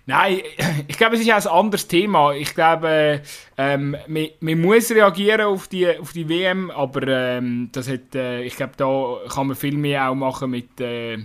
Nein, 0.07 0.40
ich 0.88 0.96
glaube, 0.96 1.16
es 1.16 1.22
ist 1.22 1.30
auch 1.30 1.53
ein 1.53 1.64
anderes 1.64 1.86
Thema. 1.86 2.32
Ich 2.32 2.55
glaube, 2.55 3.22
ähm, 3.57 3.96
man, 4.07 4.26
man, 4.40 4.61
muss 4.61 4.90
reagieren 4.90 5.42
auf 5.42 5.68
die, 5.68 5.88
auf 5.98 6.12
die 6.12 6.28
WM, 6.28 6.70
aber 6.70 7.07
ähm, 7.07 7.68
das 7.72 7.88
hat, 7.88 8.14
äh, 8.14 8.42
ich 8.42 8.57
glaube, 8.57 8.72
da 8.76 9.18
kann 9.32 9.48
man 9.48 9.57
viel 9.57 9.76
mehr 9.76 10.11
auch 10.11 10.14
machen 10.14 10.50
mit, 10.50 10.80
äh, 10.80 11.18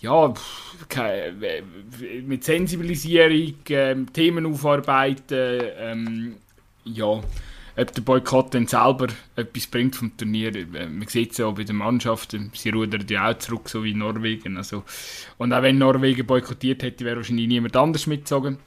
ja, 0.00 0.32
mit 2.24 2.44
Sensibilisierung, 2.44 3.54
äh, 3.68 3.96
Themen 4.12 4.46
aufarbeiten, 4.46 5.62
ähm, 5.78 6.36
ja 6.84 7.20
ob 7.76 7.92
der 7.94 8.02
Boykott 8.02 8.54
dann 8.54 8.66
selber 8.66 9.08
etwas 9.36 9.66
bringt 9.66 9.96
vom 9.96 10.16
Turnier. 10.16 10.52
Man 10.70 11.06
sieht 11.08 11.32
es 11.32 11.38
ja 11.38 11.46
auch 11.46 11.54
bei 11.54 11.64
den 11.64 11.76
Mannschaften, 11.76 12.50
sie 12.54 12.70
rudern 12.70 13.06
ja 13.08 13.30
auch 13.30 13.38
zurück, 13.38 13.68
so 13.68 13.84
wie 13.84 13.94
Norwegen. 13.94 14.56
Also, 14.56 14.84
und 15.38 15.52
auch 15.52 15.62
wenn 15.62 15.78
Norwegen 15.78 16.26
boykottiert 16.26 16.82
hätte, 16.82 17.04
wäre 17.04 17.16
wahrscheinlich 17.16 17.48
niemand 17.48 17.76
anders 17.76 18.06
mitgezogen. 18.06 18.58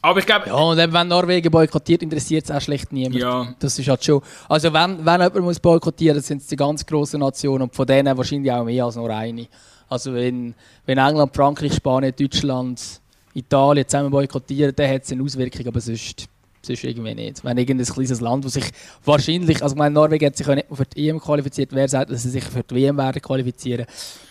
Aber 0.00 0.20
ich 0.20 0.26
glaube... 0.26 0.46
Ja, 0.46 0.54
und 0.54 0.76
wenn 0.76 1.08
Norwegen 1.08 1.50
boykottiert, 1.50 2.02
interessiert 2.02 2.44
es 2.44 2.50
auch 2.52 2.60
schlecht 2.60 2.92
niemand. 2.92 3.16
Ja. 3.16 3.54
Das 3.58 3.78
ist 3.78 3.88
halt 3.88 4.04
schon... 4.04 4.22
Also 4.48 4.72
wenn, 4.72 5.04
wenn 5.04 5.20
jemand 5.20 5.40
muss 5.40 5.58
boykottieren 5.58 6.18
muss, 6.18 6.26
sind 6.28 6.40
es 6.40 6.46
die 6.46 6.54
ganz 6.54 6.86
grossen 6.86 7.18
Nationen 7.18 7.62
und 7.62 7.74
von 7.74 7.84
denen 7.84 8.16
wahrscheinlich 8.16 8.52
auch 8.52 8.64
mehr 8.64 8.84
als 8.84 8.94
nur 8.94 9.10
eine. 9.10 9.48
Also 9.88 10.14
wenn, 10.14 10.54
wenn 10.86 10.98
England, 10.98 11.34
Frankreich, 11.34 11.74
Spanien, 11.74 12.14
Deutschland, 12.16 13.00
Italien 13.34 13.88
zusammen 13.88 14.10
boykottieren, 14.10 14.72
dann 14.76 14.88
hat 14.88 15.02
es 15.02 15.10
eine 15.10 15.24
Auswirkung, 15.24 15.66
aber 15.66 15.80
sonst 15.80 16.28
sonst 16.62 16.84
irgendwie 16.84 17.14
nicht. 17.14 17.44
Wenn 17.44 17.58
irgendein 17.58 17.86
kleines 17.86 18.20
Land, 18.20 18.44
das 18.44 18.54
sich 18.54 18.70
wahrscheinlich, 19.04 19.62
also 19.62 19.74
ich 19.74 19.78
meine, 19.78 19.94
Norwegen 19.94 20.26
hat 20.26 20.36
sich 20.36 20.46
ja 20.46 20.54
nicht 20.54 20.68
für 20.72 20.84
die 20.84 21.08
EM 21.08 21.20
qualifiziert, 21.20 21.70
wer 21.72 21.88
sagt, 21.88 22.10
dass 22.10 22.22
sie 22.22 22.30
sich 22.30 22.44
für 22.44 22.62
die 22.62 22.74
WM 22.74 22.96
werden 22.96 23.22
qualifizieren. 23.22 23.86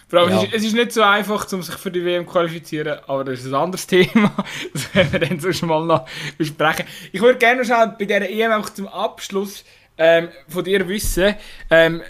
Vor 0.10 0.20
allem, 0.20 0.30
ja. 0.30 0.38
es, 0.38 0.44
ist, 0.44 0.54
es, 0.54 0.64
ist, 0.66 0.74
nicht 0.74 0.92
so 0.94 1.02
einfach, 1.02 1.52
um 1.52 1.62
sich 1.62 1.76
für 1.76 1.92
die 1.92 2.04
WM 2.04 2.26
zu 2.26 2.32
qualifizieren, 2.32 3.00
aber 3.08 3.26
das 3.26 3.40
ist 3.40 3.48
ein 3.48 3.56
anderes 3.56 3.86
Thema. 3.88 4.34
Das 4.74 4.96
werden 4.96 5.12
wir 5.12 5.20
dann 5.20 5.40
sonst 5.40 5.62
mal 5.64 5.86
noch 5.86 6.08
besprechen. 6.38 6.86
Ich 7.12 7.22
würde 7.22 7.38
gerne 7.38 7.62
noch 7.62 7.66
schnell 7.66 7.94
bei 8.00 8.06
dieser 8.06 8.30
EM 8.30 8.52
auch 8.54 8.70
zum 8.70 8.88
Abschluss 8.88 9.66
ähm, 9.98 10.30
von 10.48 10.64
dir 10.64 10.88
wissen, 10.88 11.36
ähm, 11.70 12.02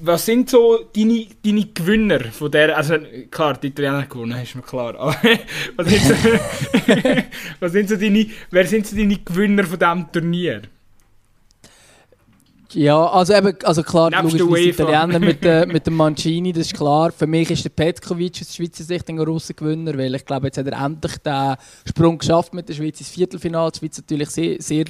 was 0.00 0.24
sind 0.24 0.48
so 0.48 0.78
deine, 0.94 1.26
deine 1.44 1.64
Gewinner 1.66 2.20
von 2.30 2.50
der, 2.50 2.76
also 2.76 2.94
klar, 3.30 3.54
die 3.54 3.68
Italiener 3.68 4.06
gewonnen, 4.06 4.40
ist 4.40 4.54
mir 4.54 4.62
klar, 4.62 4.94
aber 4.96 5.16
was 5.76 5.88
sind, 5.88 6.02
so, 6.02 6.14
was 7.60 7.72
sind 7.72 7.88
so 7.88 7.96
deine, 7.96 8.26
wer 8.50 8.66
sind 8.66 8.86
so 8.86 8.96
deine 8.96 9.16
Gewinner 9.16 9.64
von 9.64 9.78
diesem 9.78 10.12
Turnier? 10.12 10.62
Ja, 12.72 13.06
also 13.06 13.32
eben, 13.32 13.56
also 13.64 13.82
klar, 13.82 14.10
logisch 14.10 14.66
Italiener 14.66 15.18
mit, 15.18 15.42
äh, 15.44 15.64
mit 15.66 15.86
dem 15.86 15.94
Mancini, 15.96 16.52
das 16.52 16.66
ist 16.66 16.76
klar. 16.76 17.10
Für 17.12 17.26
mich 17.26 17.50
ist 17.50 17.64
der 17.64 17.70
Petkovic 17.70 18.42
aus 18.42 18.54
Schweizer 18.54 18.84
Sicht 18.84 19.08
ein 19.08 19.16
grosser 19.16 19.54
Gewinner, 19.54 19.96
weil 19.96 20.14
ich 20.14 20.24
glaube, 20.24 20.48
jetzt 20.48 20.58
hat 20.58 20.66
er 20.66 20.84
endlich 20.84 21.16
den 21.18 21.56
Sprung 21.88 22.18
geschafft 22.18 22.52
mit 22.52 22.68
der 22.68 22.74
Schweiz 22.74 23.00
ins 23.00 23.08
Viertelfinale. 23.08 23.72
Die 23.72 23.78
Schweiz 23.78 23.96
natürlich 23.96 24.28
sehr, 24.28 24.60
sehr 24.60 24.84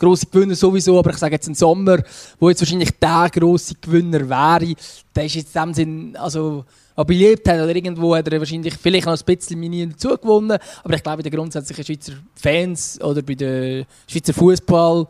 grosse 0.00 0.26
Gewinner 0.26 0.54
sowieso, 0.54 0.98
aber 0.98 1.10
ich 1.10 1.18
sage 1.18 1.34
jetzt 1.34 1.48
ein 1.48 1.54
Sommer, 1.54 1.98
wo 2.38 2.48
jetzt 2.48 2.60
wahrscheinlich 2.60 2.90
der 2.98 3.30
grosse 3.32 3.74
Gewinner 3.80 4.28
wäre, 4.28 4.74
der 5.14 5.24
ist 5.24 5.34
jetzt 5.34 5.54
in 5.54 5.62
dem 5.62 5.74
Sinn, 5.74 6.16
also 6.16 6.64
beliebt 7.06 7.48
hat 7.48 7.60
oder 7.60 7.74
irgendwo 7.74 8.14
hat 8.14 8.28
er 8.28 8.38
wahrscheinlich 8.38 8.74
vielleicht 8.74 9.06
noch 9.06 9.16
ein 9.16 9.24
bisschen 9.24 9.58
Minien 9.58 9.90
dazu 9.90 10.10
aber 10.12 10.94
ich 10.94 11.02
glaube, 11.02 11.22
bei 11.22 11.22
den 11.22 11.32
grundsätzlichen 11.32 11.84
Schweizer 11.84 12.12
Fans 12.34 13.00
oder 13.00 13.22
bei 13.22 13.34
der 13.34 13.86
Schweizer 14.06 14.34
Fußball 14.34 15.06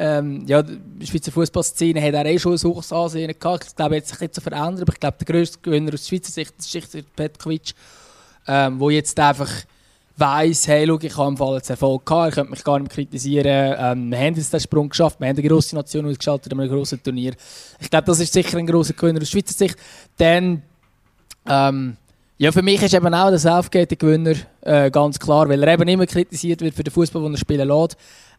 ähm, 0.00 0.44
ja, 0.46 0.62
die 0.62 1.06
Schweizer 1.06 1.32
Fußballszene 1.32 2.00
hat 2.00 2.14
er 2.14 2.26
eh 2.26 2.38
schon 2.38 2.52
ein 2.52 2.62
hohes 2.62 2.92
Ansehen 2.92 3.34
gehabt. 3.36 3.66
Ich 3.66 3.74
glaube, 3.74 3.96
jetzt 3.96 4.10
sich 4.10 4.20
nicht 4.20 4.34
so 4.34 4.40
verändert, 4.40 4.82
aber 4.82 4.92
ich 4.92 5.00
glaube, 5.00 5.16
der 5.18 5.26
grösste 5.26 5.58
Gewinner 5.60 5.92
aus 5.92 6.06
Schweizer 6.06 6.30
Sicht 6.30 6.54
ist 6.94 7.16
Petkovic, 7.16 7.74
ähm, 8.46 8.78
wo 8.78 8.90
jetzt 8.90 9.18
einfach 9.18 9.50
weiss, 10.18 10.66
hey, 10.66 10.86
schau, 10.86 10.98
ich 11.00 11.16
habe 11.16 11.28
im 11.28 11.36
Fall 11.36 11.56
jetzt 11.56 11.70
Erfolg 11.70 12.04
gehabt, 12.04 12.28
ich 12.28 12.34
könnte 12.34 12.50
mich 12.50 12.64
gar 12.64 12.78
nicht 12.78 12.92
kritisieren. 12.92 13.76
Ähm, 13.78 14.10
wir 14.10 14.18
haben 14.18 14.34
jetzt 14.34 14.52
den 14.52 14.60
Sprung 14.60 14.88
geschafft, 14.88 15.20
wir 15.20 15.28
haben 15.28 15.36
eine 15.36 15.48
grosse 15.48 15.74
Nation 15.74 16.06
ausgeschaltet 16.06 16.52
in 16.52 16.60
einem 16.60 16.70
grossen 16.70 17.02
Turnier. 17.02 17.34
Ich 17.80 17.90
glaube, 17.90 18.06
das 18.06 18.20
ist 18.20 18.32
sicher 18.32 18.58
ein 18.58 18.66
grosser 18.66 18.94
Gewinner 18.94 19.22
aus 19.22 19.30
Schweizer 19.30 19.54
Sicht. 19.54 19.76
Dann, 20.16 20.62
ähm, 21.48 21.96
ja, 22.36 22.52
für 22.52 22.62
mich 22.62 22.82
ist 22.82 22.94
eben 22.94 23.14
auch 23.14 23.30
der 23.30 23.38
Southgate 23.38 23.90
der 23.90 23.96
Gewinner, 23.98 24.34
äh, 24.62 24.90
ganz 24.90 25.18
klar, 25.18 25.48
weil 25.48 25.62
er 25.62 25.72
eben 25.72 25.88
immer 25.88 26.06
kritisiert 26.06 26.60
wird 26.60 26.74
für 26.74 26.84
den 26.84 26.92
Fußball, 26.92 27.22
den 27.22 27.34
er 27.34 27.38
spielen 27.38 27.68
lässt. 27.68 27.96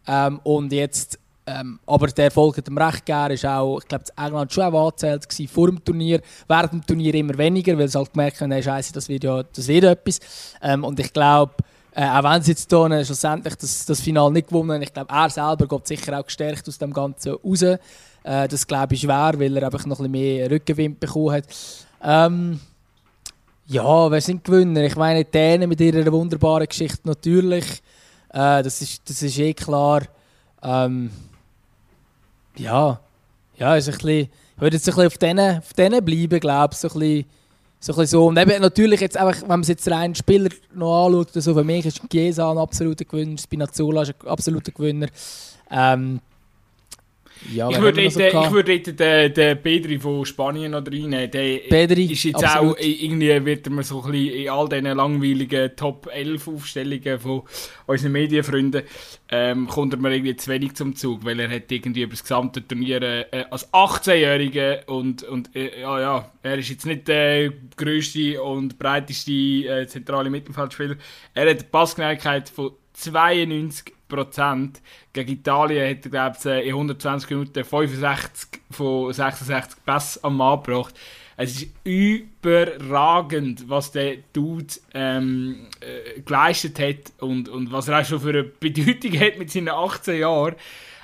Ähm, 0.08 0.40
und 0.44 0.72
jetzt 0.72 1.20
ähm, 1.50 1.80
aber 1.88 2.08
der 2.08 2.26
Erfolg 2.26 2.58
hat 2.58 2.68
ihm 2.68 2.78
recht 2.78 3.06
gegeben. 3.06 3.32
Ist 3.32 3.46
auch, 3.46 3.80
ich 3.80 3.88
glaube, 3.88 4.06
England 4.16 4.54
schon 4.54 4.64
auch 4.64 4.86
angezählt 4.88 5.28
gewesen, 5.28 5.48
vor 5.48 5.68
dem 5.68 5.84
Turnier. 5.84 6.22
Während 6.48 6.74
dem 6.74 6.86
Turnier 6.86 7.16
immer 7.16 7.38
weniger, 7.38 7.78
weil 7.78 7.88
sie 7.88 7.98
halt 7.98 8.14
gemerkt 8.14 8.40
haben, 8.42 8.62
Scheiße, 8.62 8.94
das 8.94 9.10
wird 9.10 9.24
ja 9.24 9.42
das 9.42 9.68
wird 9.68 9.84
etwas. 9.86 10.20
Ähm, 10.62 10.84
und 10.84 11.00
ich 11.00 11.12
glaube, 11.12 11.54
äh, 11.96 12.08
auch 12.08 12.24
wenn 12.24 12.42
sie 12.44 12.52
jetzt 12.52 12.70
hier 12.70 13.06
schlussendlich 13.06 13.56
das, 13.56 13.86
das 13.86 14.00
Finale 14.00 14.34
nicht 14.34 14.50
gewonnen 14.50 14.74
haben, 14.74 14.82
ich 14.84 14.94
glaube, 14.94 15.12
er 15.12 15.30
selber 15.30 15.68
geht 15.68 15.88
sicher 15.88 16.20
auch 16.20 16.26
gestärkt 16.26 16.68
aus 16.68 16.78
dem 16.78 16.94
Ganzen 16.94 17.34
raus. 17.34 17.62
Äh, 17.64 17.80
das 18.24 18.68
glaube 18.68 18.94
ich 18.94 19.02
schwer, 19.02 19.34
weil 19.38 19.58
er 19.58 19.64
einfach 19.64 19.86
noch 19.86 20.00
ein 20.00 20.12
bisschen 20.12 20.36
mehr 20.38 20.52
Rückenwind 20.52 21.00
bekommen 21.00 21.32
hat. 21.32 21.46
Ähm, 22.04 22.60
ja, 23.66 24.12
wer 24.12 24.22
sind 24.22 24.44
Gewinner? 24.44 24.84
Ich 24.84 24.96
meine, 24.96 25.26
Dänen 25.26 25.70
mit 25.70 25.82
ihrer 25.82 26.12
wunderbaren 26.12 26.68
Geschichte 26.68 27.08
natürlich. 27.08 27.82
Äh, 28.30 28.62
das, 28.62 28.82
ist, 28.82 29.10
das 29.10 29.24
ist 29.24 29.40
eh 29.40 29.54
klar. 29.54 30.04
Ähm, 30.62 31.10
ja, 32.60 33.00
ja, 33.58 33.76
ist 33.76 33.88
ein 33.88 33.94
bisschen, 33.94 34.10
ich 34.10 34.62
würde 34.62 34.76
jetzt 34.76 34.88
ein 34.88 34.96
bisschen 34.96 35.08
auf 35.08 35.18
denen, 35.18 35.58
auf 35.58 35.74
bleiben, 36.06 36.40
glaube 36.40 36.74
ich, 36.74 36.80
so 36.80 36.88
ein 36.90 37.00
bisschen, 37.00 37.26
so 37.80 37.94
ein 37.94 37.96
bisschen 37.96 38.08
so. 38.08 38.26
Und 38.28 38.36
natürlich 38.36 39.00
jetzt 39.02 39.18
einfach, 39.18 39.42
wenn 39.42 39.48
man 39.48 39.62
es 39.62 39.68
jetzt 39.70 39.90
rein 39.90 40.16
Spieler 40.16 40.50
noch 40.74 41.06
anschaut, 41.06 41.36
also 41.36 41.54
für 41.54 41.64
mich 41.64 41.86
ist 41.86 42.02
Chiesa 42.10 42.52
ein 42.52 42.58
absoluter 42.58 43.06
Gewinner, 43.06 43.38
Spinazzola 43.38 44.02
ist 44.04 44.16
ein 44.22 44.28
absoluter 44.28 44.72
Gewinner. 44.72 45.08
Ähm, 45.72 46.20
ja, 47.54 47.70
ich 47.70 47.80
würde 47.80 48.10
so 48.10 48.20
ich 48.20 48.52
würde 48.52 48.80
den, 48.80 49.34
den 49.34 49.62
Pedri 49.62 49.98
von 49.98 50.26
Spanien 50.26 50.72
noch 50.72 50.86
reinnehmen. 50.86 51.32
Der 51.32 51.58
Pedri, 51.70 52.06
ist 52.06 52.24
jetzt 52.24 52.44
absolut. 52.44 52.76
auch, 52.76 52.80
irgendwie 52.80 53.46
wird 53.46 53.70
man 53.70 53.84
so 53.84 54.04
ein 54.04 54.12
bisschen 54.12 54.34
in 54.34 54.50
all 54.50 54.68
diesen 54.68 54.86
langweiligen 54.86 55.76
Top 55.76 56.10
11 56.12 56.48
Aufstellungen 56.48 57.20
von 57.20 57.44
unseren 57.86 58.12
Medienfreunden, 58.12 58.84
ähm, 59.30 59.68
kommt 59.68 59.94
er 59.94 60.00
mir 60.00 60.12
irgendwie 60.12 60.36
zu 60.36 60.52
wenig 60.52 60.76
zum 60.76 60.96
Zug, 60.96 61.24
weil 61.24 61.40
er 61.40 61.50
hat 61.50 61.72
irgendwie 61.72 62.02
über 62.02 62.12
das 62.12 62.24
gesamte 62.24 62.68
Turnier 62.68 63.02
äh, 63.02 63.46
als 63.50 63.72
18-Jähriger 63.74 64.86
und, 64.88 65.24
und 65.24 65.56
äh, 65.56 65.82
ja, 65.82 66.00
ja, 66.00 66.32
er 66.44 66.58
ist 66.58 66.70
jetzt 66.70 66.86
nicht 66.86 67.08
der 67.08 67.52
grösste 67.78 68.42
und 68.44 68.78
breiteste 68.78 69.32
äh, 69.32 69.88
zentrale 69.88 70.30
Mittelfeldspieler. 70.30 70.96
Er 71.34 71.50
hat 71.50 71.60
eine 71.60 71.70
Passgenauigkeit 71.70 72.50
von 72.50 72.72
92 72.94 73.94
Prozent. 74.10 74.82
Gegen 75.14 75.32
Italien 75.32 75.90
hat 75.90 76.06
er, 76.06 76.10
glaube 76.10 76.38
ich, 76.38 76.66
in 76.66 76.74
120 76.74 77.30
Minuten 77.30 77.64
65 77.64 78.62
von 78.72 79.14
66 79.14 79.86
Pässe 79.86 80.24
am 80.24 80.38
Mann 80.38 80.62
gebracht. 80.62 80.94
Es 81.38 81.62
ist 81.62 81.68
überragend, 81.86 83.70
was 83.70 83.94
der 83.94 84.18
Dude 84.34 84.74
ähm, 84.94 85.68
äh, 85.80 86.20
geleistet 86.20 86.78
hat 86.80 87.14
und, 87.20 87.48
und 87.48 87.72
was 87.72 87.88
er 87.88 88.02
auch 88.02 88.06
schon 88.06 88.20
für 88.20 88.30
eine 88.32 88.44
Bedeutung 88.44 89.18
hat 89.18 89.40
mit 89.40 89.50
seinen 89.50 89.70
18 89.70 90.20
Jahren. 90.20 90.56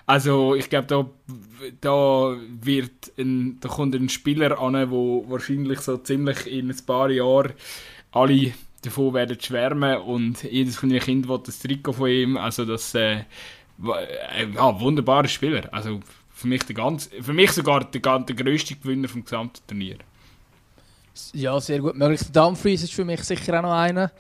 Also 0.06 0.54
ich 0.54 0.70
glaube, 0.70 0.88
da, 0.88 1.10
da, 1.80 2.36
wird 2.62 3.14
ein, 3.18 3.60
da 3.62 3.70
kommt 3.70 3.96
ein 3.96 4.10
Spieler 4.10 4.60
an, 4.60 4.74
der 4.74 4.92
wahrscheinlich 4.92 5.80
so 5.80 5.98
ziemlich 5.98 6.46
in 6.52 6.70
ein 6.70 6.86
paar 6.86 7.10
Jahren 7.10 7.54
alle 8.12 8.54
davon 8.86 9.14
werden 9.14 9.40
schwärmen 9.40 9.98
und 10.02 10.44
jedes 10.44 10.78
von 10.78 10.90
ihren 10.90 11.04
Kind 11.04 11.28
will 11.28 11.40
das 11.44 11.60
Trikot 11.60 11.94
von 11.94 12.10
ihm. 12.10 12.38
Also 12.38 12.66
das 12.66 12.94
äh, 12.96 13.20
äh, 13.20 13.24
ja, 14.54 14.80
wunderbarer 14.80 15.28
Spieler. 15.28 15.68
Also 15.72 16.00
für 16.30 16.48
mich, 16.48 16.64
der 16.64 16.76
ganz, 16.76 17.10
für 17.22 17.34
mich 17.34 17.52
sogar 17.52 17.84
der, 17.84 18.02
der 18.02 18.36
grösste 18.36 18.76
Gewinner 18.76 19.08
vom 19.08 19.24
gesamten 19.24 19.66
Turnier. 19.68 19.98
Ja, 21.34 21.60
sehr 21.62 21.80
gut 21.80 21.96
möglich. 21.96 22.22
Dumfries 22.32 22.84
ist 22.84 22.94
für 22.94 23.06
mich 23.06 23.24
sicher 23.24 23.58
auch 23.58 23.62
noch 23.64 23.72
einer. 23.72 24.12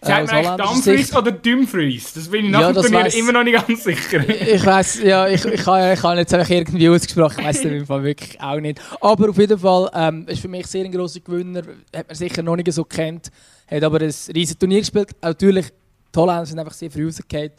Sagt 0.00 0.32
äh, 0.32 0.42
man 0.42 0.58
Dumfries 0.58 1.14
oder 1.14 1.32
Dumfries? 1.32 2.12
Das 2.12 2.28
bin 2.28 2.46
ich 2.46 2.50
nach 2.52 2.60
ja, 2.60 2.72
dem 2.72 2.82
Turnier 2.82 3.04
weiss, 3.04 3.14
immer 3.16 3.32
noch 3.32 3.42
nicht 3.42 3.66
ganz 3.66 3.82
sicher. 3.82 4.28
ich 4.28 4.64
weiß, 4.64 5.02
ja, 5.02 5.26
ich, 5.26 5.44
ich, 5.44 5.66
habe, 5.66 5.94
ich 5.94 6.02
habe 6.02 6.16
jetzt 6.18 6.32
einfach 6.32 6.50
irgendwie 6.50 6.88
ausgesprochen, 6.88 7.40
ich 7.40 7.46
weiß 7.46 7.58
es 7.58 7.64
im 7.64 7.86
Fall 7.86 8.04
wirklich 8.04 8.40
auch 8.40 8.60
nicht. 8.60 8.80
Aber 9.00 9.30
auf 9.30 9.38
jeden 9.38 9.58
Fall 9.58 9.90
ähm, 9.94 10.26
ist 10.28 10.40
für 10.40 10.48
mich 10.48 10.66
sehr 10.66 10.84
ein 10.84 10.92
grosser 10.92 11.20
Gewinner. 11.20 11.62
Hat 11.94 12.06
man 12.06 12.14
sicher 12.14 12.42
noch 12.42 12.56
nicht 12.56 12.72
so 12.72 12.84
kennt. 12.84 13.30
Hat 13.68 13.82
aber 13.82 14.00
ein 14.00 14.14
riesiges 14.34 14.58
Turnier 14.58 14.80
gespielt. 14.80 15.10
Natürlich, 15.22 15.66
die 16.14 16.18
Holländer 16.18 16.46
sind 16.46 16.58
einfach 16.60 16.74
sehr 16.74 16.90
früh 16.90 17.06
rausgefallen. 17.06 17.50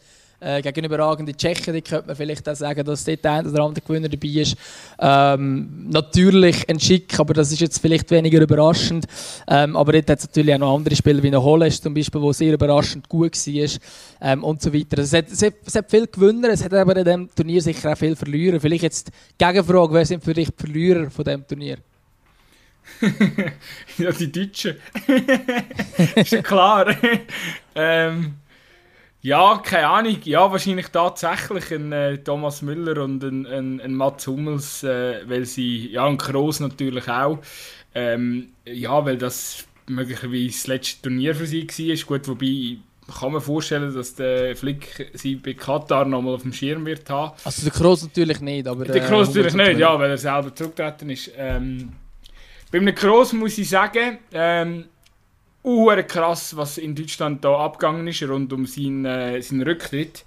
Äh, 0.45 0.61
gegen 0.61 0.85
überragende 0.85 1.35
Tschechen, 1.35 1.73
die 1.73 1.81
könnte 1.81 2.05
man 2.05 2.15
vielleicht 2.15 2.47
auch 2.47 2.55
sagen, 2.55 2.85
dass 2.85 3.03
dort 3.03 3.25
ein 3.25 3.47
oder 3.47 3.63
andere 3.63 3.83
Gewinner 3.83 4.09
dabei 4.09 4.27
ist. 4.27 4.55
Ähm, 4.99 5.87
natürlich 5.89 6.69
ein 6.69 6.79
Schick, 6.79 7.19
aber 7.19 7.33
das 7.33 7.51
ist 7.51 7.61
jetzt 7.61 7.79
vielleicht 7.79 8.11
weniger 8.11 8.39
überraschend. 8.39 9.07
Ähm, 9.47 9.75
aber 9.75 9.93
dort 9.93 10.07
hat 10.07 10.19
es 10.19 10.27
natürlich 10.27 10.53
auch 10.53 10.59
noch 10.59 10.75
andere 10.75 10.95
Spieler, 10.95 11.23
wie 11.23 11.35
Holles 11.35 11.81
zum 11.81 11.95
Beispiel, 11.95 12.21
wo 12.21 12.31
sehr 12.31 12.53
überraschend 12.53 13.09
gut 13.09 13.35
war 13.35 13.69
ähm, 14.21 14.43
und 14.43 14.61
so 14.61 14.71
weiter. 14.71 14.99
Also 14.99 15.17
es, 15.17 15.23
hat, 15.23 15.31
es, 15.31 15.41
hat, 15.41 15.53
es 15.65 15.73
hat 15.73 15.89
viel 15.89 16.05
Gewinner, 16.05 16.49
es 16.49 16.63
hat 16.63 16.75
aber 16.75 16.95
in 16.95 17.05
diesem 17.05 17.35
Turnier 17.35 17.61
sicher 17.63 17.93
auch 17.93 17.97
viel 17.97 18.15
Verlierer. 18.15 18.59
Vielleicht 18.59 18.83
jetzt 18.83 19.07
die 19.07 19.43
Gegenfrage, 19.43 19.95
wer 19.95 20.05
sind 20.05 20.23
für 20.23 20.35
dich 20.35 20.49
die 20.49 20.63
Verlierer 20.63 21.09
von 21.09 21.25
diesem 21.25 21.47
Turnier? 21.47 21.77
ja, 23.97 24.11
die 24.11 24.31
Deutschen. 24.31 24.75
ist 26.15 26.31
ja 26.31 26.41
klar. 26.43 26.95
ähm, 27.75 28.35
ja, 29.25 29.59
keine 29.63 29.87
Ahnung. 29.87 30.17
Ja, 30.23 30.51
wahrscheinlich 30.51 30.89
tatsächlich 30.89 31.71
ein 31.73 31.91
äh, 31.91 32.19
Thomas 32.19 32.61
Müller 32.61 33.03
und 33.03 33.23
ein, 33.23 33.47
ein, 33.47 33.81
ein 33.81 33.95
Mats 33.95 34.27
Hummels, 34.27 34.83
äh, 34.83 35.21
weil 35.27 35.45
sie, 35.45 35.89
ja, 35.89 36.05
und 36.05 36.19
Kroos 36.19 36.59
natürlich 36.59 37.09
auch. 37.09 37.39
Ähm, 37.95 38.49
ja, 38.65 39.03
weil 39.03 39.17
das 39.17 39.65
möglicherweise 39.87 40.45
das 40.47 40.67
letzte 40.67 41.01
Turnier 41.01 41.33
für 41.33 41.47
sie 41.47 41.67
war. 41.67 42.05
Gut, 42.05 42.27
wobei 42.27 42.77
kann 43.19 43.31
man 43.31 43.41
vorstellen, 43.41 43.91
dass 43.95 44.13
der 44.13 44.55
Flick 44.55 45.09
sie 45.13 45.35
bei 45.37 45.55
Katar 45.55 46.05
nochmal 46.05 46.35
auf 46.35 46.43
dem 46.43 46.53
Schirm 46.53 46.85
wird 46.85 47.09
haben. 47.09 47.35
Also 47.45 47.63
der 47.63 47.71
Kroos 47.71 48.03
natürlich 48.03 48.41
nicht, 48.41 48.67
aber... 48.67 48.85
Der 48.85 49.01
Kroos 49.05 49.29
natürlich 49.29 49.55
nicht, 49.55 49.79
ja, 49.79 49.97
weil 49.97 50.11
er 50.11 50.17
selber 50.19 50.53
zurückgetreten 50.53 51.09
ist. 51.09 51.31
Ähm, 51.35 51.93
bei 52.71 52.77
einem 52.77 52.93
Kroos 52.93 53.33
muss 53.33 53.57
ich 53.57 53.69
sagen, 53.69 54.19
ähm, 54.31 54.85
uh, 55.65 55.91
krass, 56.07 56.55
was 56.55 56.77
in 56.77 56.95
Deutschland 56.95 57.43
da 57.43 57.57
abgegangen 57.57 58.07
ist 58.07 58.23
rund 58.23 58.53
um 58.53 58.65
seinen, 58.65 59.05
äh, 59.05 59.41
seinen 59.41 59.63
Rücktritt. 59.63 60.23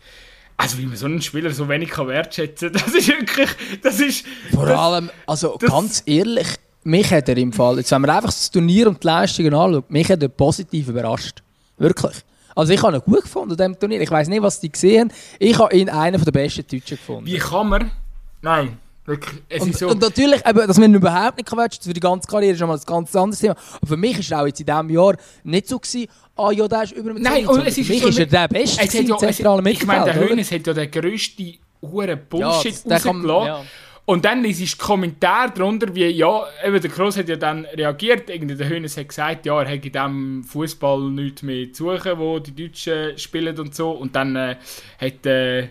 Also 0.56 0.78
wie 0.78 0.86
man 0.86 0.96
so 0.96 1.06
einen 1.06 1.22
Spieler 1.22 1.50
so 1.50 1.68
wenig 1.68 1.90
kann 1.90 2.08
wertschätzen 2.08 2.72
das 2.72 2.88
ist 2.88 3.08
wirklich, 3.08 3.48
das 3.82 4.00
ist... 4.00 4.26
Vor 4.52 4.66
das, 4.66 4.78
allem, 4.78 5.10
also 5.26 5.56
das, 5.60 5.70
ganz 5.70 6.02
ehrlich, 6.04 6.48
mich 6.82 7.10
hat 7.12 7.28
er 7.28 7.36
im 7.36 7.52
Fall, 7.52 7.78
jetzt 7.78 7.92
wenn 7.92 8.00
man 8.02 8.10
einfach 8.10 8.30
das 8.30 8.50
Turnier 8.50 8.88
und 8.88 9.02
die 9.02 9.06
Leistungen 9.06 9.54
anschaut, 9.54 9.90
mich 9.90 10.10
hat 10.10 10.22
er 10.22 10.28
positiv 10.28 10.88
überrascht. 10.88 11.42
Wirklich. 11.76 12.16
Also 12.56 12.72
ich 12.72 12.82
habe 12.82 12.96
ihn 12.96 13.02
gut 13.04 13.22
gefunden 13.22 13.52
an 13.52 13.56
diesem 13.56 13.78
Turnier. 13.78 14.00
Ich 14.00 14.10
weiß 14.10 14.26
nicht, 14.26 14.42
was 14.42 14.58
die 14.58 14.72
gesehen 14.72 15.10
haben. 15.10 15.16
Ich 15.38 15.56
habe 15.56 15.76
ihn 15.76 15.88
einen 15.88 16.20
der 16.20 16.32
besten 16.32 16.66
Deutschen 16.66 16.96
gefunden. 16.96 17.26
Wie 17.26 17.38
kann 17.38 17.68
man... 17.68 17.90
Nein. 18.42 18.78
Und, 19.08 19.76
so 19.76 19.88
und, 19.88 20.00
natürlich, 20.00 20.44
eben, 20.46 20.66
dass 20.66 20.78
man 20.78 20.94
überhaupt 20.94 21.38
nicht 21.38 21.56
wertschätzen 21.56 21.90
für 21.90 21.94
die 21.94 22.00
ganze 22.00 22.28
Karriere 22.28 22.52
ist 22.52 22.58
schon 22.58 22.68
mal 22.68 22.76
ein 22.76 22.82
ganz 22.84 23.16
anderes 23.16 23.40
Thema. 23.40 23.56
Aber 23.76 23.86
für 23.86 23.96
mich 23.96 24.14
war 24.14 24.20
es 24.20 24.32
auch 24.32 24.46
jetzt 24.46 24.60
in 24.60 24.66
diesem 24.66 24.90
Jahr 24.90 25.16
nicht 25.44 25.68
so, 25.68 25.78
gewesen, 25.78 26.08
ah 26.36 26.50
ja, 26.50 26.68
der 26.68 26.82
ist 26.82 26.92
über 26.92 27.12
mit 27.14 27.22
Nein, 27.22 27.46
und 27.46 27.66
es 27.66 27.78
ist 27.78 27.86
für 27.86 27.92
mich 27.94 28.04
ist 28.04 28.18
er 28.18 28.26
der 28.26 28.48
Beste 28.48 28.82
es 28.82 28.92
ja, 28.92 29.16
zentrale 29.16 29.62
Mittelfeld. 29.62 29.82
Ich 29.82 29.86
meine, 29.86 30.04
der 30.04 30.28
Hönes 30.28 30.52
hat 30.52 30.66
ja 30.66 30.74
den 30.74 30.90
grössten 30.90 31.54
Huren 31.82 32.20
Bullshit 32.28 32.84
ja, 32.84 32.96
rausgelassen. 32.96 33.24
Ja. 33.24 33.64
Und 34.08 34.24
dann 34.24 34.42
liest 34.42 34.80
du 34.80 34.86
Kommentar 34.86 35.50
darunter, 35.50 35.94
wie, 35.94 36.06
ja, 36.06 36.42
eben 36.64 36.80
der 36.80 36.90
Kroos 36.90 37.18
hat 37.18 37.28
ja 37.28 37.36
dann 37.36 37.66
reagiert, 37.66 38.30
irgendwie 38.30 38.54
der 38.54 38.66
Hönes 38.66 38.96
hat 38.96 39.10
gesagt, 39.10 39.44
ja, 39.44 39.60
er 39.60 39.68
hätte 39.68 39.88
in 39.88 39.92
diesem 39.92 40.44
Fußball 40.44 41.10
nichts 41.10 41.42
mehr 41.42 41.70
zu 41.74 41.92
suchen, 41.92 42.18
wo 42.18 42.38
die 42.38 42.54
Deutschen 42.54 43.18
spielen 43.18 43.58
und 43.58 43.74
so. 43.74 43.90
Und 43.90 44.16
dann 44.16 44.34
äh, 44.34 44.56
hat, 44.98 45.26
äh, 45.26 45.58
äh, 45.60 45.68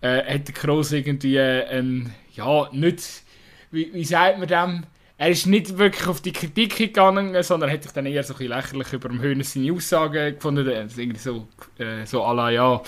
hat 0.00 0.48
der 0.48 0.54
Kroos 0.54 0.92
irgendwie 0.92 1.36
äh, 1.36 1.66
ein, 1.66 2.14
ja, 2.38 2.68
nicht, 2.72 3.24
wie, 3.70 3.92
wie 3.92 4.04
sagt 4.04 4.38
man 4.38 4.48
dem, 4.48 4.84
er 5.20 5.30
ist 5.30 5.46
nicht 5.46 5.76
wirklich 5.76 6.06
auf 6.06 6.20
die 6.20 6.32
Kritik 6.32 6.76
gegangen, 6.76 7.42
sondern 7.42 7.70
hat 7.70 7.82
sich 7.82 7.90
dann 7.90 8.06
eher 8.06 8.22
so 8.22 8.34
ein 8.34 8.38
bisschen 8.38 8.54
lächerlich 8.54 8.92
über 8.92 9.08
dem 9.08 9.20
Hönes 9.20 9.52
seine 9.52 9.72
Aussagen 9.72 10.34
gefunden. 10.36 10.68
Also 10.68 11.00
irgendwie 11.00 11.18
so, 11.18 11.48
äh, 11.78 12.06
so 12.06 12.24
à 12.24 12.32
la, 12.32 12.50
ja, 12.50 12.80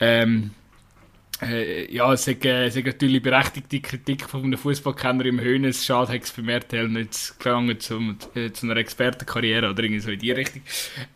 ähm, 0.00 0.52
äh, 1.42 1.94
ja, 1.94 2.10
es 2.14 2.26
ist, 2.26 2.44
äh, 2.46 2.70
natürlich 2.82 3.22
berechtigte 3.22 3.80
Kritik 3.80 4.24
von 4.24 4.42
einem 4.42 4.56
Fußballkenner 4.56 5.26
im 5.26 5.38
Höhnes. 5.38 5.84
Schade, 5.84 6.14
hat 6.14 6.22
es 6.22 6.32
beim 6.32 6.48
RTL 6.48 6.88
nicht 6.88 7.38
gelangen 7.38 7.78
zum, 7.78 8.16
äh, 8.34 8.50
zu 8.52 8.64
einer 8.64 8.78
Expertenkarriere 8.78 9.68
oder 9.68 9.82
irgendwie 9.82 10.00
so 10.00 10.10
in 10.10 10.18
die 10.18 10.30
Richtung. 10.30 10.62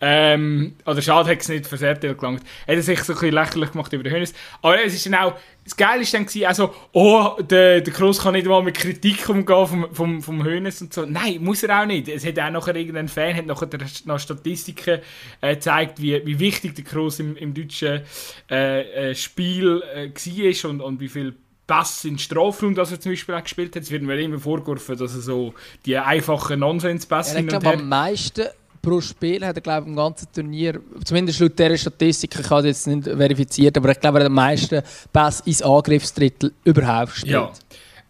Ähm, 0.02 0.74
oder 0.84 1.00
schade, 1.00 1.30
hat 1.30 1.40
es 1.40 1.48
nicht 1.48 1.66
fürs 1.66 1.80
RTL 1.80 2.14
gelangt. 2.14 2.42
Er 2.66 2.76
hat 2.76 2.84
sich 2.84 3.02
so 3.02 3.14
ein 3.14 3.18
bisschen 3.18 3.34
lächerlich 3.34 3.72
gemacht 3.72 3.92
über 3.94 4.02
den 4.02 4.12
Höhnes. 4.12 4.34
Aber 4.60 4.84
es 4.84 4.92
ist 4.92 5.06
dann 5.06 5.14
auch, 5.14 5.38
das 5.70 5.76
Geile 5.76 6.02
ist 6.02 6.12
dann 6.12 6.26
gewesen, 6.26 6.46
also, 6.46 6.74
oh, 6.92 7.36
der, 7.40 7.80
der 7.80 7.92
Kroos 7.92 8.20
kann 8.20 8.32
nicht 8.32 8.46
mal 8.46 8.60
mit 8.60 8.76
Kritik 8.76 9.28
umgehen 9.28 9.66
vom, 9.68 9.94
vom, 9.94 10.22
vom 10.22 10.44
Hönes 10.44 10.82
und 10.82 10.92
so. 10.92 11.06
Nein, 11.06 11.38
muss 11.42 11.62
er 11.62 11.80
auch 11.80 11.86
nicht. 11.86 12.08
Es 12.08 12.26
hat 12.26 12.40
auch 12.40 12.50
nachher 12.50 12.74
irgendein 12.74 13.06
Fan, 13.06 13.36
hat 13.36 13.46
nachher 13.46 13.68
noch 14.04 14.18
Statistiken 14.18 14.98
äh, 15.40 15.54
gezeigt, 15.54 16.02
wie, 16.02 16.26
wie 16.26 16.40
wichtig 16.40 16.74
der 16.74 16.84
Kroos 16.84 17.20
im, 17.20 17.36
im 17.36 17.54
deutschen 17.54 18.02
äh, 18.50 19.10
äh, 19.10 19.14
Spiel 19.14 19.82
äh, 19.94 20.08
war 20.08 20.70
und, 20.70 20.80
und 20.80 21.00
wie 21.00 21.08
viel 21.08 21.36
Pass 21.68 22.04
in 22.04 22.18
Strafraum, 22.18 22.74
dass 22.74 22.90
er 22.90 22.98
zum 22.98 23.12
Beispiel 23.12 23.36
auch 23.36 23.42
gespielt 23.44 23.76
hat. 23.76 23.84
Es 23.84 23.92
wird 23.92 24.02
mir 24.02 24.18
immer 24.18 24.40
vorgeworfen, 24.40 24.98
dass 24.98 25.14
er 25.14 25.20
so 25.20 25.54
die 25.86 25.96
einfachen 25.96 26.58
Nonsens-Pässe 26.58 27.36
hin 27.36 27.48
und 27.48 27.62
her... 27.62 27.74
am 27.74 27.88
meisten 27.88 28.48
pro 28.82 29.00
Spiel 29.00 29.44
hat 29.44 29.56
er, 29.56 29.62
glaube 29.62 29.82
ich, 29.82 29.88
im 29.88 29.96
ganzen 29.96 30.32
Turnier, 30.32 30.80
zumindest 31.04 31.40
laut 31.40 31.58
dieser 31.58 31.76
Statistik, 31.76 32.38
ich 32.38 32.50
habe 32.50 32.66
jetzt 32.66 32.86
nicht 32.86 33.04
verifiziert, 33.04 33.76
aber 33.76 33.90
ich 33.90 34.00
glaube, 34.00 34.18
er 34.18 34.24
hat 34.24 34.30
am 34.30 34.34
meisten 34.34 34.82
Pass 35.12 35.40
ins 35.40 35.62
Angriffsdrittel 35.62 36.52
überhaupt 36.64 37.14
gespielt. 37.14 37.32
Ja. 37.32 37.52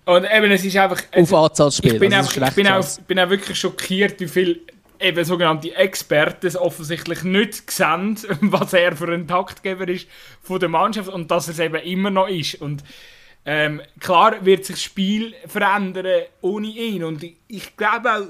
Und 0.07 0.25
eben, 0.25 0.51
es 0.51 0.65
ist 0.65 0.77
einfach... 0.77 1.03
Auf 1.15 1.35
Anzahl 1.35 1.71
Spiele. 1.71 1.95
Ich 1.95 2.01
bin, 2.01 2.15
also 2.15 2.41
einfach, 2.41 2.49
ich 2.49 2.55
bin, 2.55 2.67
auch, 2.69 2.99
bin 3.07 3.21
auch 3.21 3.31
wirklich 3.31 3.59
schockiert, 3.59 4.19
wie 4.21 4.29
viel 4.29 4.61
eben 5.01 5.25
sogenannte 5.25 5.75
Experten 5.75 6.57
offensichtlich 6.57 7.23
nicht 7.23 7.71
sehen, 7.71 8.19
was 8.41 8.73
er 8.73 8.97
für 8.97 9.13
ein 9.13 9.27
Taktgeber 9.27 9.89
ist 9.89 10.07
von 10.43 10.61
der 10.61 10.69
Mannschaft 10.69 11.09
und 11.09 11.31
dass 11.31 11.49
es 11.49 11.59
eben 11.59 11.81
immer 11.83 12.11
noch 12.11 12.29
ist. 12.29 12.61
Und 12.61 12.85
ähm, 13.45 13.81
klar 13.99 14.45
wird 14.45 14.67
sich 14.67 14.77
das 14.77 14.83
Spiel 14.83 15.35
verändern 15.47 16.25
ohne 16.43 16.69
ihn 16.69 17.05
und 17.05 17.23
ich, 17.23 17.37
ich 17.49 17.77
glaube 17.77 18.13
auch, 18.13 18.27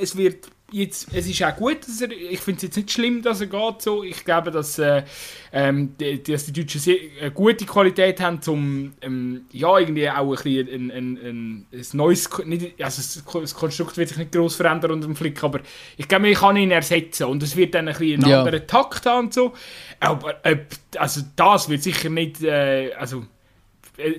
es 0.00 0.16
wird 0.16 0.48
jetzt, 0.74 1.08
es 1.12 1.28
ist 1.28 1.42
auch 1.42 1.54
gut, 1.54 1.86
dass 1.86 2.00
er, 2.00 2.10
ich 2.10 2.40
finde 2.40 2.58
es 2.58 2.62
jetzt 2.64 2.76
nicht 2.76 2.90
schlimm, 2.90 3.22
dass 3.22 3.40
er 3.40 3.46
geht 3.46 3.82
so. 3.82 4.02
Ich 4.02 4.24
glaube, 4.24 4.50
dass, 4.50 4.78
äh, 4.78 5.04
ähm, 5.52 5.96
die, 5.98 6.22
dass 6.22 6.46
die 6.46 6.52
Deutschen 6.52 6.80
sehr, 6.80 6.96
eine 7.20 7.30
gute 7.30 7.64
Qualität 7.64 8.20
haben, 8.20 8.40
um 8.46 8.92
ähm, 9.00 9.46
ja, 9.52 9.78
irgendwie 9.78 10.10
auch 10.10 10.30
ein, 10.30 10.42
bisschen 10.42 10.68
ein, 10.68 10.90
ein, 10.90 11.18
ein, 11.18 11.66
ein 11.72 11.86
neues, 11.92 12.28
nicht, 12.44 12.82
also 12.82 13.40
das 13.40 13.54
Konstrukt 13.54 13.96
wird 13.96 14.08
sich 14.08 14.18
nicht 14.18 14.32
groß 14.32 14.56
verändern 14.56 14.90
unter 14.90 15.06
dem 15.06 15.16
Flick, 15.16 15.42
aber 15.44 15.60
ich 15.96 16.08
glaube, 16.08 16.28
ich 16.28 16.38
kann 16.38 16.56
ihn 16.56 16.72
ersetzen 16.72 17.24
und 17.24 17.42
es 17.42 17.56
wird 17.56 17.74
dann 17.74 17.88
ein 17.88 17.96
bisschen 17.96 18.22
einen 18.22 18.30
ja. 18.30 18.38
anderen 18.40 18.66
Takt 18.66 19.06
haben 19.06 19.26
und 19.26 19.34
so. 19.34 19.52
Aber 20.00 20.44
äh, 20.44 20.58
also 20.96 21.22
das 21.36 21.68
wird 21.68 21.82
sicher 21.82 22.08
nicht, 22.08 22.42
äh, 22.42 22.92
also 22.98 23.20
äh, 23.20 23.33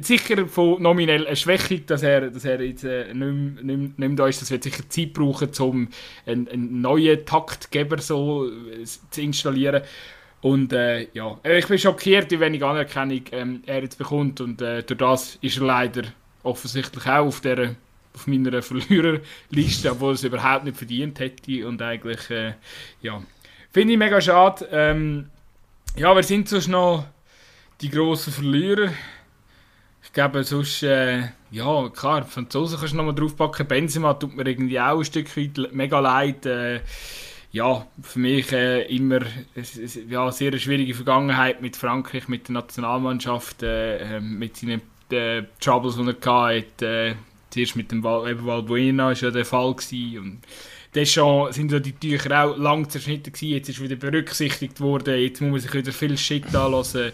sicher 0.01 0.47
von 0.47 0.81
nominell 0.81 1.27
eine 1.27 1.35
Schwächung, 1.35 1.85
dass 1.85 2.03
er, 2.03 2.29
dass 2.29 2.45
er 2.45 2.61
jetzt 2.61 2.83
äh, 2.83 3.13
nicht, 3.13 3.99
nicht 3.99 4.19
da 4.19 4.27
ist. 4.27 4.41
Das 4.41 4.51
wird 4.51 4.63
sicher 4.63 4.87
Zeit 4.89 5.13
brauchen, 5.13 5.49
um 5.59 5.89
einen, 6.25 6.47
einen 6.47 6.81
neuen 6.81 7.25
Taktgeber 7.25 7.97
so 7.99 8.47
äh, 8.47 8.85
zu 8.85 9.21
installieren. 9.21 9.83
Und 10.41 10.73
äh, 10.73 11.07
ja, 11.13 11.37
äh, 11.43 11.59
ich 11.59 11.67
bin 11.67 11.79
schockiert, 11.79 12.31
wie 12.31 12.39
wenig 12.39 12.63
Anerkennung 12.63 13.21
ähm, 13.31 13.63
er 13.65 13.81
jetzt 13.81 13.97
bekommt. 13.97 14.39
Und 14.41 14.61
äh, 14.61 14.83
durch 14.83 14.99
das 14.99 15.37
ist 15.41 15.57
er 15.57 15.65
leider 15.65 16.03
offensichtlich 16.43 17.05
auch 17.07 17.25
auf, 17.25 17.41
der, 17.41 17.75
auf 18.13 18.27
meiner 18.27 18.61
Verliererliste, 18.61 19.91
obwohl 19.91 20.11
er 20.11 20.13
es 20.13 20.23
überhaupt 20.23 20.65
nicht 20.65 20.77
verdient 20.77 21.19
hätte. 21.19 21.67
Und 21.67 21.81
eigentlich, 21.81 22.29
äh, 22.29 22.53
ja, 23.01 23.21
finde 23.71 23.93
ich 23.93 23.99
mega 23.99 24.21
schade. 24.21 24.67
Ähm, 24.71 25.29
ja, 25.97 26.15
wir 26.15 26.23
sind 26.23 26.47
sonst 26.47 26.67
noch 26.67 27.05
die 27.81 27.89
grossen 27.89 28.31
Verlierer? 28.31 28.91
Glaube, 30.15 30.43
sonst, 30.43 30.81
äh, 30.81 31.29
ja, 31.51 31.89
klar, 31.89 32.25
Franzosen 32.25 32.79
kannst 32.79 32.93
du 32.93 32.97
nochmal 32.97 33.13
draufpacken. 33.13 33.67
Benzema 33.67 34.15
tut 34.15 34.35
mir 34.35 34.47
irgendwie 34.47 34.79
auch 34.79 34.97
ein 34.97 35.05
Stück 35.05 35.35
weit 35.37 35.73
mega 35.73 35.99
leid. 35.99 36.45
Äh, 36.47 36.79
ja, 37.51 37.85
für 38.01 38.19
mich 38.19 38.51
äh, 38.51 38.83
immer 38.83 39.19
ja, 40.09 40.31
sehr 40.31 40.47
eine 40.47 40.59
schwierige 40.59 40.95
Vergangenheit 40.95 41.61
mit 41.61 41.75
Frankreich, 41.75 42.27
mit 42.27 42.47
der 42.47 42.53
Nationalmannschaft, 42.53 43.63
äh, 43.63 44.17
ähm, 44.17 44.39
mit 44.39 44.57
seinen 44.57 44.81
äh, 45.11 45.43
Troubles, 45.59 45.95
die 45.95 46.01
er 46.07 46.57
hatte. 46.57 46.85
Äh, 46.85 47.15
zuerst 47.49 47.75
mit 47.75 47.91
dem 47.91 48.03
Val 48.03 48.45
Valbuena 48.45 49.05
war 49.05 49.13
ja 49.13 49.31
der 49.31 49.45
Fall. 49.45 49.75
Gewesen. 49.75 50.17
Und 50.17 50.41
Deschamps 50.95 51.55
sind 51.55 51.71
ja 51.71 51.79
die 51.79 51.93
Tücher 51.93 52.43
auch 52.43 52.57
lang 52.57 52.89
zerschnitten 52.89 53.31
gewesen. 53.31 53.53
Jetzt 53.53 53.69
ist 53.69 53.81
wieder 53.81 53.97
berücksichtigt 53.97 54.79
worden. 54.79 55.19
Jetzt 55.19 55.41
muss 55.41 55.51
man 55.51 55.59
sich 55.59 55.73
wieder 55.73 55.91
viel 55.91 56.17
Shit 56.17 56.53
anlassen. 56.55 57.11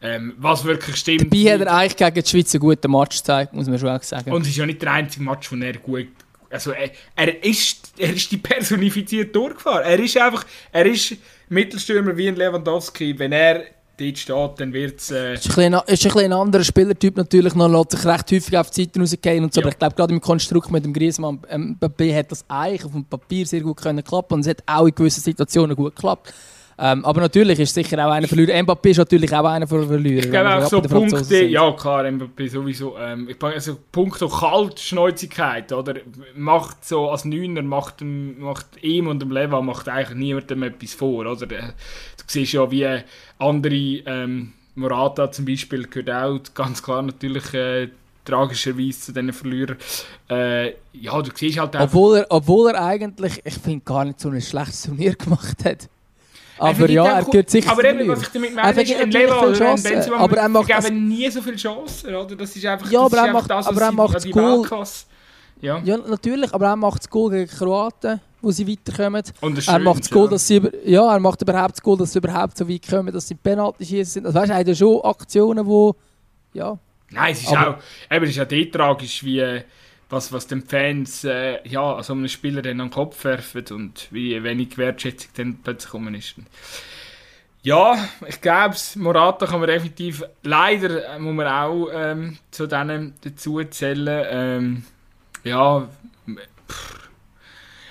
Ähm, 0.00 0.34
was 0.38 0.64
wirklich 0.64 0.96
stimmt. 0.96 1.22
Dabei 1.22 1.54
hat 1.54 1.60
er 1.60 1.74
eigentlich 1.74 1.96
gegen 1.96 2.22
die 2.22 2.30
Schweiz 2.30 2.54
einen 2.54 2.60
guten 2.60 2.90
Match 2.90 3.16
gezeigt, 3.16 3.52
muss 3.52 3.66
man 3.66 3.78
schon 3.78 3.88
auch 3.88 4.02
sagen. 4.02 4.30
Und 4.30 4.42
es 4.42 4.48
ist 4.48 4.56
ja 4.56 4.66
nicht 4.66 4.80
der 4.80 4.92
einzige 4.92 5.24
Match, 5.24 5.50
wo 5.50 5.56
er 5.56 5.72
gut. 5.74 6.08
Also 6.50 6.70
er, 6.70 6.90
er, 7.16 7.44
ist, 7.44 7.92
er 7.98 8.14
ist 8.14 8.30
die 8.30 8.38
personifiziert 8.38 9.34
durchgefahren. 9.34 9.84
Er 9.84 9.98
ist 9.98 10.16
einfach, 10.16 10.46
er 10.72 10.86
ist 10.86 11.16
Mittelstürmer 11.48 12.16
wie 12.16 12.28
ein 12.28 12.36
Lewandowski. 12.36 13.18
Wenn 13.18 13.32
er 13.32 13.64
dort 13.98 14.18
steht, 14.18 14.60
dann 14.60 14.72
wird 14.72 15.00
es... 15.00 15.10
Äh 15.10 15.34
ist, 15.34 15.58
ein 15.58 15.74
ist 15.86 16.06
ein, 16.06 16.24
ein 16.24 16.32
anderer 16.32 16.64
Spielertyp 16.64 17.16
natürlich, 17.16 17.54
noch 17.54 17.68
lässt 17.68 17.90
sich 17.90 18.06
recht 18.06 18.30
häufig 18.30 18.56
auf 18.56 18.70
die 18.70 18.84
Seite 18.84 19.00
rausgehen 19.00 19.44
und 19.44 19.52
so. 19.52 19.60
Ja. 19.60 19.66
Aber 19.66 19.72
ich 19.72 19.78
glaube, 19.78 19.94
gerade 19.96 20.14
im 20.14 20.20
Konstrukt 20.20 20.70
mit 20.70 20.84
dem 20.84 20.92
Griezmann 20.92 21.40
ähm, 21.50 21.76
hat 21.80 22.32
das 22.32 22.44
eigentlich 22.48 22.84
auf 22.84 22.92
dem 22.92 23.04
Papier 23.04 23.46
sehr 23.46 23.60
gut 23.60 23.78
können 23.78 24.04
klappen 24.04 24.34
und 24.34 24.40
es 24.40 24.48
hat 24.48 24.62
auch 24.66 24.86
in 24.86 24.94
gewissen 24.94 25.20
Situationen 25.20 25.76
gut 25.76 25.96
geklappt. 25.96 26.32
Ähm, 26.80 27.04
aber 27.04 27.22
natürlich 27.22 27.58
ist 27.58 27.74
sicher 27.74 28.06
auch 28.06 28.12
einer 28.12 28.28
Verlierer. 28.28 28.54
Mbappé 28.54 28.90
ist 28.90 28.98
natürlich 28.98 29.34
auch 29.34 29.44
einer 29.44 29.66
von 29.66 29.86
Verlierer. 29.88 30.24
Ich 30.24 30.30
glaube 30.30 30.54
auch 30.54 30.68
so 30.68 30.80
Punkte, 30.80 31.44
ja 31.44 31.72
klar, 31.72 32.04
Mbappé 32.04 32.48
sowieso. 32.48 32.96
Ähm, 32.96 33.28
ich 33.28 33.42
also 33.42 33.76
Punkte 33.90 34.28
Kaltschnäuzigkeit, 34.28 35.72
oder? 35.72 35.94
Macht 36.36 36.84
so 36.84 37.10
als 37.10 37.24
Neuner, 37.24 37.62
macht, 37.62 38.02
macht 38.02 38.66
ihm 38.82 39.08
und 39.08 39.20
dem 39.20 39.32
Leva 39.32 39.60
macht 39.60 39.88
eigentlich 39.88 40.16
niemandem 40.16 40.62
etwas 40.62 40.94
vor, 40.94 41.26
oder? 41.26 41.46
Du 41.46 41.56
siehst 42.28 42.52
ja, 42.52 42.70
wie 42.70 42.86
andere, 43.38 43.74
ähm, 43.74 44.52
Morata 44.76 45.30
zum 45.32 45.44
Beispiel, 45.44 45.88
gehört 45.88 46.10
auch 46.10 46.54
ganz 46.54 46.82
klar 46.82 47.02
natürlich 47.02 47.52
äh, 47.54 47.88
tragischerweise 48.24 49.00
zu 49.00 49.12
diesen 49.12 49.32
Verlierern. 49.32 49.76
Äh, 50.30 50.74
ja, 50.92 51.20
du 51.20 51.30
siehst 51.34 51.58
halt. 51.58 51.74
Obwohl 51.76 52.18
er, 52.18 52.26
obwohl 52.30 52.70
er 52.70 52.84
eigentlich, 52.84 53.40
ich 53.44 53.54
finde, 53.54 53.84
gar 53.84 54.04
nicht 54.04 54.20
so 54.20 54.28
ein 54.28 54.40
schlechtes 54.40 54.82
Turnier 54.82 55.14
gemacht 55.18 55.64
hat. 55.64 55.88
Aber 56.58 56.90
ja, 56.90 57.18
er 57.18 57.24
gehört 57.24 57.50
sicher 57.50 57.70
Aber 57.70 57.84
eben, 57.84 58.08
was 58.08 58.22
ich 58.22 58.28
damit 58.28 58.54
meine, 58.54 58.82
ist, 58.82 58.94
ein 58.94 59.10
Leva 59.10 59.46
oder 59.46 59.70
ein 59.70 59.82
Benzema 59.82 60.16
aber 60.16 60.36
er 60.36 60.48
macht 60.48 60.68
geben 60.68 61.08
nie 61.08 61.30
so 61.30 61.40
viele 61.42 61.56
Chancen, 61.56 62.14
oder? 62.14 62.36
Das 62.36 62.54
ist 62.54 62.66
einfach, 62.66 62.90
ja, 62.90 63.00
aber 63.00 63.16
er 63.16 63.32
macht, 63.32 63.50
das, 63.50 63.66
aber 63.66 63.80
er 63.80 63.92
macht 63.92 64.14
das 64.14 64.30
Goal. 64.30 64.66
Ja. 65.60 65.80
ja, 65.84 65.96
natürlich, 65.96 66.54
aber 66.54 66.66
er 66.66 66.76
macht 66.76 67.00
das 67.00 67.10
Goal 67.10 67.30
gegen 67.30 67.50
Kroaten, 67.50 68.20
wo 68.40 68.50
sie 68.50 68.68
weiterkommen. 68.68 69.22
Und 69.40 69.66
er 69.66 69.78
macht 69.80 70.00
das 70.00 70.10
Goal, 70.10 70.26
ja. 70.26 70.30
dass 70.30 70.46
sie 70.46 70.56
über, 70.56 70.70
ja, 70.84 71.12
er 71.12 71.20
macht 71.20 71.42
überhaupt 71.42 71.72
das 71.72 71.82
Goal, 71.82 71.98
dass 71.98 72.12
sie 72.12 72.18
überhaupt 72.18 72.56
so 72.56 72.68
weit 72.68 72.88
kommen, 72.88 73.12
dass 73.12 73.26
sie 73.26 73.34
Penalty 73.34 73.84
schießen 73.84 74.04
sind. 74.04 74.26
Also 74.26 74.38
weißt 74.38 74.50
du, 74.50 74.52
er 74.52 74.60
hat 74.60 74.68
ja 74.68 74.74
schon 74.74 75.00
Aktionen, 75.02 75.66
wo 75.66 75.96
ja. 76.52 76.78
Nein, 77.10 77.32
es 77.32 77.42
ist 77.42 77.56
aber, 77.56 77.78
auch, 77.78 78.14
eben, 78.14 78.24
es 78.24 78.30
ist 78.30 78.36
ja 78.36 78.44
tragisch, 78.70 79.24
wie 79.24 79.62
was, 80.10 80.32
was 80.32 80.46
den 80.46 80.62
Fans 80.62 81.24
äh, 81.24 81.66
ja, 81.68 81.94
also 81.94 82.12
einem 82.12 82.28
Spieler 82.28 82.62
dann 82.62 82.80
an 82.80 82.88
den 82.88 82.94
Kopf 82.94 83.24
werfen 83.24 83.64
und 83.70 84.08
wie 84.10 84.42
wenig 84.42 84.78
Wertschätzung 84.78 85.30
dann 85.36 85.58
plötzlich 85.62 85.90
kommen 85.90 86.14
ist. 86.14 86.36
Ja, 87.62 88.08
ich 88.26 88.40
glaube, 88.40 88.76
Morata 88.96 89.46
kann 89.46 89.60
man 89.60 89.68
definitiv, 89.68 90.24
leider 90.42 91.14
äh, 91.14 91.18
muss 91.18 91.34
man 91.34 91.46
auch 91.46 91.88
ähm, 91.92 92.38
zu 92.50 92.66
denen 92.66 93.14
dazu 93.22 93.62
zählen. 93.64 94.26
Ähm, 94.30 94.84
ja, 95.44 95.88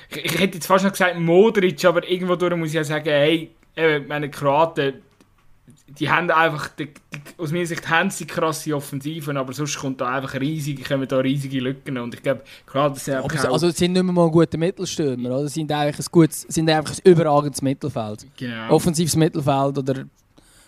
ich, 0.09 0.25
ich, 0.25 0.39
hätte 0.39 0.55
jetzt 0.55 0.67
fast 0.67 0.85
noch 0.85 0.91
gesagt 0.91 1.19
Modric, 1.19 1.83
aber 1.85 2.07
irgendwo 2.09 2.35
durch 2.35 2.55
muss 2.55 2.69
ich 2.69 2.75
ja 2.75 2.83
sagen, 2.83 3.09
hey, 3.09 3.51
äh, 3.75 3.99
meine 3.99 4.31
Kroaten 4.31 5.01
die 5.87 6.09
haben 6.09 6.29
einfach, 6.29 6.67
die, 6.69 6.87
die, 6.87 7.19
aus 7.37 7.51
meiner 7.51 7.65
Sicht 7.65 7.89
haben 7.89 8.09
sie 8.09 8.25
krasse 8.25 8.75
Offensiven, 8.75 9.37
aber 9.37 9.53
sonst 9.53 9.77
kommt 9.77 10.01
da 10.01 10.15
einfach 10.15 10.39
riesige, 10.39 10.83
kommen 10.83 11.07
da 11.07 11.17
riesige 11.17 11.59
Lücken 11.59 11.97
und 11.97 12.13
ich 12.13 12.21
glaube, 12.21 12.41
gerade 12.65 12.93
das 12.93 13.05
sind 13.05 13.15
aber, 13.15 13.53
Also 13.53 13.69
sind 13.69 13.93
nicht 13.93 14.03
mehr 14.03 14.13
mal 14.13 14.25
ein 14.25 14.31
guter 14.31 14.57
Mittelstürmer, 14.57 15.29
oder? 15.29 15.47
Sie 15.47 15.61
sind 15.61 15.71
eigentlich 15.71 15.99
ein, 15.99 16.11
gutes, 16.11 16.41
sind 16.41 16.69
einfach 16.69 16.93
ein 16.93 17.09
überragendes 17.09 17.61
Mittelfeld. 17.61 18.27
Genau. 18.35 18.69
Offensives 18.69 19.15
Mittelfeld 19.15 19.77
oder 19.77 20.03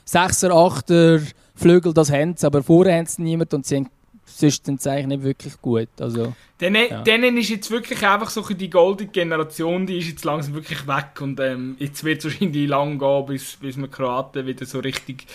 Sechser, 0.06 0.52
Achter, 0.52 1.20
Flügel, 1.54 1.94
das 1.94 2.12
haben 2.12 2.36
sie, 2.36 2.46
aber 2.46 2.64
vorher 2.64 2.98
haben 2.98 3.06
sie 3.06 3.22
niemand 3.22 3.54
und 3.54 3.66
sie 3.66 3.76
haben 3.76 3.90
sonst 4.30 4.66
sind 4.66 4.82
sie 4.82 4.90
eigentlich 4.90 5.08
nicht 5.08 5.24
wirklich 5.24 5.62
gut. 5.62 5.90
Also, 6.00 6.34
denen, 6.62 6.90
ja. 6.90 7.02
denen 7.02 7.38
ist 7.38 7.50
jetzt 7.50 7.72
wirklich 7.72 8.06
einfach 8.06 8.30
so 8.30 8.42
die 8.42 8.70
goldene 8.70 9.10
Generation, 9.10 9.86
die 9.86 9.98
ist 9.98 10.10
jetzt 10.10 10.26
langsam 10.26 10.54
wirklich 10.54 10.88
weg 10.88 11.20
und 11.22 11.40
ähm, 11.40 11.76
jetzt 11.80 12.04
wird 12.04 12.20
es 12.20 12.26
wahrscheinlich 12.26 12.68
lang 12.68 13.00
gehen, 13.00 13.26
bis, 13.26 13.56
bis 13.58 13.78
man 13.78 13.92
Kroaten 13.92 14.46
wieder 14.46 14.66
so 14.66 14.80
richtig 14.80 15.26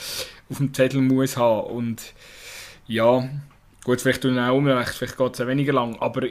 auf 0.50 0.58
dem 0.58 0.72
Zettel 0.72 1.00
muss 1.00 1.36
haben 1.36 1.70
und 1.70 2.14
ja, 2.86 3.28
Gut, 3.84 4.00
vielleicht 4.00 4.22
tun 4.22 4.38
auch 4.38 4.56
Unrecht, 4.56 4.94
vielleicht 4.94 5.18
geht 5.18 5.34
es 5.34 5.40
auch 5.42 5.46
weniger 5.46 5.74
lang, 5.74 5.94
aber 6.00 6.22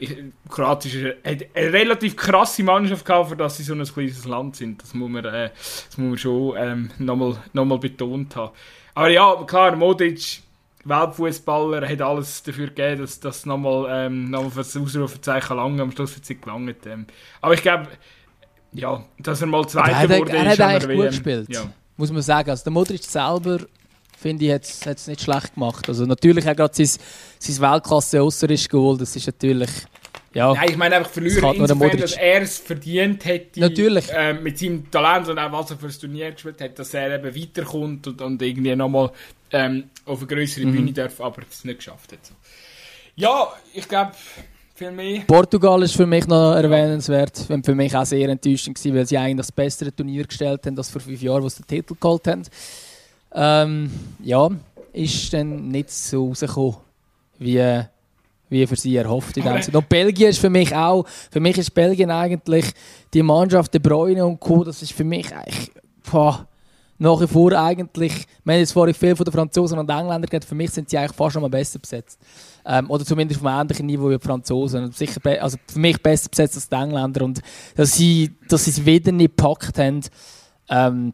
Kroatien 0.50 1.14
hat 1.24 1.46
eine, 1.54 1.72
relativ 1.72 2.16
krasse 2.16 2.64
Mannschaft 2.64 3.06
gehabt, 3.06 3.30
für 3.30 3.36
dass 3.36 3.58
sie 3.58 3.64
so 3.64 3.76
ein 3.76 3.84
kleines 3.84 4.26
Land 4.26 4.56
sind. 4.56 4.82
Das 4.82 4.96
muss 4.96 5.08
man, 5.08 5.24
äh, 5.24 5.52
das 5.52 5.96
muss 6.00 6.10
man 6.10 6.18
schon 6.18 6.56
ähm, 6.58 6.90
nochmal 6.98 7.38
noch 7.54 7.78
betont 7.78 8.36
haben. 8.36 8.56
Aber 8.96 9.10
ja, 9.10 9.36
klar, 9.46 9.76
Modic, 9.76 10.42
Weltfußballer, 10.86 11.88
hat 11.88 12.02
alles 12.02 12.44
dafür 12.44 12.68
gegeben, 12.68 13.02
dass 13.02 13.20
das 13.20 13.46
nochmal 13.46 13.88
ähm, 13.90 14.30
noch 14.30 14.50
für 14.50 14.60
das 14.60 14.76
Ausrufezeichen 14.76 15.56
lang 15.56 15.80
am 15.80 15.92
Schluss 15.92 16.16
hat 16.16 16.24
es 16.24 16.42
gelangt. 16.42 16.86
Ähm. 16.86 17.06
Aber 17.42 17.54
ich 17.54 17.62
glaube, 17.62 17.88
ja, 18.74 19.04
dass 19.20 19.42
er 19.42 19.48
mal 19.48 19.68
Zweiter 19.68 20.10
wurde, 20.10 20.32
er 20.32 20.50
hat 20.50 20.60
eigentlich 20.60 20.98
gut 20.98 21.08
gespielt, 21.08 21.48
ja. 21.50 21.64
muss 21.96 22.12
man 22.12 22.22
sagen. 22.22 22.50
Also 22.50 22.64
der 22.64 22.74
Modric 22.74 23.04
selber 23.04 23.60
finde 24.18 24.46
ich, 24.46 24.52
hat 24.52 24.98
es 24.98 25.08
nicht 25.08 25.22
schlecht 25.22 25.54
gemacht. 25.54 25.88
Also 25.88 26.06
natürlich 26.06 26.46
hat 26.46 26.58
gerade 26.58 26.74
sein, 26.74 27.00
sein 27.40 27.72
Weltklasse 27.72 28.22
Ausser 28.22 28.48
geholt. 28.48 29.02
Das 29.02 29.16
ist 29.16 29.28
natürlich... 29.28 29.70
Ja, 30.34 30.54
Nein, 30.54 30.70
ich 30.70 30.78
meine 30.78 30.96
einfach 30.96 31.12
verlieren, 31.12 31.56
insofern, 31.56 31.98
dass 31.98 32.14
er 32.14 32.42
es 32.42 32.58
verdient 32.58 33.24
hätte, 33.26 33.60
Natürlich. 33.60 34.10
Äh, 34.10 34.34
mit 34.34 34.58
seinem 34.58 34.90
Talent 34.90 35.30
und 35.30 35.38
auch 35.38 35.52
was 35.52 35.72
er 35.72 35.78
für 35.78 35.88
das 35.88 36.00
Turnier 36.00 36.32
gespielt 36.32 36.60
hat, 36.60 36.80
dass 36.80 36.94
er 36.94 37.16
eben 37.16 37.36
weiterkommt 37.36 38.08
und, 38.08 38.22
und 38.22 38.42
irgendwie 38.42 38.76
nochmal 38.76 39.12
ähm, 39.52 39.86
auf 40.06 40.20
eine 40.20 40.28
größere 40.28 40.66
mhm. 40.66 40.72
Bühne 40.72 40.94
darf, 40.94 41.22
aber 41.22 41.44
es 41.50 41.64
nicht 41.64 41.78
geschafft 41.78 42.14
hat. 42.14 42.20
Ja, 43.16 43.54
ich 43.74 43.88
glaube, 43.88 44.14
viel 44.74 44.92
mehr. 44.92 45.22
Portugal 45.28 45.84
ist 45.84 45.96
für 45.96 46.08
mich 46.08 46.26
noch 46.26 46.56
erwähnenswert 46.56 47.46
und 47.50 47.64
für 47.64 47.76
mich 47.76 47.96
auch 47.96 48.06
sehr 48.06 48.28
enttäuschend 48.28 48.76
gewesen, 48.76 48.96
weil 48.96 49.06
sie 49.06 49.18
eigentlich 49.18 49.38
das 49.38 49.52
bessere 49.52 49.96
Turnier 49.96 50.26
gestellt 50.26 50.66
haben 50.66 50.78
als 50.78 50.90
vor 50.90 51.02
fünf 51.02 51.22
Jahren, 51.22 51.44
wo 51.44 51.50
sie 51.50 51.62
den 51.62 51.68
Titel 51.68 51.96
geholt 52.00 52.28
haben. 52.28 52.44
Ähm, 53.36 53.92
ja, 54.24 54.50
ist 54.94 55.32
dann 55.34 55.68
nicht 55.68 55.92
so 55.92 56.30
rausgekommen, 56.30 56.78
wie, 57.38 57.84
wie 58.54 58.66
für 58.66 58.78
sie 58.78 58.96
erhofft. 58.96 59.36
In 59.36 59.44
dem 59.44 59.76
Und 59.76 59.90
Belgien 59.90 60.30
ist 60.30 60.40
für 60.40 60.50
mich 60.50 60.74
auch, 60.74 61.06
für 61.30 61.42
mich 61.42 61.58
ist 61.58 61.74
Belgien 61.74 62.10
eigentlich 62.10 62.66
die 63.14 63.22
Mannschaft, 63.22 63.74
der 63.74 63.80
Bräune 63.80 64.26
und 64.26 64.40
Co., 64.40 64.64
das 64.64 64.82
ist 64.82 64.94
für 64.94 65.04
mich 65.04 65.36
eigentlich, 65.36 65.72
boah, 66.10 66.48
nach 66.98 67.20
wie 67.20 67.28
vor 67.28 67.52
eigentlich, 67.52 68.26
wir 68.44 68.54
haben 68.54 68.60
jetzt 68.60 68.72
vorhin 68.72 68.96
viel 68.96 69.16
von 69.16 69.26
den 69.26 69.34
Franzosen 69.34 69.78
und 69.78 69.90
Engländern 69.90 70.22
geredet, 70.22 70.46
für 70.46 70.56
mich 70.56 70.72
sind 70.72 70.90
sie 70.90 70.98
eigentlich 70.98 71.18
fast 71.18 71.34
schon 71.34 71.42
mal 71.42 71.50
besser 71.50 71.80
besetzt. 71.80 72.20
Ähm, 72.66 72.90
oder 72.90 73.04
zumindest 73.04 73.42
auf 73.42 73.46
einem 73.46 73.62
ähnlichen 73.62 73.86
Niveau 73.88 74.10
wie 74.10 74.18
die 74.18 74.26
Franzosen. 74.26 74.92
Sicher 74.94 75.20
also 75.42 75.58
für 75.68 75.80
mich 75.80 76.02
besser 76.02 76.30
besetzt 76.30 76.56
als 76.56 76.70
die 76.70 76.76
Engländer. 76.76 77.26
Und 77.26 77.42
dass 77.76 77.96
sie, 77.96 78.32
dass 78.48 78.66
sie 78.66 78.72
es 78.72 78.86
wieder 78.86 79.12
nicht 79.12 79.36
gepackt 79.36 79.78
haben, 79.78 80.02
ähm, 80.70 81.14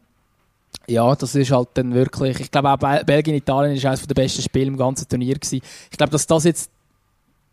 ja, 0.86 1.14
das 1.14 1.34
ist 1.34 1.50
halt 1.50 1.68
dann 1.74 1.94
wirklich. 1.94 2.40
Ich 2.40 2.50
glaube 2.50 2.70
auch 2.70 3.04
Belgien-Italien 3.04 3.76
ist 3.76 3.84
eines 3.84 4.06
der 4.06 4.14
besten 4.14 4.42
Spiele 4.42 4.66
im 4.66 4.76
ganzen 4.76 5.08
Turnier 5.08 5.34
gewesen. 5.34 5.60
Ich 5.90 5.96
glaube, 5.96 6.10
dass 6.10 6.26
das 6.26 6.44
jetzt 6.44 6.70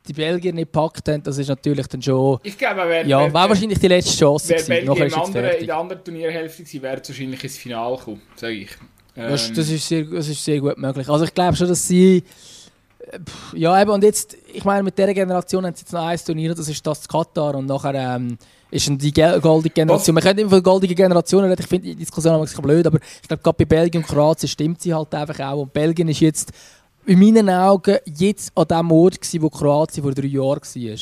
die 0.07 0.13
Belgier 0.13 0.53
nicht 0.53 0.71
gepackt 0.71 1.07
haben, 1.09 1.23
das 1.23 1.37
ist 1.37 1.47
natürlich 1.47 1.87
dann 1.87 2.01
schon. 2.01 2.39
Ich 2.43 2.57
glaube, 2.57 2.81
wer, 2.87 3.05
ja, 3.05 3.21
wäre 3.21 3.49
wahrscheinlich 3.49 3.79
die 3.79 3.87
letzte 3.87 4.17
Chance 4.17 4.53
gewesen. 4.53 4.67
Belgien 4.67 5.13
andere, 5.13 5.53
in 5.53 5.65
der 5.67 5.77
anderen 5.77 6.03
Turnierhälfte 6.03 6.63
gewesen, 6.63 6.81
wäre 6.81 7.01
wahrscheinlich 7.05 7.43
ins 7.43 7.57
Finale 7.57 7.97
gekommen, 7.97 8.21
sage 8.35 8.53
ich. 8.53 8.69
Ähm. 9.15 9.29
Das, 9.29 9.51
das, 9.51 9.69
ist 9.69 9.87
sehr, 9.87 10.03
das 10.03 10.27
ist 10.27 10.43
sehr 10.43 10.59
gut 10.59 10.77
möglich. 10.77 11.07
Also 11.09 11.25
ich 11.25 11.33
glaube 11.33 11.55
schon, 11.55 11.67
dass 11.67 11.87
sie 11.87 12.23
ja, 13.53 13.81
eben, 13.81 13.91
und 13.91 14.03
jetzt, 14.03 14.37
ich 14.53 14.63
meine, 14.65 14.83
mit 14.83 14.97
dieser 14.97 15.13
Generation 15.13 15.65
haben 15.65 15.75
sie 15.75 15.81
jetzt 15.81 15.93
noch 15.93 16.05
ein 16.05 16.17
Turnier, 16.17 16.53
das 16.53 16.67
ist 16.67 16.85
das 16.85 17.07
Katar 17.07 17.55
und 17.55 17.65
nachher 17.65 17.93
ähm, 17.93 18.37
ist 18.69 18.89
die 18.89 19.11
goldige 19.13 19.73
Generation. 19.73 20.13
Man 20.13 20.23
könnte 20.23 20.41
immer 20.41 20.49
von 20.49 20.63
goldigen 20.63 20.95
Generationen 20.95 21.49
reden, 21.49 21.61
ich 21.61 21.67
finde 21.67 21.87
die 21.87 21.95
Diskussion 21.95 22.35
ein 22.35 22.41
bisschen 22.41 22.61
blöd, 22.61 22.85
aber 22.85 22.99
ich 23.21 23.27
glaube, 23.27 23.43
gerade 23.43 23.57
bei 23.57 23.65
Belgien 23.65 24.03
und 24.03 24.09
Kroatien 24.09 24.49
stimmt 24.49 24.81
sie 24.81 24.93
halt 24.93 25.13
einfach 25.13 25.39
auch. 25.39 25.61
Und 25.61 25.73
Belgien 25.73 26.09
ist 26.09 26.19
jetzt 26.19 26.51
in 27.07 27.19
meinen 27.19 27.49
Augen 27.49 27.97
jetzt 28.05 28.51
an 28.55 28.67
dem 28.67 28.91
Ort 28.91 29.21
gewesen, 29.21 29.41
wo 29.41 29.49
Kroatien 29.49 30.03
vor 30.03 30.13
drei 30.13 30.27
Jahren 30.27 30.61
war. 30.61 30.97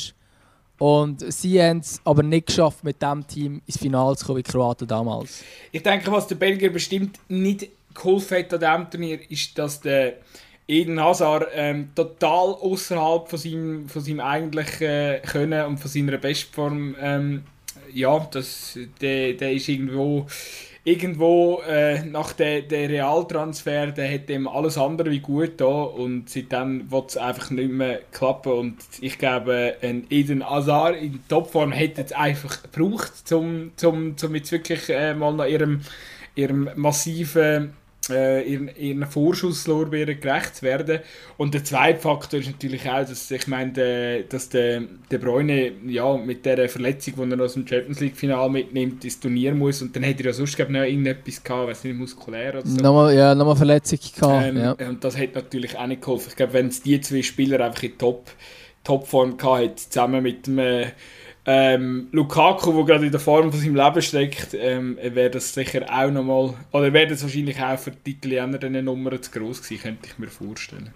Und 0.78 1.32
sie 1.32 1.60
haben 1.60 1.78
es 1.78 2.00
aber 2.04 2.22
nicht 2.22 2.46
geschafft, 2.46 2.84
mit 2.84 3.00
diesem 3.00 3.26
Team 3.26 3.62
ins 3.66 3.78
Finale 3.78 4.16
zu 4.16 4.26
kommen 4.26 4.38
wie 4.38 4.42
Kroatien 4.42 4.86
damals. 4.86 5.42
Ich 5.72 5.82
denke, 5.82 6.10
was 6.12 6.26
der 6.26 6.36
Belgier 6.36 6.72
bestimmt 6.72 7.18
nicht 7.28 7.68
geholfen 7.94 8.38
hat 8.38 8.54
an 8.54 8.60
diesem 8.60 8.90
Turnier, 8.90 9.30
ist, 9.30 9.58
dass 9.58 9.80
der 9.80 10.14
Eden 10.68 11.00
Hazard 11.00 11.48
ähm, 11.54 11.90
total 11.94 12.54
außerhalb 12.54 13.28
von 13.28 13.38
seinem, 13.38 13.88
von 13.88 14.02
seinem 14.02 14.20
eigentlichen 14.20 14.86
äh, 14.86 15.20
Können 15.24 15.64
und 15.66 15.78
von 15.78 15.90
seiner 15.90 16.18
Bestform, 16.18 16.94
ähm, 17.00 17.44
ja, 17.92 18.18
das, 18.30 18.78
der, 19.00 19.34
der 19.34 19.52
ist 19.52 19.68
irgendwo, 19.68 20.26
irgendwo 20.86 21.62
äh, 21.68 22.04
nach 22.04 22.32
dem 22.32 22.68
der 22.68 22.88
Realtransfer, 22.88 23.88
der 23.88 24.14
hat 24.14 24.30
ihm 24.30 24.46
alles 24.46 24.78
andere 24.78 25.10
wie 25.10 25.18
gut 25.18 25.60
da 25.60 25.66
und 25.66 26.30
seitdem 26.30 26.88
wird 26.92 27.10
es 27.10 27.16
einfach 27.16 27.50
nicht 27.50 27.72
mehr 27.72 28.02
klappen 28.12 28.52
und 28.52 28.76
ich 29.00 29.18
glaube, 29.18 29.74
ein 29.82 30.06
Eden 30.10 30.48
Hazard 30.48 31.02
in 31.02 31.18
Topform 31.28 31.72
hätte 31.72 32.02
es 32.02 32.12
einfach 32.12 32.62
gebraucht, 32.62 33.32
um 33.32 33.72
zum, 33.74 34.16
zum 34.16 34.34
jetzt 34.36 34.52
wirklich 34.52 34.88
äh, 34.88 35.12
mal 35.12 35.34
nach 35.34 35.48
ihrem, 35.48 35.80
ihrem 36.36 36.70
massiven 36.76 37.74
äh, 38.10 38.42
ihren, 38.42 38.70
ihren 38.76 39.06
Vorschusslorbeeren 39.06 40.20
gerecht 40.20 40.56
zu 40.56 40.62
werden. 40.62 41.00
Und 41.36 41.54
der 41.54 41.64
zweite 41.64 42.00
Faktor 42.00 42.40
ist 42.40 42.46
natürlich 42.46 42.88
auch, 42.88 43.06
dass 43.06 43.30
ich 43.30 43.46
meine, 43.46 44.24
dass 44.28 44.48
der, 44.48 44.82
der 45.10 45.18
Bräune 45.18 45.72
ja, 45.86 46.16
mit 46.16 46.44
der 46.46 46.68
Verletzung, 46.68 47.14
die 47.28 47.34
er 47.34 47.44
aus 47.44 47.54
dem 47.54 47.66
Champions 47.66 48.00
League 48.00 48.16
Final 48.16 48.50
mitnimmt, 48.50 49.04
ins 49.04 49.20
Turnier 49.20 49.54
muss 49.54 49.82
und 49.82 49.94
dann 49.94 50.02
hätte 50.02 50.22
er 50.22 50.26
ja 50.26 50.32
sonst 50.32 50.56
glaube 50.56 50.72
ich, 50.72 50.78
noch 50.78 50.84
irgendetwas 50.84 51.42
gehabt, 51.42 51.68
weiß 51.68 51.84
nicht, 51.84 51.96
muskulär 51.96 52.54
oder 52.54 52.66
so. 52.66 52.76
Nochmal, 52.76 53.14
ja, 53.14 53.34
nochmal 53.34 53.56
Verletzung 53.56 53.98
gehabt. 53.98 54.46
Ähm, 54.46 54.56
ja. 54.56 54.72
Und 54.72 55.02
das 55.04 55.16
hätte 55.16 55.38
natürlich 55.38 55.76
auch 55.76 55.86
nicht 55.86 56.02
geholfen. 56.02 56.28
Ich 56.30 56.36
glaube, 56.36 56.52
wenn 56.54 56.68
es 56.68 56.82
die 56.82 57.00
zwei 57.00 57.22
Spieler 57.22 57.64
einfach 57.64 57.82
in 57.82 57.98
Top, 57.98 58.30
Topform 58.84 59.36
gehabt 59.36 59.60
hätte, 59.60 59.76
zusammen 59.76 60.22
mit 60.22 60.46
dem 60.46 60.58
äh, 60.58 60.86
ähm, 61.46 62.08
Lukaku, 62.10 62.72
der 62.72 62.84
gerade 62.84 63.06
in 63.06 63.12
der 63.12 63.20
Form 63.20 63.52
von 63.52 63.60
seinem 63.60 63.76
Leben 63.76 64.02
steckt, 64.02 64.54
ähm, 64.54 64.98
wäre 65.00 65.30
das 65.30 65.54
sicher 65.54 65.86
auch 65.88 66.10
nochmal, 66.10 66.54
oder 66.72 66.92
wäre 66.92 67.06
das 67.06 67.22
wahrscheinlich 67.22 67.62
auch 67.62 67.78
für 67.78 67.92
die 67.92 68.12
Italiener 68.12 68.62
eine 68.62 68.82
Nummer 68.82 69.20
zu 69.20 69.30
groß 69.30 69.62
gewesen, 69.62 69.82
könnte 69.82 70.08
ich 70.08 70.18
mir 70.18 70.28
vorstellen. 70.28 70.92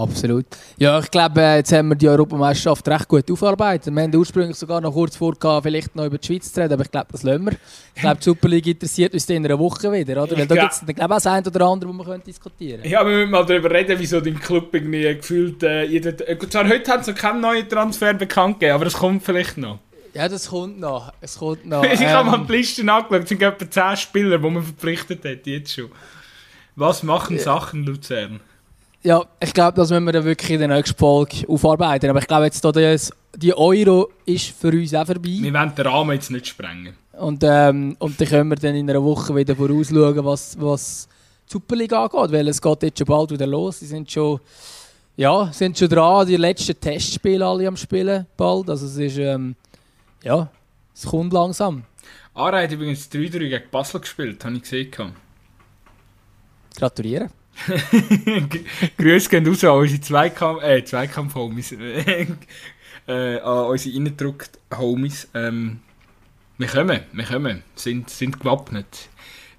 Absolut. 0.00 0.46
Ja, 0.78 0.98
ich 0.98 1.10
glaube, 1.10 1.40
äh, 1.42 1.56
jetzt 1.56 1.72
haben 1.72 1.88
wir 1.88 1.94
die 1.94 2.08
Europameisterschaft 2.08 2.88
recht 2.88 3.08
gut 3.08 3.30
aufarbeitet. 3.30 3.94
Wir 3.94 4.02
haben 4.02 4.14
ursprünglich 4.14 4.56
sogar 4.56 4.80
noch 4.80 4.92
kurz 4.92 5.16
vor, 5.16 5.34
vielleicht 5.62 5.94
noch 5.94 6.06
über 6.06 6.16
die 6.16 6.26
Schweiz 6.26 6.50
zu 6.52 6.60
reden, 6.60 6.72
aber 6.72 6.84
ich 6.84 6.90
glaube, 6.90 7.08
das 7.12 7.22
lassen 7.22 7.44
wir. 7.44 7.52
Ich 7.94 8.00
glaube, 8.00 8.16
die 8.16 8.24
Super 8.24 8.48
League 8.48 8.66
interessiert 8.66 9.12
uns 9.12 9.28
in 9.28 9.44
einer 9.44 9.58
Woche 9.58 9.92
wieder, 9.92 10.22
oder? 10.22 10.38
Weil 10.38 10.46
da 10.46 10.54
gibt 10.54 10.72
es, 10.72 10.80
glaube 10.80 10.92
ich, 10.96 11.02
auch 11.02 11.08
das 11.08 11.26
eine 11.26 11.46
oder 11.46 11.66
andere, 11.66 11.90
wo 11.90 12.04
wir 12.04 12.18
diskutieren 12.18 12.80
können. 12.80 12.92
Ja, 12.92 13.04
wir 13.04 13.14
müssen 13.14 13.30
mal 13.30 13.44
darüber 13.44 13.70
reden, 13.70 13.96
wieso 13.98 14.20
dein 14.20 14.40
Club 14.40 14.74
irgendwie 14.74 15.02
gefühlt... 15.02 15.62
Äh, 15.62 15.84
jeder, 15.84 16.28
äh, 16.28 16.38
zwar 16.48 16.66
heute 16.66 16.90
hat 16.90 17.02
es 17.02 17.06
noch 17.08 17.14
keinen 17.14 17.40
neuen 17.40 17.68
Transfer 17.68 18.14
bekannt 18.14 18.60
gegeben, 18.60 18.76
aber 18.76 18.86
es 18.86 18.94
kommt 18.94 19.22
vielleicht 19.22 19.58
noch. 19.58 19.80
Ja, 20.14 20.28
das 20.28 20.48
kommt 20.48 20.80
noch. 20.80 21.12
Es 21.20 21.38
kommt 21.38 21.66
noch. 21.66 21.84
ich 21.92 22.00
ähm, 22.00 22.08
habe 22.08 22.30
mal 22.30 22.46
die 22.46 22.52
Liste 22.52 22.80
angeschaut, 22.80 23.22
es 23.22 23.28
sind 23.28 23.42
etwa 23.42 23.70
10 23.70 23.96
Spieler, 23.96 24.38
die 24.38 24.50
man 24.50 24.62
verpflichtet 24.62 25.24
hat, 25.24 25.46
jetzt 25.46 25.74
schon. 25.74 25.90
Was 26.76 27.02
machen 27.02 27.38
Sachen 27.38 27.84
Luzern? 27.84 28.40
Ja, 29.02 29.24
ich 29.40 29.54
glaube, 29.54 29.76
das 29.76 29.90
müssen 29.90 30.04
wir 30.04 30.12
dann 30.12 30.24
wirklich 30.24 30.50
in 30.50 30.58
der 30.58 30.68
nächsten 30.68 30.96
Folge 30.96 31.48
aufarbeiten. 31.48 32.10
Aber 32.10 32.18
ich 32.18 32.26
glaube, 32.26 32.44
jetzt 32.44 32.62
das, 32.62 33.10
die 33.34 33.54
Euro 33.54 34.10
ist 34.26 34.48
für 34.50 34.68
uns 34.68 34.92
auch 34.94 35.06
vorbei. 35.06 35.38
Wir 35.40 35.54
wollen 35.54 35.74
den 35.74 35.86
Rahmen 35.86 36.12
jetzt 36.12 36.30
nicht 36.30 36.48
sprengen. 36.48 36.94
Und, 37.12 37.42
ähm, 37.42 37.96
und 37.98 38.20
dann 38.20 38.28
können 38.28 38.50
wir 38.50 38.56
dann 38.56 38.74
in 38.74 38.88
einer 38.90 39.02
Woche 39.02 39.34
wieder 39.34 39.56
vorausschauen, 39.56 40.24
was, 40.24 40.60
was 40.60 41.08
die 41.48 41.52
Superliga 41.52 42.04
angeht. 42.04 42.32
Weil 42.32 42.48
es 42.48 42.60
geht 42.60 42.82
jetzt 42.82 42.98
schon 42.98 43.06
bald 43.06 43.30
wieder 43.30 43.46
los. 43.46 43.80
Sie 43.80 43.86
sind 43.86 44.10
schon, 44.10 44.38
ja, 45.16 45.50
sind 45.50 45.78
schon 45.78 45.88
dran, 45.88 46.26
die 46.26 46.36
letzten 46.36 46.78
Testspiele 46.78 47.46
alle 47.46 47.68
am 47.68 47.78
Spielen 47.78 48.26
bald. 48.36 48.68
Also 48.68 48.84
es 48.84 48.96
ist, 48.98 49.16
ähm, 49.16 49.56
ja, 50.22 50.50
es 50.94 51.06
kommt 51.06 51.32
langsam. 51.32 51.84
Ara 52.34 52.62
hat 52.62 52.72
übrigens 52.72 53.10
3-3 53.10 53.38
gegen 53.38 53.70
Basel 53.70 54.00
gespielt, 54.00 54.44
habe 54.44 54.56
ich 54.56 54.62
gesehen. 54.62 54.90
Gratuliere. 56.76 57.30
Grüße 58.98 59.28
gehen 59.28 59.46
raus 59.46 59.64
an 59.64 59.70
unsere 59.70 60.00
Zweikampf, 60.00 60.62
äh, 60.62 60.84
Zweikampf-Homies. 60.84 61.72
äh, 63.08 63.38
an 63.38 63.66
unsere 63.66 63.96
Innendruck-Homies. 63.96 65.28
Ähm, 65.34 65.80
wir 66.58 66.68
kommen, 66.68 67.00
wir 67.12 67.24
kommen, 67.24 67.62
sind, 67.74 68.10
sind 68.10 68.38
gewappnet. 68.38 69.08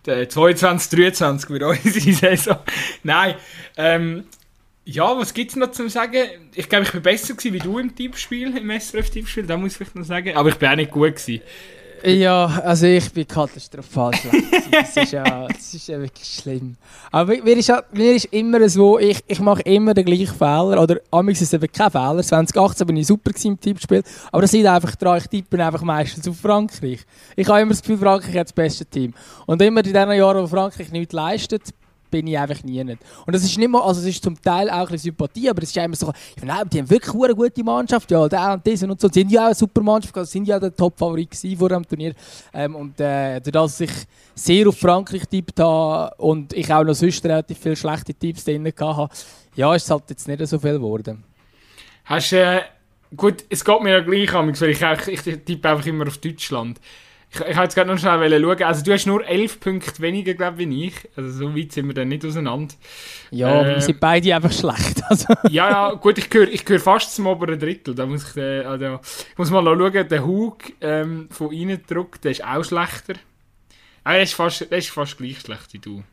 22, 0.03 0.89
23 0.89 1.49
wird 1.49 1.63
unsere 1.63 2.13
Saison. 2.13 2.57
Nein, 3.03 3.35
ähm, 3.77 4.23
ja, 4.83 5.15
was 5.17 5.33
gibt 5.33 5.51
es 5.51 5.55
noch 5.57 5.71
zu 5.71 5.87
sagen? 5.89 6.49
Ich 6.55 6.67
glaube, 6.67 6.85
ich 6.85 6.93
war 6.93 7.01
besser 7.01 7.35
gewesen, 7.35 7.53
wie 7.53 7.59
du 7.59 7.77
im 7.77 7.95
Tippspiel, 7.95 8.57
im 8.57 8.69
SRF-Tippspiel, 8.71 9.45
da 9.45 9.57
muss 9.57 9.73
ich 9.73 9.77
vielleicht 9.77 9.95
noch 9.95 10.05
sagen. 10.05 10.35
Aber 10.35 10.49
ich 10.49 10.55
bin 10.55 10.69
auch 10.69 10.75
nicht 10.75 10.91
gut 10.91 11.15
gewesen. 11.15 11.41
Ja, 12.03 12.45
also 12.63 12.87
ich 12.87 13.11
bin 13.13 13.27
katastrophal 13.27 14.13
schlecht. 14.15 14.45
das, 14.71 14.97
ist 14.97 15.11
ja, 15.11 15.47
das 15.47 15.73
ist 15.73 15.87
ja 15.87 15.99
wirklich 15.99 16.27
schlimm. 16.27 16.75
Aber 17.11 17.35
mir 17.35 17.57
ist, 17.57 17.71
mir 17.93 18.15
ist 18.15 18.25
immer 18.25 18.67
so, 18.69 18.97
ich, 18.97 19.19
ich 19.27 19.39
mache 19.39 19.61
immer 19.61 19.93
den 19.93 20.05
gleichen 20.05 20.35
Fehler. 20.35 20.81
Oder 20.81 20.99
amigs 21.11 21.41
ist 21.41 21.49
es 21.49 21.53
eben 21.53 21.71
kein 21.71 21.91
Fehler. 21.91 22.23
2018 22.23 22.87
bin 22.87 22.97
ich 22.97 23.07
super 23.07 23.31
im 23.43 23.59
Tippspiel. 23.59 24.03
Aber 24.31 24.41
das 24.41 24.51
liegt 24.51 24.65
einfach 24.65 24.95
daran, 24.95 25.19
ich 25.19 25.27
tippe 25.27 25.63
einfach 25.63 25.83
meistens 25.83 26.27
auf 26.27 26.37
Frankreich. 26.37 27.01
Ich 27.35 27.47
habe 27.47 27.61
immer 27.61 27.71
das 27.71 27.81
Gefühl, 27.81 27.97
Frankreich 27.97 28.35
hat 28.35 28.47
das 28.47 28.53
beste 28.53 28.85
Team. 28.85 29.13
Und 29.45 29.61
immer 29.61 29.85
in 29.85 29.93
den 29.93 30.11
Jahren, 30.11 30.41
wo 30.41 30.47
Frankreich 30.47 30.91
nichts 30.91 31.13
leistet, 31.13 31.73
bin 32.11 32.27
ich 32.27 32.37
einfach 32.37 32.63
nie 32.63 32.83
nicht. 32.83 32.99
Und 33.25 33.33
das 33.33 33.43
ist 33.43 33.57
nicht 33.57 33.69
mal, 33.69 33.81
also 33.81 34.01
es 34.01 34.07
ist 34.07 34.23
zum 34.23 34.39
Teil 34.39 34.69
auch 34.69 34.89
ein 34.89 34.97
Sympathie, 34.97 35.49
aber 35.49 35.63
es 35.63 35.69
ist 35.69 35.77
immer 35.77 35.95
so, 35.95 36.11
ich 36.35 36.43
meine, 36.43 36.65
die 36.67 36.79
haben 36.79 36.89
wirklich 36.89 37.15
eine 37.15 37.33
gute 37.33 37.63
Mannschaft, 37.63 38.11
ja, 38.11 38.27
der 38.27 38.53
und 38.53 38.67
das 38.67 38.83
und 38.83 38.99
so, 38.99 39.07
sie 39.07 39.21
sind 39.21 39.31
ja 39.31 39.41
auch 39.41 39.45
eine 39.45 39.55
super 39.55 39.81
Mannschaft, 39.81 40.15
also 40.17 40.29
sind 40.29 40.47
ja 40.47 40.59
der 40.59 40.75
Top-Favorit 40.75 41.35
vor 41.57 41.69
dem 41.69 41.87
Turnier. 41.87 42.13
Ähm, 42.53 42.75
und 42.75 42.99
äh, 42.99 43.39
dass 43.39 43.79
ich 43.79 43.91
sehr 44.35 44.67
auf 44.67 44.77
Frankreich 44.77 45.25
tippt 45.27 45.59
habe 45.59 46.13
und 46.17 46.53
ich 46.53 46.71
auch 46.71 46.83
noch 46.83 46.93
sonst 46.93 47.23
relativ 47.25 47.57
viele 47.57 47.75
schlechte 47.75 48.13
Tipps 48.13 48.43
drin 48.43 48.65
hatte, 48.65 49.09
ja, 49.55 49.73
ist 49.73 49.83
es 49.83 49.89
halt 49.89 50.03
jetzt 50.09 50.27
nicht 50.27 50.45
so 50.45 50.59
viel 50.59 50.73
geworden. 50.73 51.23
Hast 52.05 52.33
äh, 52.33 52.61
gut, 53.15 53.45
es 53.49 53.63
geht 53.63 53.81
mir 53.81 53.91
ja 53.91 53.99
gleich 54.01 54.33
weil 54.33 54.69
ich, 54.69 54.81
ich, 54.81 55.27
ich 55.27 55.39
tippe 55.45 55.69
einfach 55.69 55.85
immer 55.85 56.07
auf 56.07 56.17
Deutschland. 56.17 56.79
Ich, 57.33 57.39
ich 57.39 57.45
wollte 57.45 57.61
jetzt 57.61 57.75
gerade 57.75 57.89
noch 57.89 57.97
schnell 57.97 58.41
schauen. 58.41 58.63
Also, 58.63 58.83
du 58.83 58.91
hast 58.91 59.05
nur 59.05 59.25
11 59.25 59.59
Punkte 59.61 60.01
weniger, 60.01 60.33
glaube 60.33 60.61
ich, 60.61 60.69
wie 60.69 60.87
ich. 60.87 60.95
Also, 61.15 61.31
so 61.31 61.55
weit 61.55 61.71
sind 61.71 61.87
wir 61.87 61.93
dann 61.93 62.09
nicht 62.09 62.25
auseinander. 62.25 62.73
Ja, 63.29 63.61
äh, 63.61 63.75
wir 63.75 63.81
sind 63.81 63.99
beide 63.99 64.35
einfach 64.35 64.51
schlecht. 64.51 65.01
Also. 65.11 65.33
ja, 65.49 65.69
ja, 65.69 65.93
gut, 65.93 66.17
ich 66.17 66.29
gehöre 66.29 66.47
ich 66.47 66.63
gehör 66.63 66.79
fast 66.79 67.13
zum 67.13 67.27
oberen 67.27 67.59
Drittel. 67.59 67.93
Da 67.93 68.05
muss 68.05 68.29
ich, 68.29 68.37
äh, 68.37 68.61
also, 68.61 68.99
ich 69.31 69.37
muss 69.37 69.49
mal 69.49 69.61
noch 69.61 69.75
schauen, 69.75 70.07
der 70.07 70.25
Hug 70.25 70.57
ähm, 70.79 71.27
von 71.29 71.51
innen 71.51 71.81
Druck, 71.85 72.21
der 72.21 72.31
ist 72.31 72.45
auch 72.45 72.63
schlechter. 72.63 73.15
Ah, 74.05 74.13
der 74.13 74.23
ist 74.23 74.33
fast, 74.33 74.71
der 74.71 74.77
ist 74.77 74.89
fast 74.89 75.17
gleich 75.17 75.39
schlecht 75.41 75.73
wie 75.73 75.79
du. 75.79 76.03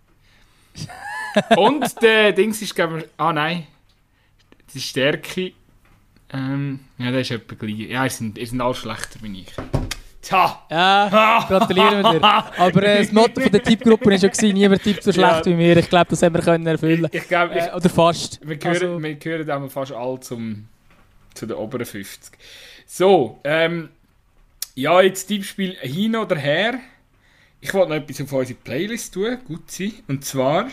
Und 1.57 2.03
der 2.03 2.32
Dings 2.32 2.61
ist, 2.61 2.74
glaube 2.74 2.99
ich, 2.99 3.05
ah 3.16 3.32
nein, 3.32 3.66
die 4.74 4.81
Stärke, 4.81 5.53
ähm, 6.32 6.81
ja, 6.99 7.11
der 7.11 7.20
ist 7.20 7.31
etwa 7.31 7.55
gleich. 7.55 7.78
Ja, 7.78 8.05
ihr 8.05 8.11
sind, 8.11 8.36
ihr 8.36 8.47
sind 8.47 8.61
alle 8.61 8.74
schlechter 8.74 9.20
wie 9.23 9.43
ich. 9.43 9.53
Tja! 10.29 10.63
Ja, 10.71 11.47
gratulieren 11.49 12.03
wir 12.03 12.13
dir. 12.13 12.23
Aber 12.23 12.83
äh, 12.83 12.99
das 12.99 13.13
Motto 13.13 13.41
von 13.41 13.51
der 13.51 13.63
Tippgruppe 13.63 14.11
war 14.11 14.19
schon, 14.19 14.53
niemand 14.53 14.83
tippt 14.83 15.03
so 15.03 15.11
schlecht 15.11 15.47
ja. 15.47 15.47
wie 15.47 15.55
mir. 15.55 15.77
Ich 15.79 15.89
glaube, 15.89 16.11
das 16.11 16.23
haben 16.23 16.35
wir 16.35 16.43
können 16.43 16.67
erfüllen. 16.67 17.09
Ich, 17.11 17.23
ich 17.23 17.29
glaube, 17.29 17.55
äh, 17.55 17.75
oder 17.75 17.89
fast. 17.89 18.39
Wir 18.47 18.59
gehören, 18.59 18.83
also, 18.83 19.03
wir 19.03 19.15
gehören 19.15 19.71
fast 19.71 19.93
alle 19.93 20.21
zum, 20.21 20.69
zu 21.33 21.47
den 21.47 21.57
oberen 21.57 21.87
50. 21.87 22.37
So, 22.85 23.41
ähm, 23.43 23.89
ja, 24.75 25.01
jetzt 25.01 25.29
Tippspiel 25.29 25.77
hin 25.81 26.15
oder 26.15 26.37
her. 26.37 26.75
Ich 27.63 27.73
wollte 27.73 27.89
noch 27.89 27.97
etwas 27.97 28.21
auf 28.21 28.31
unsere 28.31 28.59
Playlist 28.59 29.15
tun, 29.15 29.39
gut 29.47 29.71
sein. 29.71 29.95
Und 30.09 30.27
zwar 30.27 30.69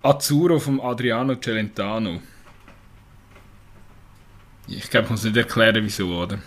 Azzurro 0.00 0.60
von 0.60 0.80
Adriano 0.80 1.34
Celentano. 1.40 2.20
Ich 4.68 4.88
glaube, 4.88 5.06
ich 5.06 5.10
muss 5.10 5.24
nicht 5.24 5.36
erklären, 5.36 5.82
wieso, 5.82 6.06
oder? 6.06 6.38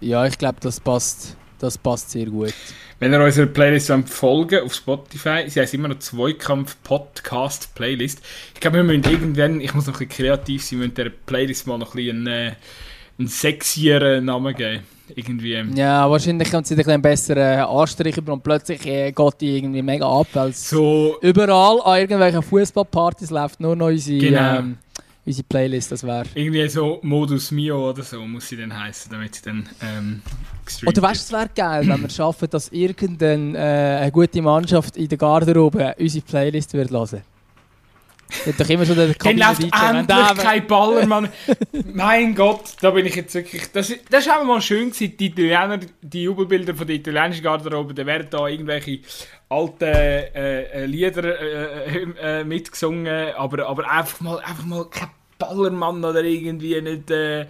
Ja, 0.00 0.24
ich 0.26 0.38
glaube, 0.38 0.56
das 0.60 0.80
passt, 0.80 1.36
das 1.58 1.76
passt 1.76 2.10
sehr 2.10 2.26
gut. 2.26 2.54
Wenn 2.98 3.12
ihr 3.12 3.22
unserer 3.22 3.46
Playlist 3.46 3.92
folgen 4.06 4.64
auf 4.64 4.74
Spotify, 4.74 5.44
sie 5.48 5.60
heißt 5.60 5.74
immer 5.74 5.88
noch 5.88 5.98
Zweikampf-Podcast-Playlist. 5.98 8.22
Ich 8.54 8.60
glaube, 8.60 8.78
wir 8.78 8.84
müssen 8.84 9.04
irgendwann, 9.04 9.60
ich 9.60 9.74
muss 9.74 9.86
noch 9.86 9.94
ein 9.94 10.06
bisschen 10.06 10.26
kreativ 10.26 10.62
sein, 10.62 10.80
wir 10.80 10.86
müssen 10.86 10.96
der 10.96 11.10
Playlist 11.10 11.66
mal 11.66 11.78
noch 11.78 11.94
ein 11.94 11.96
bisschen 11.96 12.28
einen, 12.28 12.50
äh, 12.50 12.52
einen 13.18 13.28
sexieren 13.28 14.26
Namen 14.26 14.54
geben. 14.54 14.82
Irgendwie. 15.14 15.62
Ja, 15.74 16.08
wahrscheinlich 16.08 16.50
kommt 16.50 16.66
sie 16.66 16.74
ein 16.74 16.78
bisschen 16.78 17.02
besseren 17.02 17.64
Anstrich 17.64 18.16
über 18.16 18.32
und 18.32 18.44
plötzlich 18.44 18.86
äh, 18.86 19.10
geht 19.10 19.40
die 19.40 19.56
irgendwie 19.56 19.82
mega 19.82 20.06
ab, 20.06 20.28
weil 20.34 20.52
so, 20.52 21.16
überall 21.20 21.80
an 21.82 22.00
irgendwelchen 22.00 22.42
Fußballpartys 22.42 23.30
läuft 23.30 23.60
nur 23.60 23.74
noch 23.74 23.88
unsere... 23.88 24.18
Genau. 24.18 24.58
Ähm, 24.58 24.78
unsere 25.24 25.46
Playlist, 25.48 25.92
das 25.92 26.04
wäre. 26.04 26.24
Irgendwie 26.34 26.68
so 26.68 26.98
Modus 27.02 27.50
Mio 27.50 27.90
oder 27.90 28.02
so 28.02 28.24
muss 28.26 28.48
sie 28.48 28.56
dann 28.56 28.76
heißen, 28.76 29.10
damit 29.10 29.34
sie 29.34 29.42
dann 29.42 29.68
ähm, 29.82 30.22
Oder 30.86 31.02
weißt 31.02 31.30
du, 31.30 31.36
es 31.36 31.40
wäre 31.40 31.50
geil, 31.54 31.88
wenn 31.88 32.02
wir 32.02 32.10
schaffen, 32.10 32.48
dass 32.50 32.68
irgendeine 32.70 33.56
äh, 33.56 34.02
eine 34.02 34.12
gute 34.12 34.42
Mannschaft 34.42 34.96
in 34.96 35.08
der 35.08 35.18
Garderobe 35.18 35.94
unsere 35.98 36.24
Playlist 36.24 36.72
wird 36.74 36.90
hören. 36.90 37.22
hat 38.46 38.60
doch 38.60 38.68
immer 38.68 38.86
schon 38.86 38.96
der 38.96 39.14
Dann 39.14 39.38
läuft 39.38 39.62
endlich 39.62 40.44
kein 40.44 40.66
Ballermann. 40.66 41.28
mein 41.92 42.34
Gott, 42.34 42.74
da 42.80 42.90
bin 42.90 43.06
ich 43.06 43.16
jetzt 43.16 43.34
wirklich... 43.34 43.70
Das, 43.72 43.92
das 44.08 44.26
ist 44.26 44.32
auch 44.32 44.44
mal 44.44 44.60
schön 44.60 44.90
gewesen, 44.90 45.16
die 45.18 45.26
Italiener, 45.26 45.80
die 46.00 46.22
Jubelbilder 46.22 46.74
von 46.74 46.86
der 46.86 46.96
italienischen 46.96 47.42
Garderobe, 47.42 47.94
da 47.94 48.06
werden 48.06 48.28
da 48.30 48.46
irgendwelche 48.46 49.00
alten 49.50 49.84
äh, 49.84 50.62
äh, 50.62 50.86
Lieder 50.86 51.24
äh, 51.24 52.40
äh, 52.40 52.44
mitgesungen, 52.44 53.34
aber, 53.34 53.66
aber 53.66 53.90
einfach 53.90 54.20
mal, 54.20 54.38
einfach 54.38 54.64
mal 54.64 54.84
kein 54.86 55.10
Ballermann 55.38 56.04
oder 56.04 56.22
irgendwie 56.22 56.80
nicht 56.80 57.10
äh, 57.10 57.46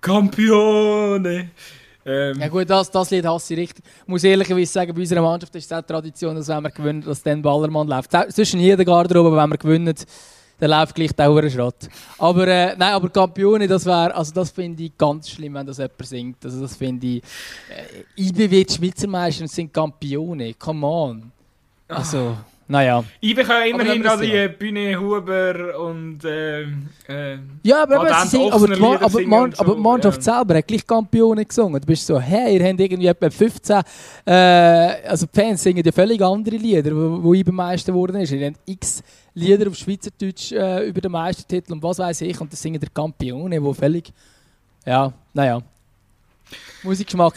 Campione. 0.00 1.50
Ähm. 2.04 2.40
Ja 2.40 2.48
gut, 2.48 2.68
das, 2.68 2.90
das 2.90 3.10
Lied 3.10 3.26
hasse 3.26 3.54
ich 3.54 3.60
richtig. 3.60 3.84
Ich 4.00 4.08
muss 4.08 4.24
ehrlicherweise 4.24 4.72
sagen, 4.72 4.94
bei 4.94 5.00
unserer 5.00 5.22
Mannschaft 5.22 5.54
ist 5.54 5.66
es 5.66 5.72
auch 5.72 5.82
Tradition, 5.82 6.34
dass 6.34 6.48
wenn 6.48 6.62
wir 6.62 6.70
gewinnen, 6.70 7.02
dass 7.02 7.22
dann 7.22 7.42
Ballermann 7.42 7.86
läuft. 7.86 8.10
Zwischen 8.30 8.58
jeder 8.58 8.84
Garderobe, 8.84 9.36
wenn 9.36 9.50
wir 9.50 9.58
gewinnen, 9.58 9.94
dann 10.58 10.70
läuft 10.70 10.94
gleich 10.94 11.12
der 11.12 11.50
Schrott. 11.50 11.88
Aber 12.18 12.48
äh, 12.48 12.74
nein, 12.76 12.94
aber 12.94 13.08
Campione, 13.08 13.68
das 13.68 13.84
wäre, 13.84 14.14
also 14.14 14.32
das 14.32 14.50
finde 14.50 14.82
ich 14.84 14.96
ganz 14.96 15.28
schlimm, 15.28 15.54
wenn 15.54 15.66
das 15.66 15.78
jemand 15.78 16.06
singt. 16.06 16.44
Also 16.44 16.62
das 16.62 16.76
finde 16.76 17.06
ich, 17.06 17.22
äh, 17.68 18.22
IBW 18.22 18.64
die 18.64 18.72
Schweizer 18.72 19.08
Meister 19.08 19.46
sind 19.46 19.72
Campione, 19.72 20.54
come 20.54 20.86
on. 20.86 21.32
Also... 21.92 22.36
Naja. 22.72 23.04
Ich 23.20 23.34
bekomme 23.34 23.68
immerhin 23.68 24.00
noch 24.00 24.18
die 24.18 24.48
Bühne 24.48 24.98
Huber 24.98 25.78
und. 25.78 26.24
Äh, 26.24 26.62
äh, 26.62 27.38
ja, 27.62 27.82
aber, 27.82 28.00
aber, 28.00 28.26
singen, 28.26 28.50
aber, 28.50 28.66
die, 28.66 28.82
aber, 28.82 29.02
aber, 29.02 29.10
so, 29.10 29.18
aber 29.58 29.74
die 29.74 29.80
Mannschaft 29.80 30.24
ja. 30.24 30.36
selber 30.36 30.56
hat 30.56 30.66
gleich 30.66 30.86
Kampionen 30.86 31.46
gesungen. 31.46 31.78
Du 31.78 31.86
bist 31.86 32.06
so, 32.06 32.18
hey, 32.18 32.56
ihr 32.56 32.66
habt 32.66 32.80
irgendwie 32.80 33.08
etwa 33.08 33.28
15. 33.28 33.82
Äh, 34.24 34.32
also 35.06 35.26
die 35.26 35.38
Fans 35.38 35.62
singen 35.62 35.84
ja 35.84 35.92
völlig 35.92 36.22
andere 36.22 36.56
Lieder, 36.56 36.92
wo, 36.96 37.22
wo 37.22 37.34
ich 37.34 37.44
beim 37.44 37.56
Meister 37.56 37.92
geworden 37.92 38.22
ist. 38.22 38.32
Ihr 38.32 38.46
habt 38.46 38.60
x 38.64 39.02
Lieder 39.34 39.68
auf 39.68 39.76
Schweizerdeutsch 39.76 40.52
äh, 40.52 40.88
über 40.88 41.02
den 41.02 41.12
Meistertitel 41.12 41.74
und 41.74 41.82
was 41.82 41.98
weiß 41.98 42.22
ich. 42.22 42.40
Und 42.40 42.50
das 42.52 42.62
singen 42.62 42.80
der 42.80 42.88
Kampionen, 42.88 43.62
wo 43.62 43.74
völlig. 43.74 44.10
Ja, 44.86 45.12
naja. 45.34 45.60
Musikgeschmack. 46.82 47.34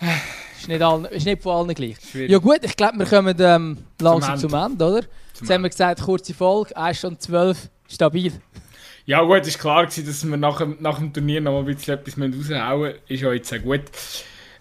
Ist 0.68 0.72
nicht, 0.72 0.82
allen, 0.82 1.04
ist 1.06 1.24
nicht 1.24 1.42
von 1.42 1.56
allen 1.56 1.74
gleich. 1.74 1.96
Schwierig. 2.10 2.30
Ja 2.30 2.36
gut, 2.36 2.58
ich 2.60 2.76
glaube, 2.76 2.98
wir 2.98 3.06
kommen 3.06 3.34
ähm, 3.40 3.78
langsam 4.02 4.36
zum 4.36 4.52
Ende, 4.52 4.68
zum 4.68 4.72
Ende 4.72 4.84
oder? 4.84 5.00
Zum 5.32 5.46
Jetzt 5.46 5.50
haben 5.50 5.62
wir 5.62 5.70
gesagt, 5.70 6.02
kurze 6.02 6.34
Folge, 6.34 6.76
1 6.76 6.98
Stunde 6.98 7.18
12, 7.18 7.70
stabil. 7.88 8.32
Ja 9.06 9.22
gut, 9.22 9.46
es 9.46 9.54
war 9.54 9.60
klar, 9.60 9.86
gewesen, 9.86 10.06
dass 10.06 10.28
wir 10.28 10.36
nach 10.36 10.58
dem, 10.58 10.76
nach 10.80 10.98
dem 10.98 11.10
Turnier 11.10 11.40
noch 11.40 11.60
ein 11.60 11.64
bisschen 11.64 11.94
etwas 11.94 12.18
raushauen 12.18 12.80
müssen. 12.80 12.98
Ist 13.08 13.22
ja 13.22 13.32
jetzt 13.32 13.54
auch 13.54 13.62
gut. 13.62 13.80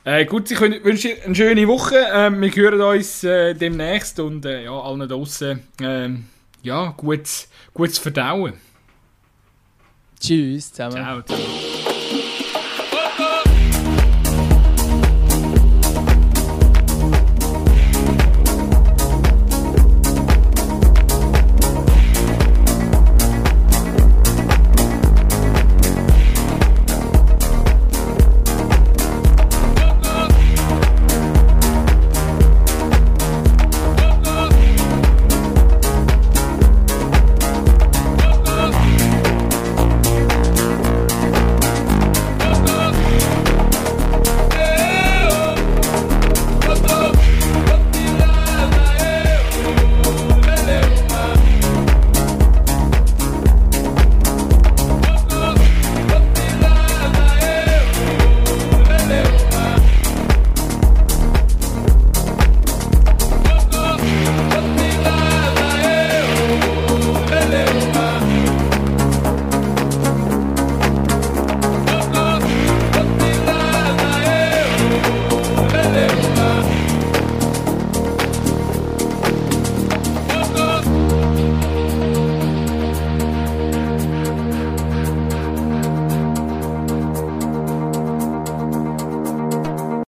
Äh, 0.05 0.25
gut, 0.25 0.49
ich 0.49 0.61
wünsche 0.61 1.09
eine 1.25 1.35
schöne 1.35 1.67
Woche. 1.67 1.97
Äh, 1.97 2.31
wir 2.31 2.55
hören 2.55 2.79
uns 2.79 3.25
äh, 3.25 3.53
demnächst 3.53 4.17
und 4.21 4.45
äh, 4.45 4.63
ja, 4.63 4.79
allen 4.79 5.09
draußen 5.09 5.61
ähm, 5.81 6.25
ja, 6.63 6.93
gutes, 6.95 7.49
gutes 7.73 7.97
Verdauen. 7.97 8.53
Tschüss 10.21 10.71
zusammen. 10.71 11.23
Ciao. 11.25 11.76